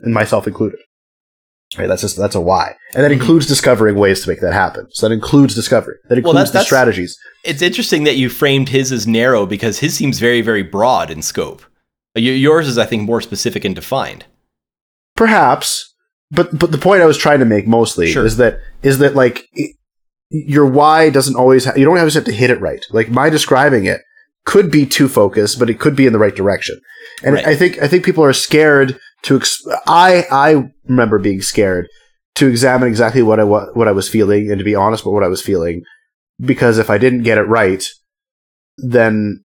and 0.00 0.12
myself 0.12 0.46
included. 0.46 0.80
Right, 1.76 1.86
that's 1.86 2.00
just 2.00 2.16
that's 2.16 2.34
a 2.34 2.40
why, 2.40 2.74
and 2.94 3.04
that 3.04 3.10
mm-hmm. 3.10 3.20
includes 3.20 3.46
discovering 3.46 3.96
ways 3.96 4.22
to 4.22 4.30
make 4.30 4.40
that 4.40 4.54
happen. 4.54 4.86
So 4.90 5.06
that 5.06 5.14
includes 5.14 5.54
discovery. 5.54 5.96
That 6.08 6.16
includes 6.16 6.34
well, 6.34 6.40
that's, 6.40 6.50
the 6.50 6.58
that's, 6.58 6.66
strategies. 6.66 7.18
It's 7.44 7.60
interesting 7.60 8.04
that 8.04 8.16
you 8.16 8.30
framed 8.30 8.70
his 8.70 8.90
as 8.90 9.06
narrow 9.06 9.44
because 9.44 9.78
his 9.78 9.94
seems 9.94 10.18
very 10.18 10.40
very 10.40 10.62
broad 10.62 11.10
in 11.10 11.20
scope. 11.20 11.62
Yours 12.14 12.66
is, 12.66 12.78
I 12.78 12.86
think, 12.86 13.02
more 13.02 13.20
specific 13.20 13.64
and 13.66 13.74
defined. 13.74 14.24
Perhaps, 15.14 15.94
but 16.30 16.58
but 16.58 16.72
the 16.72 16.78
point 16.78 17.02
I 17.02 17.06
was 17.06 17.18
trying 17.18 17.40
to 17.40 17.44
make 17.44 17.66
mostly 17.66 18.10
sure. 18.10 18.24
is 18.24 18.38
that 18.38 18.60
is 18.82 18.98
that 18.98 19.14
like 19.14 19.46
your 20.30 20.66
why 20.66 21.10
doesn't 21.10 21.36
always 21.36 21.64
ha- 21.64 21.74
you 21.76 21.84
don't 21.84 21.98
always 21.98 22.14
have 22.14 22.24
to 22.24 22.32
hit 22.32 22.50
it 22.50 22.60
right. 22.60 22.84
Like 22.90 23.10
my 23.10 23.30
describing 23.30 23.86
it 23.86 24.02
could 24.44 24.70
be 24.70 24.86
too 24.86 25.08
focused, 25.08 25.58
but 25.58 25.70
it 25.70 25.80
could 25.80 25.96
be 25.96 26.06
in 26.06 26.12
the 26.12 26.18
right 26.18 26.34
direction. 26.34 26.80
And 27.22 27.34
right. 27.34 27.46
I 27.46 27.56
think 27.56 27.80
I 27.82 27.88
think 27.88 28.04
people 28.04 28.24
are 28.24 28.32
scared 28.32 28.98
to. 29.22 29.36
Ex- 29.36 29.62
I 29.86 30.24
I 30.30 30.70
remember 30.86 31.18
being 31.18 31.42
scared 31.42 31.88
to 32.36 32.46
examine 32.46 32.88
exactly 32.88 33.22
what 33.22 33.40
I 33.40 33.44
what 33.44 33.88
I 33.88 33.92
was 33.92 34.08
feeling 34.08 34.50
and 34.50 34.58
to 34.58 34.64
be 34.64 34.74
honest 34.74 35.02
about 35.02 35.14
what 35.14 35.24
I 35.24 35.28
was 35.28 35.42
feeling, 35.42 35.82
because 36.40 36.78
if 36.78 36.90
I 36.90 36.98
didn't 36.98 37.22
get 37.22 37.38
it 37.38 37.42
right, 37.42 37.84
then 38.76 39.44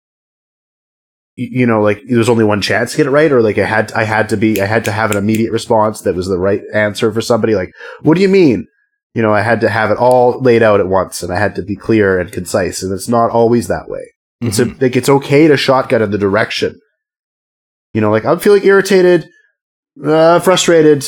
you 1.36 1.66
know 1.66 1.82
like 1.82 2.02
there 2.08 2.18
was 2.18 2.30
only 2.30 2.44
one 2.44 2.62
chance 2.62 2.92
to 2.92 2.96
get 2.96 3.06
it 3.06 3.10
right 3.10 3.30
or 3.30 3.42
like 3.42 3.58
i 3.58 3.64
had 3.64 3.92
i 3.92 4.04
had 4.04 4.28
to 4.30 4.36
be 4.36 4.60
i 4.60 4.64
had 4.64 4.86
to 4.86 4.92
have 4.92 5.10
an 5.10 5.18
immediate 5.18 5.52
response 5.52 6.00
that 6.00 6.14
was 6.14 6.28
the 6.28 6.38
right 6.38 6.62
answer 6.72 7.12
for 7.12 7.20
somebody 7.20 7.54
like 7.54 7.74
what 8.00 8.14
do 8.14 8.22
you 8.22 8.28
mean 8.28 8.66
you 9.16 9.22
know, 9.22 9.32
I 9.32 9.40
had 9.40 9.62
to 9.62 9.70
have 9.70 9.90
it 9.90 9.96
all 9.96 10.38
laid 10.42 10.62
out 10.62 10.78
at 10.78 10.88
once 10.88 11.22
and 11.22 11.32
I 11.32 11.38
had 11.38 11.54
to 11.54 11.62
be 11.62 11.74
clear 11.74 12.20
and 12.20 12.30
concise. 12.30 12.82
And 12.82 12.92
it's 12.92 13.08
not 13.08 13.30
always 13.30 13.66
that 13.66 13.88
way. 13.88 14.12
Mm-hmm. 14.42 14.48
It's 14.48 14.58
a, 14.58 14.64
like, 14.66 14.94
it's 14.94 15.08
okay 15.08 15.48
to 15.48 15.56
shotgun 15.56 16.02
in 16.02 16.10
the 16.10 16.18
direction. 16.18 16.78
You 17.94 18.02
know, 18.02 18.10
like 18.10 18.26
I'm 18.26 18.38
feeling 18.38 18.62
irritated, 18.66 19.26
uh, 20.04 20.38
frustrated, 20.40 20.98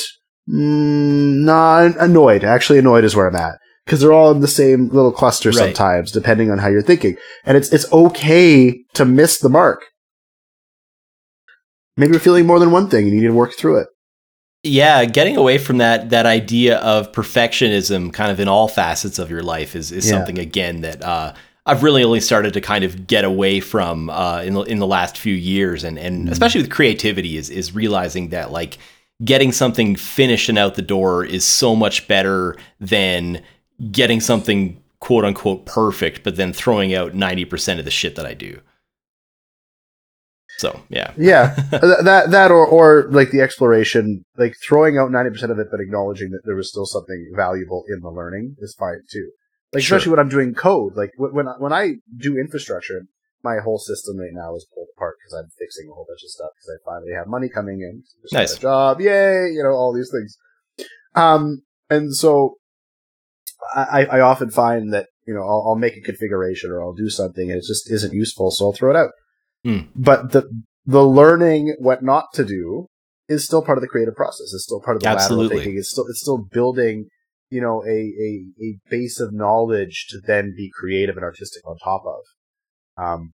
mm, 0.48 1.44
nah, 1.44 1.90
annoyed. 2.00 2.44
Actually, 2.44 2.78
annoyed 2.78 3.04
is 3.04 3.14
where 3.14 3.28
I'm 3.28 3.36
at 3.36 3.59
because 3.84 4.00
they're 4.00 4.14
all 4.14 4.30
in 4.30 4.40
the 4.40 4.48
same 4.48 4.88
little 4.88 5.12
cluster 5.12 5.50
right. 5.50 5.59
sometimes, 5.59 6.11
depending 6.11 6.50
on 6.50 6.56
how 6.56 6.68
you're 6.68 6.80
thinking. 6.80 7.18
And 7.44 7.59
it's 7.59 7.70
it's 7.74 7.92
okay 7.92 8.84
to 8.94 9.04
miss 9.04 9.38
the 9.38 9.50
mark. 9.50 9.84
Maybe 11.98 12.12
you're 12.12 12.20
feeling 12.20 12.46
more 12.46 12.59
than 12.59 12.70
one 12.70 12.88
thing 12.88 13.04
and 13.04 13.12
you 13.12 13.20
need 13.20 13.26
to 13.26 13.34
work 13.34 13.52
through 13.52 13.80
it 13.80 13.88
yeah 14.62 15.04
getting 15.04 15.36
away 15.36 15.59
from 15.59 15.78
that 15.78 16.11
that 16.11 16.26
idea 16.26 16.78
of 16.78 17.12
perfectionism 17.12 18.12
kind 18.12 18.30
of 18.30 18.40
in 18.40 18.48
all 18.48 18.68
facets 18.68 19.18
of 19.18 19.30
your 19.30 19.42
life 19.42 19.76
is 19.76 19.92
is 19.92 20.06
yeah. 20.06 20.12
something 20.12 20.38
again 20.38 20.80
that 20.80 21.02
uh, 21.02 21.32
I've 21.64 21.82
really 21.82 22.02
only 22.02 22.20
started 22.20 22.54
to 22.54 22.61
kind 22.61 22.82
of 22.82 23.06
get 23.06 23.24
away 23.24 23.61
from 23.61 24.09
uh, 24.09 24.40
in 24.42 24.54
the, 24.54 24.62
in 24.62 24.78
the 24.78 24.86
last 24.86 25.18
few 25.18 25.34
years 25.34 25.84
and 25.84 25.98
and 25.98 26.26
mm 26.26 26.30
especially 26.30 26.61
with 26.61 26.70
creativity 26.70 27.36
is 27.36 27.50
is 27.50 27.74
realizing 27.74 28.30
that 28.30 28.50
like 28.50 28.78
getting 29.24 29.50
something 29.50 29.96
finished 29.96 30.48
and 30.48 30.59
out 30.59 30.74
the 30.74 30.82
door 30.82 31.24
is 31.24 31.44
so 31.44 31.74
much 31.74 32.06
better 32.06 32.56
than 32.80 33.42
getting 33.90 34.20
something 34.20 34.80
quote 35.00 35.24
unquote 35.24 35.66
perfect 35.66 36.22
but 36.22 36.36
then 36.36 36.52
throwing 36.52 36.94
out 36.94 37.12
90% 37.12 37.78
of 37.78 37.84
the 37.84 37.90
shit 37.90 38.16
that 38.16 38.26
I 38.26 38.34
do. 38.34 38.61
So 40.59 40.80
yeah, 40.88 41.12
yeah, 41.16 41.54
that 41.70 42.26
that 42.30 42.50
or 42.50 42.66
or 42.66 43.09
like 43.11 43.30
the 43.30 43.40
exploration, 43.40 44.24
like 44.36 44.56
throwing 44.66 44.98
out 44.98 45.12
ninety 45.12 45.30
percent 45.30 45.52
of 45.52 45.59
it, 45.61 45.68
but 45.70 45.78
acknowledging 45.78 46.30
that 46.30 46.40
there 46.44 46.56
was 46.56 46.68
still 46.68 46.84
something 46.84 47.30
valuable 47.36 47.84
in 47.88 48.00
the 48.00 48.11
learning 48.11 48.56
is 48.59 48.74
fine 48.76 49.02
too. 49.09 49.30
Like 49.72 49.84
sure. 49.84 49.96
especially 49.96 50.11
when 50.11 50.18
I'm 50.18 50.28
doing 50.28 50.54
code, 50.54 50.96
like 50.96 51.12
when 51.16 51.46
when 51.46 51.72
I 51.72 51.94
do 52.16 52.36
infrastructure, 52.36 53.02
my 53.44 53.59
whole 53.62 53.78
system 53.78 54.18
right 54.18 54.32
now 54.32 54.56
is 54.56 54.66
pulled 54.74 54.88
apart 54.96 55.14
because 55.20 55.38
I'm 55.38 55.50
fixing 55.61 55.88
a 55.88 55.94
whole 55.94 56.06
bunch 56.09 56.24
of 56.24 56.30
stuff 56.30 56.50
because 56.56 56.74
I 56.74 56.90
finally 56.90 57.12
have 57.12 57.28
money 57.28 57.48
coming 57.48 57.80
in. 57.80 58.02
Nice 58.32 58.59
job, 58.59 59.00
yay! 59.00 59.50
You 59.54 59.62
know 59.62 59.70
all 59.70 59.94
these 59.94 60.11
things. 60.11 60.36
Um, 61.14 61.62
and 61.88 62.16
so 62.16 62.56
I, 63.76 64.06
I 64.06 64.20
often 64.20 64.50
find 64.50 64.92
that 64.92 65.06
you 65.24 65.34
know 65.34 65.42
I'll, 65.42 65.66
I'll 65.68 65.76
make 65.76 65.96
a 65.96 66.00
configuration 66.00 66.72
or 66.72 66.82
I'll 66.82 66.94
do 66.94 67.11
something 67.11 67.48
and 67.48 67.59
it 67.59 67.64
just 67.64 67.88
isn't 67.92 68.12
useful, 68.12 68.50
so 68.50 68.66
I'll 68.66 68.72
throw 68.72 68.90
it 68.90 68.96
out. 68.96 69.11
Mm. 69.66 69.88
But 69.94 70.32
the 70.32 70.48
the 70.86 71.04
learning 71.04 71.76
what 71.78 72.02
not 72.02 72.26
to 72.34 72.44
do 72.44 72.86
is 73.28 73.44
still 73.44 73.62
part 73.62 73.78
of 73.78 73.82
the 73.82 73.88
creative 73.88 74.14
process. 74.14 74.52
It's 74.54 74.64
still 74.64 74.80
part 74.80 74.96
of 74.96 75.02
the 75.02 75.09
Absolutely. 75.09 75.44
lateral 75.44 75.59
thinking. 75.59 75.78
It's 75.78 75.90
still 75.90 76.06
it's 76.09 76.20
still 76.20 76.38
building, 76.38 77.09
you 77.50 77.61
know, 77.61 77.84
a, 77.84 77.90
a 77.90 78.46
a 78.61 78.78
base 78.90 79.20
of 79.20 79.32
knowledge 79.32 80.06
to 80.11 80.20
then 80.20 80.54
be 80.56 80.70
creative 80.72 81.16
and 81.16 81.24
artistic 81.24 81.66
on 81.66 81.76
top 81.78 82.04
of. 82.06 83.02
Um, 83.02 83.32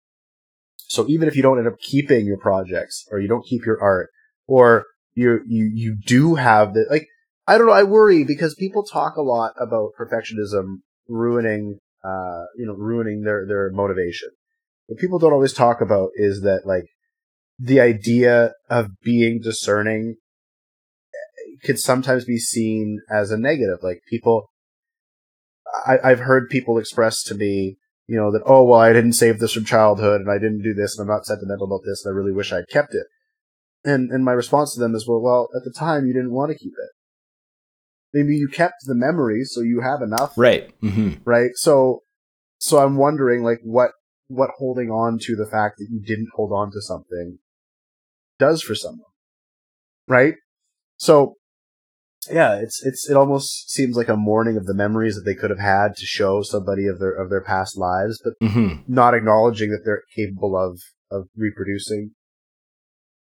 so 0.77 1.07
even 1.07 1.27
if 1.27 1.35
you 1.35 1.41
don't 1.41 1.57
end 1.57 1.67
up 1.67 1.79
keeping 1.79 2.25
your 2.25 2.37
projects 2.37 3.05
or 3.11 3.19
you 3.19 3.27
don't 3.27 3.45
keep 3.45 3.65
your 3.65 3.81
art 3.81 4.09
or 4.47 4.85
you 5.13 5.41
you 5.47 5.69
you 5.73 5.97
do 6.05 6.35
have 6.35 6.73
the 6.73 6.85
like 6.89 7.07
I 7.45 7.57
don't 7.57 7.67
know, 7.67 7.73
I 7.73 7.83
worry 7.83 8.23
because 8.23 8.55
people 8.55 8.83
talk 8.83 9.15
a 9.15 9.21
lot 9.21 9.53
about 9.59 9.91
perfectionism 9.99 10.77
ruining 11.07 11.79
uh 12.03 12.45
you 12.57 12.65
know 12.65 12.73
ruining 12.73 13.21
their 13.23 13.45
their 13.47 13.69
motivation 13.71 14.29
what 14.87 14.99
people 14.99 15.19
don't 15.19 15.33
always 15.33 15.53
talk 15.53 15.81
about 15.81 16.09
is 16.15 16.41
that 16.41 16.61
like 16.65 16.85
the 17.59 17.79
idea 17.79 18.53
of 18.69 18.99
being 19.03 19.39
discerning 19.41 20.15
could 21.63 21.79
sometimes 21.79 22.25
be 22.25 22.37
seen 22.37 22.99
as 23.09 23.31
a 23.31 23.37
negative. 23.37 23.79
Like 23.81 24.01
people, 24.09 24.49
I, 25.85 25.97
I've 26.03 26.19
heard 26.19 26.49
people 26.49 26.77
express 26.77 27.23
to 27.23 27.35
me, 27.35 27.77
you 28.07 28.17
know, 28.17 28.31
that, 28.31 28.43
oh, 28.45 28.63
well, 28.63 28.79
I 28.79 28.91
didn't 28.91 29.13
save 29.13 29.39
this 29.39 29.53
from 29.53 29.65
childhood 29.65 30.21
and 30.21 30.29
I 30.29 30.37
didn't 30.37 30.63
do 30.63 30.73
this 30.73 30.97
and 30.97 31.03
I'm 31.03 31.15
not 31.15 31.25
sentimental 31.25 31.65
about 31.65 31.85
this 31.85 32.03
and 32.03 32.13
I 32.13 32.17
really 32.17 32.33
wish 32.33 32.51
I'd 32.51 32.67
kept 32.69 32.93
it. 32.93 33.07
And, 33.85 34.11
and 34.11 34.25
my 34.25 34.31
response 34.31 34.73
to 34.73 34.79
them 34.79 34.95
is, 34.95 35.07
well, 35.07 35.21
well, 35.21 35.49
at 35.55 35.63
the 35.63 35.71
time 35.77 36.05
you 36.05 36.13
didn't 36.13 36.33
want 36.33 36.51
to 36.51 36.57
keep 36.57 36.73
it. 36.73 36.89
Maybe 38.13 38.35
you 38.35 38.47
kept 38.47 38.85
the 38.85 38.93
memory, 38.93 39.43
so 39.43 39.61
you 39.61 39.81
have 39.81 40.01
enough. 40.01 40.33
Right. 40.37 40.79
Mm-hmm. 40.81 41.23
Right. 41.25 41.51
So, 41.55 42.03
so 42.59 42.77
I'm 42.77 42.95
wondering, 42.95 43.41
like, 43.41 43.59
what 43.63 43.91
what 44.33 44.51
holding 44.57 44.89
on 44.89 45.17
to 45.23 45.35
the 45.35 45.45
fact 45.45 45.77
that 45.77 45.87
you 45.89 46.01
didn't 46.01 46.29
hold 46.35 46.51
on 46.51 46.71
to 46.71 46.81
something 46.81 47.39
does 48.39 48.61
for 48.61 48.75
someone. 48.75 49.11
Right? 50.07 50.35
So 50.97 51.35
yeah, 52.31 52.55
it's 52.55 52.83
it's 52.85 53.09
it 53.09 53.17
almost 53.17 53.71
seems 53.71 53.95
like 53.95 54.07
a 54.07 54.15
mourning 54.15 54.57
of 54.57 54.65
the 54.65 54.73
memories 54.73 55.15
that 55.15 55.23
they 55.25 55.35
could 55.35 55.49
have 55.49 55.59
had 55.59 55.95
to 55.97 56.05
show 56.05 56.41
somebody 56.41 56.87
of 56.87 56.99
their 56.99 57.11
of 57.11 57.29
their 57.29 57.43
past 57.43 57.77
lives, 57.77 58.19
but 58.23 58.33
mm-hmm. 58.41 58.81
not 58.87 59.13
acknowledging 59.13 59.71
that 59.71 59.81
they're 59.83 60.03
capable 60.15 60.55
of 60.57 60.79
of 61.11 61.27
reproducing 61.35 62.11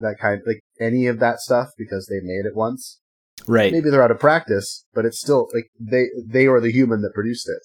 that 0.00 0.16
kind 0.20 0.40
like 0.46 0.60
any 0.80 1.06
of 1.06 1.20
that 1.20 1.38
stuff 1.38 1.68
because 1.78 2.06
they 2.06 2.20
made 2.22 2.46
it 2.46 2.56
once. 2.56 3.00
Right. 3.46 3.72
Maybe 3.72 3.90
they're 3.90 4.02
out 4.02 4.10
of 4.10 4.18
practice, 4.18 4.84
but 4.92 5.04
it's 5.04 5.20
still 5.20 5.48
like 5.54 5.70
they 5.78 6.06
they 6.26 6.46
are 6.46 6.60
the 6.60 6.72
human 6.72 7.02
that 7.02 7.14
produced 7.14 7.48
it. 7.48 7.62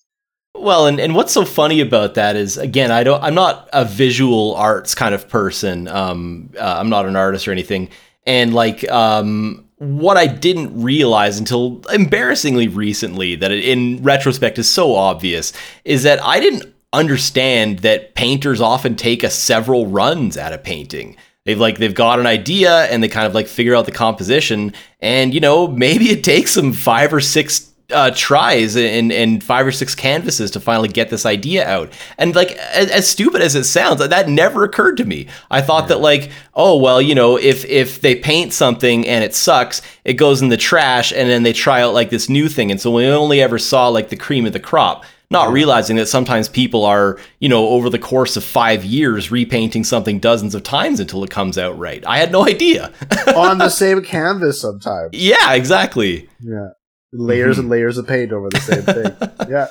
Well, 0.57 0.87
and, 0.87 0.99
and 0.99 1.15
what's 1.15 1.33
so 1.33 1.45
funny 1.45 1.81
about 1.81 2.15
that 2.15 2.35
is 2.35 2.57
again, 2.57 2.91
I 2.91 3.03
don't 3.03 3.21
I'm 3.21 3.35
not 3.35 3.69
a 3.73 3.85
visual 3.85 4.55
arts 4.55 4.95
kind 4.95 5.13
of 5.13 5.27
person. 5.27 5.87
Um, 5.87 6.49
uh, 6.57 6.77
I'm 6.79 6.89
not 6.89 7.05
an 7.05 7.15
artist 7.15 7.47
or 7.47 7.51
anything, 7.51 7.89
and 8.25 8.53
like 8.53 8.89
um, 8.89 9.65
what 9.77 10.17
I 10.17 10.27
didn't 10.27 10.81
realize 10.81 11.37
until 11.37 11.81
embarrassingly 11.91 12.67
recently 12.67 13.35
that 13.35 13.51
it, 13.51 13.65
in 13.65 14.01
retrospect 14.01 14.57
is 14.57 14.69
so 14.69 14.95
obvious 14.95 15.51
is 15.83 16.03
that 16.03 16.23
I 16.23 16.39
didn't 16.39 16.73
understand 16.93 17.79
that 17.79 18.15
painters 18.15 18.61
often 18.61 18.95
take 18.95 19.23
a 19.23 19.29
several 19.29 19.87
runs 19.87 20.37
at 20.37 20.53
a 20.53 20.57
painting. 20.57 21.17
They've 21.43 21.59
like 21.59 21.77
they've 21.77 21.93
got 21.93 22.19
an 22.19 22.25
idea 22.25 22.85
and 22.85 23.03
they 23.03 23.09
kind 23.09 23.27
of 23.27 23.35
like 23.35 23.47
figure 23.47 23.75
out 23.75 23.85
the 23.85 23.91
composition 23.91 24.73
and 24.99 25.33
you 25.33 25.39
know 25.41 25.67
maybe 25.67 26.05
it 26.09 26.23
takes 26.23 26.55
them 26.55 26.71
five 26.71 27.13
or 27.13 27.19
six 27.19 27.71
uh, 27.91 28.11
tries 28.15 28.75
and 28.75 29.11
and 29.11 29.43
five 29.43 29.65
or 29.65 29.71
six 29.71 29.93
canvases 29.93 30.51
to 30.51 30.59
finally 30.59 30.89
get 30.89 31.09
this 31.09 31.25
idea 31.25 31.67
out. 31.67 31.91
And 32.17 32.35
like 32.35 32.51
as, 32.51 32.89
as, 32.89 33.07
stupid 33.07 33.41
as 33.41 33.55
it 33.55 33.65
sounds, 33.65 33.99
that 33.99 34.29
never 34.29 34.63
occurred 34.63 34.97
to 34.97 35.05
me. 35.05 35.27
I 35.51 35.61
thought 35.61 35.83
yeah. 35.83 35.89
that 35.89 35.99
like, 35.99 36.31
oh 36.55 36.77
well, 36.77 37.01
you 37.01 37.13
know, 37.13 37.37
if 37.37 37.63
if 37.65 38.01
they 38.01 38.15
paint 38.15 38.53
something 38.53 39.07
and 39.07 39.23
it 39.23 39.35
sucks, 39.35 39.81
it 40.03 40.13
goes 40.13 40.41
in 40.41 40.49
the 40.49 40.57
trash, 40.57 41.11
and 41.11 41.29
then 41.29 41.43
they 41.43 41.53
try 41.53 41.81
out 41.81 41.93
like 41.93 42.09
this 42.09 42.29
new 42.29 42.49
thing. 42.49 42.71
And 42.71 42.81
so 42.81 42.91
we 42.91 43.05
only 43.07 43.41
ever 43.41 43.59
saw 43.59 43.87
like 43.89 44.09
the 44.09 44.17
cream 44.17 44.45
of 44.45 44.53
the 44.53 44.59
crop. 44.59 45.05
Not 45.31 45.51
realizing 45.51 45.95
that 45.95 46.05
sometimes 46.05 46.47
people 46.47 46.85
are, 46.85 47.17
you 47.39 47.49
know, 47.49 47.69
over 47.69 47.89
the 47.89 47.97
course 47.97 48.37
of 48.37 48.43
five 48.43 48.85
years 48.85 49.31
repainting 49.31 49.83
something 49.83 50.19
dozens 50.19 50.53
of 50.53 50.61
times 50.61 50.99
until 50.99 51.23
it 51.23 51.31
comes 51.31 51.57
out 51.57 51.77
right. 51.79 52.05
I 52.05 52.19
had 52.19 52.31
no 52.31 52.45
idea. 52.45 52.93
On 53.35 53.57
the 53.57 53.69
same 53.69 54.03
canvas 54.03 54.61
sometimes. 54.61 55.09
Yeah, 55.13 55.53
exactly. 55.53 56.29
Yeah 56.39 56.69
layers 57.17 57.53
mm-hmm. 57.53 57.61
and 57.61 57.69
layers 57.69 57.97
of 57.97 58.07
paint 58.07 58.31
over 58.31 58.49
the 58.49 58.59
same 58.59 58.83
thing. 58.83 59.49
yeah. 59.49 59.67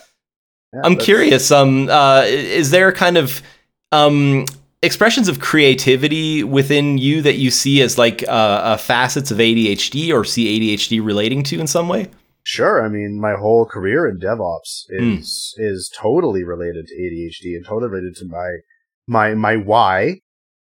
yeah 0.72 0.80
I'm 0.82 0.96
curious. 0.96 1.50
Um, 1.50 1.88
uh, 1.88 2.22
is 2.26 2.70
there 2.70 2.92
kind 2.92 3.16
of 3.16 3.42
um 3.92 4.46
expressions 4.82 5.28
of 5.28 5.40
creativity 5.40 6.44
within 6.44 6.98
you 6.98 7.22
that 7.22 7.36
you 7.36 7.50
see 7.50 7.80
as 7.80 7.96
like 7.96 8.22
uh, 8.24 8.30
uh, 8.30 8.76
facets 8.76 9.30
of 9.30 9.38
ADHD 9.38 10.12
or 10.12 10.24
see 10.24 10.76
ADHD 10.76 11.04
relating 11.04 11.42
to 11.44 11.58
in 11.58 11.66
some 11.66 11.88
way? 11.88 12.08
Sure. 12.42 12.84
I 12.84 12.88
mean, 12.88 13.18
my 13.18 13.34
whole 13.34 13.64
career 13.64 14.06
in 14.06 14.18
DevOps 14.18 14.84
hmm. 14.90 15.14
is 15.14 15.56
mm. 15.58 15.72
is 15.72 15.90
totally 15.98 16.44
related 16.44 16.86
to 16.88 16.94
ADHD 16.94 17.56
and 17.56 17.64
totally 17.64 17.90
related 17.90 18.16
to 18.16 18.26
my 18.26 18.58
my 19.06 19.34
my 19.34 19.56
why 19.56 20.20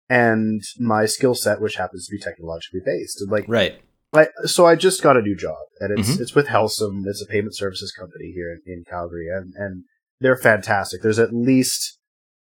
and 0.09 0.61
my 0.79 1.05
skill 1.05 1.36
set, 1.36 1.59
which 1.61 1.75
happens 1.75 2.07
to 2.07 2.11
be 2.11 2.19
technologically 2.19 2.81
based. 2.86 3.21
And 3.21 3.31
like, 3.31 3.45
right. 3.47 3.81
I, 4.14 4.28
so 4.45 4.66
I 4.66 4.76
just 4.76 5.01
got 5.01 5.18
a 5.18 5.22
new 5.22 5.36
job, 5.36 5.57
and 5.80 5.97
it's 5.97 6.11
mm-hmm. 6.11 6.22
it's 6.22 6.36
with 6.36 6.47
Helcim. 6.47 7.03
It's 7.05 7.22
a 7.22 7.26
payment 7.26 7.55
services 7.55 7.91
company 7.91 8.32
here 8.34 8.51
in, 8.66 8.74
in 8.74 8.84
Calgary, 8.89 9.28
and 9.28 9.53
and 9.55 9.86
they're 10.20 10.38
fantastic. 10.38 11.01
There's 11.01 11.20
at 11.20 11.34
least 11.34 11.97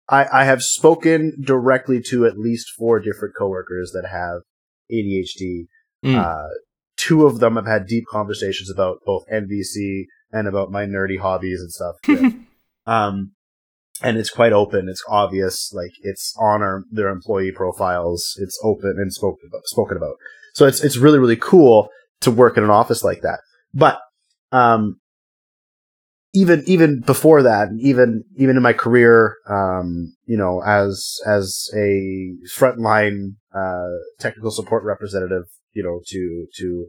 I, 0.07 0.27
I 0.31 0.45
have 0.45 0.61
spoken 0.61 1.33
directly 1.43 2.01
to 2.09 2.25
at 2.25 2.37
least 2.37 2.69
four 2.77 2.99
different 2.99 3.35
coworkers 3.37 3.91
that 3.93 4.07
have 4.07 4.41
ADHD. 4.91 5.67
Mm. 6.03 6.23
Uh, 6.23 6.49
two 6.97 7.25
of 7.25 7.39
them 7.39 7.55
have 7.55 7.65
had 7.65 7.87
deep 7.87 8.05
conversations 8.09 8.69
about 8.69 8.99
both 9.05 9.23
NVC 9.31 10.03
and 10.31 10.47
about 10.47 10.71
my 10.71 10.85
nerdy 10.85 11.19
hobbies 11.19 11.61
and 11.61 11.71
stuff. 11.71 11.95
um, 12.85 13.31
and 14.01 14.17
it's 14.17 14.29
quite 14.29 14.53
open. 14.53 14.89
It's 14.89 15.03
obvious. 15.07 15.71
Like 15.73 15.91
it's 16.01 16.35
on 16.39 16.61
our, 16.61 16.83
their 16.91 17.09
employee 17.09 17.51
profiles. 17.51 18.37
It's 18.39 18.59
open 18.63 18.95
and 18.97 19.11
spoken 19.11 19.49
about, 19.49 19.65
spoken 19.65 19.97
about. 19.97 20.15
So 20.55 20.65
it's 20.65 20.83
it's 20.83 20.97
really 20.97 21.19
really 21.19 21.35
cool 21.35 21.89
to 22.21 22.31
work 22.31 22.57
in 22.57 22.63
an 22.63 22.69
office 22.69 23.03
like 23.03 23.21
that. 23.21 23.39
But 23.73 23.99
um, 24.51 24.99
even 26.33 26.63
even 26.65 27.01
before 27.01 27.43
that, 27.43 27.69
even 27.79 28.23
even 28.37 28.55
in 28.55 28.63
my 28.63 28.73
career, 28.73 29.35
um, 29.49 30.15
you 30.25 30.37
know, 30.37 30.63
as 30.65 31.17
as 31.27 31.69
a 31.75 32.31
frontline 32.57 33.35
uh, 33.53 33.97
technical 34.19 34.49
support 34.49 34.83
representative, 34.85 35.43
you 35.73 35.83
know, 35.83 35.99
to 36.07 36.47
to 36.55 36.87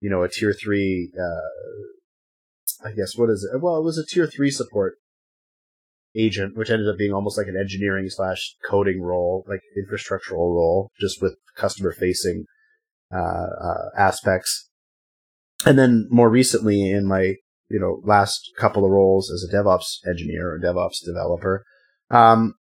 you 0.00 0.08
know 0.08 0.22
a 0.22 0.28
tier 0.28 0.52
three, 0.52 1.12
uh, 1.18 2.88
I 2.88 2.92
guess 2.92 3.16
what 3.16 3.28
is 3.28 3.48
it? 3.52 3.60
Well, 3.60 3.76
it 3.76 3.84
was 3.84 3.98
a 3.98 4.06
tier 4.06 4.28
three 4.28 4.50
support 4.50 4.94
agent, 6.16 6.56
which 6.56 6.70
ended 6.70 6.88
up 6.88 6.96
being 6.96 7.12
almost 7.12 7.38
like 7.38 7.48
an 7.48 7.56
engineering 7.56 8.08
slash 8.08 8.54
coding 8.68 9.02
role, 9.02 9.44
like 9.48 9.62
infrastructural 9.76 10.54
role, 10.54 10.90
just 11.00 11.20
with 11.20 11.34
customer 11.56 11.92
facing 11.92 12.44
aspects. 13.96 14.68
And 15.66 15.78
then 15.78 16.08
more 16.10 16.30
recently 16.30 16.90
in 16.90 17.06
my, 17.06 17.34
you 17.68 17.78
know, 17.78 18.00
last 18.04 18.50
couple 18.58 18.84
of 18.84 18.90
roles 18.90 19.30
as 19.30 19.44
a 19.44 19.54
DevOps 19.54 19.98
engineer 20.08 20.52
or 20.52 20.58
DevOps 20.58 21.04
developer, 21.04 21.64
um, 22.10 22.54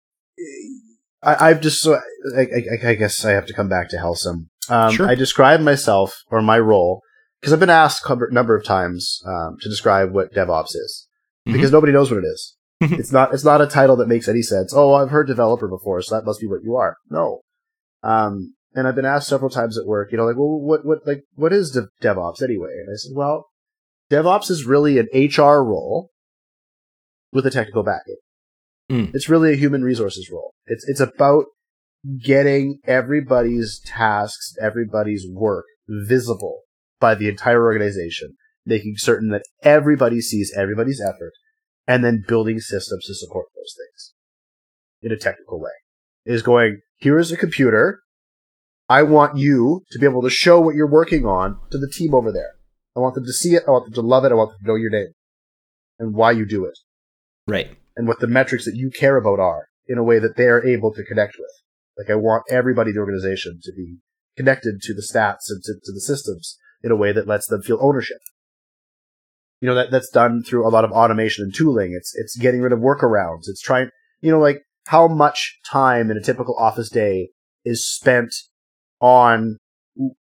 I, 1.21 1.49
have 1.49 1.61
just, 1.61 1.81
so 1.81 1.99
I, 2.37 2.41
I, 2.41 2.89
I, 2.89 2.95
guess 2.95 3.25
I 3.25 3.31
have 3.31 3.45
to 3.47 3.53
come 3.53 3.67
back 3.67 3.89
to 3.89 3.97
Helcim. 3.97 4.49
Um, 4.69 4.93
sure. 4.93 5.07
I 5.09 5.15
describe 5.15 5.59
myself 5.61 6.15
or 6.27 6.41
my 6.41 6.59
role 6.59 7.01
because 7.39 7.53
I've 7.53 7.59
been 7.59 7.69
asked 7.69 8.07
a 8.07 8.17
number 8.31 8.55
of 8.55 8.63
times 8.63 9.21
um, 9.25 9.57
to 9.61 9.69
describe 9.69 10.13
what 10.13 10.33
DevOps 10.33 10.75
is 10.75 11.07
mm-hmm. 11.47 11.53
because 11.53 11.71
nobody 11.71 11.93
knows 11.93 12.11
what 12.11 12.23
it 12.23 12.27
is. 12.27 12.55
it's 12.81 13.11
not 13.11 13.33
it's 13.33 13.43
not 13.43 13.61
a 13.61 13.67
title 13.67 13.97
that 13.97 14.07
makes 14.07 14.27
any 14.27 14.41
sense. 14.41 14.73
Oh, 14.73 14.93
I've 14.93 15.09
heard 15.09 15.27
developer 15.27 15.67
before, 15.67 16.01
so 16.01 16.15
that 16.15 16.25
must 16.25 16.39
be 16.39 16.47
what 16.47 16.63
you 16.63 16.75
are. 16.75 16.95
No. 17.09 17.41
Um, 18.03 18.55
and 18.73 18.87
I've 18.87 18.95
been 18.95 19.05
asked 19.05 19.27
several 19.27 19.49
times 19.49 19.77
at 19.77 19.85
work, 19.85 20.11
you 20.11 20.17
know, 20.17 20.25
like, 20.25 20.37
well, 20.37 20.59
what, 20.59 20.85
what, 20.85 20.99
like, 21.05 21.23
what 21.35 21.53
is 21.53 21.77
DevOps 22.01 22.41
anyway? 22.41 22.71
And 22.71 22.89
I 22.91 22.95
said, 22.95 23.11
well, 23.15 23.47
DevOps 24.11 24.49
is 24.49 24.65
really 24.65 24.99
an 24.99 25.07
HR 25.13 25.63
role 25.63 26.11
with 27.31 27.45
a 27.45 27.51
technical 27.51 27.83
backing. 27.83 28.17
Mm. 28.89 29.13
It's 29.13 29.29
really 29.29 29.53
a 29.53 29.57
human 29.57 29.83
resources 29.83 30.29
role. 30.31 30.53
It's, 30.65 30.87
it's 30.87 30.99
about 30.99 31.45
getting 32.23 32.79
everybody's 32.85 33.81
tasks, 33.85 34.53
everybody's 34.61 35.25
work 35.29 35.65
visible 35.87 36.61
by 36.99 37.15
the 37.15 37.27
entire 37.27 37.63
organization, 37.63 38.35
making 38.65 38.95
certain 38.97 39.29
that 39.29 39.43
everybody 39.63 40.21
sees 40.21 40.53
everybody's 40.55 41.01
effort, 41.01 41.33
and 41.87 42.03
then 42.03 42.23
building 42.27 42.59
systems 42.59 43.05
to 43.05 43.15
support 43.15 43.47
those 43.55 43.75
things 43.75 44.13
in 45.01 45.11
a 45.11 45.17
technical 45.17 45.59
way. 45.59 45.71
Is 46.25 46.43
going, 46.43 46.81
here 46.97 47.17
is 47.17 47.31
a 47.31 47.37
computer 47.37 48.01
I 48.89 49.03
want 49.03 49.37
you 49.37 49.83
to 49.91 49.99
be 49.99 50.05
able 50.07 50.23
to 50.23 50.29
show 50.31 50.59
what 50.59 50.73
you're 50.73 50.89
working 50.89 51.25
on 51.25 51.59
to 51.69 51.77
the 51.77 51.89
team 51.89 52.15
over 52.15 52.31
there. 52.31 52.53
I 52.97 52.99
want 52.99 53.13
them 53.13 53.25
to 53.25 53.33
see 53.33 53.53
it. 53.53 53.63
I 53.67 53.71
want 53.71 53.85
them 53.85 53.93
to 53.93 54.01
love 54.01 54.25
it. 54.25 54.31
I 54.31 54.35
want 54.35 54.49
them 54.49 54.59
to 54.61 54.67
know 54.67 54.75
your 54.75 54.89
name 54.89 55.13
and 55.99 56.15
why 56.15 56.31
you 56.31 56.45
do 56.45 56.65
it. 56.65 56.77
Right. 57.47 57.77
And 57.95 58.07
what 58.07 58.19
the 58.19 58.27
metrics 58.27 58.65
that 58.65 58.75
you 58.75 58.89
care 58.89 59.17
about 59.17 59.39
are 59.39 59.67
in 59.87 59.97
a 59.97 60.03
way 60.03 60.17
that 60.19 60.37
they're 60.37 60.65
able 60.65 60.91
to 60.93 61.03
connect 61.03 61.35
with. 61.37 61.51
Like 61.97 62.09
I 62.09 62.15
want 62.15 62.45
everybody 62.49 62.89
in 62.89 62.95
the 62.95 63.01
organization 63.01 63.59
to 63.63 63.71
be 63.73 63.97
connected 64.37 64.81
to 64.81 64.93
the 64.93 65.01
stats 65.01 65.49
and 65.49 65.61
to, 65.63 65.73
to 65.83 65.91
the 65.91 66.01
systems 66.01 66.57
in 66.83 66.91
a 66.91 66.95
way 66.95 67.11
that 67.11 67.27
lets 67.27 67.47
them 67.47 67.61
feel 67.61 67.77
ownership. 67.81 68.19
You 69.61 69.67
know, 69.67 69.75
that, 69.75 69.91
that's 69.91 70.09
done 70.09 70.41
through 70.41 70.65
a 70.65 70.71
lot 70.71 70.85
of 70.85 70.91
automation 70.91 71.43
and 71.43 71.53
tooling. 71.53 71.93
It's, 71.93 72.15
it's 72.15 72.37
getting 72.37 72.61
rid 72.61 72.71
of 72.71 72.79
workarounds. 72.79 73.47
It's 73.47 73.61
trying, 73.61 73.89
you 74.21 74.31
know, 74.31 74.39
like 74.39 74.61
how 74.87 75.07
much 75.07 75.59
time 75.69 76.09
in 76.09 76.17
a 76.17 76.23
typical 76.23 76.55
office 76.57 76.89
day 76.89 77.29
is 77.65 77.85
spent 77.85 78.33
on 78.99 79.57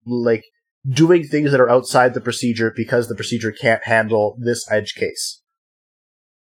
like 0.06 0.44
doing 0.88 1.24
things 1.24 1.50
that 1.50 1.60
are 1.60 1.70
outside 1.70 2.14
the 2.14 2.20
procedure 2.20 2.72
because 2.74 3.08
the 3.08 3.14
procedure 3.14 3.52
can't 3.52 3.84
handle 3.84 4.36
this 4.38 4.70
edge 4.70 4.94
case. 4.94 5.42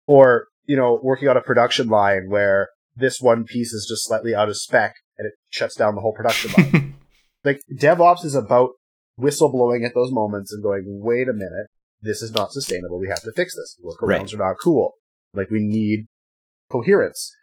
Or, 0.07 0.47
you 0.65 0.77
know, 0.77 0.99
working 1.03 1.29
on 1.29 1.37
a 1.37 1.43
production 1.43 1.89
line 1.89 2.29
where 2.29 2.69
this 2.97 3.21
one 3.21 3.45
piece 3.45 3.73
is 3.73 3.87
just 3.89 4.07
slightly 4.07 4.35
out 4.35 4.49
of 4.49 4.57
spec 4.57 4.95
and 5.17 5.27
it 5.27 5.35
shuts 5.51 5.75
down 5.75 5.95
the 5.95 6.01
whole 6.01 6.15
production 6.15 6.51
line. 6.57 6.95
like 7.45 7.61
DevOps 7.73 8.25
is 8.25 8.35
about 8.35 8.71
whistleblowing 9.19 9.85
at 9.85 9.95
those 9.95 10.13
moments 10.13 10.53
and 10.53 10.63
going, 10.63 10.85
wait 10.87 11.29
a 11.29 11.33
minute, 11.33 11.69
this 12.01 12.23
is 12.23 12.33
not 12.33 12.53
sustainable. 12.53 12.99
We 12.99 13.09
have 13.09 13.23
to 13.23 13.33
fix 13.33 13.55
this. 13.55 13.77
Workarounds 13.85 14.21
right. 14.21 14.35
are 14.35 14.49
not 14.49 14.57
cool. 14.63 14.93
Like 15.35 15.51
we 15.51 15.59
need 15.61 16.07
coherence. 16.71 17.35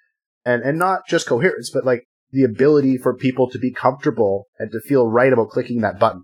And 0.46 0.64
and 0.64 0.78
not 0.78 1.08
just 1.08 1.28
coherence, 1.28 1.72
but 1.74 1.86
like 1.86 2.06
the 2.36 2.44
ability 2.44 2.98
for 2.98 3.16
people 3.16 3.50
to 3.50 3.58
be 3.58 3.72
comfortable 3.72 4.48
and 4.60 4.70
to 4.72 4.82
feel 4.82 5.08
right 5.08 5.32
about 5.32 5.50
clicking 5.50 5.80
that 5.82 5.98
button. 5.98 6.24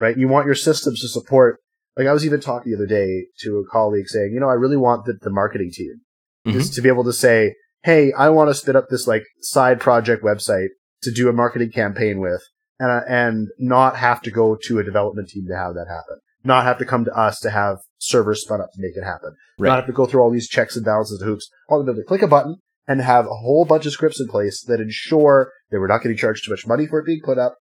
Right? 0.00 0.16
You 0.16 0.28
want 0.28 0.46
your 0.46 0.54
systems 0.54 1.00
to 1.00 1.08
support, 1.08 1.58
like 1.96 2.06
I 2.06 2.12
was 2.12 2.24
even 2.24 2.40
talking 2.40 2.70
the 2.70 2.78
other 2.78 2.86
day 2.86 3.26
to 3.40 3.58
a 3.58 3.70
colleague 3.70 4.08
saying, 4.08 4.30
you 4.32 4.40
know, 4.40 4.48
I 4.48 4.54
really 4.54 4.76
want 4.76 5.06
the, 5.06 5.14
the 5.20 5.30
marketing 5.30 5.70
team 5.72 6.00
mm-hmm. 6.46 6.58
is 6.58 6.70
to 6.70 6.82
be 6.82 6.88
able 6.88 7.04
to 7.04 7.12
say, 7.12 7.54
hey, 7.82 8.12
I 8.16 8.28
want 8.28 8.48
to 8.48 8.54
spin 8.54 8.76
up 8.76 8.86
this 8.88 9.08
like 9.08 9.24
side 9.40 9.80
project 9.80 10.22
website 10.22 10.68
to 11.02 11.10
do 11.10 11.28
a 11.28 11.32
marketing 11.32 11.72
campaign 11.72 12.20
with 12.20 12.42
and, 12.78 12.90
uh, 12.90 13.00
and 13.08 13.48
not 13.58 13.96
have 13.96 14.22
to 14.22 14.30
go 14.30 14.56
to 14.66 14.78
a 14.78 14.84
development 14.84 15.30
team 15.30 15.46
to 15.48 15.56
have 15.56 15.74
that 15.74 15.88
happen. 15.88 16.20
Not 16.44 16.64
have 16.64 16.78
to 16.78 16.84
come 16.84 17.04
to 17.04 17.12
us 17.12 17.40
to 17.40 17.50
have 17.50 17.78
servers 17.98 18.42
spun 18.42 18.60
up 18.60 18.70
to 18.72 18.80
make 18.80 18.96
it 18.96 19.04
happen. 19.04 19.34
Right. 19.58 19.68
Not 19.68 19.76
have 19.76 19.86
to 19.86 19.92
go 19.92 20.06
through 20.06 20.22
all 20.22 20.30
these 20.30 20.48
checks 20.48 20.76
and 20.76 20.84
balances 20.84 21.20
and 21.20 21.28
hoops. 21.28 21.48
All 21.68 21.78
the 21.78 21.82
ability 21.82 22.02
to 22.02 22.06
click 22.06 22.22
a 22.22 22.28
button 22.28 22.56
and 22.86 23.00
have 23.00 23.26
a 23.26 23.28
whole 23.28 23.64
bunch 23.64 23.86
of 23.86 23.92
scripts 23.92 24.20
in 24.20 24.28
place 24.28 24.62
that 24.66 24.80
ensure 24.80 25.52
that 25.70 25.78
we're 25.78 25.86
not 25.86 26.02
getting 26.02 26.16
charged 26.16 26.44
too 26.44 26.50
much 26.50 26.66
money 26.66 26.86
for 26.86 26.98
it 26.98 27.06
being 27.06 27.20
put 27.24 27.38
up, 27.38 27.56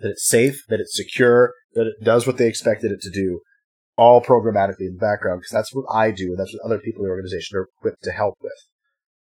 that 0.00 0.10
it's 0.10 0.26
safe, 0.26 0.62
that 0.68 0.80
it's 0.80 0.96
secure, 0.96 1.52
that 1.74 1.86
it 1.86 2.04
does 2.04 2.26
what 2.26 2.38
they 2.38 2.48
expected 2.48 2.92
it 2.92 3.00
to 3.00 3.10
do, 3.10 3.40
all 3.96 4.20
programmatically 4.20 4.86
in 4.86 4.96
the 4.98 5.06
background, 5.06 5.40
because 5.40 5.52
that's 5.52 5.74
what 5.74 5.86
I 5.92 6.10
do, 6.10 6.28
and 6.30 6.38
that's 6.38 6.54
what 6.54 6.64
other 6.64 6.78
people 6.78 7.02
in 7.02 7.08
the 7.08 7.12
organization 7.12 7.58
are 7.58 7.68
equipped 7.78 8.02
to 8.04 8.12
help 8.12 8.36
with. 8.40 8.52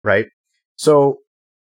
Right? 0.04 0.28
So, 0.76 1.20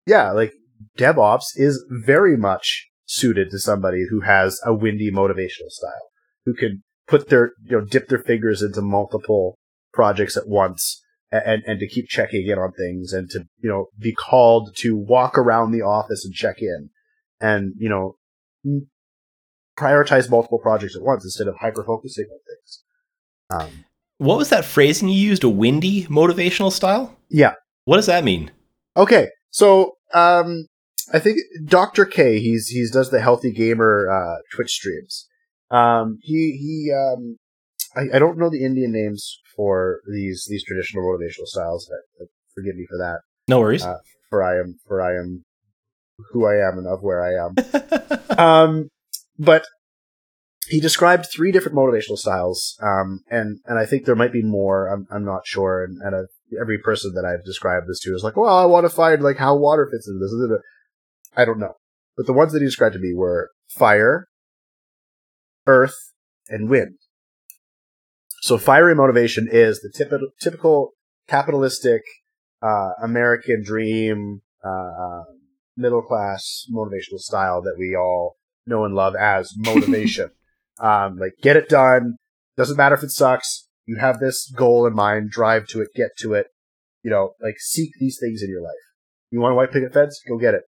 yeah, 0.06 0.32
like 0.32 0.52
DevOps 0.98 1.44
is 1.54 1.84
very 1.88 2.36
much 2.36 2.88
suited 3.06 3.50
to 3.50 3.58
somebody 3.58 4.04
who 4.10 4.22
has 4.22 4.60
a 4.64 4.74
windy 4.74 5.10
motivational 5.12 5.70
style, 5.70 6.10
who 6.44 6.54
can 6.54 6.82
put 7.06 7.28
their, 7.28 7.52
you 7.64 7.78
know, 7.78 7.84
dip 7.84 8.08
their 8.08 8.18
fingers 8.18 8.62
into 8.62 8.82
multiple 8.82 9.56
projects 9.92 10.36
at 10.36 10.48
once 10.48 11.02
and, 11.32 11.62
and 11.66 11.80
to 11.80 11.88
keep 11.88 12.08
checking 12.08 12.46
in 12.46 12.58
on 12.58 12.72
things 12.72 13.12
and 13.12 13.28
to, 13.30 13.44
you 13.58 13.68
know, 13.68 13.86
be 13.98 14.12
called 14.12 14.74
to 14.76 14.96
walk 14.96 15.36
around 15.36 15.72
the 15.72 15.82
office 15.82 16.24
and 16.24 16.34
check 16.34 16.56
in 16.60 16.90
and, 17.40 17.74
you 17.78 17.88
know, 17.88 18.16
prioritize 19.78 20.30
multiple 20.30 20.58
projects 20.58 20.96
at 20.96 21.02
once 21.02 21.24
instead 21.24 21.48
of 21.48 21.56
hyper 21.60 21.84
focusing 21.84 22.26
on 22.26 22.38
things. 22.46 22.82
Um, 23.50 23.84
what 24.18 24.38
was 24.38 24.48
that 24.50 24.64
phrasing 24.64 25.08
you 25.08 25.20
used? 25.20 25.44
A 25.44 25.48
windy 25.48 26.04
motivational 26.04 26.72
style? 26.72 27.16
Yeah. 27.28 27.54
What 27.84 27.96
does 27.96 28.06
that 28.06 28.24
mean? 28.24 28.50
Okay. 28.96 29.28
So, 29.50 29.96
um, 30.14 30.66
I 31.12 31.18
think 31.18 31.38
Dr. 31.64 32.04
K, 32.04 32.40
he's, 32.40 32.68
he's 32.68 32.90
does 32.90 33.10
the 33.10 33.20
healthy 33.20 33.52
gamer, 33.52 34.08
uh, 34.10 34.40
Twitch 34.52 34.72
streams. 34.72 35.28
Um, 35.70 36.18
he, 36.22 36.56
he, 36.58 36.92
um, 36.92 37.38
I, 37.94 38.16
I 38.16 38.18
don't 38.18 38.38
know 38.38 38.50
the 38.50 38.64
Indian 38.64 38.92
names 38.92 39.40
for 39.56 40.00
these, 40.10 40.46
these 40.48 40.64
traditional 40.64 41.02
motivational 41.02 41.46
styles. 41.46 41.90
Forgive 42.54 42.76
me 42.76 42.86
for 42.88 42.98
that. 42.98 43.20
No 43.48 43.60
worries. 43.60 43.84
Uh, 43.84 43.98
for 44.28 44.42
I 44.42 44.58
am, 44.58 44.78
for 44.86 45.00
I 45.00 45.16
am 45.16 45.44
who 46.32 46.46
I 46.46 46.56
am 46.56 46.78
and 46.78 46.86
of 46.86 47.02
where 47.02 47.22
I 47.22 47.46
am. 47.46 48.38
um, 48.38 48.88
but 49.38 49.64
he 50.68 50.80
described 50.80 51.26
three 51.26 51.52
different 51.52 51.76
motivational 51.76 52.18
styles, 52.18 52.76
um, 52.82 53.20
and 53.30 53.60
and 53.66 53.78
I 53.78 53.86
think 53.86 54.04
there 54.04 54.16
might 54.16 54.32
be 54.32 54.42
more. 54.42 54.88
I'm 54.88 55.06
I'm 55.10 55.24
not 55.24 55.46
sure, 55.46 55.84
and, 55.84 55.98
and 56.02 56.16
I've, 56.16 56.60
every 56.60 56.78
person 56.78 57.12
that 57.14 57.24
I've 57.24 57.44
described 57.44 57.86
this 57.88 58.00
to 58.00 58.14
is 58.14 58.24
like, 58.24 58.36
well, 58.36 58.56
I 58.56 58.64
want 58.64 58.84
to 58.84 58.94
find 58.94 59.22
like 59.22 59.36
how 59.36 59.56
water 59.56 59.88
fits 59.90 60.08
into 60.08 60.18
this. 60.18 60.60
I 61.36 61.44
don't 61.44 61.60
know, 61.60 61.74
but 62.16 62.26
the 62.26 62.32
ones 62.32 62.52
that 62.52 62.60
he 62.60 62.66
described 62.66 62.94
to 62.94 63.00
me 63.00 63.14
were 63.14 63.50
fire, 63.68 64.26
earth, 65.66 66.12
and 66.48 66.68
wind. 66.68 66.98
So 68.46 68.58
fiery 68.58 68.94
motivation 68.94 69.48
is 69.50 69.80
the 69.80 69.90
typical 69.92 70.28
typical 70.40 70.92
capitalistic 71.26 72.02
uh, 72.62 72.90
American 73.02 73.64
dream, 73.64 74.42
uh, 74.64 75.22
middle 75.76 76.00
class 76.00 76.64
motivational 76.72 77.18
style 77.18 77.60
that 77.62 77.74
we 77.76 77.96
all 77.96 78.36
know 78.64 78.84
and 78.84 78.94
love 78.94 79.16
as 79.16 79.52
motivation. 79.56 80.30
um, 80.78 81.18
like 81.18 81.32
get 81.42 81.56
it 81.56 81.68
done. 81.68 82.18
Doesn't 82.56 82.76
matter 82.76 82.94
if 82.94 83.02
it 83.02 83.10
sucks. 83.10 83.66
You 83.84 83.96
have 83.96 84.20
this 84.20 84.48
goal 84.56 84.86
in 84.86 84.94
mind. 84.94 85.30
Drive 85.30 85.66
to 85.70 85.80
it. 85.80 85.88
Get 85.96 86.10
to 86.18 86.34
it. 86.34 86.46
You 87.02 87.10
know, 87.10 87.32
like 87.42 87.56
seek 87.58 87.90
these 87.98 88.16
things 88.22 88.44
in 88.44 88.48
your 88.48 88.62
life. 88.62 88.86
You 89.32 89.40
want 89.40 89.54
a 89.54 89.56
white 89.56 89.72
picket 89.72 89.92
fence? 89.92 90.22
Go 90.28 90.38
get 90.38 90.54
it. 90.54 90.62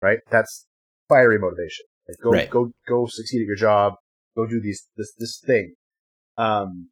Right? 0.00 0.20
That's 0.30 0.66
fiery 1.10 1.38
motivation. 1.38 1.84
Like 2.08 2.16
go, 2.22 2.30
right. 2.30 2.48
go, 2.48 2.72
go 2.88 3.04
succeed 3.04 3.42
at 3.42 3.48
your 3.48 3.54
job. 3.56 3.96
Go 4.34 4.46
do 4.46 4.62
these, 4.62 4.88
this, 4.96 5.12
this 5.18 5.38
thing. 5.44 5.74
Um, 6.36 6.90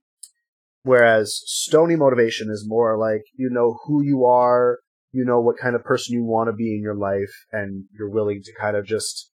whereas 0.82 1.40
stony 1.46 1.96
motivation 1.96 2.50
is 2.50 2.64
more 2.66 2.96
like, 2.98 3.22
you 3.36 3.50
know 3.50 3.78
who 3.84 4.02
you 4.02 4.24
are, 4.24 4.78
you 5.12 5.24
know 5.24 5.40
what 5.40 5.58
kind 5.58 5.74
of 5.74 5.84
person 5.84 6.14
you 6.14 6.24
want 6.24 6.48
to 6.48 6.52
be 6.52 6.74
in 6.74 6.82
your 6.82 6.94
life, 6.94 7.32
and 7.52 7.84
you're 7.96 8.10
willing 8.10 8.42
to 8.44 8.52
kind 8.58 8.76
of 8.76 8.86
just 8.86 9.30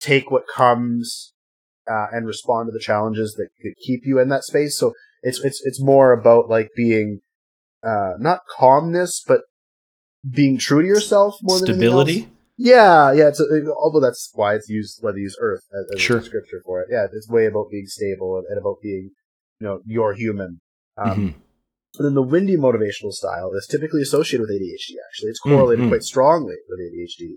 take 0.00 0.30
what 0.30 0.44
comes 0.54 1.32
uh, 1.90 2.06
and 2.12 2.26
respond 2.26 2.68
to 2.68 2.72
the 2.72 2.82
challenges 2.82 3.34
that, 3.34 3.48
that 3.62 3.74
keep 3.84 4.02
you 4.04 4.18
in 4.18 4.28
that 4.28 4.44
space. 4.44 4.78
So 4.78 4.92
it's 5.22 5.42
it's 5.42 5.62
it's 5.64 5.82
more 5.82 6.12
about 6.12 6.48
like 6.48 6.68
being 6.76 7.20
uh, 7.82 8.12
not 8.18 8.40
calmness, 8.56 9.22
but 9.26 9.42
being 10.28 10.58
true 10.58 10.82
to 10.82 10.88
yourself 10.88 11.36
more 11.42 11.58
than 11.58 11.66
stability. 11.66 12.28
Yeah, 12.56 13.12
yeah. 13.12 13.28
It's 13.28 13.40
a, 13.40 13.44
although 13.76 14.00
that's 14.00 14.30
why 14.34 14.54
it's 14.54 14.68
used 14.68 14.98
why 15.00 15.12
they 15.12 15.20
use 15.20 15.36
Earth 15.40 15.62
as, 15.72 15.96
as 15.96 16.00
sure. 16.00 16.18
a 16.18 16.22
scripture 16.22 16.62
for 16.64 16.80
it. 16.82 16.88
Yeah, 16.90 17.06
it's 17.12 17.28
way 17.28 17.46
about 17.46 17.70
being 17.70 17.86
stable 17.86 18.38
and, 18.38 18.46
and 18.48 18.58
about 18.58 18.76
being 18.82 19.10
you 19.60 19.66
know 19.66 19.80
you're 19.86 20.14
human. 20.14 20.60
Um, 20.96 21.10
mm-hmm. 21.10 21.38
And 21.96 22.06
then 22.06 22.14
the 22.14 22.22
windy 22.22 22.56
motivational 22.56 23.12
style 23.12 23.52
is 23.54 23.66
typically 23.66 24.02
associated 24.02 24.42
with 24.42 24.50
ADHD. 24.50 24.94
Actually, 25.08 25.30
it's 25.30 25.40
correlated 25.40 25.80
mm-hmm. 25.80 25.90
quite 25.90 26.02
strongly 26.02 26.56
with 26.68 26.80
ADHD. 26.80 27.34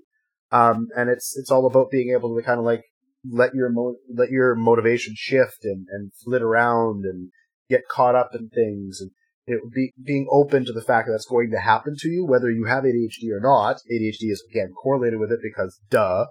Um, 0.51 0.87
and 0.95 1.09
it's 1.09 1.37
it's 1.37 1.51
all 1.51 1.65
about 1.65 1.91
being 1.91 2.11
able 2.11 2.35
to 2.35 2.43
kind 2.43 2.59
of 2.59 2.65
like 2.65 2.83
let 3.29 3.53
your 3.53 3.69
mo- 3.69 3.97
let 4.13 4.29
your 4.29 4.55
motivation 4.55 5.13
shift 5.15 5.63
and 5.63 5.87
and 5.89 6.11
flit 6.23 6.41
around 6.41 7.05
and 7.05 7.29
get 7.69 7.87
caught 7.89 8.15
up 8.15 8.31
in 8.33 8.49
things 8.49 9.01
and 9.01 9.11
it 9.47 9.61
be 9.73 9.93
being 10.03 10.27
open 10.29 10.65
to 10.65 10.73
the 10.73 10.81
fact 10.81 11.07
that 11.07 11.13
that's 11.13 11.25
going 11.25 11.51
to 11.51 11.59
happen 11.59 11.95
to 11.99 12.09
you, 12.09 12.25
whether 12.25 12.51
you 12.51 12.65
have 12.65 12.83
ADHD 12.83 13.31
or 13.31 13.39
not. 13.39 13.77
ADHD 13.91 14.29
is 14.29 14.43
again 14.51 14.73
correlated 14.73 15.19
with 15.19 15.31
it 15.31 15.39
because 15.41 15.79
duh, 15.89 16.25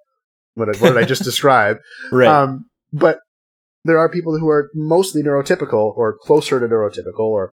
what, 0.55 0.69
what 0.81 0.91
did 0.91 0.99
I 0.99 1.05
just 1.05 1.25
describe? 1.25 1.79
Right. 2.13 2.29
Um, 2.29 2.67
but 2.93 3.21
there 3.85 3.99
are 3.99 4.11
people 4.11 4.39
who 4.39 4.49
are 4.49 4.71
mostly 4.75 5.23
neurotypical 5.23 5.97
or 5.97 6.19
closer 6.21 6.61
to 6.61 6.67
neurotypical 6.67 7.21
or 7.21 7.53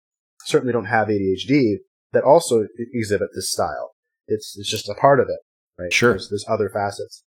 certainly 0.46 0.74
don't 0.74 0.86
have 0.86 1.08
ADHD 1.08 1.78
that 2.14 2.24
also 2.24 2.68
exhibit 2.94 3.30
this 3.34 3.52
style. 3.52 3.92
It's 4.28 4.56
it's 4.58 4.70
just 4.70 4.90
a 4.90 4.94
part 4.94 5.20
of 5.20 5.28
it, 5.30 5.40
right? 5.82 5.92
Sure. 5.92 6.12
There's, 6.12 6.30
there's 6.30 6.46
other 6.48 6.70
facets. 6.70 7.24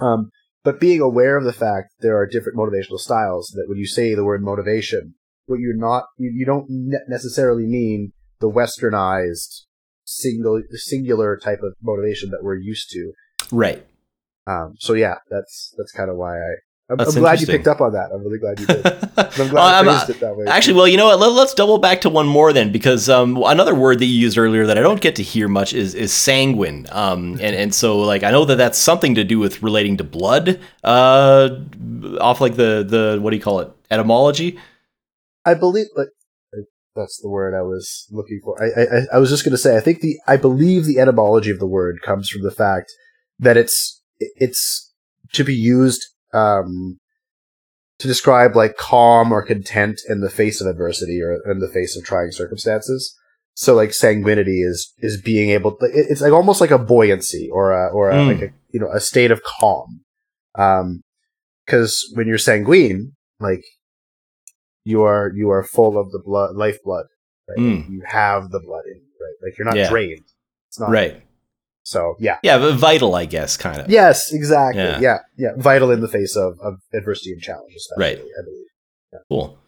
Um, 0.00 0.30
but 0.62 0.80
being 0.80 1.00
aware 1.00 1.36
of 1.36 1.44
the 1.44 1.52
fact 1.52 1.94
there 2.00 2.16
are 2.16 2.26
different 2.26 2.58
motivational 2.58 2.98
styles. 2.98 3.48
That 3.56 3.66
when 3.68 3.78
you 3.78 3.86
say 3.86 4.14
the 4.14 4.24
word 4.24 4.42
motivation, 4.42 5.14
what 5.46 5.60
you're 5.60 5.76
not 5.76 6.04
you, 6.18 6.32
you 6.34 6.46
don't 6.46 6.66
necessarily 7.08 7.66
mean 7.66 8.12
the 8.40 8.50
westernized 8.50 9.62
single 10.04 10.62
singular 10.72 11.36
type 11.36 11.60
of 11.62 11.74
motivation 11.82 12.30
that 12.30 12.40
we're 12.42 12.58
used 12.58 12.90
to. 12.90 13.12
Right. 13.50 13.84
Um, 14.46 14.74
so 14.78 14.92
yeah, 14.92 15.16
that's 15.30 15.74
that's 15.78 15.92
kind 15.92 16.10
of 16.10 16.16
why 16.16 16.36
I 16.36 16.54
I'm, 16.90 17.00
I'm 17.00 17.14
glad 17.14 17.40
you 17.40 17.46
picked 17.46 17.66
up 17.66 17.80
on 17.80 17.92
that. 17.94 18.10
I'm 18.12 18.22
really 18.22 18.38
glad 18.38 18.60
you 18.60 18.66
did. 18.66 18.84
I'm 19.16 19.48
glad 19.48 19.88
uh, 19.88 20.04
it 20.06 20.20
that 20.20 20.36
way. 20.36 20.44
Actually, 20.46 20.74
well, 20.74 20.86
you 20.86 20.98
know 20.98 21.06
what? 21.06 21.18
Let, 21.18 21.30
us 21.30 21.54
double 21.54 21.78
back 21.78 22.02
to 22.02 22.10
one 22.10 22.26
more 22.26 22.52
then, 22.52 22.72
because 22.72 23.08
um, 23.08 23.42
another 23.42 23.74
word 23.74 24.00
that 24.00 24.04
you 24.04 24.18
used 24.18 24.36
earlier 24.36 24.66
that 24.66 24.76
I 24.76 24.82
don't 24.82 25.00
get 25.00 25.16
to 25.16 25.22
hear 25.22 25.48
much 25.48 25.72
is 25.72 25.94
is 25.94 26.12
sanguine. 26.12 26.86
Um, 26.92 27.32
and 27.40 27.56
and 27.56 27.74
so 27.74 28.00
like 28.00 28.22
I 28.22 28.30
know 28.30 28.44
that 28.44 28.56
that's 28.56 28.76
something 28.76 29.14
to 29.14 29.24
do 29.24 29.38
with 29.38 29.62
relating 29.62 29.96
to 29.96 30.04
blood. 30.04 30.60
Uh, 30.82 31.60
off 32.20 32.42
like 32.42 32.56
the 32.56 32.84
the 32.86 33.18
what 33.18 33.30
do 33.30 33.36
you 33.36 33.42
call 33.42 33.60
it? 33.60 33.70
Etymology. 33.90 34.58
I 35.44 35.54
believe 35.54 35.86
like 35.96 36.08
that's 36.96 37.20
the 37.20 37.28
word 37.28 37.54
I 37.54 37.62
was 37.62 38.06
looking 38.10 38.40
for. 38.42 38.62
I 38.62 38.82
I, 38.82 39.16
I 39.16 39.18
was 39.18 39.30
just 39.30 39.44
going 39.44 39.52
to 39.52 39.58
say 39.58 39.76
I 39.76 39.80
think 39.80 40.00
the 40.00 40.18
I 40.26 40.36
believe 40.36 40.84
the 40.84 40.98
etymology 40.98 41.50
of 41.50 41.58
the 41.58 41.66
word 41.66 42.02
comes 42.02 42.28
from 42.28 42.42
the 42.42 42.50
fact 42.50 42.92
that 43.38 43.56
it's 43.56 44.02
it's 44.18 44.92
to 45.32 45.44
be 45.44 45.54
used 45.54 46.04
um, 46.32 46.98
to 47.98 48.08
describe 48.08 48.56
like 48.56 48.76
calm 48.76 49.32
or 49.32 49.42
content 49.42 50.00
in 50.08 50.20
the 50.20 50.30
face 50.30 50.60
of 50.60 50.66
adversity 50.66 51.20
or 51.22 51.40
in 51.50 51.60
the 51.60 51.68
face 51.68 51.96
of 51.96 52.04
trying 52.04 52.32
circumstances. 52.32 53.16
So 53.54 53.74
like 53.74 53.90
sanguinity 53.90 54.62
is 54.62 54.92
is 54.98 55.20
being 55.20 55.50
able. 55.50 55.76
To, 55.76 55.86
it's 55.92 56.20
like 56.20 56.32
almost 56.32 56.60
like 56.60 56.72
a 56.72 56.78
buoyancy 56.78 57.48
or 57.52 57.72
a 57.72 57.92
or 57.92 58.10
a, 58.10 58.14
mm. 58.14 58.26
like 58.26 58.50
a 58.50 58.54
you 58.70 58.80
know 58.80 58.90
a 58.92 59.00
state 59.00 59.30
of 59.30 59.42
calm. 59.42 60.00
Um, 60.56 61.02
because 61.64 62.12
when 62.14 62.26
you're 62.26 62.38
sanguine, 62.38 63.12
like 63.40 63.62
you 64.84 65.02
are 65.02 65.32
you 65.34 65.50
are 65.50 65.64
full 65.64 65.98
of 65.98 66.10
the 66.12 66.18
blood, 66.24 66.56
lifeblood. 66.56 67.06
Right? 67.48 67.58
Mm. 67.58 67.90
You 67.90 68.02
have 68.06 68.50
the 68.50 68.60
blood 68.60 68.84
in 68.86 68.96
you, 68.96 69.12
right? 69.20 69.34
Like 69.42 69.58
you're 69.58 69.66
not 69.66 69.76
yeah. 69.76 69.90
drained. 69.90 70.24
It's 70.68 70.80
not 70.80 70.90
right. 70.90 71.22
So 71.82 72.16
yeah, 72.18 72.38
yeah, 72.42 72.58
but 72.58 72.76
vital, 72.76 73.14
I 73.14 73.26
guess, 73.26 73.58
kind 73.58 73.78
of. 73.78 73.90
Yes, 73.90 74.32
exactly. 74.32 74.82
Yeah, 74.82 75.00
yeah, 75.00 75.18
yeah. 75.36 75.50
vital 75.58 75.90
in 75.90 76.00
the 76.00 76.08
face 76.08 76.34
of, 76.34 76.58
of 76.60 76.78
adversity 76.94 77.32
and 77.32 77.42
challenge, 77.42 77.74
right? 77.98 78.18
I 78.18 78.42
believe. 78.42 78.66
Yeah. 79.12 79.18
Cool. 79.28 79.58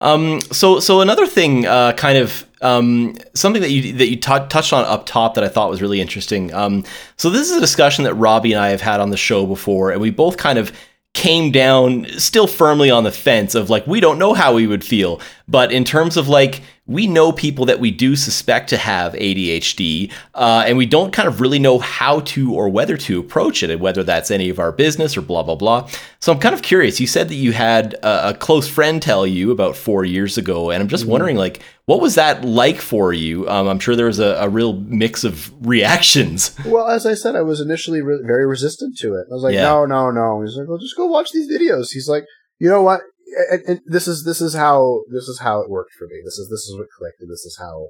Um, 0.00 0.40
so 0.40 0.80
so 0.80 1.02
another 1.02 1.26
thing, 1.26 1.66
uh, 1.66 1.92
kind 1.92 2.16
of 2.16 2.46
um, 2.62 3.16
something 3.34 3.60
that 3.60 3.70
you 3.70 3.92
that 3.92 4.08
you 4.08 4.16
t- 4.16 4.46
touched 4.48 4.72
on 4.72 4.86
up 4.86 5.04
top 5.04 5.34
that 5.34 5.44
I 5.44 5.48
thought 5.48 5.68
was 5.68 5.82
really 5.82 6.00
interesting. 6.00 6.52
Um, 6.54 6.84
so 7.16 7.28
this 7.28 7.50
is 7.50 7.56
a 7.56 7.60
discussion 7.60 8.04
that 8.04 8.14
Robbie 8.14 8.52
and 8.52 8.60
I 8.60 8.70
have 8.70 8.80
had 8.80 9.00
on 9.00 9.10
the 9.10 9.18
show 9.18 9.44
before, 9.46 9.90
and 9.90 10.00
we 10.00 10.10
both 10.10 10.38
kind 10.38 10.58
of 10.58 10.72
came 11.14 11.50
down 11.50 12.06
still 12.18 12.46
firmly 12.46 12.90
on 12.90 13.04
the 13.04 13.12
fence 13.12 13.54
of 13.54 13.68
like 13.68 13.86
we 13.86 14.00
don't 14.00 14.18
know 14.18 14.34
how 14.34 14.54
we 14.54 14.66
would 14.66 14.84
feel. 14.84 15.20
But 15.48 15.72
in 15.72 15.84
terms 15.84 16.16
of 16.16 16.28
like 16.28 16.62
we 16.90 17.06
know 17.06 17.30
people 17.30 17.66
that 17.66 17.78
we 17.78 17.92
do 17.92 18.16
suspect 18.16 18.68
to 18.70 18.76
have 18.76 19.12
ADHD, 19.12 20.10
uh, 20.34 20.64
and 20.66 20.76
we 20.76 20.86
don't 20.86 21.12
kind 21.12 21.28
of 21.28 21.40
really 21.40 21.60
know 21.60 21.78
how 21.78 22.18
to 22.20 22.52
or 22.52 22.68
whether 22.68 22.96
to 22.96 23.20
approach 23.20 23.62
it, 23.62 23.70
and 23.70 23.80
whether 23.80 24.02
that's 24.02 24.28
any 24.28 24.48
of 24.48 24.58
our 24.58 24.72
business 24.72 25.16
or 25.16 25.22
blah, 25.22 25.44
blah, 25.44 25.54
blah. 25.54 25.88
So 26.18 26.32
I'm 26.32 26.40
kind 26.40 26.52
of 26.52 26.62
curious. 26.62 26.98
You 26.98 27.06
said 27.06 27.28
that 27.28 27.36
you 27.36 27.52
had 27.52 27.94
a, 28.02 28.30
a 28.30 28.34
close 28.34 28.66
friend 28.66 29.00
tell 29.00 29.24
you 29.24 29.52
about 29.52 29.76
four 29.76 30.04
years 30.04 30.36
ago, 30.36 30.70
and 30.70 30.82
I'm 30.82 30.88
just 30.88 31.04
mm-hmm. 31.04 31.12
wondering, 31.12 31.36
like, 31.36 31.62
what 31.84 32.00
was 32.00 32.16
that 32.16 32.44
like 32.44 32.80
for 32.80 33.12
you? 33.12 33.48
Um, 33.48 33.68
I'm 33.68 33.78
sure 33.78 33.94
there 33.94 34.06
was 34.06 34.18
a, 34.18 34.36
a, 34.40 34.48
real 34.48 34.72
mix 34.72 35.22
of 35.22 35.52
reactions. 35.66 36.56
Well, 36.66 36.88
as 36.88 37.06
I 37.06 37.14
said, 37.14 37.36
I 37.36 37.42
was 37.42 37.60
initially 37.60 38.02
re- 38.02 38.22
very 38.24 38.46
resistant 38.46 38.98
to 38.98 39.14
it. 39.14 39.26
I 39.30 39.34
was 39.34 39.44
like, 39.44 39.54
yeah. 39.54 39.62
no, 39.62 39.86
no, 39.86 40.10
no. 40.10 40.42
He's 40.42 40.56
like, 40.56 40.68
well, 40.68 40.78
just 40.78 40.96
go 40.96 41.06
watch 41.06 41.30
these 41.30 41.48
videos. 41.48 41.92
He's 41.92 42.08
like, 42.08 42.24
you 42.58 42.68
know 42.68 42.82
what? 42.82 43.02
And, 43.50 43.62
and 43.66 43.80
this 43.86 44.08
is 44.08 44.24
this 44.24 44.40
is 44.40 44.54
how 44.54 45.02
this 45.10 45.28
is 45.28 45.40
how 45.40 45.60
it 45.60 45.70
worked 45.70 45.92
for 45.98 46.06
me. 46.06 46.20
This 46.24 46.38
is 46.38 46.48
this 46.50 46.66
is 46.66 46.76
what 46.76 46.88
clicked, 46.98 47.20
and 47.20 47.30
this 47.30 47.44
is 47.44 47.56
how 47.58 47.88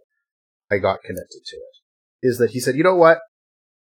I 0.71 0.79
got 0.79 1.03
connected 1.03 1.41
to 1.45 1.57
it. 1.57 2.27
Is 2.27 2.39
that 2.39 2.51
he 2.51 2.61
said, 2.61 2.77
you 2.77 2.85
know 2.85 2.97
what? 2.97 3.19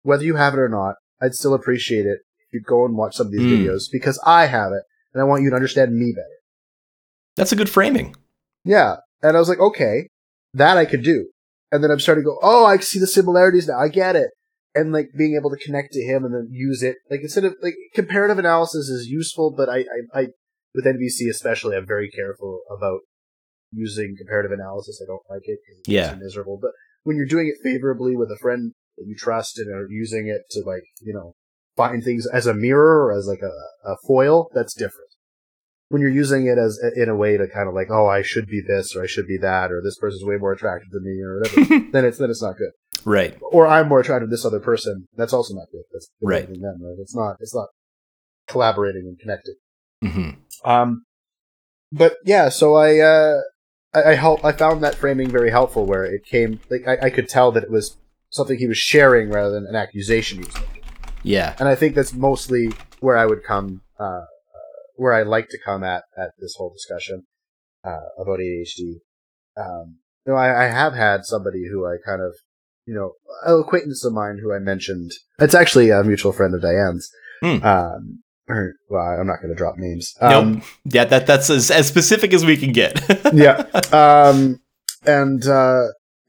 Whether 0.03 0.23
you 0.23 0.35
have 0.35 0.53
it 0.53 0.59
or 0.59 0.69
not, 0.69 0.95
I'd 1.21 1.33
still 1.33 1.53
appreciate 1.53 2.05
it 2.05 2.19
if 2.39 2.53
you'd 2.53 2.65
go 2.65 2.85
and 2.85 2.95
watch 2.95 3.15
some 3.15 3.27
of 3.27 3.33
these 3.33 3.41
mm. 3.41 3.65
videos 3.65 3.83
because 3.91 4.21
I 4.25 4.45
have 4.45 4.71
it, 4.71 4.83
and 5.13 5.21
I 5.21 5.25
want 5.25 5.43
you 5.43 5.49
to 5.49 5.55
understand 5.55 5.95
me 5.95 6.13
better. 6.15 6.27
That's 7.35 7.51
a 7.51 7.57
good 7.57 7.69
framing. 7.69 8.15
Yeah, 8.63 8.97
and 9.21 9.35
I 9.35 9.39
was 9.39 9.49
like, 9.49 9.59
okay, 9.59 10.09
that 10.53 10.77
I 10.77 10.85
could 10.85 11.03
do. 11.03 11.29
And 11.71 11.83
then 11.83 11.91
I'm 11.91 11.99
starting 11.99 12.23
to 12.23 12.29
go, 12.29 12.39
oh, 12.41 12.65
I 12.65 12.77
see 12.77 12.99
the 12.99 13.07
similarities 13.07 13.67
now. 13.67 13.79
I 13.79 13.89
get 13.89 14.15
it. 14.15 14.31
And 14.75 14.91
like 14.91 15.09
being 15.17 15.35
able 15.35 15.49
to 15.49 15.57
connect 15.57 15.93
to 15.93 16.01
him 16.01 16.23
and 16.23 16.33
then 16.33 16.47
use 16.51 16.83
it, 16.83 16.97
like 17.09 17.21
instead 17.21 17.43
of 17.43 17.55
like 17.61 17.75
comparative 17.93 18.39
analysis 18.39 18.87
is 18.87 19.07
useful, 19.07 19.53
but 19.55 19.67
I, 19.69 19.79
I, 20.13 20.21
I 20.21 20.27
with 20.73 20.85
NVC 20.85 21.29
especially, 21.29 21.75
I'm 21.75 21.87
very 21.87 22.09
careful 22.09 22.61
about 22.69 22.99
using 23.71 24.15
comparative 24.17 24.51
analysis. 24.51 25.01
I 25.03 25.07
don't 25.07 25.21
like 25.29 25.43
it 25.43 25.59
because 25.65 25.79
it's 25.79 25.89
yeah. 25.89 26.15
miserable. 26.15 26.57
But 26.61 26.71
when 27.03 27.17
you're 27.17 27.25
doing 27.25 27.47
it 27.47 27.61
favorably 27.63 28.15
with 28.15 28.29
a 28.29 28.37
friend 28.41 28.73
that 28.97 29.05
you 29.07 29.15
trust 29.15 29.57
and 29.57 29.73
are 29.73 29.87
using 29.89 30.27
it 30.27 30.41
to 30.51 30.63
like, 30.65 30.83
you 31.01 31.13
know, 31.13 31.33
find 31.75 32.03
things 32.03 32.27
as 32.27 32.47
a 32.47 32.53
mirror 32.53 33.05
or 33.05 33.17
as 33.17 33.25
like 33.27 33.41
a, 33.41 33.89
a 33.89 33.95
foil, 34.07 34.49
that's 34.53 34.73
different. 34.73 35.09
When 35.89 36.01
you're 36.01 36.11
using 36.11 36.45
it 36.45 36.59
as 36.59 36.79
in 36.95 37.09
a 37.09 37.15
way 37.15 37.35
to 37.37 37.47
kind 37.47 37.67
of 37.67 37.73
like, 37.73 37.87
oh, 37.89 38.07
I 38.07 38.21
should 38.21 38.45
be 38.45 38.61
this 38.65 38.95
or 38.95 39.03
I 39.03 39.07
should 39.07 39.25
be 39.25 39.37
that 39.41 39.71
or 39.71 39.81
this 39.83 39.97
person's 39.97 40.23
way 40.23 40.37
more 40.37 40.53
attractive 40.53 40.91
than 40.91 41.03
me 41.03 41.19
or 41.21 41.39
whatever, 41.39 41.85
then 41.91 42.05
it's 42.05 42.19
then 42.19 42.29
it's 42.29 42.43
not 42.43 42.57
good. 42.57 42.71
Right. 43.05 43.35
Or 43.41 43.65
I'm 43.65 43.87
more 43.87 44.01
attracted 44.01 44.27
to 44.27 44.29
this 44.29 44.45
other 44.45 44.59
person. 44.59 45.07
That's 45.15 45.33
also 45.33 45.55
not 45.55 45.67
good. 45.71 45.83
That's 45.91 46.09
right. 46.21 46.47
Them, 46.47 46.61
right. 46.61 46.97
It's 46.99 47.15
not. 47.15 47.37
It's 47.39 47.55
not 47.55 47.69
collaborating 48.47 49.05
and 49.07 49.17
connected. 49.17 49.55
Mm-hmm. 50.03 50.29
Um, 50.65 51.05
but 51.91 52.17
yeah, 52.25 52.49
so 52.49 52.75
I, 52.75 52.99
uh, 52.99 53.41
I, 53.93 54.11
I 54.11 54.15
help, 54.15 54.43
I 54.45 54.51
found 54.51 54.83
that 54.83 54.95
framing 54.95 55.29
very 55.29 55.49
helpful 55.49 55.85
where 55.85 56.03
it 56.03 56.25
came, 56.25 56.59
like, 56.69 56.87
I, 56.87 57.07
I 57.07 57.09
could 57.09 57.27
tell 57.27 57.51
that 57.53 57.63
it 57.63 57.71
was 57.71 57.97
something 58.29 58.57
he 58.57 58.67
was 58.67 58.77
sharing 58.77 59.29
rather 59.29 59.51
than 59.51 59.65
an 59.65 59.75
accusation 59.75 60.39
he 60.39 60.45
was 60.45 60.55
making. 60.55 60.83
Yeah. 61.23 61.55
And 61.59 61.67
I 61.67 61.75
think 61.75 61.95
that's 61.95 62.13
mostly 62.13 62.71
where 62.99 63.17
I 63.17 63.25
would 63.25 63.43
come, 63.43 63.81
uh, 63.99 64.25
where 64.95 65.13
I 65.13 65.23
like 65.23 65.49
to 65.49 65.59
come 65.63 65.83
at, 65.83 66.03
at 66.17 66.31
this 66.39 66.55
whole 66.57 66.71
discussion, 66.71 67.23
uh, 67.83 68.09
about 68.19 68.39
ADHD. 68.39 68.99
Um, 69.57 69.97
you 70.25 70.33
know, 70.33 70.35
I, 70.35 70.65
I 70.65 70.67
have 70.67 70.93
had 70.93 71.25
somebody 71.25 71.63
who 71.71 71.87
I 71.87 71.95
kind 72.05 72.21
of, 72.21 72.35
you 72.85 72.93
know, 72.93 73.13
an 73.45 73.59
acquaintance 73.61 74.05
of 74.05 74.13
mine 74.13 74.39
who 74.41 74.53
I 74.53 74.59
mentioned. 74.59 75.11
It's 75.39 75.55
actually 75.55 75.89
a 75.89 76.03
mutual 76.03 76.33
friend 76.33 76.53
of 76.53 76.61
Diane's. 76.61 77.09
Hmm. 77.41 77.63
Um, 77.63 78.23
or, 78.49 78.73
well, 78.89 79.03
I'm 79.03 79.27
not 79.27 79.41
going 79.41 79.53
to 79.53 79.55
drop 79.55 79.75
names. 79.77 80.13
Um, 80.19 80.53
nope. 80.53 80.63
Yeah, 80.85 81.05
that 81.05 81.27
that's 81.27 81.49
as, 81.49 81.69
as 81.69 81.87
specific 81.87 82.33
as 82.33 82.43
we 82.43 82.57
can 82.57 82.71
get. 82.71 82.99
yeah. 83.33 83.65
Um, 83.93 84.59
and 85.05 85.45
uh, 85.47 85.83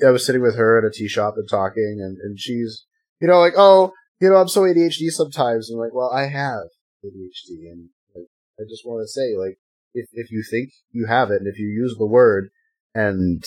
I 0.07 0.11
was 0.11 0.25
sitting 0.27 0.43
with 0.43 0.57
her 0.57 0.79
at 0.79 0.85
a 0.85 0.91
tea 0.91 1.09
shop 1.09 1.35
and 1.37 1.49
talking, 1.49 1.99
and, 2.01 2.19
and 2.19 2.39
she's, 2.39 2.85
you 3.21 3.29
know, 3.29 3.41
like, 3.41 3.55
oh, 3.57 3.93
you 4.21 4.29
know, 4.29 4.37
I'm 4.37 4.49
so 4.49 4.63
ADHD 4.63 5.11
sometimes. 5.11 5.71
And 5.71 5.79
I'm 5.79 5.81
like, 5.81 5.95
well, 5.95 6.11
I 6.11 6.27
have 6.27 6.69
ADHD, 7.05 7.71
and 7.71 7.89
like, 8.15 8.27
I 8.59 8.63
just 8.69 8.87
want 8.87 9.03
to 9.03 9.09
say, 9.09 9.35
like, 9.37 9.59
if 9.95 10.09
if 10.13 10.31
you 10.31 10.45
think 10.49 10.71
you 10.93 11.07
have 11.07 11.31
it, 11.31 11.41
and 11.41 11.49
if 11.49 11.59
you 11.59 11.67
use 11.67 11.97
the 11.99 12.07
word, 12.07 12.51
and 12.95 13.43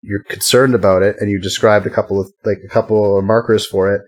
you're 0.00 0.22
concerned 0.22 0.74
about 0.74 1.02
it, 1.02 1.16
and 1.20 1.30
you 1.30 1.40
described 1.40 1.86
a 1.86 1.90
couple 1.90 2.20
of 2.20 2.32
like 2.44 2.58
a 2.64 2.68
couple 2.68 3.18
of 3.18 3.24
markers 3.24 3.66
for 3.66 3.92
it, 3.92 4.02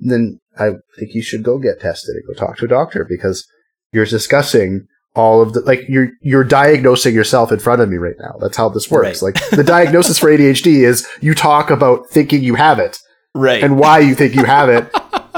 then 0.00 0.40
I 0.58 0.70
think 0.98 1.14
you 1.14 1.22
should 1.22 1.42
go 1.42 1.58
get 1.58 1.80
tested 1.80 2.14
and 2.16 2.26
go 2.26 2.34
talk 2.34 2.56
to 2.58 2.64
a 2.64 2.68
doctor 2.68 3.04
because 3.08 3.46
you're 3.92 4.04
discussing 4.04 4.86
all 5.14 5.40
of 5.40 5.52
the 5.52 5.60
like 5.60 5.88
you're 5.88 6.10
you're 6.20 6.44
diagnosing 6.44 7.14
yourself 7.14 7.52
in 7.52 7.58
front 7.58 7.80
of 7.80 7.88
me 7.88 7.96
right 7.96 8.16
now. 8.18 8.36
That's 8.40 8.56
how 8.56 8.68
this 8.68 8.90
works. 8.90 9.22
Right. 9.22 9.34
Like 9.34 9.50
the 9.50 9.64
diagnosis 9.64 10.18
for 10.18 10.28
ADHD 10.28 10.84
is 10.84 11.06
you 11.20 11.34
talk 11.34 11.70
about 11.70 12.08
thinking 12.10 12.42
you 12.42 12.56
have 12.56 12.78
it. 12.78 12.98
Right. 13.34 13.62
And 13.62 13.78
why 13.78 14.00
you 14.00 14.14
think 14.14 14.34
you 14.34 14.44
have 14.44 14.68
it 14.68 14.88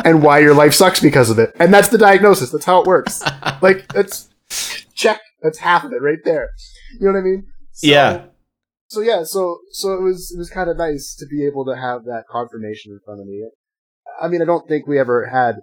and 0.04 0.22
why 0.22 0.38
your 0.38 0.54
life 0.54 0.74
sucks 0.74 1.00
because 1.00 1.30
of 1.30 1.38
it. 1.38 1.54
And 1.58 1.72
that's 1.72 1.88
the 1.88 1.98
diagnosis. 1.98 2.50
That's 2.50 2.64
how 2.64 2.80
it 2.80 2.86
works. 2.86 3.22
like 3.62 3.88
that's 3.92 4.28
check. 4.94 5.20
That's 5.42 5.58
half 5.58 5.84
of 5.84 5.92
it 5.92 6.02
right 6.02 6.18
there. 6.24 6.50
You 6.98 7.06
know 7.06 7.12
what 7.12 7.20
I 7.20 7.22
mean? 7.22 7.46
So, 7.72 7.86
yeah. 7.86 8.24
So 8.88 9.00
yeah, 9.00 9.24
so 9.24 9.58
so 9.72 9.92
it 9.94 10.02
was 10.02 10.32
it 10.34 10.38
was 10.38 10.48
kind 10.48 10.70
of 10.70 10.76
nice 10.76 11.14
to 11.18 11.26
be 11.26 11.44
able 11.44 11.64
to 11.66 11.76
have 11.76 12.04
that 12.04 12.24
confirmation 12.30 12.92
in 12.92 13.00
front 13.04 13.20
of 13.20 13.26
me. 13.26 13.42
I 14.20 14.28
mean, 14.28 14.42
I 14.42 14.44
don't 14.44 14.66
think 14.68 14.86
we 14.86 14.98
ever 14.98 15.26
had 15.26 15.56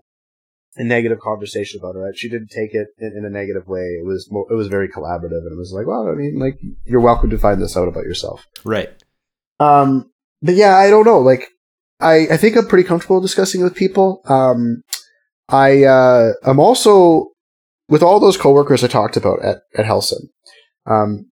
a 0.75 0.83
negative 0.83 1.19
conversation 1.19 1.79
about 1.79 1.95
it. 1.95 2.17
She 2.17 2.29
didn't 2.29 2.49
take 2.49 2.73
it 2.73 2.87
in, 2.97 3.13
in, 3.17 3.25
a 3.25 3.29
negative 3.29 3.67
way. 3.67 3.81
It 3.99 4.05
was 4.05 4.27
more, 4.31 4.45
it 4.49 4.55
was 4.55 4.67
very 4.67 4.89
collaborative, 4.89 5.45
and 5.45 5.51
it 5.51 5.57
was 5.57 5.71
like, 5.71 5.85
well, 5.85 6.07
I 6.07 6.15
mean, 6.15 6.39
like 6.39 6.59
you're 6.85 7.01
welcome 7.01 7.29
to 7.29 7.37
find 7.37 7.61
this 7.61 7.77
out 7.77 7.87
about 7.87 8.05
yourself, 8.05 8.47
right? 8.63 8.89
Um, 9.59 10.09
but 10.41 10.55
yeah, 10.55 10.77
I 10.77 10.89
don't 10.89 11.05
know. 11.05 11.19
Like, 11.19 11.47
I 11.99 12.27
I 12.31 12.37
think 12.37 12.55
I'm 12.55 12.67
pretty 12.67 12.87
comfortable 12.87 13.21
discussing 13.21 13.61
with 13.61 13.75
people. 13.75 14.21
Um, 14.25 14.81
I 15.49 15.83
uh, 15.83 16.31
I'm 16.43 16.59
also 16.59 17.27
with 17.87 18.01
all 18.01 18.19
those 18.19 18.37
coworkers 18.37 18.83
I 18.83 18.87
talked 18.87 19.17
about 19.17 19.43
at 19.43 19.61
at 19.77 19.85
Helcim. 19.85 20.29
Um, 20.85 21.29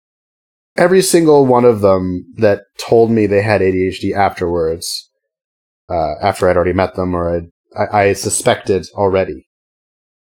every 0.77 1.03
single 1.03 1.47
one 1.47 1.65
of 1.65 1.81
them 1.81 2.25
that 2.39 2.63
told 2.79 3.11
me 3.11 3.27
they 3.27 3.43
had 3.43 3.61
ADHD 3.61 4.15
afterwards 4.15 5.08
uh, 5.89 6.15
after 6.23 6.49
I'd 6.49 6.57
already 6.57 6.73
met 6.73 6.95
them 6.95 7.15
or 7.15 7.37
I'd, 7.37 7.51
I, 7.77 7.99
I 7.99 8.13
suspected 8.13 8.87
already. 8.95 9.47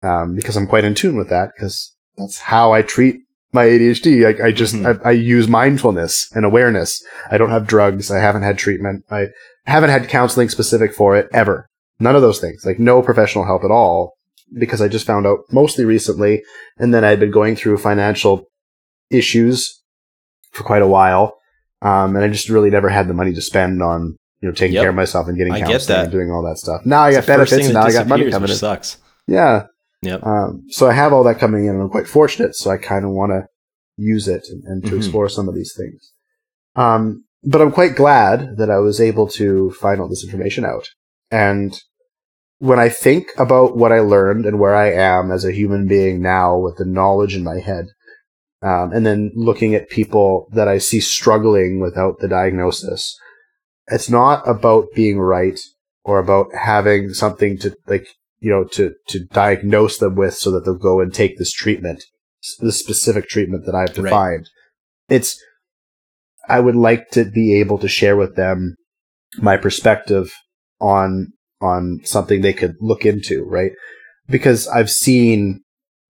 Um, 0.02 0.36
because 0.36 0.56
I'm 0.56 0.68
quite 0.68 0.84
in 0.84 0.94
tune 0.94 1.16
with 1.16 1.28
that 1.30 1.50
because 1.56 1.92
that's 2.16 2.38
how 2.38 2.72
I 2.72 2.82
treat 2.82 3.16
my 3.52 3.64
ADHD. 3.64 4.26
I, 4.26 4.46
I 4.46 4.52
just, 4.52 4.74
mm-hmm. 4.74 5.04
I, 5.04 5.08
I, 5.08 5.12
use 5.12 5.48
mindfulness 5.48 6.30
and 6.34 6.44
awareness. 6.44 7.02
I 7.32 7.38
don't 7.38 7.50
have 7.50 7.66
drugs. 7.66 8.10
I 8.10 8.18
haven't 8.18 8.42
had 8.42 8.58
treatment. 8.58 9.04
I 9.10 9.28
haven't 9.66 9.90
had 9.90 10.08
counseling 10.08 10.50
specific 10.50 10.94
for 10.94 11.16
it 11.16 11.28
ever. 11.32 11.68
None 11.98 12.14
of 12.14 12.22
those 12.22 12.38
things. 12.38 12.64
Like 12.64 12.78
no 12.78 13.02
professional 13.02 13.44
help 13.44 13.64
at 13.64 13.72
all 13.72 14.12
because 14.56 14.80
I 14.80 14.88
just 14.88 15.06
found 15.06 15.26
out 15.26 15.40
mostly 15.50 15.84
recently. 15.84 16.42
And 16.78 16.94
then 16.94 17.04
I'd 17.04 17.20
been 17.20 17.30
going 17.30 17.56
through 17.56 17.78
financial 17.78 18.46
issues 19.10 19.82
for 20.52 20.62
quite 20.62 20.82
a 20.82 20.86
while. 20.86 21.38
Um, 21.82 22.16
and 22.16 22.24
I 22.24 22.28
just 22.28 22.48
really 22.48 22.70
never 22.70 22.88
had 22.88 23.08
the 23.08 23.14
money 23.14 23.32
to 23.34 23.42
spend 23.42 23.82
on 23.82 24.16
you 24.40 24.48
know, 24.48 24.54
taking 24.54 24.74
yep. 24.74 24.82
care 24.82 24.90
of 24.90 24.96
myself 24.96 25.28
and 25.28 25.36
getting 25.36 25.54
counseling 25.54 26.00
and 26.00 26.12
doing 26.12 26.30
all 26.30 26.42
that 26.44 26.58
stuff. 26.58 26.84
Now 26.86 27.02
I 27.02 27.12
got 27.12 27.26
benefits 27.26 27.66
and 27.66 27.74
now 27.74 27.82
I 27.82 27.92
got 27.92 28.06
money 28.06 28.30
coming 28.30 28.50
in. 28.50 28.56
Sucks. 28.56 28.98
Yeah. 29.26 29.66
Yep. 30.02 30.24
Um, 30.24 30.64
so 30.68 30.88
I 30.88 30.92
have 30.92 31.12
all 31.12 31.24
that 31.24 31.38
coming 31.38 31.64
in 31.64 31.74
and 31.74 31.82
I'm 31.82 31.90
quite 31.90 32.06
fortunate. 32.06 32.54
So 32.54 32.70
I 32.70 32.76
kind 32.76 33.04
of 33.04 33.10
want 33.10 33.32
to 33.32 33.46
use 33.96 34.28
it 34.28 34.46
and, 34.48 34.62
and 34.64 34.82
to 34.82 34.90
mm-hmm. 34.90 34.98
explore 34.98 35.28
some 35.28 35.48
of 35.48 35.54
these 35.54 35.74
things. 35.76 36.12
Um, 36.76 37.24
but 37.42 37.60
I'm 37.60 37.72
quite 37.72 37.96
glad 37.96 38.56
that 38.58 38.70
I 38.70 38.78
was 38.78 39.00
able 39.00 39.26
to 39.30 39.72
find 39.72 40.00
all 40.00 40.08
this 40.08 40.24
information 40.24 40.64
out. 40.64 40.88
And 41.30 41.78
when 42.58 42.78
I 42.78 42.88
think 42.88 43.28
about 43.38 43.76
what 43.76 43.92
I 43.92 44.00
learned 44.00 44.46
and 44.46 44.58
where 44.58 44.74
I 44.74 44.92
am 44.92 45.30
as 45.30 45.44
a 45.44 45.52
human 45.52 45.86
being 45.86 46.20
now 46.22 46.56
with 46.56 46.76
the 46.76 46.84
knowledge 46.84 47.34
in 47.34 47.44
my 47.44 47.60
head, 47.60 47.86
um, 48.62 48.92
and 48.92 49.06
then 49.06 49.30
looking 49.34 49.74
at 49.74 49.88
people 49.88 50.48
that 50.52 50.66
I 50.66 50.78
see 50.78 51.00
struggling 51.00 51.80
without 51.80 52.18
the 52.18 52.26
diagnosis, 52.26 53.16
it's 53.90 54.10
not 54.10 54.46
about 54.48 54.86
being 54.94 55.18
right 55.18 55.58
or 56.04 56.18
about 56.18 56.46
having 56.54 57.10
something 57.10 57.58
to 57.58 57.74
like 57.86 58.06
you 58.40 58.50
know 58.50 58.64
to 58.64 58.94
to 59.08 59.24
diagnose 59.26 59.98
them 59.98 60.14
with 60.14 60.34
so 60.34 60.50
that 60.50 60.64
they'll 60.64 60.74
go 60.74 61.00
and 61.00 61.12
take 61.12 61.38
this 61.38 61.52
treatment 61.52 62.04
this 62.60 62.78
specific 62.78 63.28
treatment 63.28 63.64
that 63.66 63.74
i've 63.74 63.94
defined 63.94 64.48
right. 65.10 65.16
it's 65.16 65.42
i 66.48 66.60
would 66.60 66.76
like 66.76 67.10
to 67.10 67.24
be 67.24 67.58
able 67.58 67.78
to 67.78 67.88
share 67.88 68.16
with 68.16 68.36
them 68.36 68.76
my 69.38 69.56
perspective 69.56 70.32
on 70.80 71.32
on 71.60 72.00
something 72.04 72.40
they 72.40 72.52
could 72.52 72.76
look 72.80 73.04
into 73.04 73.44
right 73.44 73.72
because 74.28 74.68
i've 74.68 74.90
seen 74.90 75.60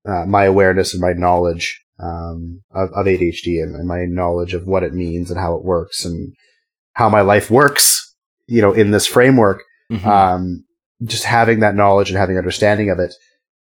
uh, 0.06 0.24
my 0.26 0.44
awareness 0.44 0.94
and 0.94 1.00
my 1.00 1.12
knowledge 1.12 1.82
um, 2.00 2.62
of, 2.72 2.90
of 2.92 3.06
adhd 3.06 3.62
and, 3.62 3.74
and 3.74 3.88
my 3.88 4.04
knowledge 4.04 4.54
of 4.54 4.66
what 4.66 4.82
it 4.82 4.94
means 4.94 5.30
and 5.30 5.40
how 5.40 5.54
it 5.54 5.64
works 5.64 6.04
and 6.04 6.34
how 6.98 7.08
my 7.08 7.20
life 7.20 7.48
works, 7.48 8.14
you 8.48 8.60
know, 8.60 8.72
in 8.72 8.90
this 8.90 9.06
framework, 9.06 9.62
mm-hmm. 9.90 10.08
um, 10.08 10.64
just 11.04 11.22
having 11.22 11.60
that 11.60 11.76
knowledge 11.76 12.10
and 12.10 12.18
having 12.18 12.36
understanding 12.36 12.90
of 12.90 12.98
it 12.98 13.14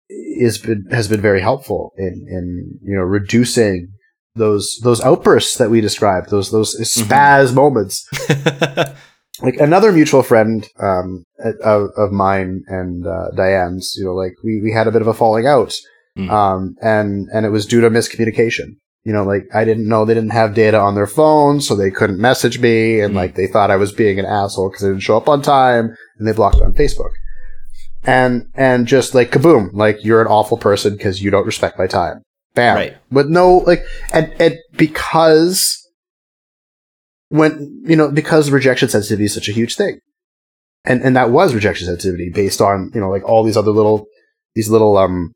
is 0.09 0.57
been, 0.57 0.85
has 0.89 1.09
been 1.09 1.19
very 1.19 1.41
helpful 1.41 1.91
in, 1.97 2.13
in, 2.29 2.79
you 2.81 2.95
know, 2.95 3.01
reducing 3.01 3.89
those 4.35 4.79
those 4.83 5.01
outbursts 5.01 5.57
that 5.57 5.69
we 5.69 5.81
described, 5.81 6.29
those 6.29 6.49
those 6.51 6.75
Mm-hmm. 6.75 7.11
spaz 7.11 7.53
moments. 7.53 8.07
Like 9.41 9.57
another 9.59 9.91
mutual 9.91 10.23
friend 10.23 10.65
um, 10.79 11.25
of, 11.61 11.89
of 11.97 12.13
mine 12.13 12.63
and 12.67 13.05
uh, 13.05 13.31
Diane's, 13.35 13.93
you 13.97 14.05
know, 14.05 14.13
like 14.13 14.35
we, 14.45 14.61
we 14.61 14.71
had 14.71 14.87
a 14.87 14.91
bit 14.91 15.01
of 15.01 15.09
a 15.09 15.13
falling 15.13 15.45
out, 15.45 15.73
Mm. 16.17 16.31
um, 16.31 16.75
and 16.81 17.27
and 17.33 17.45
it 17.45 17.49
was 17.49 17.65
due 17.65 17.81
to 17.81 17.89
miscommunication. 17.89 18.77
You 19.05 19.13
know, 19.13 19.23
like 19.23 19.43
I 19.53 19.63
didn't 19.65 19.87
know 19.87 20.03
they 20.03 20.15
didn't 20.15 20.31
have 20.31 20.55
data 20.55 20.79
on 20.79 20.95
their 20.95 21.07
phone, 21.07 21.61
so 21.61 21.75
they 21.75 21.91
couldn't 21.91 22.19
message 22.19 22.59
me, 22.59 22.99
and 22.99 23.13
Mm. 23.13 23.17
like 23.17 23.35
they 23.35 23.45
thought 23.47 23.69
I 23.71 23.75
was 23.77 23.91
being 23.91 24.19
an 24.19 24.25
asshole 24.25 24.69
because 24.69 24.83
I 24.83 24.87
didn't 24.87 25.03
show 25.03 25.15
up 25.15 25.29
on 25.29 25.41
time, 25.43 25.95
and 26.17 26.27
they 26.27 26.31
blocked 26.33 26.57
me 26.57 26.63
on 26.63 26.73
Facebook. 26.73 27.11
And 28.03 28.47
and 28.55 28.87
just 28.87 29.13
like 29.15 29.31
kaboom, 29.31 29.69
like 29.73 30.03
you're 30.03 30.21
an 30.21 30.27
awful 30.27 30.57
person 30.57 30.95
because 30.95 31.21
you 31.21 31.29
don't 31.31 31.45
respect 31.45 31.77
my 31.79 31.87
time. 31.87 32.23
Bam. 32.55 32.75
Right. 32.75 32.97
But 33.11 33.29
no, 33.29 33.57
like, 33.57 33.83
and 34.11 34.33
and 34.39 34.57
because 34.75 35.77
when 37.29 37.83
you 37.85 37.95
know 37.95 38.09
because 38.11 38.49
rejection 38.49 38.89
sensitivity 38.89 39.25
is 39.25 39.33
such 39.33 39.49
a 39.49 39.53
huge 39.53 39.75
thing, 39.75 39.99
and 40.83 41.01
and 41.01 41.15
that 41.15 41.31
was 41.31 41.53
rejection 41.53 41.87
sensitivity 41.87 42.29
based 42.33 42.61
on 42.61 42.91
you 42.93 43.01
know 43.01 43.09
like 43.09 43.23
all 43.27 43.43
these 43.43 43.57
other 43.57 43.71
little 43.71 44.05
these 44.55 44.69
little 44.69 44.97
um 44.97 45.31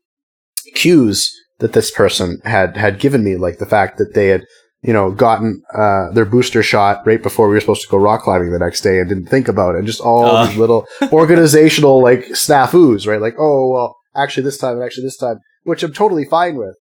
cues 0.74 1.32
that 1.60 1.72
this 1.72 1.90
person 1.90 2.40
had 2.44 2.76
had 2.76 2.98
given 2.98 3.22
me, 3.24 3.36
like 3.36 3.58
the 3.58 3.66
fact 3.66 3.98
that 3.98 4.14
they 4.14 4.28
had 4.28 4.44
you 4.82 4.92
know 4.92 5.10
gotten 5.10 5.62
uh, 5.74 6.10
their 6.12 6.24
booster 6.24 6.62
shot 6.62 7.02
right 7.06 7.22
before 7.22 7.48
we 7.48 7.54
were 7.54 7.60
supposed 7.60 7.82
to 7.82 7.88
go 7.88 7.96
rock 7.98 8.22
climbing 8.22 8.50
the 8.50 8.58
next 8.58 8.80
day 8.80 8.98
and 8.98 9.08
didn't 9.08 9.26
think 9.26 9.48
about 9.48 9.74
it, 9.74 9.78
and 9.78 9.86
just 9.86 10.00
all 10.00 10.26
Uh. 10.26 10.46
these 10.46 10.56
little 10.56 10.86
organizational 11.12 12.02
like 12.02 12.24
snafus, 12.30 13.06
right? 13.06 13.20
Like 13.20 13.36
oh 13.38 13.68
well, 13.70 13.96
actually 14.16 14.42
this 14.44 14.58
time, 14.58 14.74
and 14.76 14.84
actually 14.84 15.04
this 15.04 15.16
time, 15.18 15.38
which 15.64 15.82
I'm 15.82 15.92
totally 15.92 16.24
fine 16.24 16.56
with. 16.56 16.76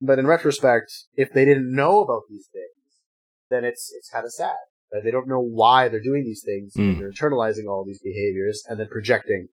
But 0.00 0.18
in 0.18 0.26
retrospect, 0.26 0.90
if 1.14 1.32
they 1.32 1.44
didn't 1.44 1.74
know 1.74 2.00
about 2.00 2.22
these 2.30 2.48
things, 2.52 2.66
then 3.50 3.64
it's 3.64 3.92
it's 3.94 4.08
kind 4.08 4.24
of 4.24 4.32
sad 4.32 4.54
that 4.92 5.02
they 5.04 5.10
don't 5.10 5.28
know 5.28 5.40
why 5.40 5.88
they're 5.88 6.02
doing 6.02 6.24
these 6.24 6.42
things. 6.44 6.72
Mm. 6.76 6.98
They're 6.98 7.12
internalizing 7.12 7.66
all 7.68 7.84
these 7.84 8.00
behaviors 8.02 8.62
and 8.68 8.80
then 8.80 8.88
projecting. 8.90 9.48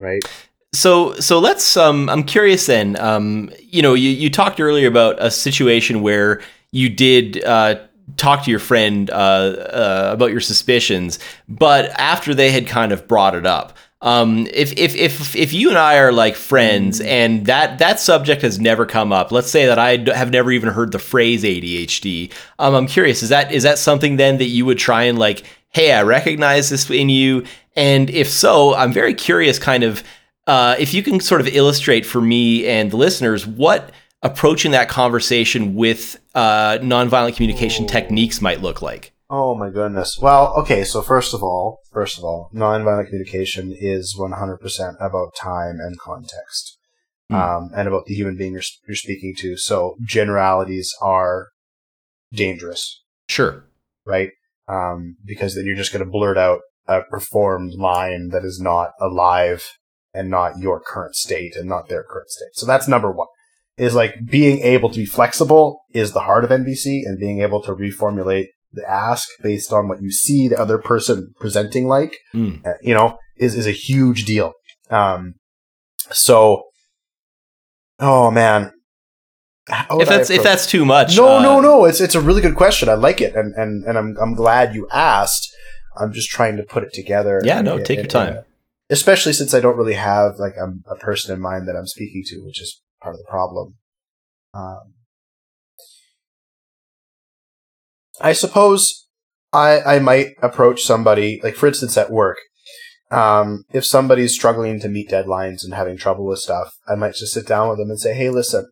Right? 0.00 0.22
So 0.74 1.14
so 1.20 1.38
let's 1.38 1.76
um 1.76 2.08
I'm 2.10 2.24
curious 2.24 2.66
then 2.66 2.96
um 3.00 3.50
you 3.60 3.80
know 3.80 3.94
you 3.94 4.10
you 4.10 4.28
talked 4.28 4.60
earlier 4.60 4.88
about 4.88 5.16
a 5.18 5.30
situation 5.30 6.02
where 6.02 6.42
you 6.72 6.88
did 6.88 7.42
uh 7.44 7.76
talk 8.16 8.44
to 8.44 8.50
your 8.50 8.60
friend 8.60 9.08
uh, 9.10 9.14
uh 9.14 10.10
about 10.12 10.30
your 10.30 10.40
suspicions 10.40 11.18
but 11.48 11.88
after 11.98 12.34
they 12.34 12.50
had 12.50 12.66
kind 12.66 12.92
of 12.92 13.08
brought 13.08 13.34
it 13.34 13.46
up 13.46 13.78
um 14.02 14.46
if 14.52 14.72
if 14.76 14.94
if 14.94 15.34
if 15.34 15.54
you 15.54 15.70
and 15.70 15.78
I 15.78 15.96
are 15.96 16.12
like 16.12 16.34
friends 16.34 17.00
and 17.00 17.46
that 17.46 17.78
that 17.78 17.98
subject 17.98 18.42
has 18.42 18.60
never 18.60 18.84
come 18.84 19.10
up 19.10 19.32
let's 19.32 19.50
say 19.50 19.64
that 19.64 19.78
I 19.78 19.96
have 20.14 20.30
never 20.30 20.52
even 20.52 20.68
heard 20.68 20.92
the 20.92 20.98
phrase 20.98 21.44
ADHD 21.44 22.30
um 22.58 22.74
I'm 22.74 22.86
curious 22.86 23.22
is 23.22 23.30
that 23.30 23.52
is 23.52 23.62
that 23.62 23.78
something 23.78 24.16
then 24.16 24.36
that 24.36 24.48
you 24.48 24.66
would 24.66 24.78
try 24.78 25.04
and 25.04 25.18
like 25.18 25.44
hey 25.74 25.92
I 25.92 26.02
recognize 26.02 26.70
this 26.70 26.88
in 26.88 27.08
you? 27.08 27.44
And 27.76 28.08
if 28.08 28.28
so 28.28 28.74
I'm 28.74 28.92
very 28.92 29.12
curious 29.12 29.58
kind 29.58 29.82
of 29.82 30.02
uh, 30.46 30.76
if 30.78 30.92
you 30.94 31.02
can 31.02 31.20
sort 31.20 31.40
of 31.40 31.48
illustrate 31.48 32.04
for 32.04 32.20
me 32.20 32.66
and 32.66 32.90
the 32.90 32.96
listeners 32.96 33.46
what 33.46 33.92
approaching 34.22 34.72
that 34.72 34.88
conversation 34.88 35.74
with 35.74 36.20
uh, 36.34 36.78
nonviolent 36.78 37.36
communication 37.36 37.86
techniques 37.86 38.40
might 38.40 38.62
look 38.62 38.80
like. 38.82 39.12
Oh 39.30 39.54
my 39.54 39.70
goodness. 39.70 40.18
Well, 40.20 40.54
okay, 40.58 40.84
so 40.84 41.02
first 41.02 41.34
of 41.34 41.42
all, 41.42 41.80
first 41.92 42.18
of 42.18 42.24
all, 42.24 42.50
nonviolent 42.54 43.06
communication 43.06 43.74
is 43.76 44.16
100% 44.18 44.96
about 45.00 45.34
time 45.34 45.78
and 45.80 45.98
context. 45.98 46.78
Hmm. 47.30 47.34
Um, 47.34 47.70
and 47.74 47.88
about 47.88 48.04
the 48.04 48.14
human 48.14 48.36
being 48.36 48.52
you're, 48.52 48.62
you're 48.86 48.96
speaking 48.96 49.34
to. 49.38 49.56
So 49.56 49.96
generalities 50.04 50.94
are 51.00 51.48
dangerous. 52.32 53.02
Sure. 53.28 53.64
right? 54.04 54.30
Um, 54.68 55.16
because 55.24 55.54
then 55.54 55.66
you're 55.66 55.76
just 55.76 55.92
going 55.92 56.04
to 56.04 56.10
blurt 56.10 56.36
out 56.36 56.60
a 56.86 57.02
performed 57.02 57.72
line 57.74 58.28
that 58.28 58.44
is 58.44 58.60
not 58.60 58.92
alive 59.00 59.64
and 60.14 60.30
not 60.30 60.58
your 60.58 60.80
current 60.80 61.14
state 61.16 61.56
and 61.56 61.68
not 61.68 61.88
their 61.88 62.02
current 62.04 62.30
state. 62.30 62.50
So 62.54 62.66
that's 62.66 62.86
number 62.88 63.10
one. 63.10 63.26
Is 63.76 63.94
like 63.94 64.14
being 64.30 64.60
able 64.60 64.88
to 64.90 64.96
be 64.98 65.06
flexible 65.06 65.80
is 65.92 66.12
the 66.12 66.20
heart 66.20 66.44
of 66.44 66.50
NVC 66.50 67.00
and 67.04 67.18
being 67.18 67.40
able 67.42 67.60
to 67.62 67.72
reformulate 67.74 68.46
the 68.72 68.88
ask 68.88 69.28
based 69.42 69.72
on 69.72 69.88
what 69.88 70.00
you 70.00 70.10
see 70.12 70.46
the 70.48 70.58
other 70.60 70.78
person 70.78 71.32
presenting 71.40 71.88
like, 71.88 72.16
Mm. 72.32 72.64
uh, 72.64 72.74
you 72.82 72.94
know, 72.94 73.18
is, 73.36 73.54
is 73.56 73.66
a 73.66 73.72
huge 73.72 74.24
deal. 74.26 74.52
Um, 74.90 75.34
so, 76.12 76.64
oh 77.98 78.30
man. 78.30 78.72
If 79.90 80.08
that's 80.08 80.28
if 80.28 80.42
that's 80.42 80.66
too 80.66 80.84
much. 80.84 81.16
no, 81.16 81.38
uh, 81.38 81.42
no, 81.42 81.58
no. 81.60 81.84
It's 81.86 81.98
it's 82.00 82.14
a 82.14 82.20
really 82.20 82.42
good 82.42 82.54
question. 82.54 82.88
I 82.90 82.94
like 82.94 83.22
it, 83.22 83.34
and 83.34 83.54
and 83.54 83.82
and 83.84 83.96
I'm 83.96 84.14
I'm 84.20 84.34
glad 84.34 84.74
you 84.74 84.86
asked. 84.92 85.50
I'm 85.96 86.12
just 86.12 86.28
trying 86.28 86.58
to 86.58 86.62
put 86.64 86.82
it 86.82 86.92
together. 86.92 87.40
Yeah, 87.42 87.62
no, 87.62 87.78
in- 87.78 87.84
take 87.84 87.96
your 87.96 88.04
in- 88.04 88.10
time. 88.10 88.38
Especially 88.90 89.32
since 89.32 89.54
I 89.54 89.60
don't 89.60 89.76
really 89.76 89.94
have 89.94 90.38
like 90.38 90.54
a, 90.56 90.72
a 90.90 90.96
person 90.96 91.34
in 91.34 91.40
mind 91.40 91.68
that 91.68 91.76
I'm 91.76 91.86
speaking 91.86 92.22
to, 92.26 92.40
which 92.44 92.60
is 92.60 92.82
part 93.02 93.14
of 93.14 93.18
the 93.18 93.30
problem. 93.30 93.76
Um, 94.52 94.94
I 98.20 98.32
suppose 98.32 99.08
I 99.52 99.80
I 99.80 99.98
might 99.98 100.34
approach 100.42 100.82
somebody 100.82 101.40
like, 101.42 101.54
for 101.54 101.66
instance, 101.66 101.96
at 101.96 102.10
work. 102.10 102.38
Um, 103.10 103.64
if 103.72 103.84
somebody's 103.84 104.34
struggling 104.34 104.80
to 104.80 104.88
meet 104.88 105.10
deadlines 105.10 105.62
and 105.62 105.74
having 105.74 105.96
trouble 105.96 106.26
with 106.26 106.40
stuff, 106.40 106.74
I 106.88 106.94
might 106.94 107.14
just 107.14 107.32
sit 107.32 107.46
down 107.46 107.68
with 107.68 107.78
them 107.78 107.90
and 107.90 108.00
say, 108.00 108.14
"Hey, 108.14 108.30
listen, 108.30 108.70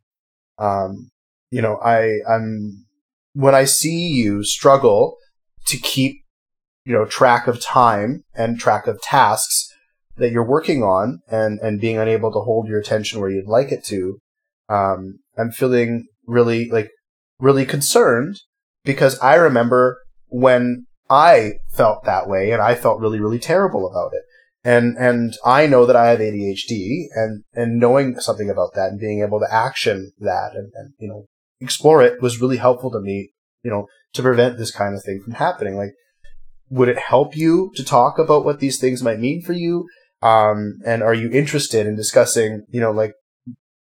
um, 0.59 1.11
you 1.51 1.63
know, 1.63 1.79
I 1.83 2.19
I'm 2.29 2.87
when 3.35 3.55
I 3.55 3.65
see 3.65 4.09
you 4.09 4.45
struggle 4.45 5.17
to 5.67 5.77
keep 5.79 6.25
you 6.85 6.93
know 6.93 7.05
track 7.05 7.47
of 7.47 7.61
time 7.61 8.25
and 8.35 8.59
track 8.59 8.87
of 8.87 9.01
tasks 9.01 9.72
that 10.17 10.31
you're 10.31 10.47
working 10.47 10.83
on 10.83 11.21
and 11.29 11.59
and 11.61 11.81
being 11.81 11.99
unable 11.99 12.33
to 12.33 12.41
hold 12.41 12.69
your 12.69 12.79
attention 12.79 13.21
where 13.21 13.31
you'd 13.31 13.47
like 13.47 13.73
it 13.73 13.85
to 13.85 14.19
um 14.69 15.19
i'm 15.39 15.51
feeling 15.51 16.07
really 16.27 16.69
like 16.71 16.91
really 17.39 17.65
concerned 17.65 18.37
because 18.85 19.19
i 19.21 19.35
remember 19.35 19.99
when 20.29 20.87
i 21.11 21.53
felt 21.73 22.05
that 22.05 22.29
way 22.29 22.51
and 22.53 22.63
i 22.63 22.75
felt 22.75 23.01
really 23.01 23.21
really 23.21 23.39
terrible 23.39 23.89
about 23.89 24.13
it. 24.13 24.23
And 24.65 24.97
and 24.97 25.35
i 25.45 25.67
know 25.67 25.87
that 25.87 25.97
i 25.97 26.11
have 26.11 26.21
adhd 26.21 27.07
and 27.15 27.43
and 27.55 27.81
knowing 27.81 28.21
something 28.21 28.49
about 28.49 28.75
that 28.75 28.91
and 28.91 29.01
being 29.01 29.23
able 29.23 29.41
to 29.41 29.53
action 29.53 30.13
that 30.21 30.53
and, 30.55 30.71
and 30.75 30.93
you 30.99 31.09
know 31.09 31.27
explore 31.61 32.03
it 32.03 32.23
was 32.23 32.41
really 32.41 32.59
helpful 32.59 32.91
to 32.93 33.01
me 33.01 33.31
you 33.65 33.71
know 33.71 33.89
to 34.13 34.23
prevent 34.23 34.59
this 34.59 34.71
kind 34.71 34.95
of 34.95 35.03
thing 35.03 35.21
from 35.23 35.35
happening. 35.35 35.77
Like 35.77 35.95
would 36.71 36.89
it 36.89 36.99
help 36.99 37.37
you 37.37 37.71
to 37.75 37.85
talk 37.85 38.19
about 38.19 38.45
what 38.45 38.61
these 38.61 38.81
things 38.81 39.03
might 39.03 39.21
mean 39.21 39.43
for 39.43 39.53
you 39.53 39.87
um, 40.23 40.79
and 40.85 41.03
are 41.03 41.15
you 41.15 41.31
interested 41.31 41.87
in 41.87 41.97
discussing 41.97 42.65
you 42.71 42.81
know 42.81 42.91
like 42.91 43.13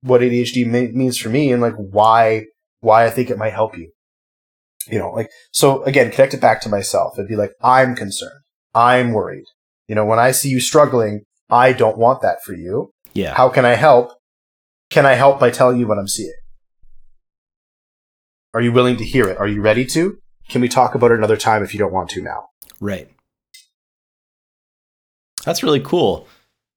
what 0.02 0.22
adhd 0.22 0.66
ma- 0.66 0.92
means 0.98 1.18
for 1.18 1.30
me 1.30 1.52
and 1.52 1.62
like 1.62 1.76
why 1.76 2.46
why 2.80 3.06
i 3.06 3.10
think 3.10 3.30
it 3.30 3.38
might 3.38 3.54
help 3.54 3.78
you? 3.78 3.92
You 4.88 4.98
know 5.00 5.12
like 5.12 5.30
so 5.52 5.84
again 5.84 6.10
connect 6.12 6.34
it 6.34 6.42
back 6.42 6.62
to 6.62 6.70
myself 6.70 7.14
it'd 7.18 7.30
be 7.30 7.36
like 7.36 7.52
i'm 7.62 7.96
concerned. 7.96 8.40
I'm 8.74 9.12
worried. 9.14 9.46
You 9.88 9.96
know 9.96 10.06
when 10.06 10.20
i 10.20 10.32
see 10.32 10.50
you 10.50 10.60
struggling 10.60 11.22
i 11.50 11.74
don't 11.74 11.98
want 11.98 12.22
that 12.22 12.38
for 12.44 12.54
you. 12.54 12.92
Yeah. 13.14 13.34
how 13.36 13.50
can 13.50 13.66
i 13.66 13.76
help? 13.76 14.12
Can 14.90 15.06
i 15.06 15.14
help 15.14 15.40
by 15.40 15.52
telling 15.52 15.78
you 15.80 15.88
what 15.88 16.00
i'm 16.00 16.08
seeing? 16.08 16.34
Are 18.54 18.62
you 18.62 18.72
willing 18.72 18.98
to 18.98 19.06
hear 19.06 19.28
it? 19.30 19.38
Are 19.38 19.48
you 19.48 19.62
ready 19.62 19.86
to? 19.86 20.18
Can 20.50 20.62
we 20.62 20.68
talk 20.68 20.96
about 20.96 21.12
it 21.12 21.18
another 21.18 21.38
time 21.38 21.64
if 21.64 21.74
you 21.74 21.80
don't 21.80 21.94
want 21.94 22.10
to 22.12 22.22
now? 22.22 22.48
Right. 22.82 23.10
That's 25.46 25.64
really 25.64 25.80
cool. 25.80 26.28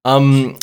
Um, 0.04 0.56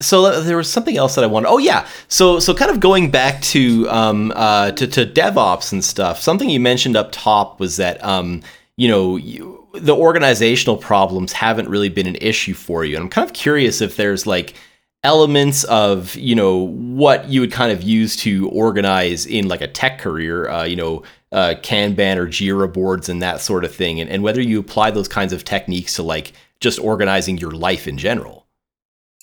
so 0.00 0.42
there 0.42 0.56
was 0.56 0.70
something 0.70 0.96
else 0.96 1.16
that 1.16 1.24
I 1.24 1.26
wanted. 1.26 1.48
Oh 1.48 1.58
yeah. 1.58 1.86
So 2.08 2.38
so 2.38 2.54
kind 2.54 2.70
of 2.70 2.78
going 2.80 3.10
back 3.10 3.42
to 3.42 3.88
um 3.90 4.32
uh 4.36 4.70
to, 4.72 4.86
to 4.86 5.06
DevOps 5.06 5.72
and 5.72 5.84
stuff. 5.84 6.20
Something 6.20 6.48
you 6.48 6.60
mentioned 6.60 6.96
up 6.96 7.10
top 7.10 7.58
was 7.58 7.76
that 7.78 8.02
um 8.04 8.42
you 8.76 8.88
know 8.88 9.16
you, 9.16 9.66
the 9.74 9.96
organizational 9.96 10.76
problems 10.76 11.32
haven't 11.32 11.68
really 11.68 11.88
been 11.88 12.06
an 12.06 12.16
issue 12.16 12.54
for 12.54 12.84
you. 12.84 12.96
And 12.96 13.04
I'm 13.04 13.10
kind 13.10 13.26
of 13.26 13.34
curious 13.34 13.80
if 13.80 13.96
there's 13.96 14.26
like 14.26 14.54
elements 15.02 15.64
of 15.64 16.14
you 16.14 16.36
know 16.36 16.68
what 16.68 17.28
you 17.28 17.40
would 17.40 17.52
kind 17.52 17.72
of 17.72 17.82
use 17.82 18.14
to 18.18 18.48
organize 18.50 19.26
in 19.26 19.48
like 19.48 19.62
a 19.62 19.68
tech 19.68 19.98
career. 19.98 20.48
Uh, 20.48 20.64
you 20.64 20.76
know 20.76 21.02
uh, 21.30 21.54
Kanban 21.60 22.16
or 22.16 22.26
Jira 22.26 22.72
boards 22.72 23.08
and 23.08 23.20
that 23.20 23.40
sort 23.40 23.64
of 23.64 23.74
thing, 23.74 24.00
and, 24.00 24.08
and 24.08 24.22
whether 24.22 24.40
you 24.40 24.58
apply 24.60 24.92
those 24.92 25.08
kinds 25.08 25.32
of 25.32 25.44
techniques 25.44 25.94
to 25.96 26.02
like 26.02 26.32
just 26.60 26.78
organizing 26.78 27.38
your 27.38 27.50
life 27.52 27.86
in 27.86 27.98
general. 27.98 28.46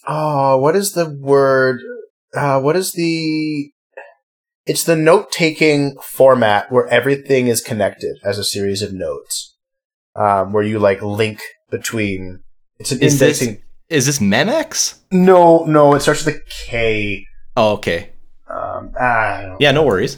Oh, 0.07 0.57
what 0.57 0.75
is 0.75 0.93
the 0.93 1.09
word? 1.09 1.79
Uh, 2.35 2.59
what 2.61 2.75
is 2.75 2.91
the? 2.93 3.71
It's 4.65 4.83
the 4.83 4.95
note-taking 4.95 5.97
format 6.01 6.71
where 6.71 6.87
everything 6.87 7.47
is 7.47 7.61
connected 7.61 8.17
as 8.23 8.37
a 8.39 8.43
series 8.43 8.81
of 8.81 8.93
notes, 8.93 9.55
um, 10.15 10.53
where 10.53 10.63
you 10.63 10.79
like 10.79 11.01
link 11.01 11.39
between. 11.69 12.39
It's 12.79 12.91
an 12.91 13.01
Is 13.01 13.19
this- 13.19 13.47
Is 13.89 14.05
this 14.07 14.17
Memex? 14.19 14.95
No, 15.11 15.63
no, 15.65 15.93
it 15.93 15.99
starts 16.01 16.25
with 16.25 16.35
a 16.35 16.39
K. 16.65 17.23
Oh, 17.55 17.73
okay. 17.73 18.11
Um, 18.49 18.91
I 18.99 19.41
don't 19.41 19.49
know. 19.51 19.57
Yeah, 19.59 19.71
no 19.71 19.83
worries. 19.83 20.17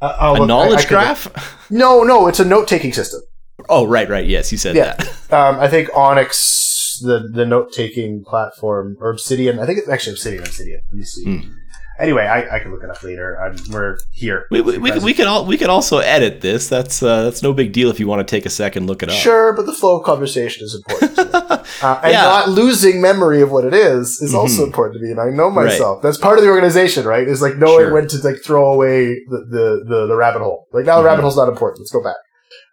Uh, 0.00 0.16
I'll 0.18 0.32
A 0.32 0.38
look- 0.38 0.40
I- 0.40 0.44
I 0.44 0.46
knowledge 0.46 0.80
could- 0.80 0.88
graph? 0.88 1.58
No, 1.70 2.02
no, 2.02 2.26
it's 2.28 2.40
a 2.40 2.44
note 2.44 2.68
taking 2.68 2.92
system. 2.92 3.20
Oh, 3.68 3.86
right, 3.86 4.08
right. 4.08 4.26
Yes, 4.26 4.52
you 4.52 4.58
said 4.58 4.76
Yeah. 4.76 4.94
that. 4.94 5.08
Um, 5.32 5.58
I 5.60 5.68
think 5.68 5.88
Onyx, 5.96 7.00
the 7.02 7.26
the 7.32 7.46
note 7.46 7.72
taking 7.72 8.22
platform, 8.24 8.96
or 9.00 9.10
Obsidian. 9.10 9.58
I 9.58 9.64
think 9.66 9.78
it's 9.78 9.88
actually 9.88 10.12
Obsidian. 10.12 10.42
Obsidian. 10.42 10.80
Let 10.90 10.98
me 10.98 11.04
see. 11.04 11.24
Hmm. 11.24 11.52
Anyway, 11.98 12.22
I, 12.24 12.56
I 12.56 12.58
can 12.58 12.72
look 12.72 12.82
it 12.82 12.90
up 12.90 13.02
later. 13.02 13.38
I'm, 13.40 13.56
we're 13.70 13.96
here. 14.12 14.46
We, 14.50 14.60
we, 14.60 14.78
we, 14.78 14.98
we 14.98 15.14
can 15.14 15.28
all 15.28 15.46
we 15.46 15.56
can 15.56 15.70
also 15.70 15.98
edit 15.98 16.40
this. 16.40 16.68
That's 16.68 17.02
uh, 17.02 17.22
that's 17.22 17.42
no 17.42 17.52
big 17.52 17.72
deal 17.72 17.90
if 17.90 17.98
you 18.00 18.06
want 18.08 18.26
to 18.26 18.30
take 18.36 18.44
a 18.44 18.50
second 18.50 18.86
look 18.86 19.02
it 19.02 19.08
up. 19.08 19.14
Sure, 19.14 19.52
but 19.54 19.66
the 19.66 19.72
flow 19.72 19.98
of 19.98 20.04
conversation 20.04 20.64
is 20.64 20.74
important. 20.74 21.18
Uh, 21.80 21.98
and 22.04 22.12
Yeah. 22.12 22.22
not 22.22 22.48
losing 22.48 23.00
memory 23.00 23.40
of 23.40 23.50
what 23.50 23.64
it 23.64 23.72
is 23.74 24.20
is 24.20 24.34
also 24.34 24.62
Mhm. 24.62 24.66
important 24.66 25.00
to 25.00 25.04
me. 25.04 25.10
And 25.10 25.20
I 25.20 25.30
know 25.30 25.48
Right. 25.48 25.66
myself. 25.66 26.02
That's 26.02 26.18
part 26.18 26.38
of 26.38 26.44
the 26.44 26.50
organization, 26.50 27.06
right? 27.06 27.26
Is 27.26 27.40
like 27.42 27.56
knowing 27.56 27.86
Sure. 27.86 27.92
when 27.94 28.06
to 28.08 28.18
like 28.18 28.36
throw 28.44 28.72
away 28.72 29.06
the, 29.30 29.38
the, 29.50 29.84
the, 29.88 30.06
the 30.08 30.16
rabbit 30.16 30.42
hole. 30.42 30.66
Like 30.72 30.84
now 30.86 30.96
the 30.98 31.02
Mhm. 31.02 31.06
rabbit 31.06 31.22
hole's 31.22 31.36
not 31.36 31.48
important. 31.48 31.80
Let's 31.80 31.90
go 31.90 32.02
back. 32.02 32.16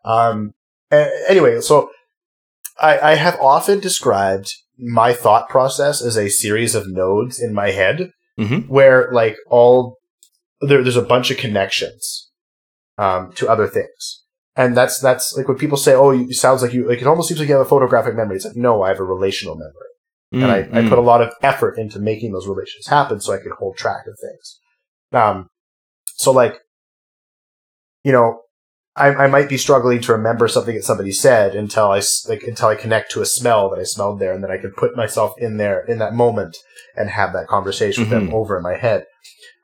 Um, 0.06 0.52
anyway, 0.92 1.62
so 1.62 1.90
I, 2.80 3.12
I 3.12 3.16
have 3.16 3.40
often 3.40 3.80
described 3.80 4.54
my 4.78 5.14
thought 5.14 5.50
process 5.50 6.02
as 6.02 6.18
a 6.18 6.30
series 6.30 6.76
of 6.76 6.88
nodes 6.88 7.40
in 7.40 7.54
my 7.54 7.72
head 7.72 8.12
Mhm. 8.40 8.70
where 8.70 9.12
like 9.12 9.36
all 9.50 9.98
there, 10.62 10.82
there's 10.82 10.96
a 10.96 11.02
bunch 11.02 11.30
of 11.32 11.38
connections 11.38 12.30
um, 12.98 13.32
to 13.34 13.50
other 13.50 13.68
things. 13.68 14.24
And 14.56 14.76
that's 14.76 15.00
that's 15.00 15.36
like 15.38 15.48
when 15.48 15.58
people 15.58 15.78
say, 15.78 15.94
"Oh, 15.94 16.12
you 16.12 16.24
it 16.30 16.34
sounds 16.34 16.62
like 16.62 16.74
you 16.74 16.88
like." 16.88 17.00
It 17.00 17.08
almost 17.08 17.28
seems 17.30 17.40
like 17.40 17.48
you 17.48 17.56
have 17.56 17.66
a 17.66 17.70
photographic 17.70 18.16
memory. 18.16 18.36
It's 18.38 18.46
like, 18.46 18.58
no, 18.58 18.82
I 18.82 18.90
have 18.90 19.00
a 19.00 19.04
relational 19.06 19.56
memory, 19.56 20.44
and 20.44 20.52
I, 20.52 20.80
I 20.80 20.82
Mm, 20.82 20.90
put 20.90 20.98
a 20.98 21.02
lot 21.02 21.22
of 21.22 21.34
effort 21.42 21.78
into 21.78 22.00
making 22.00 22.34
those 22.34 22.48
relations 22.48 22.88
happen 22.88 23.22
so 23.22 23.32
I 23.34 23.38
can 23.38 23.52
hold 23.58 23.78
track 23.78 24.06
of 24.08 24.18
things. 24.20 24.60
Um, 25.14 25.48
so 26.16 26.32
like, 26.32 26.60
you 28.04 28.12
know, 28.12 28.42
I, 29.00 29.26
I 29.26 29.28
might 29.28 29.50
be 29.50 29.58
struggling 29.58 30.02
to 30.02 30.12
remember 30.12 30.47
something 30.47 30.76
that 30.76 30.84
somebody 30.84 31.12
said 31.12 31.56
until 31.56 31.91
I 31.91 32.02
like 32.28 32.43
until 32.43 32.68
I 32.68 32.76
connect 32.76 33.12
to 33.12 33.22
a 33.22 33.26
smell 33.26 33.70
that 33.70 33.80
I 33.80 33.84
smelled 33.84 34.20
there, 34.20 34.34
and 34.34 34.43
then 34.43 34.52
I 34.52 34.58
can 34.58 34.72
put 34.72 34.95
myself 34.95 35.34
in 35.38 35.58
there 35.58 35.80
in 35.86 36.00
that 36.00 36.14
moment 36.14 36.58
and 36.95 37.10
have 37.10 37.34
that 37.34 37.47
conversation 37.47 38.04
with 38.04 38.10
them 38.10 38.30
Mhm. 38.30 38.34
over 38.34 38.58
in 38.58 38.64
my 38.64 38.76
head, 38.76 39.06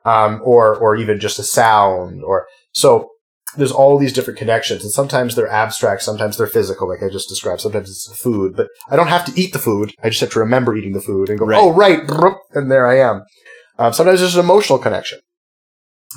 um, 0.04 0.40
or 0.44 0.74
or 0.76 0.96
even 0.96 1.20
just 1.20 1.38
a 1.38 1.42
sound, 1.44 2.22
or 2.24 2.46
so. 2.72 3.10
There's 3.56 3.72
all 3.72 3.96
these 3.96 4.12
different 4.12 4.38
connections, 4.38 4.82
and 4.82 4.92
sometimes 4.92 5.34
they're 5.34 5.48
abstract, 5.48 6.02
sometimes 6.02 6.36
they're 6.36 6.46
physical, 6.46 6.86
like 6.88 7.02
I 7.02 7.08
just 7.08 7.28
described. 7.30 7.62
Sometimes 7.62 7.88
it's 7.88 8.20
food, 8.20 8.54
but 8.54 8.68
I 8.90 8.96
don't 8.96 9.06
have 9.08 9.24
to 9.26 9.40
eat 9.40 9.54
the 9.54 9.58
food. 9.58 9.94
I 10.02 10.10
just 10.10 10.20
have 10.20 10.30
to 10.32 10.40
remember 10.40 10.76
eating 10.76 10.92
the 10.92 11.00
food 11.00 11.30
and 11.30 11.38
go, 11.38 11.46
Right. 11.46 11.58
"Oh, 11.62 11.72
right," 11.72 12.00
and 12.52 12.70
there 12.70 12.86
I 12.86 12.98
am. 12.98 13.22
Um, 13.78 13.92
sometimes 13.94 14.20
there's 14.20 14.34
an 14.34 14.44
emotional 14.44 14.78
connection, 14.78 15.20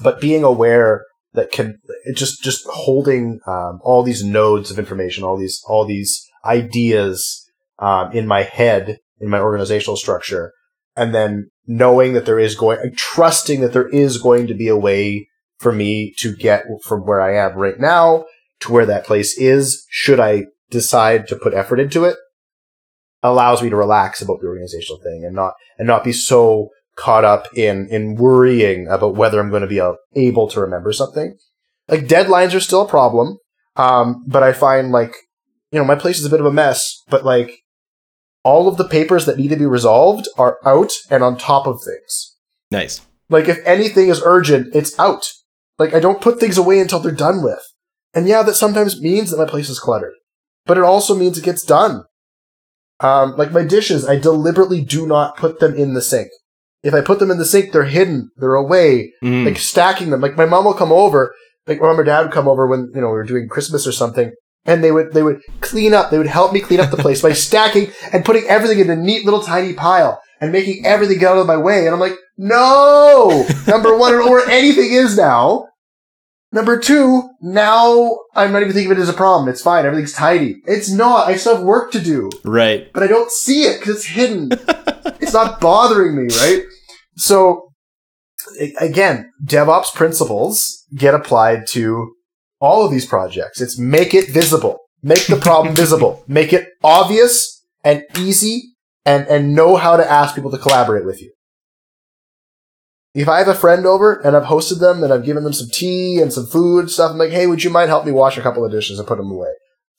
but 0.03 0.19
being 0.19 0.43
aware 0.43 1.05
that 1.33 1.51
can 1.51 1.79
just 2.15 2.43
just 2.43 2.65
holding 2.67 3.39
um, 3.47 3.79
all 3.83 4.03
these 4.03 4.23
nodes 4.23 4.71
of 4.71 4.79
information, 4.79 5.23
all 5.23 5.37
these 5.37 5.61
all 5.67 5.85
these 5.85 6.27
ideas 6.45 7.45
um, 7.79 8.11
in 8.11 8.27
my 8.27 8.43
head, 8.43 8.99
in 9.19 9.29
my 9.29 9.39
organizational 9.39 9.97
structure, 9.97 10.53
and 10.95 11.13
then 11.13 11.49
knowing 11.67 12.13
that 12.13 12.25
there 12.25 12.39
is 12.39 12.55
going, 12.55 12.93
trusting 12.95 13.61
that 13.61 13.73
there 13.73 13.87
is 13.89 14.17
going 14.17 14.47
to 14.47 14.53
be 14.53 14.67
a 14.67 14.77
way 14.77 15.27
for 15.59 15.71
me 15.71 16.13
to 16.17 16.35
get 16.35 16.63
from 16.83 17.05
where 17.05 17.21
I 17.21 17.35
am 17.35 17.55
right 17.55 17.79
now 17.79 18.25
to 18.61 18.71
where 18.71 18.85
that 18.85 19.05
place 19.05 19.37
is, 19.37 19.85
should 19.89 20.19
I 20.19 20.45
decide 20.69 21.27
to 21.27 21.35
put 21.35 21.53
effort 21.53 21.79
into 21.79 22.05
it, 22.05 22.17
allows 23.23 23.61
me 23.61 23.69
to 23.69 23.75
relax 23.75 24.21
about 24.21 24.39
the 24.41 24.47
organizational 24.47 25.01
thing 25.01 25.23
and 25.25 25.35
not 25.35 25.53
and 25.77 25.87
not 25.87 26.03
be 26.03 26.13
so 26.13 26.69
caught 26.99 27.23
up 27.23 27.47
in 27.55 27.87
in 27.89 28.15
worrying 28.15 28.87
about 28.87 29.15
whether 29.15 29.39
I'm 29.39 29.49
going 29.49 29.61
to 29.61 29.67
be 29.67 29.79
uh, 29.79 29.93
able 30.15 30.47
to 30.49 30.59
remember 30.59 30.91
something. 30.91 31.37
Like 31.87 32.01
deadlines 32.01 32.53
are 32.53 32.59
still 32.59 32.81
a 32.81 32.87
problem, 32.87 33.37
um, 33.75 34.23
but 34.27 34.43
I 34.43 34.53
find 34.53 34.91
like 34.91 35.15
you 35.71 35.79
know 35.79 35.85
my 35.85 35.95
place 35.95 36.19
is 36.19 36.25
a 36.25 36.29
bit 36.29 36.39
of 36.39 36.45
a 36.45 36.51
mess, 36.51 37.01
but 37.09 37.23
like 37.25 37.51
all 38.43 38.67
of 38.67 38.77
the 38.77 38.87
papers 38.87 39.25
that 39.25 39.37
need 39.37 39.49
to 39.49 39.55
be 39.55 39.65
resolved 39.65 40.27
are 40.37 40.57
out 40.65 40.91
and 41.09 41.23
on 41.23 41.37
top 41.37 41.67
of 41.67 41.81
things. 41.83 42.35
Nice. 42.71 43.01
Like 43.29 43.47
if 43.47 43.59
anything 43.65 44.09
is 44.09 44.21
urgent, 44.23 44.75
it's 44.75 44.97
out. 44.99 45.31
Like 45.77 45.93
I 45.93 45.99
don't 45.99 46.21
put 46.21 46.39
things 46.39 46.57
away 46.57 46.79
until 46.79 46.99
they're 46.99 47.11
done 47.11 47.43
with. 47.43 47.61
And 48.13 48.27
yeah, 48.27 48.43
that 48.43 48.55
sometimes 48.55 49.01
means 49.01 49.31
that 49.31 49.37
my 49.37 49.49
place 49.49 49.69
is 49.69 49.79
cluttered. 49.79 50.13
But 50.65 50.77
it 50.77 50.83
also 50.83 51.15
means 51.15 51.37
it 51.37 51.43
gets 51.43 51.63
done. 51.63 52.03
Um, 52.99 53.35
like 53.37 53.51
my 53.51 53.63
dishes, 53.63 54.05
I 54.05 54.17
deliberately 54.17 54.81
do 54.81 55.07
not 55.07 55.37
put 55.37 55.59
them 55.59 55.75
in 55.75 55.93
the 55.93 56.01
sink. 56.01 56.29
If 56.83 56.93
I 56.93 57.01
put 57.01 57.19
them 57.19 57.31
in 57.31 57.37
the 57.37 57.45
sink, 57.45 57.71
they're 57.71 57.83
hidden, 57.83 58.29
they're 58.37 58.55
away, 58.55 59.13
Mm. 59.23 59.45
like 59.45 59.57
stacking 59.57 60.09
them. 60.11 60.21
Like 60.21 60.37
my 60.37 60.45
mom 60.45 60.65
will 60.65 60.73
come 60.73 60.91
over, 60.91 61.33
like 61.67 61.81
my 61.81 61.87
mom 61.87 61.99
or 61.99 62.03
dad 62.03 62.21
would 62.23 62.31
come 62.31 62.47
over 62.47 62.65
when, 62.67 62.89
you 62.95 63.01
know, 63.01 63.07
we 63.07 63.13
were 63.13 63.23
doing 63.25 63.47
Christmas 63.49 63.85
or 63.85 63.91
something, 63.91 64.31
and 64.65 64.83
they 64.83 64.91
would, 64.91 65.11
they 65.13 65.23
would 65.23 65.41
clean 65.61 65.93
up, 65.93 66.09
they 66.09 66.17
would 66.17 66.27
help 66.27 66.53
me 66.53 66.61
clean 66.61 66.79
up 66.79 66.89
the 66.91 66.97
place 66.97 67.21
by 67.21 67.33
stacking 67.47 67.91
and 68.13 68.23
putting 68.25 68.45
everything 68.47 68.79
in 68.79 68.89
a 68.89 68.95
neat 68.95 69.25
little 69.25 69.41
tiny 69.41 69.73
pile 69.73 70.21
and 70.41 70.51
making 70.53 70.85
everything 70.85 71.19
get 71.19 71.31
out 71.31 71.37
of 71.37 71.47
my 71.47 71.57
way. 71.57 71.85
And 71.85 71.93
I'm 71.93 71.99
like, 71.99 72.15
no! 72.37 73.45
Number 73.67 73.97
one, 73.97 74.13
I 74.13 74.17
don't 74.17 74.25
know 74.25 74.31
where 74.31 74.49
anything 74.49 74.91
is 74.91 75.17
now. 75.17 75.67
Number 76.51 76.79
two, 76.79 77.29
now 77.41 78.19
I'm 78.33 78.51
not 78.51 78.61
even 78.63 78.73
thinking 78.73 78.91
of 78.91 78.97
it 78.97 79.01
as 79.01 79.09
a 79.09 79.13
problem. 79.13 79.49
It's 79.49 79.61
fine. 79.61 79.85
Everything's 79.85 80.13
tidy. 80.13 80.61
It's 80.65 80.89
not. 80.89 81.27
I 81.27 81.35
still 81.35 81.57
have 81.57 81.65
work 81.65 81.91
to 81.91 81.99
do, 82.01 82.29
right. 82.43 82.91
but 82.91 83.03
I 83.03 83.07
don't 83.07 83.31
see 83.31 83.63
it 83.63 83.79
because 83.79 83.97
it's 83.97 84.05
hidden. 84.05 84.49
it's 85.21 85.33
not 85.33 85.61
bothering 85.61 86.15
me, 86.15 86.33
right? 86.37 86.63
So, 87.17 87.69
again, 88.79 89.31
DevOps 89.45 89.93
principles 89.93 90.85
get 90.95 91.13
applied 91.13 91.67
to 91.69 92.15
all 92.59 92.83
of 92.83 92.91
these 92.91 93.05
projects. 93.05 93.61
It's 93.61 93.77
make 93.77 94.15
it 94.15 94.31
visible, 94.31 94.79
make 95.03 95.27
the 95.27 95.37
problem 95.37 95.75
visible, 95.83 96.23
make 96.27 96.51
it 96.51 96.67
obvious 96.83 97.63
and 97.83 98.03
easy, 98.17 98.73
and 99.05 99.27
and 99.27 99.53
know 99.53 99.75
how 99.75 99.97
to 99.97 100.11
ask 100.11 100.33
people 100.33 100.51
to 100.51 100.57
collaborate 100.57 101.05
with 101.05 101.21
you. 101.21 101.31
If 103.15 103.27
I 103.27 103.39
have 103.39 103.47
a 103.47 103.55
friend 103.55 103.85
over 103.85 104.19
and 104.21 104.35
I've 104.35 104.43
hosted 104.43 104.79
them 104.79 105.03
and 105.03 105.11
I've 105.11 105.25
given 105.25 105.43
them 105.43 105.53
some 105.53 105.67
tea 105.71 106.19
and 106.21 106.31
some 106.31 106.45
food 106.45 106.91
stuff, 106.91 107.11
I'm 107.11 107.17
like, 107.17 107.31
hey, 107.31 107.47
would 107.47 107.63
you 107.63 107.69
mind 107.71 107.89
help 107.89 108.05
me 108.05 108.11
wash 108.11 108.37
a 108.37 108.41
couple 108.41 108.63
of 108.63 108.71
dishes 108.71 108.99
and 108.99 109.07
put 109.07 109.17
them 109.17 109.31
away? 109.31 109.49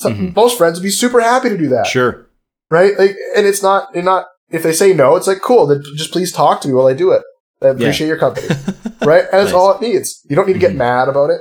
So 0.01 0.11
Mhm. 0.11 0.35
most 0.37 0.57
friends 0.57 0.79
would 0.79 0.85
be 0.85 0.91
super 0.91 1.21
happy 1.21 1.49
to 1.49 1.59
do 1.59 1.69
that 1.71 1.87
Sure. 1.87 2.27
right? 2.71 2.97
Like, 2.99 3.17
and 3.37 3.47
it's 3.47 3.63
not, 3.63 3.95
and 3.95 4.05
not. 4.05 4.27
If 4.51 4.63
they 4.63 4.73
say 4.73 4.93
no, 4.93 5.15
it's 5.17 5.27
like 5.27 5.43
cool. 5.43 5.67
Then 5.67 5.83
just 5.97 6.13
please 6.13 6.33
talk 6.33 6.61
to 6.63 6.69
me 6.69 6.75
while 6.75 6.87
I 6.89 6.93
do 6.95 7.11
it. 7.13 7.23
I 7.63 7.69
appreciate 7.69 8.07
your 8.09 8.17
company, 8.17 8.49
right? 9.03 9.23
And 9.25 9.33
that's 9.33 9.47
Nice. 9.47 9.55
all 9.55 9.73
it 9.75 9.81
needs. 9.81 10.21
You 10.29 10.35
don't 10.37 10.47
need 10.47 10.55
to 10.55 10.59
get 10.59 10.73
Mhm. 10.73 10.79
mad 10.79 11.09
about 11.09 11.31
it. 11.31 11.41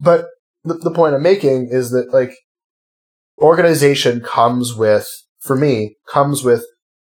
But 0.00 0.26
the, 0.62 0.74
the 0.74 0.90
point 0.92 1.14
I'm 1.14 1.22
making 1.22 1.68
is 1.70 1.90
that 1.90 2.12
like 2.12 2.32
organization 3.40 4.20
comes 4.20 4.74
with, 4.74 5.08
for 5.40 5.56
me, 5.56 5.96
comes 6.12 6.42
with 6.44 6.64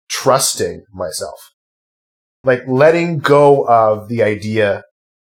trusting 0.09 0.83
myself, 0.93 1.39
like 2.45 2.63
letting 2.67 3.19
go 3.19 3.67
of 3.67 4.07
the 4.07 4.23
idea 4.23 4.83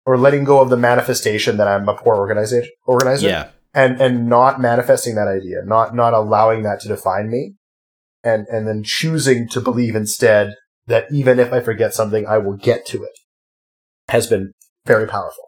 or 0.06 0.18
letting 0.18 0.44
go 0.44 0.62
of 0.62 0.70
the 0.70 0.78
manifestation 0.78 1.58
that 1.58 1.68
I'm 1.68 1.88
a 1.90 1.94
poor 1.96 2.16
organization 2.16 2.72
organizer 2.86 3.28
Yeah. 3.28 3.48
and 3.74 4.00
and 4.02 4.28
not 4.28 4.60
manifesting 4.62 5.16
that 5.16 5.28
idea, 5.28 5.62
not 5.66 5.96
not 5.96 6.14
allowing 6.14 6.64
that 6.64 6.80
to 6.82 6.88
define 6.88 7.30
me, 7.30 7.56
and 8.24 8.48
and 8.48 8.68
then 8.68 8.84
choosing 8.84 9.48
to 9.50 9.62
believe 9.62 9.96
instead 9.96 10.56
that 10.88 11.06
even 11.12 11.40
if 11.40 11.54
I 11.54 11.60
forget 11.60 11.94
something, 11.94 12.26
I 12.26 12.38
will 12.40 12.58
get 12.58 12.86
to 12.88 13.04
it, 13.04 13.12
has 14.10 14.26
been 14.28 14.54
very 14.88 15.08
powerful. 15.08 15.44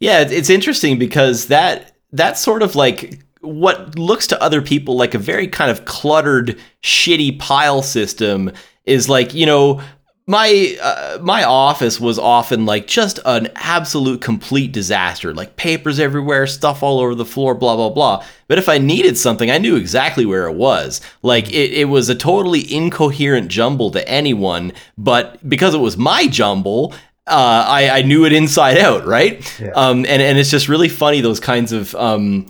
Yeah, 0.00 0.20
it's- 0.20 0.32
it's 0.36 0.50
interesting 0.50 0.98
because 0.98 1.46
that 1.46 1.92
that's 2.12 2.40
sort 2.40 2.62
of 2.62 2.74
like 2.74 3.20
what 3.40 3.96
looks 3.98 4.26
to 4.28 4.42
other 4.42 4.60
people 4.60 4.96
like 4.96 5.14
a 5.14 5.18
very 5.18 5.46
kind 5.46 5.70
of 5.70 5.84
cluttered, 5.84 6.58
shitty 6.82 7.38
pile 7.38 7.82
system 7.82 8.50
is 8.84 9.08
like 9.08 9.34
you 9.34 9.46
know 9.46 9.80
my 10.26 10.76
uh, 10.82 11.18
my 11.22 11.44
office 11.44 12.00
was 12.00 12.18
often 12.18 12.66
like 12.66 12.86
just 12.88 13.20
an 13.24 13.48
absolute 13.54 14.20
complete 14.20 14.72
disaster 14.72 15.32
like 15.32 15.56
papers 15.56 16.00
everywhere 16.00 16.46
stuff 16.46 16.82
all 16.82 16.98
over 16.98 17.14
the 17.14 17.24
floor 17.24 17.54
blah 17.54 17.76
blah 17.76 17.90
blah 17.90 18.24
but 18.48 18.58
if 18.58 18.68
i 18.68 18.76
needed 18.76 19.16
something 19.16 19.50
i 19.50 19.58
knew 19.58 19.76
exactly 19.76 20.26
where 20.26 20.48
it 20.48 20.54
was 20.54 21.00
like 21.22 21.48
it, 21.50 21.72
it 21.72 21.84
was 21.84 22.08
a 22.08 22.14
totally 22.14 22.72
incoherent 22.74 23.48
jumble 23.48 23.90
to 23.90 24.06
anyone 24.08 24.72
but 24.98 25.48
because 25.48 25.74
it 25.74 25.78
was 25.78 25.96
my 25.96 26.26
jumble 26.26 26.92
uh, 27.28 27.64
I, 27.66 27.88
I 27.90 28.02
knew 28.02 28.24
it 28.24 28.32
inside 28.32 28.78
out, 28.78 29.04
right? 29.04 29.60
Yeah. 29.60 29.70
Um, 29.70 30.06
and, 30.06 30.22
and 30.22 30.38
it's 30.38 30.48
just 30.48 30.68
really 30.68 30.88
funny 30.88 31.20
those 31.20 31.40
kinds 31.40 31.72
of 31.72 31.92
um, 31.96 32.46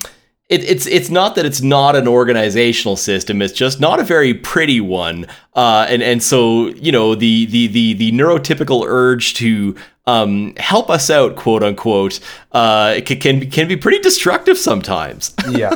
it, 0.49 0.63
it's 0.65 0.87
it's 0.87 1.11
not 1.11 1.35
that 1.35 1.45
it's 1.45 1.61
not 1.61 1.97
an 1.97 2.07
organizational 2.07 2.97
system; 2.97 3.43
it's 3.43 3.53
just 3.53 3.81
not 3.81 3.99
a 3.99 4.05
very 4.05 4.33
pretty 4.33 4.81
one. 4.81 5.27
Uh, 5.55 5.87
and 5.89 6.03
and 6.03 6.23
so 6.23 6.69
you 6.69 6.93
know 6.93 7.15
the 7.15 7.47
the 7.47 7.67
the 7.67 7.95
the 7.95 8.13
neurotypical 8.13 8.85
urge 8.87 9.35
to 9.35 9.75
um, 10.07 10.55
help 10.57 10.89
us 10.89 11.11
out, 11.11 11.35
quote 11.35 11.65
unquote, 11.65 12.21
uh, 12.53 13.01
can 13.05 13.19
can 13.19 13.51
can 13.51 13.67
be 13.69 13.77
pretty 13.77 13.99
destructive 13.99 14.59
sometimes. 14.59 15.35
Yeah, 15.51 15.75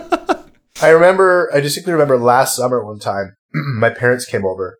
I 0.82 0.90
remember. 0.90 1.50
I 1.54 1.60
distinctly 1.60 1.92
remember 1.92 2.18
last 2.18 2.56
summer 2.56 2.84
one 2.84 2.98
time, 2.98 3.34
my 3.52 3.90
parents 3.90 4.24
came 4.24 4.44
over, 4.44 4.78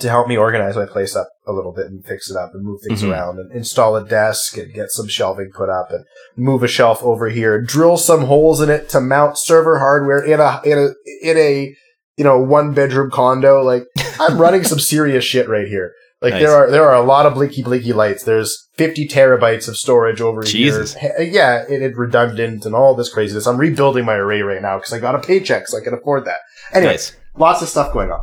to 0.00 0.08
help 0.08 0.26
me 0.28 0.36
organize 0.36 0.76
my 0.76 0.86
place 0.86 1.14
up 1.14 1.28
a 1.46 1.52
little 1.52 1.72
bit 1.72 1.86
and 1.86 2.04
fix 2.04 2.30
it 2.30 2.36
up 2.36 2.50
and 2.54 2.64
move 2.64 2.80
things 2.82 3.02
Mhm. 3.02 3.10
around 3.12 3.38
and 3.38 3.52
install 3.52 3.94
a 3.96 4.04
desk 4.04 4.56
and 4.56 4.72
get 4.72 4.90
some 4.90 5.06
shelving 5.08 5.50
put 5.54 5.68
up 5.68 5.90
and 5.90 6.04
move 6.36 6.62
a 6.62 6.68
shelf 6.68 7.02
over 7.02 7.28
here, 7.28 7.54
and 7.56 7.66
drill 7.66 7.96
some 7.96 8.22
holes 8.22 8.60
in 8.60 8.70
it 8.70 8.88
to 8.90 9.00
mount 9.00 9.38
server 9.38 9.78
hardware 9.78 10.22
in 10.24 10.40
a 10.40 10.60
in 10.64 10.78
a 10.78 11.28
in 11.28 11.36
a 11.36 11.76
you 12.16 12.24
know 12.24 12.38
one 12.38 12.72
bedroom 12.74 13.10
condo. 13.10 13.62
Like 13.62 13.84
I'm 14.20 14.38
running 14.38 14.64
some 14.64 14.78
serious 14.80 15.24
shit 15.24 15.48
right 15.48 15.66
here. 15.68 15.92
Like 16.20 16.34
Nice. 16.34 16.42
there 16.42 16.52
are 16.54 16.70
there 16.70 16.84
are 16.88 16.94
a 16.94 17.02
lot 17.02 17.26
of 17.26 17.34
blinky 17.34 17.62
blinky 17.62 17.92
lights. 17.92 18.22
There's 18.22 18.68
50 18.76 19.08
terabytes 19.08 19.66
of 19.68 19.76
storage 19.76 20.20
over 20.20 20.42
Jesus. 20.44 20.94
here. 20.94 21.12
Yeah, 21.20 21.64
it, 21.68 21.82
it 21.82 21.96
redundant 21.96 22.64
and 22.64 22.74
all 22.76 22.94
this 22.94 23.12
craziness. 23.12 23.46
I'm 23.46 23.56
rebuilding 23.58 24.04
my 24.04 24.14
array 24.14 24.42
right 24.42 24.62
now 24.62 24.78
because 24.78 24.92
I 24.92 25.00
got 25.00 25.16
a 25.16 25.18
paycheck, 25.18 25.66
so 25.68 25.78
I 25.78 25.80
can 25.82 25.94
afford 25.94 26.24
that. 26.26 26.38
anyways 26.72 26.92
Nice. 27.12 27.16
lots 27.36 27.60
of 27.62 27.68
stuff 27.68 27.92
going 27.92 28.10
on. 28.12 28.20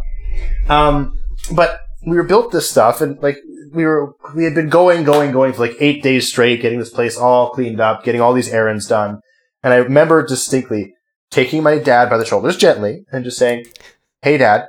Um, 0.69 1.18
but 1.51 1.79
we 2.05 2.15
were 2.15 2.23
built 2.23 2.51
this 2.51 2.69
stuff, 2.69 3.01
and 3.01 3.21
like 3.21 3.37
we 3.73 3.85
were, 3.85 4.13
we 4.35 4.43
had 4.43 4.55
been 4.55 4.69
going, 4.69 5.03
going, 5.03 5.31
going 5.31 5.53
for 5.53 5.67
like 5.67 5.77
eight 5.79 6.01
days 6.01 6.27
straight, 6.27 6.61
getting 6.61 6.79
this 6.79 6.89
place 6.89 7.17
all 7.17 7.49
cleaned 7.51 7.79
up, 7.79 8.03
getting 8.03 8.21
all 8.21 8.33
these 8.33 8.49
errands 8.49 8.87
done. 8.87 9.19
And 9.63 9.73
I 9.73 9.77
remember 9.77 10.25
distinctly 10.25 10.93
taking 11.29 11.61
my 11.61 11.77
dad 11.77 12.09
by 12.09 12.17
the 12.17 12.25
shoulders 12.25 12.57
gently 12.57 13.03
and 13.11 13.23
just 13.23 13.37
saying, 13.37 13.65
"Hey, 14.21 14.37
Dad, 14.37 14.67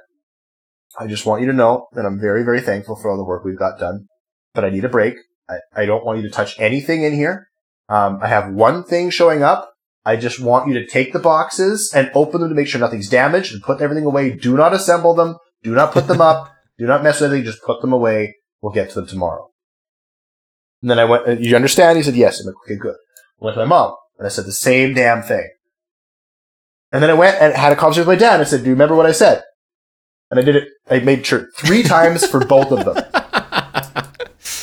I 0.99 1.07
just 1.07 1.25
want 1.25 1.41
you 1.41 1.47
to 1.47 1.53
know 1.53 1.87
that 1.93 2.05
I'm 2.05 2.21
very, 2.21 2.43
very 2.43 2.61
thankful 2.61 2.97
for 2.97 3.11
all 3.11 3.17
the 3.17 3.25
work 3.25 3.45
we've 3.45 3.59
got 3.59 3.79
done, 3.79 4.07
but 4.55 4.65
I 4.65 4.71
need 4.71 4.85
a 4.85 4.89
break. 4.89 5.15
I, 5.49 5.83
I 5.83 5.87
don't 5.87 6.05
want 6.05 6.21
you 6.21 6.29
to 6.29 6.35
touch 6.35 6.59
anything 6.59 7.05
in 7.05 7.15
here. 7.15 7.49
Um, 7.89 8.19
I 8.23 8.29
have 8.29 8.53
one 8.53 8.85
thing 8.85 9.11
showing 9.11 9.43
up. 9.43 9.73
I 10.05 10.17
just 10.17 10.41
want 10.41 10.69
you 10.69 10.75
to 10.75 10.87
take 10.87 11.13
the 11.13 11.19
boxes 11.19 11.93
and 11.95 12.11
open 12.15 12.41
them 12.41 12.51
to 12.51 12.55
make 12.55 12.67
sure 12.67 12.81
nothing's 12.81 13.09
damaged 13.09 13.53
and 13.53 13.63
put 13.63 13.81
everything 13.81 14.05
away. 14.05 14.33
Do 14.33 14.57
not 14.57 14.73
assemble 14.73 15.15
them. 15.15 15.37
Do 15.63 15.75
not 15.75 15.93
put 15.93 16.07
them 16.07 16.21
up. 16.21 16.53
Do 16.81 16.87
not 16.87 17.03
mess 17.03 17.21
with 17.21 17.31
anything. 17.31 17.45
Just 17.45 17.63
put 17.63 17.83
them 17.83 17.93
away. 17.93 18.37
We'll 18.63 18.73
get 18.73 18.89
to 18.91 18.95
them 18.95 19.07
tomorrow. 19.07 19.51
And 20.81 20.91
then 20.91 20.99
I 20.99 21.05
went, 21.05 21.29
"Uh, 21.29 21.33
you 21.33 21.55
understand? 21.55 21.99
He 21.99 22.03
said, 22.03 22.17
yes. 22.17 22.41
I'm 22.41 22.47
like, 22.47 22.55
okay, 22.65 22.77
good. 22.77 22.95
I 22.95 23.45
went 23.45 23.55
to 23.55 23.61
my 23.61 23.67
mom 23.67 23.95
and 24.17 24.27
I 24.27 24.31
said 24.31 24.47
the 24.47 24.53
same 24.53 24.95
damn 24.95 25.23
thing. 25.23 25.47
And 26.91 27.03
then 27.03 27.11
I 27.11 27.15
went 27.15 27.37
and 27.41 27.53
had 27.55 27.73
a 27.73 27.77
conversation 27.77 28.09
with 28.09 28.19
my 28.19 28.27
dad 28.27 28.35
and 28.35 28.43
I 28.43 28.45
said, 28.45 28.61
do 28.61 28.67
you 28.67 28.73
remember 28.73 28.95
what 28.95 29.05
I 29.05 29.13
said? 29.13 29.43
And 30.31 30.41
I 30.41 30.43
did 30.43 30.57
it. 30.57 30.69
I 30.91 31.01
made 31.01 31.27
sure 31.27 31.49
three 31.59 31.83
times 31.83 32.27
for 32.27 32.45
both 32.47 32.73
of 32.73 32.87
them. 32.87 33.05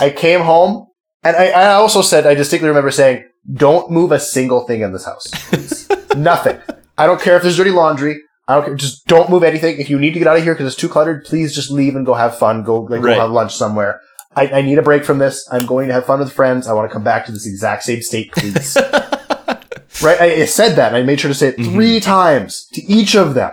I 0.01 0.09
came 0.09 0.41
home 0.41 0.87
and 1.23 1.35
I, 1.35 1.49
I 1.49 1.73
also 1.73 2.01
said, 2.01 2.25
I 2.25 2.33
distinctly 2.33 2.67
remember 2.67 2.89
saying, 2.91 3.25
don't 3.53 3.91
move 3.91 4.11
a 4.11 4.19
single 4.19 4.65
thing 4.65 4.81
in 4.81 4.91
this 4.91 5.05
house. 5.05 5.27
please. 5.49 5.87
Nothing. 6.17 6.59
I 6.97 7.05
don't 7.05 7.21
care 7.21 7.37
if 7.37 7.43
there's 7.43 7.57
dirty 7.57 7.69
laundry. 7.69 8.19
I 8.47 8.55
don't 8.55 8.65
care. 8.65 8.75
Just 8.75 9.05
don't 9.07 9.29
move 9.29 9.43
anything. 9.43 9.79
If 9.79 9.89
you 9.89 9.99
need 9.99 10.13
to 10.13 10.19
get 10.19 10.27
out 10.27 10.37
of 10.37 10.43
here 10.43 10.53
because 10.53 10.67
it's 10.67 10.75
too 10.81 10.87
cluttered, 10.89 11.25
please 11.25 11.53
just 11.53 11.69
leave 11.71 11.95
and 11.95 12.05
go 12.05 12.13
have 12.13 12.37
fun. 12.37 12.63
Go, 12.63 12.81
like, 12.81 13.01
Right. 13.01 13.15
go 13.15 13.21
have 13.21 13.31
lunch 13.31 13.55
somewhere. 13.55 13.99
I, 14.35 14.47
I 14.47 14.61
need 14.61 14.77
a 14.77 14.81
break 14.83 15.03
from 15.03 15.17
this. 15.17 15.47
I'm 15.51 15.65
going 15.65 15.87
to 15.87 15.93
have 15.93 16.05
fun 16.05 16.19
with 16.19 16.31
friends. 16.31 16.67
I 16.67 16.73
want 16.73 16.89
to 16.89 16.93
come 16.93 17.03
back 17.03 17.25
to 17.25 17.31
this 17.31 17.45
exact 17.47 17.83
same 17.83 18.01
state, 18.01 18.31
please. 18.31 18.77
right? 20.01 20.21
I, 20.21 20.41
I 20.41 20.45
said 20.45 20.75
that. 20.75 20.93
I 20.95 21.01
made 21.03 21.19
sure 21.19 21.29
to 21.29 21.35
say 21.35 21.47
it 21.49 21.57
Mhm. 21.57 21.73
three 21.73 21.99
times 21.99 22.67
to 22.73 22.81
each 22.83 23.15
of 23.15 23.33
them. 23.33 23.51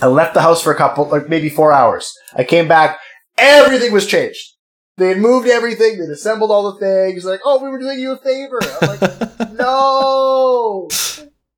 I 0.00 0.06
left 0.06 0.34
the 0.34 0.42
house 0.42 0.62
for 0.62 0.72
a 0.72 0.76
couple, 0.76 1.08
like 1.08 1.28
maybe 1.28 1.48
four 1.48 1.72
hours. 1.72 2.12
I 2.36 2.44
came 2.44 2.68
back. 2.68 2.98
Everything 3.36 3.92
was 3.92 4.06
changed. 4.06 4.54
They 4.96 5.08
had 5.08 5.18
moved 5.18 5.48
everything. 5.48 5.98
They'd 5.98 6.10
assembled 6.10 6.50
all 6.50 6.72
the 6.72 6.78
things. 6.78 7.24
Like, 7.24 7.40
oh, 7.44 7.62
we 7.62 7.68
were 7.70 7.78
doing 7.78 7.98
you 7.98 8.12
a 8.12 8.16
favor. 8.16 8.60
I'm 8.82 8.88
like, 8.88 9.52
no. 9.52 10.88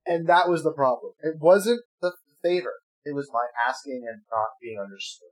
And 0.07 0.26
that 0.28 0.49
was 0.49 0.62
the 0.62 0.72
problem. 0.72 1.12
It 1.22 1.34
wasn't 1.38 1.80
favor. 2.43 2.72
It 3.05 3.14
was 3.14 3.28
my 3.32 3.47
asking 3.68 4.05
and 4.09 4.20
not 4.30 4.49
being 4.61 4.78
understood. 4.80 5.28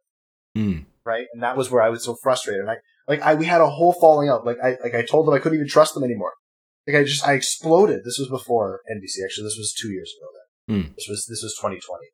Hmm. 0.54 0.88
Right. 1.04 1.26
And 1.32 1.42
that 1.42 1.56
was 1.56 1.70
where 1.70 1.82
I 1.82 1.88
was 1.90 2.04
so 2.04 2.16
frustrated. 2.22 2.62
And 2.62 2.70
I, 2.70 2.76
like, 3.06 3.20
I, 3.22 3.34
we 3.34 3.46
had 3.46 3.60
a 3.60 3.68
whole 3.68 3.92
falling 3.92 4.28
out. 4.28 4.44
Like, 4.46 4.56
I, 4.62 4.76
like 4.82 4.94
I 4.94 5.02
told 5.04 5.26
them 5.26 5.34
I 5.34 5.38
couldn't 5.38 5.56
even 5.56 5.68
trust 5.68 5.94
them 5.94 6.04
anymore. 6.04 6.32
Like, 6.86 6.96
I 6.96 7.04
just, 7.04 7.26
I 7.26 7.34
exploded. 7.34 8.00
This 8.04 8.18
was 8.18 8.28
before 8.28 8.80
NVC. 8.90 9.24
Actually, 9.24 9.44
this 9.44 9.58
was 9.58 9.74
two 9.78 9.90
years 9.90 10.12
ago 10.18 10.28
then. 10.34 10.82
Hmm. 10.82 10.92
This 10.96 11.06
was, 11.08 11.26
this 11.28 11.42
was 11.42 11.54
2020. 11.60 12.06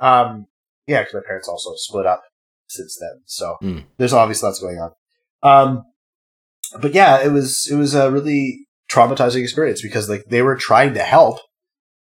Um, 0.00 0.46
yeah, 0.86 1.00
because 1.00 1.14
my 1.14 1.20
parents 1.26 1.48
also 1.48 1.70
split 1.76 2.06
up 2.06 2.22
since 2.68 2.98
then. 2.98 3.20
So 3.26 3.56
Hmm. 3.60 3.78
there's 3.98 4.12
obviously 4.12 4.46
lots 4.46 4.60
going 4.60 4.78
on. 4.78 4.92
Um, 5.42 5.82
but 6.80 6.94
yeah, 6.94 7.22
it 7.22 7.30
was, 7.32 7.68
it 7.70 7.76
was 7.76 7.94
a 7.94 8.10
really 8.10 8.66
traumatizing 8.90 9.42
experience 9.42 9.82
because 9.82 10.08
like 10.08 10.24
they 10.28 10.42
were 10.42 10.56
trying 10.56 10.94
to 10.94 11.02
help 11.02 11.38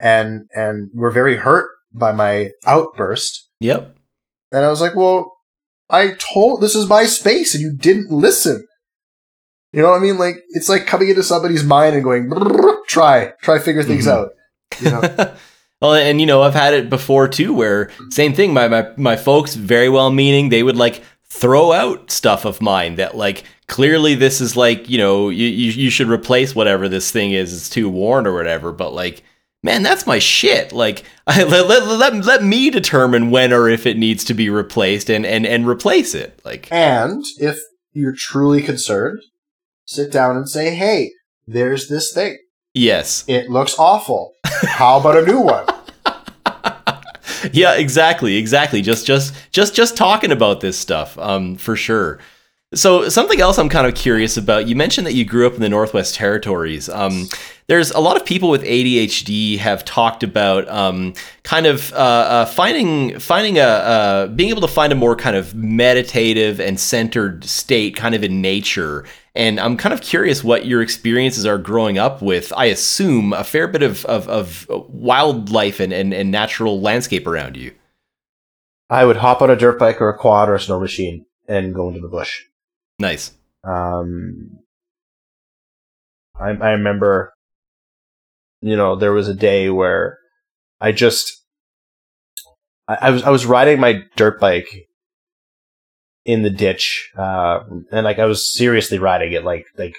and, 0.01 0.49
and 0.55 0.91
were 0.95 1.11
very 1.11 1.37
hurt 1.37 1.69
by 1.99 2.12
my 2.12 2.51
outburst. 2.66 3.49
Yep. 3.61 3.96
And 4.53 4.64
I 4.64 4.68
was 4.68 4.80
like, 4.80 4.94
well, 4.94 5.36
I 5.90 6.12
told 6.32 6.61
this 6.61 6.74
is 6.74 6.88
my 6.88 7.05
space 7.07 7.55
and 7.55 7.62
you 7.62 7.74
didn't 7.76 8.11
listen. 8.11 8.66
You 9.72 9.82
know 9.82 9.90
what 9.90 9.96
I 9.99 10.01
mean? 10.01 10.16
Like 10.18 10.36
it's 10.51 10.68
like 10.68 10.86
coming 10.86 11.09
into 11.11 11.22
somebody's 11.22 11.64
mind 11.64 11.94
and 11.94 12.05
going, 12.05 12.30
try, 12.86 13.32
try 13.42 13.59
figure 13.59 13.82
things 13.82 14.07
Mhm. 14.07 14.11
out. 14.12 14.30
You 14.80 14.90
know? 14.90 15.34
well, 15.82 15.94
and 15.94 16.20
you 16.20 16.26
know, 16.26 16.42
I've 16.42 16.55
had 16.55 16.72
it 16.74 16.88
before 16.88 17.28
too, 17.28 17.53
where 17.53 17.90
same 18.11 18.32
thing. 18.32 18.55
My 18.55 18.68
my 18.68 18.88
my 18.96 19.16
folks, 19.16 19.55
very 19.55 19.88
well 19.88 20.11
meaning, 20.11 20.49
they 20.49 20.62
would 20.62 20.76
like 20.76 21.03
throw 21.26 21.72
out 21.72 22.11
stuff 22.11 22.44
of 22.46 22.62
mine 22.62 22.94
that 22.96 23.14
like 23.16 23.44
clearly 23.66 24.14
this 24.14 24.40
is 24.40 24.57
like 24.57 24.88
you 24.88 24.96
know 24.99 25.28
you 25.28 25.46
you, 25.46 25.70
you 25.72 25.90
should 25.90 26.09
replace 26.09 26.55
whatever 26.55 26.88
this 26.88 27.11
thing 27.11 27.32
is. 27.32 27.53
It's 27.53 27.68
too 27.68 27.88
worn 27.90 28.26
or 28.26 28.32
whatever. 28.34 28.72
But 28.72 28.92
like, 28.94 29.22
man, 29.63 29.83
that's 29.83 30.07
my 30.07 30.19
shit. 30.19 30.73
Like, 30.73 31.05
I, 31.27 31.45
let, 31.45 31.67
let 31.67 31.87
let 31.87 32.25
let 32.25 32.43
me 32.43 32.71
determine 32.71 33.31
when 33.31 33.53
or 33.53 33.69
if 33.69 33.87
it 33.87 33.97
needs 33.99 34.25
to 34.25 34.35
be 34.35 34.49
replaced 34.51 35.11
and 35.11 35.27
and 35.27 35.47
and 35.47 35.67
replace 35.67 36.15
it. 36.15 36.41
Like, 36.45 36.69
and 36.73 37.25
if 37.39 37.59
you're 37.93 38.15
truly 38.17 38.63
concerned, 38.63 39.21
sit 39.85 40.13
down 40.13 40.37
and 40.37 40.49
say, 40.49 40.75
hey, 40.75 41.11
there's 41.47 41.89
this 41.89 42.13
thing. 42.13 42.39
yes, 42.75 43.25
It 43.27 43.51
looks 43.51 43.79
awful. 43.79 44.35
How 44.45 45.01
about 45.01 45.17
a 45.17 45.27
new 45.27 45.41
one? 45.41 45.67
yeah, 47.53 47.75
exactly, 47.75 48.37
exactly. 48.37 48.83
Just, 48.83 49.07
just, 49.07 49.35
just, 49.51 49.75
just 49.75 49.97
talking 49.97 50.31
about 50.33 50.61
this 50.61 50.79
stuff, 50.79 51.17
um, 51.19 51.57
for 51.57 51.75
sure. 51.75 52.19
So 52.75 53.09
something 53.09 53.41
else 53.41 53.59
I'm 53.59 53.71
kind 53.71 53.87
of 53.87 53.95
curious 53.95 54.37
about. 54.37 54.69
You 54.69 54.77
mentioned 54.77 55.07
that 55.07 55.15
you 55.15 55.25
grew 55.25 55.47
up 55.47 55.55
in 55.55 55.63
the 55.63 55.69
Northwest 55.71 56.15
Territories. 56.15 56.89
Um, 56.89 57.29
there's 57.69 57.91
a 57.91 58.01
lot 58.01 58.16
of 58.16 58.25
people 58.25 58.49
with 58.49 58.64
ADHD 58.64 59.59
have 59.59 59.85
talked 59.85 60.23
about 60.23 60.66
um, 60.69 61.12
kind 61.43 61.66
of 61.66 61.93
uh, 61.93 61.97
uh, 61.97 62.47
finding 62.47 63.19
finding 63.19 63.59
a 63.59 63.62
uh, 63.62 64.27
being 64.29 64.49
able 64.49 64.62
to 64.62 64.69
find 64.69 64.91
a 64.91 64.97
more 64.97 65.14
kind 65.14 65.37
of 65.37 65.55
meditative 65.55 66.61
and 66.61 66.81
centered 66.81 67.45
state, 67.45 67.95
kind 67.95 68.14
of 68.14 68.25
in 68.25 68.41
nature. 68.41 69.05
And 69.35 69.61
I'm 69.61 69.77
kind 69.77 69.93
of 69.93 70.01
curious 70.01 70.43
what 70.43 70.64
your 70.66 70.81
experiences 70.83 71.45
are 71.47 71.59
growing 71.59 71.99
up 71.99 72.23
with. 72.23 72.53
I 72.57 72.66
assume 72.66 73.35
a 73.35 73.45
fair 73.45 73.69
bit 73.69 73.83
of 73.83 74.05
of, 74.07 74.27
of 74.29 74.66
wildlife 74.89 75.79
and, 75.79 75.93
and 75.93 76.14
and 76.14 76.31
natural 76.31 76.81
landscape 76.81 77.27
around 77.27 77.57
you. 77.57 77.75
I 78.91 79.05
would 79.05 79.19
hop 79.19 79.43
on 79.43 79.51
a 79.51 79.57
dirt 79.57 79.79
bike 79.79 80.01
or 80.01 80.09
a 80.09 80.16
quad 80.16 80.49
or 80.49 80.55
a 80.55 80.61
snow 80.61 80.81
machine 80.81 81.27
and 81.47 81.75
go 81.75 81.89
into 81.89 82.01
the 82.01 82.09
bush. 82.09 82.45
Nice. 82.99 83.33
Um, 83.62 84.61
I, 86.41 86.51
I 86.51 86.71
remember, 86.71 87.35
you 88.61 88.77
know, 88.77 88.97
there 88.97 89.13
was 89.13 89.29
a 89.29 89.35
day 89.35 89.71
where 89.71 90.19
I 90.81 90.93
just, 90.93 91.43
I, 92.87 92.99
I 93.03 93.11
was, 93.11 93.23
I 93.23 93.31
was 93.31 93.47
riding 93.47 93.81
my 93.81 94.03
dirt 94.17 94.41
bike 94.41 94.89
in 96.25 96.43
the 96.43 96.51
ditch, 96.51 97.11
uh, 97.17 97.61
and 97.91 98.05
like 98.05 98.19
I 98.19 98.27
was 98.27 98.53
seriously 98.53 98.99
riding 98.99 99.33
it, 99.33 99.45
like, 99.45 99.67
like 99.77 99.95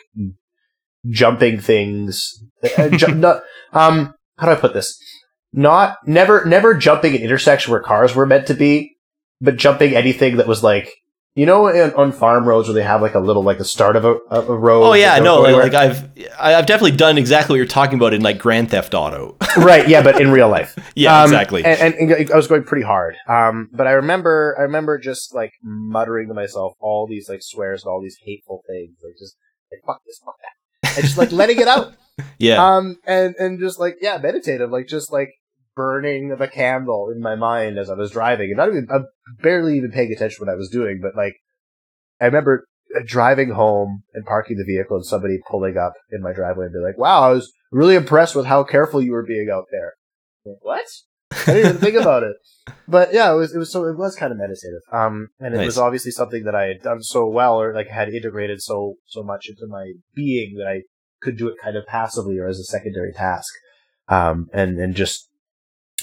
jumping 1.09 1.59
things, 1.59 2.43
uh, 2.77 2.89
ju- 2.89 3.07
not, 3.15 3.41
um, 3.73 4.13
how 4.37 4.47
do 4.47 4.53
I 4.53 4.55
put 4.55 4.73
this? 4.73 4.99
Not, 5.51 5.97
never, 6.05 6.45
never 6.45 6.75
jumping 6.75 7.15
an 7.15 7.21
intersection 7.21 7.71
where 7.71 7.81
cars 7.81 8.13
were 8.13 8.25
meant 8.25 8.47
to 8.47 8.53
be, 8.53 8.97
but 9.41 9.57
jumping 9.57 9.95
anything 9.95 10.37
that 10.37 10.47
was 10.47 10.63
like, 10.63 10.93
you 11.39 11.45
know, 11.45 11.67
in, 11.67 11.93
on 11.93 12.11
farm 12.11 12.45
roads 12.45 12.67
where 12.67 12.75
they 12.75 12.83
have 12.83 13.01
like 13.01 13.15
a 13.15 13.19
little, 13.19 13.41
like 13.41 13.59
the 13.59 13.63
start 13.63 13.95
of 13.95 14.03
a, 14.03 14.15
of 14.29 14.49
a 14.49 14.57
road. 14.57 14.83
Oh 14.83 14.91
yeah, 14.91 15.19
no, 15.19 15.39
like, 15.39 15.71
like 15.71 15.73
I've 15.73 16.03
I've 16.37 16.65
definitely 16.65 16.97
done 16.97 17.17
exactly 17.17 17.53
what 17.53 17.57
you're 17.59 17.65
talking 17.65 17.97
about 17.97 18.13
in 18.13 18.21
like 18.21 18.39
Grand 18.39 18.69
Theft 18.71 18.93
Auto. 18.93 19.37
right, 19.57 19.87
yeah, 19.87 20.03
but 20.03 20.19
in 20.19 20.31
real 20.31 20.49
life. 20.49 20.77
yeah, 20.95 21.17
Um, 21.17 21.23
exactly. 21.23 21.63
And, 21.63 21.95
and, 21.95 22.11
and 22.11 22.29
I 22.29 22.35
was 22.35 22.47
going 22.47 22.65
pretty 22.65 22.83
hard. 22.83 23.15
Um, 23.29 23.69
but 23.71 23.87
I 23.87 23.91
remember, 23.91 24.53
I 24.59 24.63
remember 24.63 24.99
just 24.99 25.33
like 25.33 25.53
muttering 25.63 26.27
to 26.27 26.33
myself 26.33 26.73
all 26.81 27.07
these 27.07 27.29
like 27.29 27.39
swears 27.41 27.85
and 27.85 27.89
all 27.89 28.01
these 28.01 28.17
hateful 28.25 28.61
things, 28.67 28.97
like 29.01 29.13
just 29.17 29.37
like 29.71 29.79
fuck 29.87 30.01
this, 30.05 30.19
fuck 30.19 30.35
that, 30.41 30.97
and 30.97 31.05
just 31.05 31.17
like 31.17 31.31
letting 31.31 31.61
it 31.61 31.69
out. 31.69 31.93
yeah. 32.37 32.75
Um, 32.75 32.97
and 33.07 33.33
and 33.39 33.61
just 33.61 33.79
like 33.79 33.95
yeah, 34.01 34.17
meditative, 34.17 34.71
like 34.71 34.87
just 34.89 35.09
like 35.09 35.29
burning 35.75 36.31
of 36.31 36.41
a 36.41 36.47
candle 36.47 37.09
in 37.13 37.21
my 37.21 37.35
mind 37.35 37.77
as 37.77 37.89
I 37.89 37.93
was 37.95 38.11
driving, 38.11 38.49
and 38.49 38.57
not 38.57 38.69
even 38.69 38.87
I'm 38.91 39.07
barely 39.41 39.77
even 39.77 39.91
paying 39.91 40.11
attention 40.11 40.39
to 40.39 40.45
what 40.45 40.51
I 40.53 40.57
was 40.57 40.69
doing, 40.69 40.99
but 41.01 41.15
like 41.15 41.35
I 42.21 42.25
remember 42.25 42.65
uh, 42.95 43.01
driving 43.05 43.51
home 43.51 44.03
and 44.13 44.25
parking 44.25 44.57
the 44.57 44.65
vehicle, 44.65 44.97
and 44.97 45.05
somebody 45.05 45.39
pulling 45.49 45.77
up 45.77 45.93
in 46.11 46.21
my 46.21 46.33
driveway 46.33 46.65
and 46.65 46.73
be 46.73 46.79
like, 46.79 46.97
"Wow, 46.97 47.21
I 47.29 47.31
was 47.33 47.51
really 47.71 47.95
impressed 47.95 48.35
with 48.35 48.45
how 48.45 48.63
careful 48.63 49.01
you 49.01 49.11
were 49.11 49.25
being 49.25 49.49
out 49.51 49.65
there." 49.71 49.93
Like, 50.45 50.57
what? 50.61 50.85
I 51.31 51.53
didn't 51.53 51.69
even 51.69 51.77
think 51.77 51.95
about 51.95 52.23
it. 52.23 52.35
But 52.87 53.13
yeah, 53.13 53.31
it 53.31 53.35
was 53.35 53.53
it 53.55 53.57
was 53.57 53.71
so 53.71 53.85
it 53.85 53.97
was 53.97 54.15
kind 54.15 54.31
of 54.31 54.37
meditative. 54.37 54.81
Um, 54.91 55.29
and 55.39 55.53
it 55.53 55.57
Nice. 55.57 55.65
was 55.65 55.77
obviously 55.79 56.11
something 56.11 56.43
that 56.43 56.53
I 56.55 56.65
had 56.65 56.81
done 56.83 57.01
so 57.01 57.27
well, 57.27 57.59
or 57.59 57.73
like 57.73 57.87
had 57.87 58.09
integrated 58.09 58.61
so 58.61 58.95
so 59.05 59.23
much 59.23 59.47
into 59.49 59.65
my 59.67 59.93
being 60.15 60.55
that 60.57 60.67
I 60.67 60.81
could 61.21 61.37
do 61.37 61.47
it 61.47 61.55
kind 61.61 61.77
of 61.77 61.85
passively 61.87 62.37
or 62.37 62.47
as 62.47 62.59
a 62.59 62.63
secondary 62.63 63.11
task. 63.13 63.51
Um, 64.07 64.47
and 64.53 64.77
and 64.79 64.95
just 64.95 65.28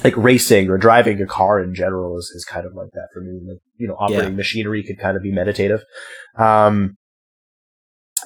like 0.05 0.17
racing 0.17 0.69
or 0.69 0.79
driving 0.79 1.21
a 1.23 1.27
car 1.27 1.61
in 1.61 1.75
general 1.75 2.19
is, 2.19 2.31
is 2.35 2.45
kind 2.45 2.67
of 2.67 2.75
like 2.75 2.91
that 2.93 3.09
for 3.15 3.21
me. 3.21 3.41
Like, 3.49 3.59
you 3.79 3.89
know, 3.89 3.95
operating 3.99 4.37
machinery 4.37 4.83
could 4.83 4.99
kind 4.99 5.17
of 5.17 5.23
be 5.23 5.33
meditative. 5.33 5.83
Um, 6.37 6.97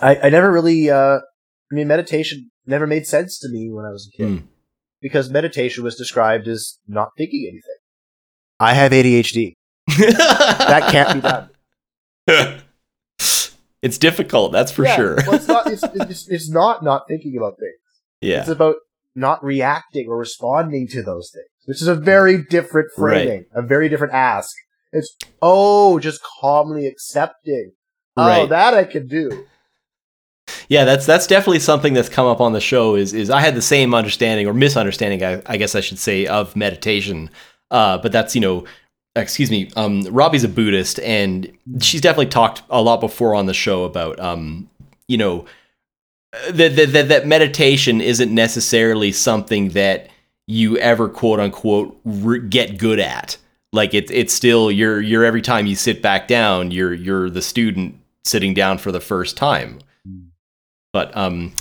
I 0.01 0.17
I 0.25 0.29
never 0.31 0.51
really 0.53 0.91
uh, 0.91 1.19
I 1.19 1.75
mean, 1.75 1.89
meditation 1.89 2.51
never 2.67 2.87
made 2.87 3.07
sense 3.07 3.39
to 3.41 3.49
me 3.49 3.71
when 3.73 3.85
I 3.85 3.91
was 3.91 4.09
a 4.13 4.17
kid 4.17 4.29
Hmm. 4.41 4.47
because 5.01 5.31
meditation 5.31 5.85
was 5.85 5.97
described 5.97 6.49
as 6.49 6.79
not 6.89 7.09
thinking 7.17 7.45
anything. 7.49 7.79
I 8.59 8.75
have 8.75 8.93
ADHD. 8.93 9.55
That 9.99 10.89
can't 10.93 11.15
be 11.15 11.21
done. 11.21 11.51
it's 13.83 13.99
difficult, 13.99 14.53
that's 14.53 14.71
for 14.73 14.85
Yeah, 14.85 14.97
sure. 14.97 15.17
well, 15.27 15.35
it's 15.35 15.49
not. 15.49 15.67
It's, 15.67 15.83
it's, 15.83 16.29
it's 16.29 16.51
not 16.51 16.83
not 16.85 17.03
thinking 17.09 17.37
about 17.37 17.55
things. 17.59 17.81
yeah. 18.21 18.41
It's 18.41 18.49
about 18.49 18.77
not 19.17 19.43
reacting 19.43 20.07
or 20.09 20.17
responding 20.19 20.87
to 20.89 21.03
those 21.03 21.31
things, 21.35 21.50
which 21.67 21.81
is 21.81 21.89
a 21.89 21.95
very 21.95 22.43
different 22.43 22.89
Right. 22.97 23.25
framing, 23.27 23.45
a 23.55 23.63
very 23.63 23.89
different 23.89 24.15
ask. 24.15 24.51
It's 24.93 25.17
oh, 25.41 25.99
just 25.99 26.21
calmly 26.41 26.87
accepting. 26.87 27.73
Oh, 28.17 28.27
Right. 28.27 28.49
that 28.49 28.75
I 28.75 28.85
can 28.85 29.07
do. 29.07 29.47
Yeah, 30.69 30.85
that's 30.85 31.07
that's 31.07 31.27
definitely 31.27 31.61
something 31.61 31.95
that's 31.95 32.09
come 32.09 32.27
up 32.27 32.41
on 32.41 32.53
the 32.53 32.61
show. 32.61 32.97
Is 32.97 33.13
is 33.13 33.31
I 33.31 33.41
had 33.41 33.55
the 33.55 33.63
same 33.63 33.95
understanding 33.95 34.47
or 34.47 34.55
misunderstanding, 34.55 35.23
I, 35.25 35.43
I 35.47 35.57
guess 35.57 35.75
I 35.75 35.81
should 35.81 35.99
say, 35.99 36.27
of 36.27 36.55
meditation. 36.57 37.31
Uh, 37.71 37.99
but 37.99 38.11
that's 38.11 38.35
you 38.35 38.41
know, 38.41 38.65
excuse 39.15 39.51
me. 39.51 39.71
Um, 39.77 40.03
Robbie's 40.11 40.45
a 40.45 40.49
Buddhist, 40.49 40.99
and 41.01 41.51
she's 41.81 42.01
definitely 42.01 42.27
talked 42.27 42.63
a 42.69 42.83
lot 42.83 43.01
before 43.01 43.35
on 43.35 43.47
the 43.47 43.55
show 43.55 43.85
about 43.85 44.19
um, 44.19 44.69
you 45.07 45.17
know, 45.19 45.45
that 46.51 46.75
that 46.77 46.93
that, 46.93 47.09
that 47.09 47.27
meditation 47.27 48.01
isn't 48.01 48.35
necessarily 48.35 49.13
something 49.13 49.71
that 49.71 50.10
you 50.51 50.77
ever 50.79 51.09
quote 51.09 51.41
unquote 51.41 51.99
re- 52.05 52.41
get 52.41 52.77
good 52.77 52.99
at. 52.99 53.37
Like 53.73 53.95
it's 53.95 54.11
it's 54.11 54.33
still 54.35 54.71
you're 54.71 55.01
you're 55.01 55.25
every 55.25 55.43
time 55.43 55.67
you 55.67 55.77
sit 55.77 56.03
back 56.03 56.27
down, 56.27 56.73
you're 56.73 56.93
you're 56.93 57.31
the 57.31 57.41
student 57.41 57.97
sitting 58.25 58.53
down 58.53 58.79
for 58.79 58.91
the 58.91 59.01
first 59.01 59.37
time. 59.37 59.79
But 60.93 61.17
um, 61.17 61.53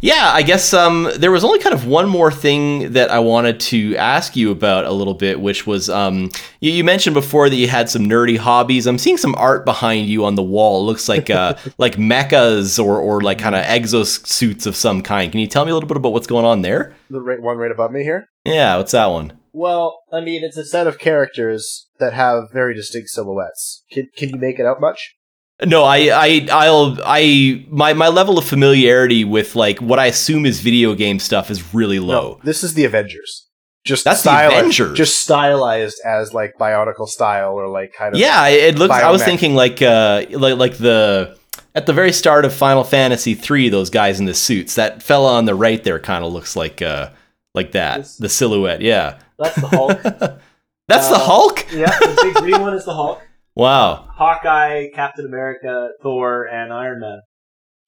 yeah, 0.00 0.30
I 0.32 0.42
guess 0.42 0.72
um, 0.72 1.10
there 1.16 1.30
was 1.30 1.44
only 1.44 1.58
kind 1.58 1.74
of 1.74 1.86
one 1.86 2.08
more 2.08 2.30
thing 2.30 2.92
that 2.92 3.10
I 3.10 3.18
wanted 3.18 3.58
to 3.60 3.96
ask 3.96 4.36
you 4.36 4.50
about 4.50 4.84
a 4.84 4.92
little 4.92 5.14
bit, 5.14 5.40
which 5.40 5.66
was 5.66 5.90
um, 5.90 6.30
you, 6.60 6.70
you 6.70 6.84
mentioned 6.84 7.14
before 7.14 7.48
that 7.50 7.56
you 7.56 7.68
had 7.68 7.90
some 7.90 8.04
nerdy 8.04 8.36
hobbies. 8.36 8.86
I'm 8.86 8.98
seeing 8.98 9.16
some 9.16 9.34
art 9.36 9.64
behind 9.64 10.06
you 10.06 10.24
on 10.24 10.34
the 10.34 10.42
wall. 10.42 10.82
It 10.82 10.86
looks 10.86 11.08
like 11.08 11.30
uh, 11.30 11.56
like 11.78 11.96
mechas 11.96 12.82
or 12.82 12.98
or 12.98 13.20
like 13.20 13.38
kind 13.38 13.54
of 13.54 13.64
exosuits 13.64 14.66
of 14.66 14.76
some 14.76 15.02
kind. 15.02 15.32
Can 15.32 15.40
you 15.40 15.46
tell 15.46 15.64
me 15.64 15.70
a 15.70 15.74
little 15.74 15.88
bit 15.88 15.96
about 15.96 16.12
what's 16.12 16.26
going 16.26 16.44
on 16.44 16.62
there? 16.62 16.94
The 17.10 17.20
right 17.20 17.40
one 17.40 17.56
right 17.58 17.72
above 17.72 17.90
me 17.90 18.02
here. 18.02 18.28
Yeah, 18.44 18.76
what's 18.76 18.92
that 18.92 19.06
one? 19.06 19.38
Well, 19.52 20.02
I 20.12 20.20
mean, 20.20 20.44
it's 20.44 20.56
a 20.56 20.64
set 20.64 20.86
of 20.86 20.98
characters 20.98 21.88
that 21.98 22.12
have 22.12 22.52
very 22.52 22.74
distinct 22.74 23.08
silhouettes. 23.08 23.82
Can 23.90 24.08
can 24.16 24.28
you 24.28 24.36
make 24.36 24.58
it 24.58 24.66
out 24.66 24.80
much? 24.80 25.16
No, 25.64 25.82
I, 25.82 25.96
I, 26.12 26.48
I'll, 26.52 26.96
I, 27.04 27.64
my, 27.68 27.92
my 27.92 28.08
level 28.08 28.38
of 28.38 28.44
familiarity 28.44 29.24
with 29.24 29.56
like 29.56 29.80
what 29.80 29.98
I 29.98 30.06
assume 30.06 30.46
is 30.46 30.60
video 30.60 30.94
game 30.94 31.18
stuff 31.18 31.50
is 31.50 31.74
really 31.74 31.98
low. 31.98 32.34
No, 32.34 32.40
this 32.44 32.62
is 32.62 32.74
the 32.74 32.84
Avengers. 32.84 33.46
Just 33.84 34.04
That's 34.04 34.22
the 34.22 34.30
stylized, 34.30 34.56
Avengers. 34.58 34.96
Just 34.98 35.18
stylized 35.18 36.00
as 36.04 36.32
like 36.34 36.54
Bionicle 36.58 37.08
style 37.08 37.54
or 37.54 37.68
like 37.68 37.92
kind 37.92 38.14
of 38.14 38.20
Yeah, 38.20 38.46
it 38.48 38.78
looks. 38.78 38.94
I 38.94 39.10
was 39.10 39.24
thinking 39.24 39.54
like, 39.54 39.80
uh, 39.82 40.26
like, 40.30 40.56
like 40.58 40.76
the 40.76 41.36
at 41.74 41.86
the 41.86 41.92
very 41.92 42.12
start 42.12 42.44
of 42.44 42.52
Final 42.52 42.84
Fantasy 42.84 43.34
three, 43.34 43.68
those 43.68 43.88
guys 43.90 44.20
in 44.20 44.26
the 44.26 44.34
suits. 44.34 44.74
That 44.74 45.02
fella 45.02 45.34
on 45.34 45.44
the 45.46 45.54
right 45.54 45.82
there 45.82 45.98
kind 45.98 46.24
of 46.24 46.32
looks 46.32 46.54
like, 46.54 46.82
uh, 46.82 47.10
like 47.54 47.72
that. 47.72 47.98
This- 47.98 48.16
the 48.18 48.28
silhouette. 48.28 48.80
Yeah, 48.82 49.18
That's 49.38 49.60
the 49.60 49.68
Hulk. 49.68 50.02
that's 50.88 51.08
the 51.08 51.14
Uh, 51.16 51.18
Hulk. 51.18 51.66
yeah, 51.72 51.90
the 51.98 52.20
big 52.22 52.34
green 52.34 52.60
one 52.60 52.74
is 52.74 52.84
the 52.84 52.94
Hulk. 52.94 53.22
Wow. 53.58 54.06
Hawkeye, 54.14 54.86
Captain 54.94 55.26
America, 55.26 55.88
Thor, 56.00 56.44
and 56.44 56.72
Iron 56.72 57.00
Man. 57.00 57.18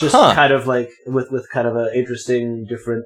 Just 0.00 0.16
Huh. 0.16 0.34
kind 0.34 0.52
of 0.52 0.66
like 0.66 0.90
with 1.06 1.30
with 1.30 1.46
kind 1.52 1.68
of 1.68 1.76
an 1.76 1.90
interesting, 1.94 2.66
different, 2.68 3.04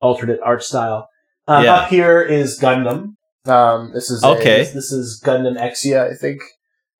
alternate 0.00 0.38
art 0.44 0.62
style. 0.62 1.08
Um, 1.48 1.64
Yeah. 1.64 1.74
Up 1.74 1.88
here 1.90 2.22
is 2.22 2.60
Gundam. 2.60 3.14
Um, 3.46 3.90
this 3.92 4.10
is 4.10 4.22
Okay. 4.22 4.58
This, 4.58 4.72
this 4.72 4.92
is 4.92 5.20
Gundam 5.24 5.56
Exia, 5.58 6.08
Exia, 6.08 6.12
I 6.12 6.14
think. 6.16 6.40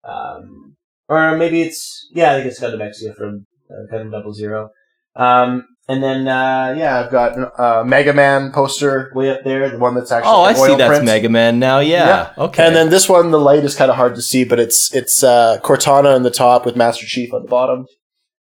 um, 0.03 0.77
or 1.09 1.37
maybe 1.37 1.63
it's 1.63 2.09
yeah, 2.13 2.33
I 2.33 2.35
think 2.37 2.47
it's 2.51 2.61
Gundam 2.61 2.81
Exia 2.83 3.15
from 3.17 3.47
uh, 3.71 3.95
Gundam 3.95 4.11
Double 4.11 4.33
Zero. 4.35 4.71
Um, 5.15 5.65
and 5.89 6.03
then 6.03 6.27
uh, 6.29 6.75
yeah, 6.77 7.01
I've 7.01 7.11
got 7.11 7.33
a 7.59 7.85
Mega 7.85 8.13
Man 8.13 8.53
poster, 8.53 9.11
way 9.15 9.31
up 9.31 9.45
there, 9.45 9.69
the 9.71 9.79
one 9.79 9.95
that's 9.95 10.11
actually 10.13 10.33
Oh, 10.33 10.43
I 10.43 10.53
see. 10.55 10.61
oil 10.63 10.77
That's 10.77 10.89
print. 10.89 11.05
Mega 11.05 11.29
Man 11.29 11.59
now. 11.59 11.81
Yeah. 11.81 12.33
Okay. 12.39 12.67
And 12.67 12.75
then 12.75 12.91
this 12.91 13.09
one, 13.09 13.31
the 13.31 13.39
light 13.41 13.65
is 13.65 13.75
kind 13.77 13.91
of 13.91 13.97
hard 13.97 14.15
to 14.15 14.23
see, 14.23 14.45
but 14.45 14.59
it's 14.59 14.95
it's 14.95 15.23
uh, 15.23 15.59
Cortana 15.63 16.15
on 16.15 16.23
the 16.23 16.31
top 16.31 16.65
with 16.67 16.77
Master 16.77 17.07
Chief 17.07 17.33
on 17.35 17.43
the 17.43 17.49
bottom 17.49 17.87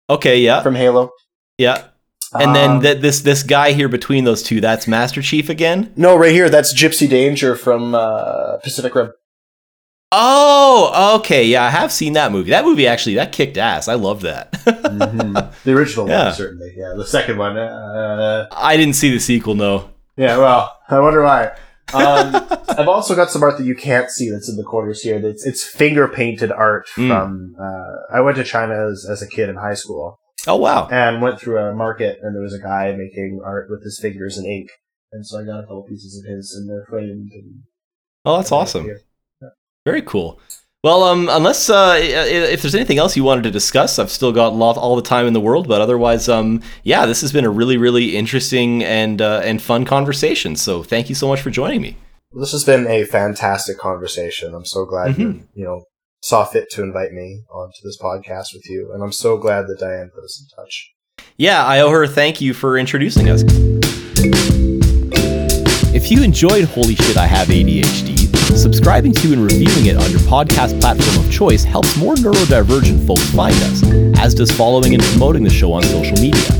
okay. 0.08 0.38
Yeah. 0.40 0.62
from 0.62 0.74
Halo. 0.74 1.10
Yeah. 1.58 1.84
And 2.32 2.54
then 2.54 2.70
Um, 2.70 2.80
th- 2.82 3.00
this 3.00 3.20
this 3.22 3.42
guy 3.42 3.72
here 3.72 3.88
between 3.88 4.24
those 4.24 4.42
two, 4.42 4.60
that's 4.60 4.86
Master 4.86 5.22
Chief 5.22 5.48
again. 5.48 5.92
no, 5.96 6.14
right 6.16 6.30
here, 6.32 6.50
that's 6.50 6.74
Gipsy 6.74 7.08
Danger 7.08 7.56
from 7.56 7.94
uh, 7.94 8.58
Pacific 8.62 8.94
Rim. 8.94 9.12
Oh, 10.10 11.16
okay. 11.20 11.44
Yeah, 11.44 11.64
I 11.64 11.70
have 11.70 11.92
seen 11.92 12.14
that 12.14 12.32
movie. 12.32 12.50
That 12.50 12.64
movie 12.64 12.86
actually 12.86 13.16
that 13.16 13.32
kicked 13.32 13.58
ass. 13.58 13.88
I 13.88 13.94
love 13.94 14.22
that. 14.22 14.52
The 14.52 15.52
original 15.72 16.08
Yeah. 16.08 16.26
one, 16.26 16.34
certainly. 16.34 16.72
Yeah, 16.76 16.94
the 16.96 17.06
second 17.06 17.36
one. 17.38 17.56
Uh, 17.58 18.46
I 18.52 18.76
didn't 18.76 18.94
see 18.94 19.10
the 19.10 19.20
sequel. 19.20 19.54
No. 19.54 19.90
yeah, 20.16 20.38
well, 20.38 20.76
I 20.88 20.98
wonder 21.00 21.22
why. 21.22 21.48
Um, 21.92 22.34
I've 22.68 22.88
also 22.88 23.14
got 23.14 23.30
some 23.30 23.42
art 23.42 23.58
that 23.58 23.64
you 23.64 23.74
can't 23.74 24.10
see 24.10 24.30
that's 24.30 24.48
in 24.48 24.56
the 24.56 24.62
corners 24.64 25.00
here. 25.02 25.18
That's 25.20 25.44
it's 25.46 25.62
finger 25.64 26.08
painted 26.08 26.52
art 26.52 26.86
Mm. 26.96 27.08
from. 27.08 27.54
Uh, 27.60 28.16
I 28.16 28.20
went 28.22 28.36
to 28.38 28.44
China 28.44 28.88
as, 28.90 29.06
as 29.10 29.20
a 29.22 29.28
kid 29.28 29.48
in 29.48 29.56
high 29.56 29.74
school 29.74 30.18
Oh 30.46 30.56
wow. 30.56 30.88
and 30.90 31.20
went 31.20 31.38
through 31.40 31.58
a 31.58 31.74
market, 31.74 32.18
and 32.22 32.34
there 32.34 32.42
was 32.42 32.54
a 32.54 32.58
guy 32.62 32.92
making 32.92 33.40
art 33.44 33.68
with 33.70 33.82
his 33.84 33.98
fingers 34.00 34.38
and 34.38 34.46
ink, 34.46 34.68
and 35.12 35.26
so 35.26 35.38
I 35.38 35.44
got 35.44 35.58
a 35.60 35.62
couple 35.62 35.84
pieces 35.88 36.18
of 36.22 36.30
his, 36.30 36.54
and 36.54 36.68
they're 36.68 36.86
framed. 36.88 37.30
And 37.32 37.62
Oh, 38.24 38.36
that's 38.36 38.52
awesome. 38.52 38.84
Here. 38.84 39.00
Very 39.88 40.02
cool. 40.02 40.38
Well, 40.84 41.02
um, 41.02 41.30
unless 41.30 41.70
uh, 41.70 41.96
if 41.98 42.60
there's 42.60 42.74
anything 42.74 42.98
else 42.98 43.16
you 43.16 43.24
wanted 43.24 43.44
to 43.44 43.50
discuss, 43.50 43.98
I've 43.98 44.10
still 44.10 44.32
got 44.32 44.54
lot 44.54 44.76
all 44.76 44.96
the 44.96 45.02
time 45.14 45.26
in 45.26 45.32
the 45.32 45.40
world. 45.40 45.66
But 45.66 45.80
otherwise, 45.80 46.28
um, 46.28 46.60
yeah, 46.82 47.06
this 47.06 47.22
has 47.22 47.32
been 47.32 47.46
a 47.46 47.48
really, 47.48 47.78
really 47.78 48.14
interesting 48.18 48.84
and 48.84 49.22
uh, 49.22 49.40
and 49.42 49.62
fun 49.62 49.86
conversation. 49.86 50.56
So 50.56 50.82
thank 50.82 51.08
you 51.08 51.14
so 51.14 51.26
much 51.26 51.40
for 51.40 51.48
joining 51.48 51.80
me. 51.80 51.96
This 52.38 52.52
has 52.52 52.64
been 52.64 52.86
a 52.86 53.04
fantastic 53.04 53.78
conversation. 53.78 54.54
I'm 54.54 54.66
so 54.66 54.84
glad 54.84 55.16
you 55.18 55.26
Mhm. 55.28 55.42
you 55.54 55.64
know 55.64 55.84
saw 56.22 56.44
fit 56.44 56.68
to 56.72 56.82
invite 56.82 57.12
me 57.12 57.44
onto 57.50 57.78
this 57.82 57.96
podcast 57.98 58.52
with 58.52 58.68
you, 58.68 58.90
and 58.92 59.02
I'm 59.02 59.12
so 59.12 59.38
glad 59.38 59.68
that 59.68 59.78
Diane 59.80 60.10
put 60.14 60.22
us 60.22 60.38
in 60.38 60.46
touch. 60.62 60.90
Yeah, 61.38 61.64
I 61.64 61.80
owe 61.80 61.88
her 61.88 62.02
a 62.02 62.08
thank 62.08 62.42
you 62.42 62.52
for 62.52 62.76
introducing 62.76 63.30
us. 63.30 63.42
If 65.94 66.10
you 66.12 66.22
enjoyed 66.22 66.64
Holy 66.64 66.94
Shit, 66.94 67.16
I 67.16 67.26
Have 67.26 67.48
ADHD, 67.48 68.17
subscribing 68.58 69.12
to 69.12 69.32
and 69.32 69.42
reviewing 69.42 69.86
it 69.86 69.96
on 69.96 70.10
your 70.10 70.20
podcast 70.20 70.80
platform 70.80 71.24
of 71.24 71.30
choice 71.32 71.64
helps 71.64 71.96
more 71.96 72.14
neurodivergent 72.16 73.06
folks 73.06 73.30
find 73.30 73.54
us, 73.54 73.82
as 74.18 74.34
does 74.34 74.50
following 74.50 74.94
and 74.94 75.02
promoting 75.02 75.44
the 75.44 75.50
show 75.50 75.72
on 75.72 75.82
social 75.84 76.16
media. 76.18 76.50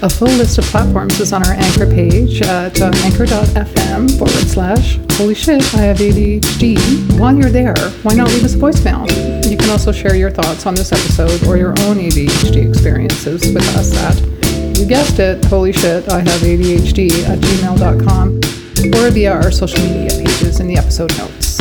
A 0.00 0.08
full 0.08 0.28
list 0.28 0.58
of 0.58 0.64
platforms 0.66 1.18
is 1.18 1.32
on 1.32 1.44
our 1.44 1.54
Anchor 1.54 1.86
page 1.86 2.40
at 2.42 2.80
uh, 2.80 2.92
anchor.fm 3.02 4.16
forward 4.16 4.46
slash 4.46 4.96
holy 5.12 5.34
shit, 5.34 5.62
I 5.74 5.78
have 5.78 5.96
ADHD. 5.96 7.18
While 7.18 7.34
you're 7.34 7.50
there, 7.50 7.74
why 8.04 8.14
not 8.14 8.28
leave 8.28 8.44
us 8.44 8.54
a 8.54 8.58
voicemail? 8.58 9.08
You 9.50 9.56
can 9.56 9.70
also 9.70 9.90
share 9.90 10.14
your 10.14 10.30
thoughts 10.30 10.66
on 10.66 10.76
this 10.76 10.92
episode 10.92 11.44
or 11.48 11.56
your 11.56 11.70
own 11.80 11.96
ADHD 11.96 12.68
experiences 12.68 13.52
with 13.52 13.66
us 13.76 13.92
at, 14.04 14.78
you 14.78 14.86
guessed 14.86 15.18
it, 15.18 15.44
holy 15.46 15.72
shit, 15.72 16.08
I 16.08 16.20
have 16.20 16.40
ADHD 16.42 17.24
at 17.24 17.38
gmail.com 17.40 18.57
or 18.86 19.10
via 19.10 19.32
our 19.32 19.50
social 19.50 19.80
media 19.80 20.10
pages 20.10 20.60
in 20.60 20.68
the 20.68 20.76
episode 20.76 21.16
notes. 21.18 21.58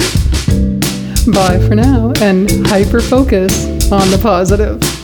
Bye 1.27 1.60
for 1.68 1.76
now 1.76 2.14
and 2.22 2.49
hyper 2.68 3.02
focus 3.02 3.91
on 3.91 4.10
the 4.11 4.19
positive. 4.22 4.97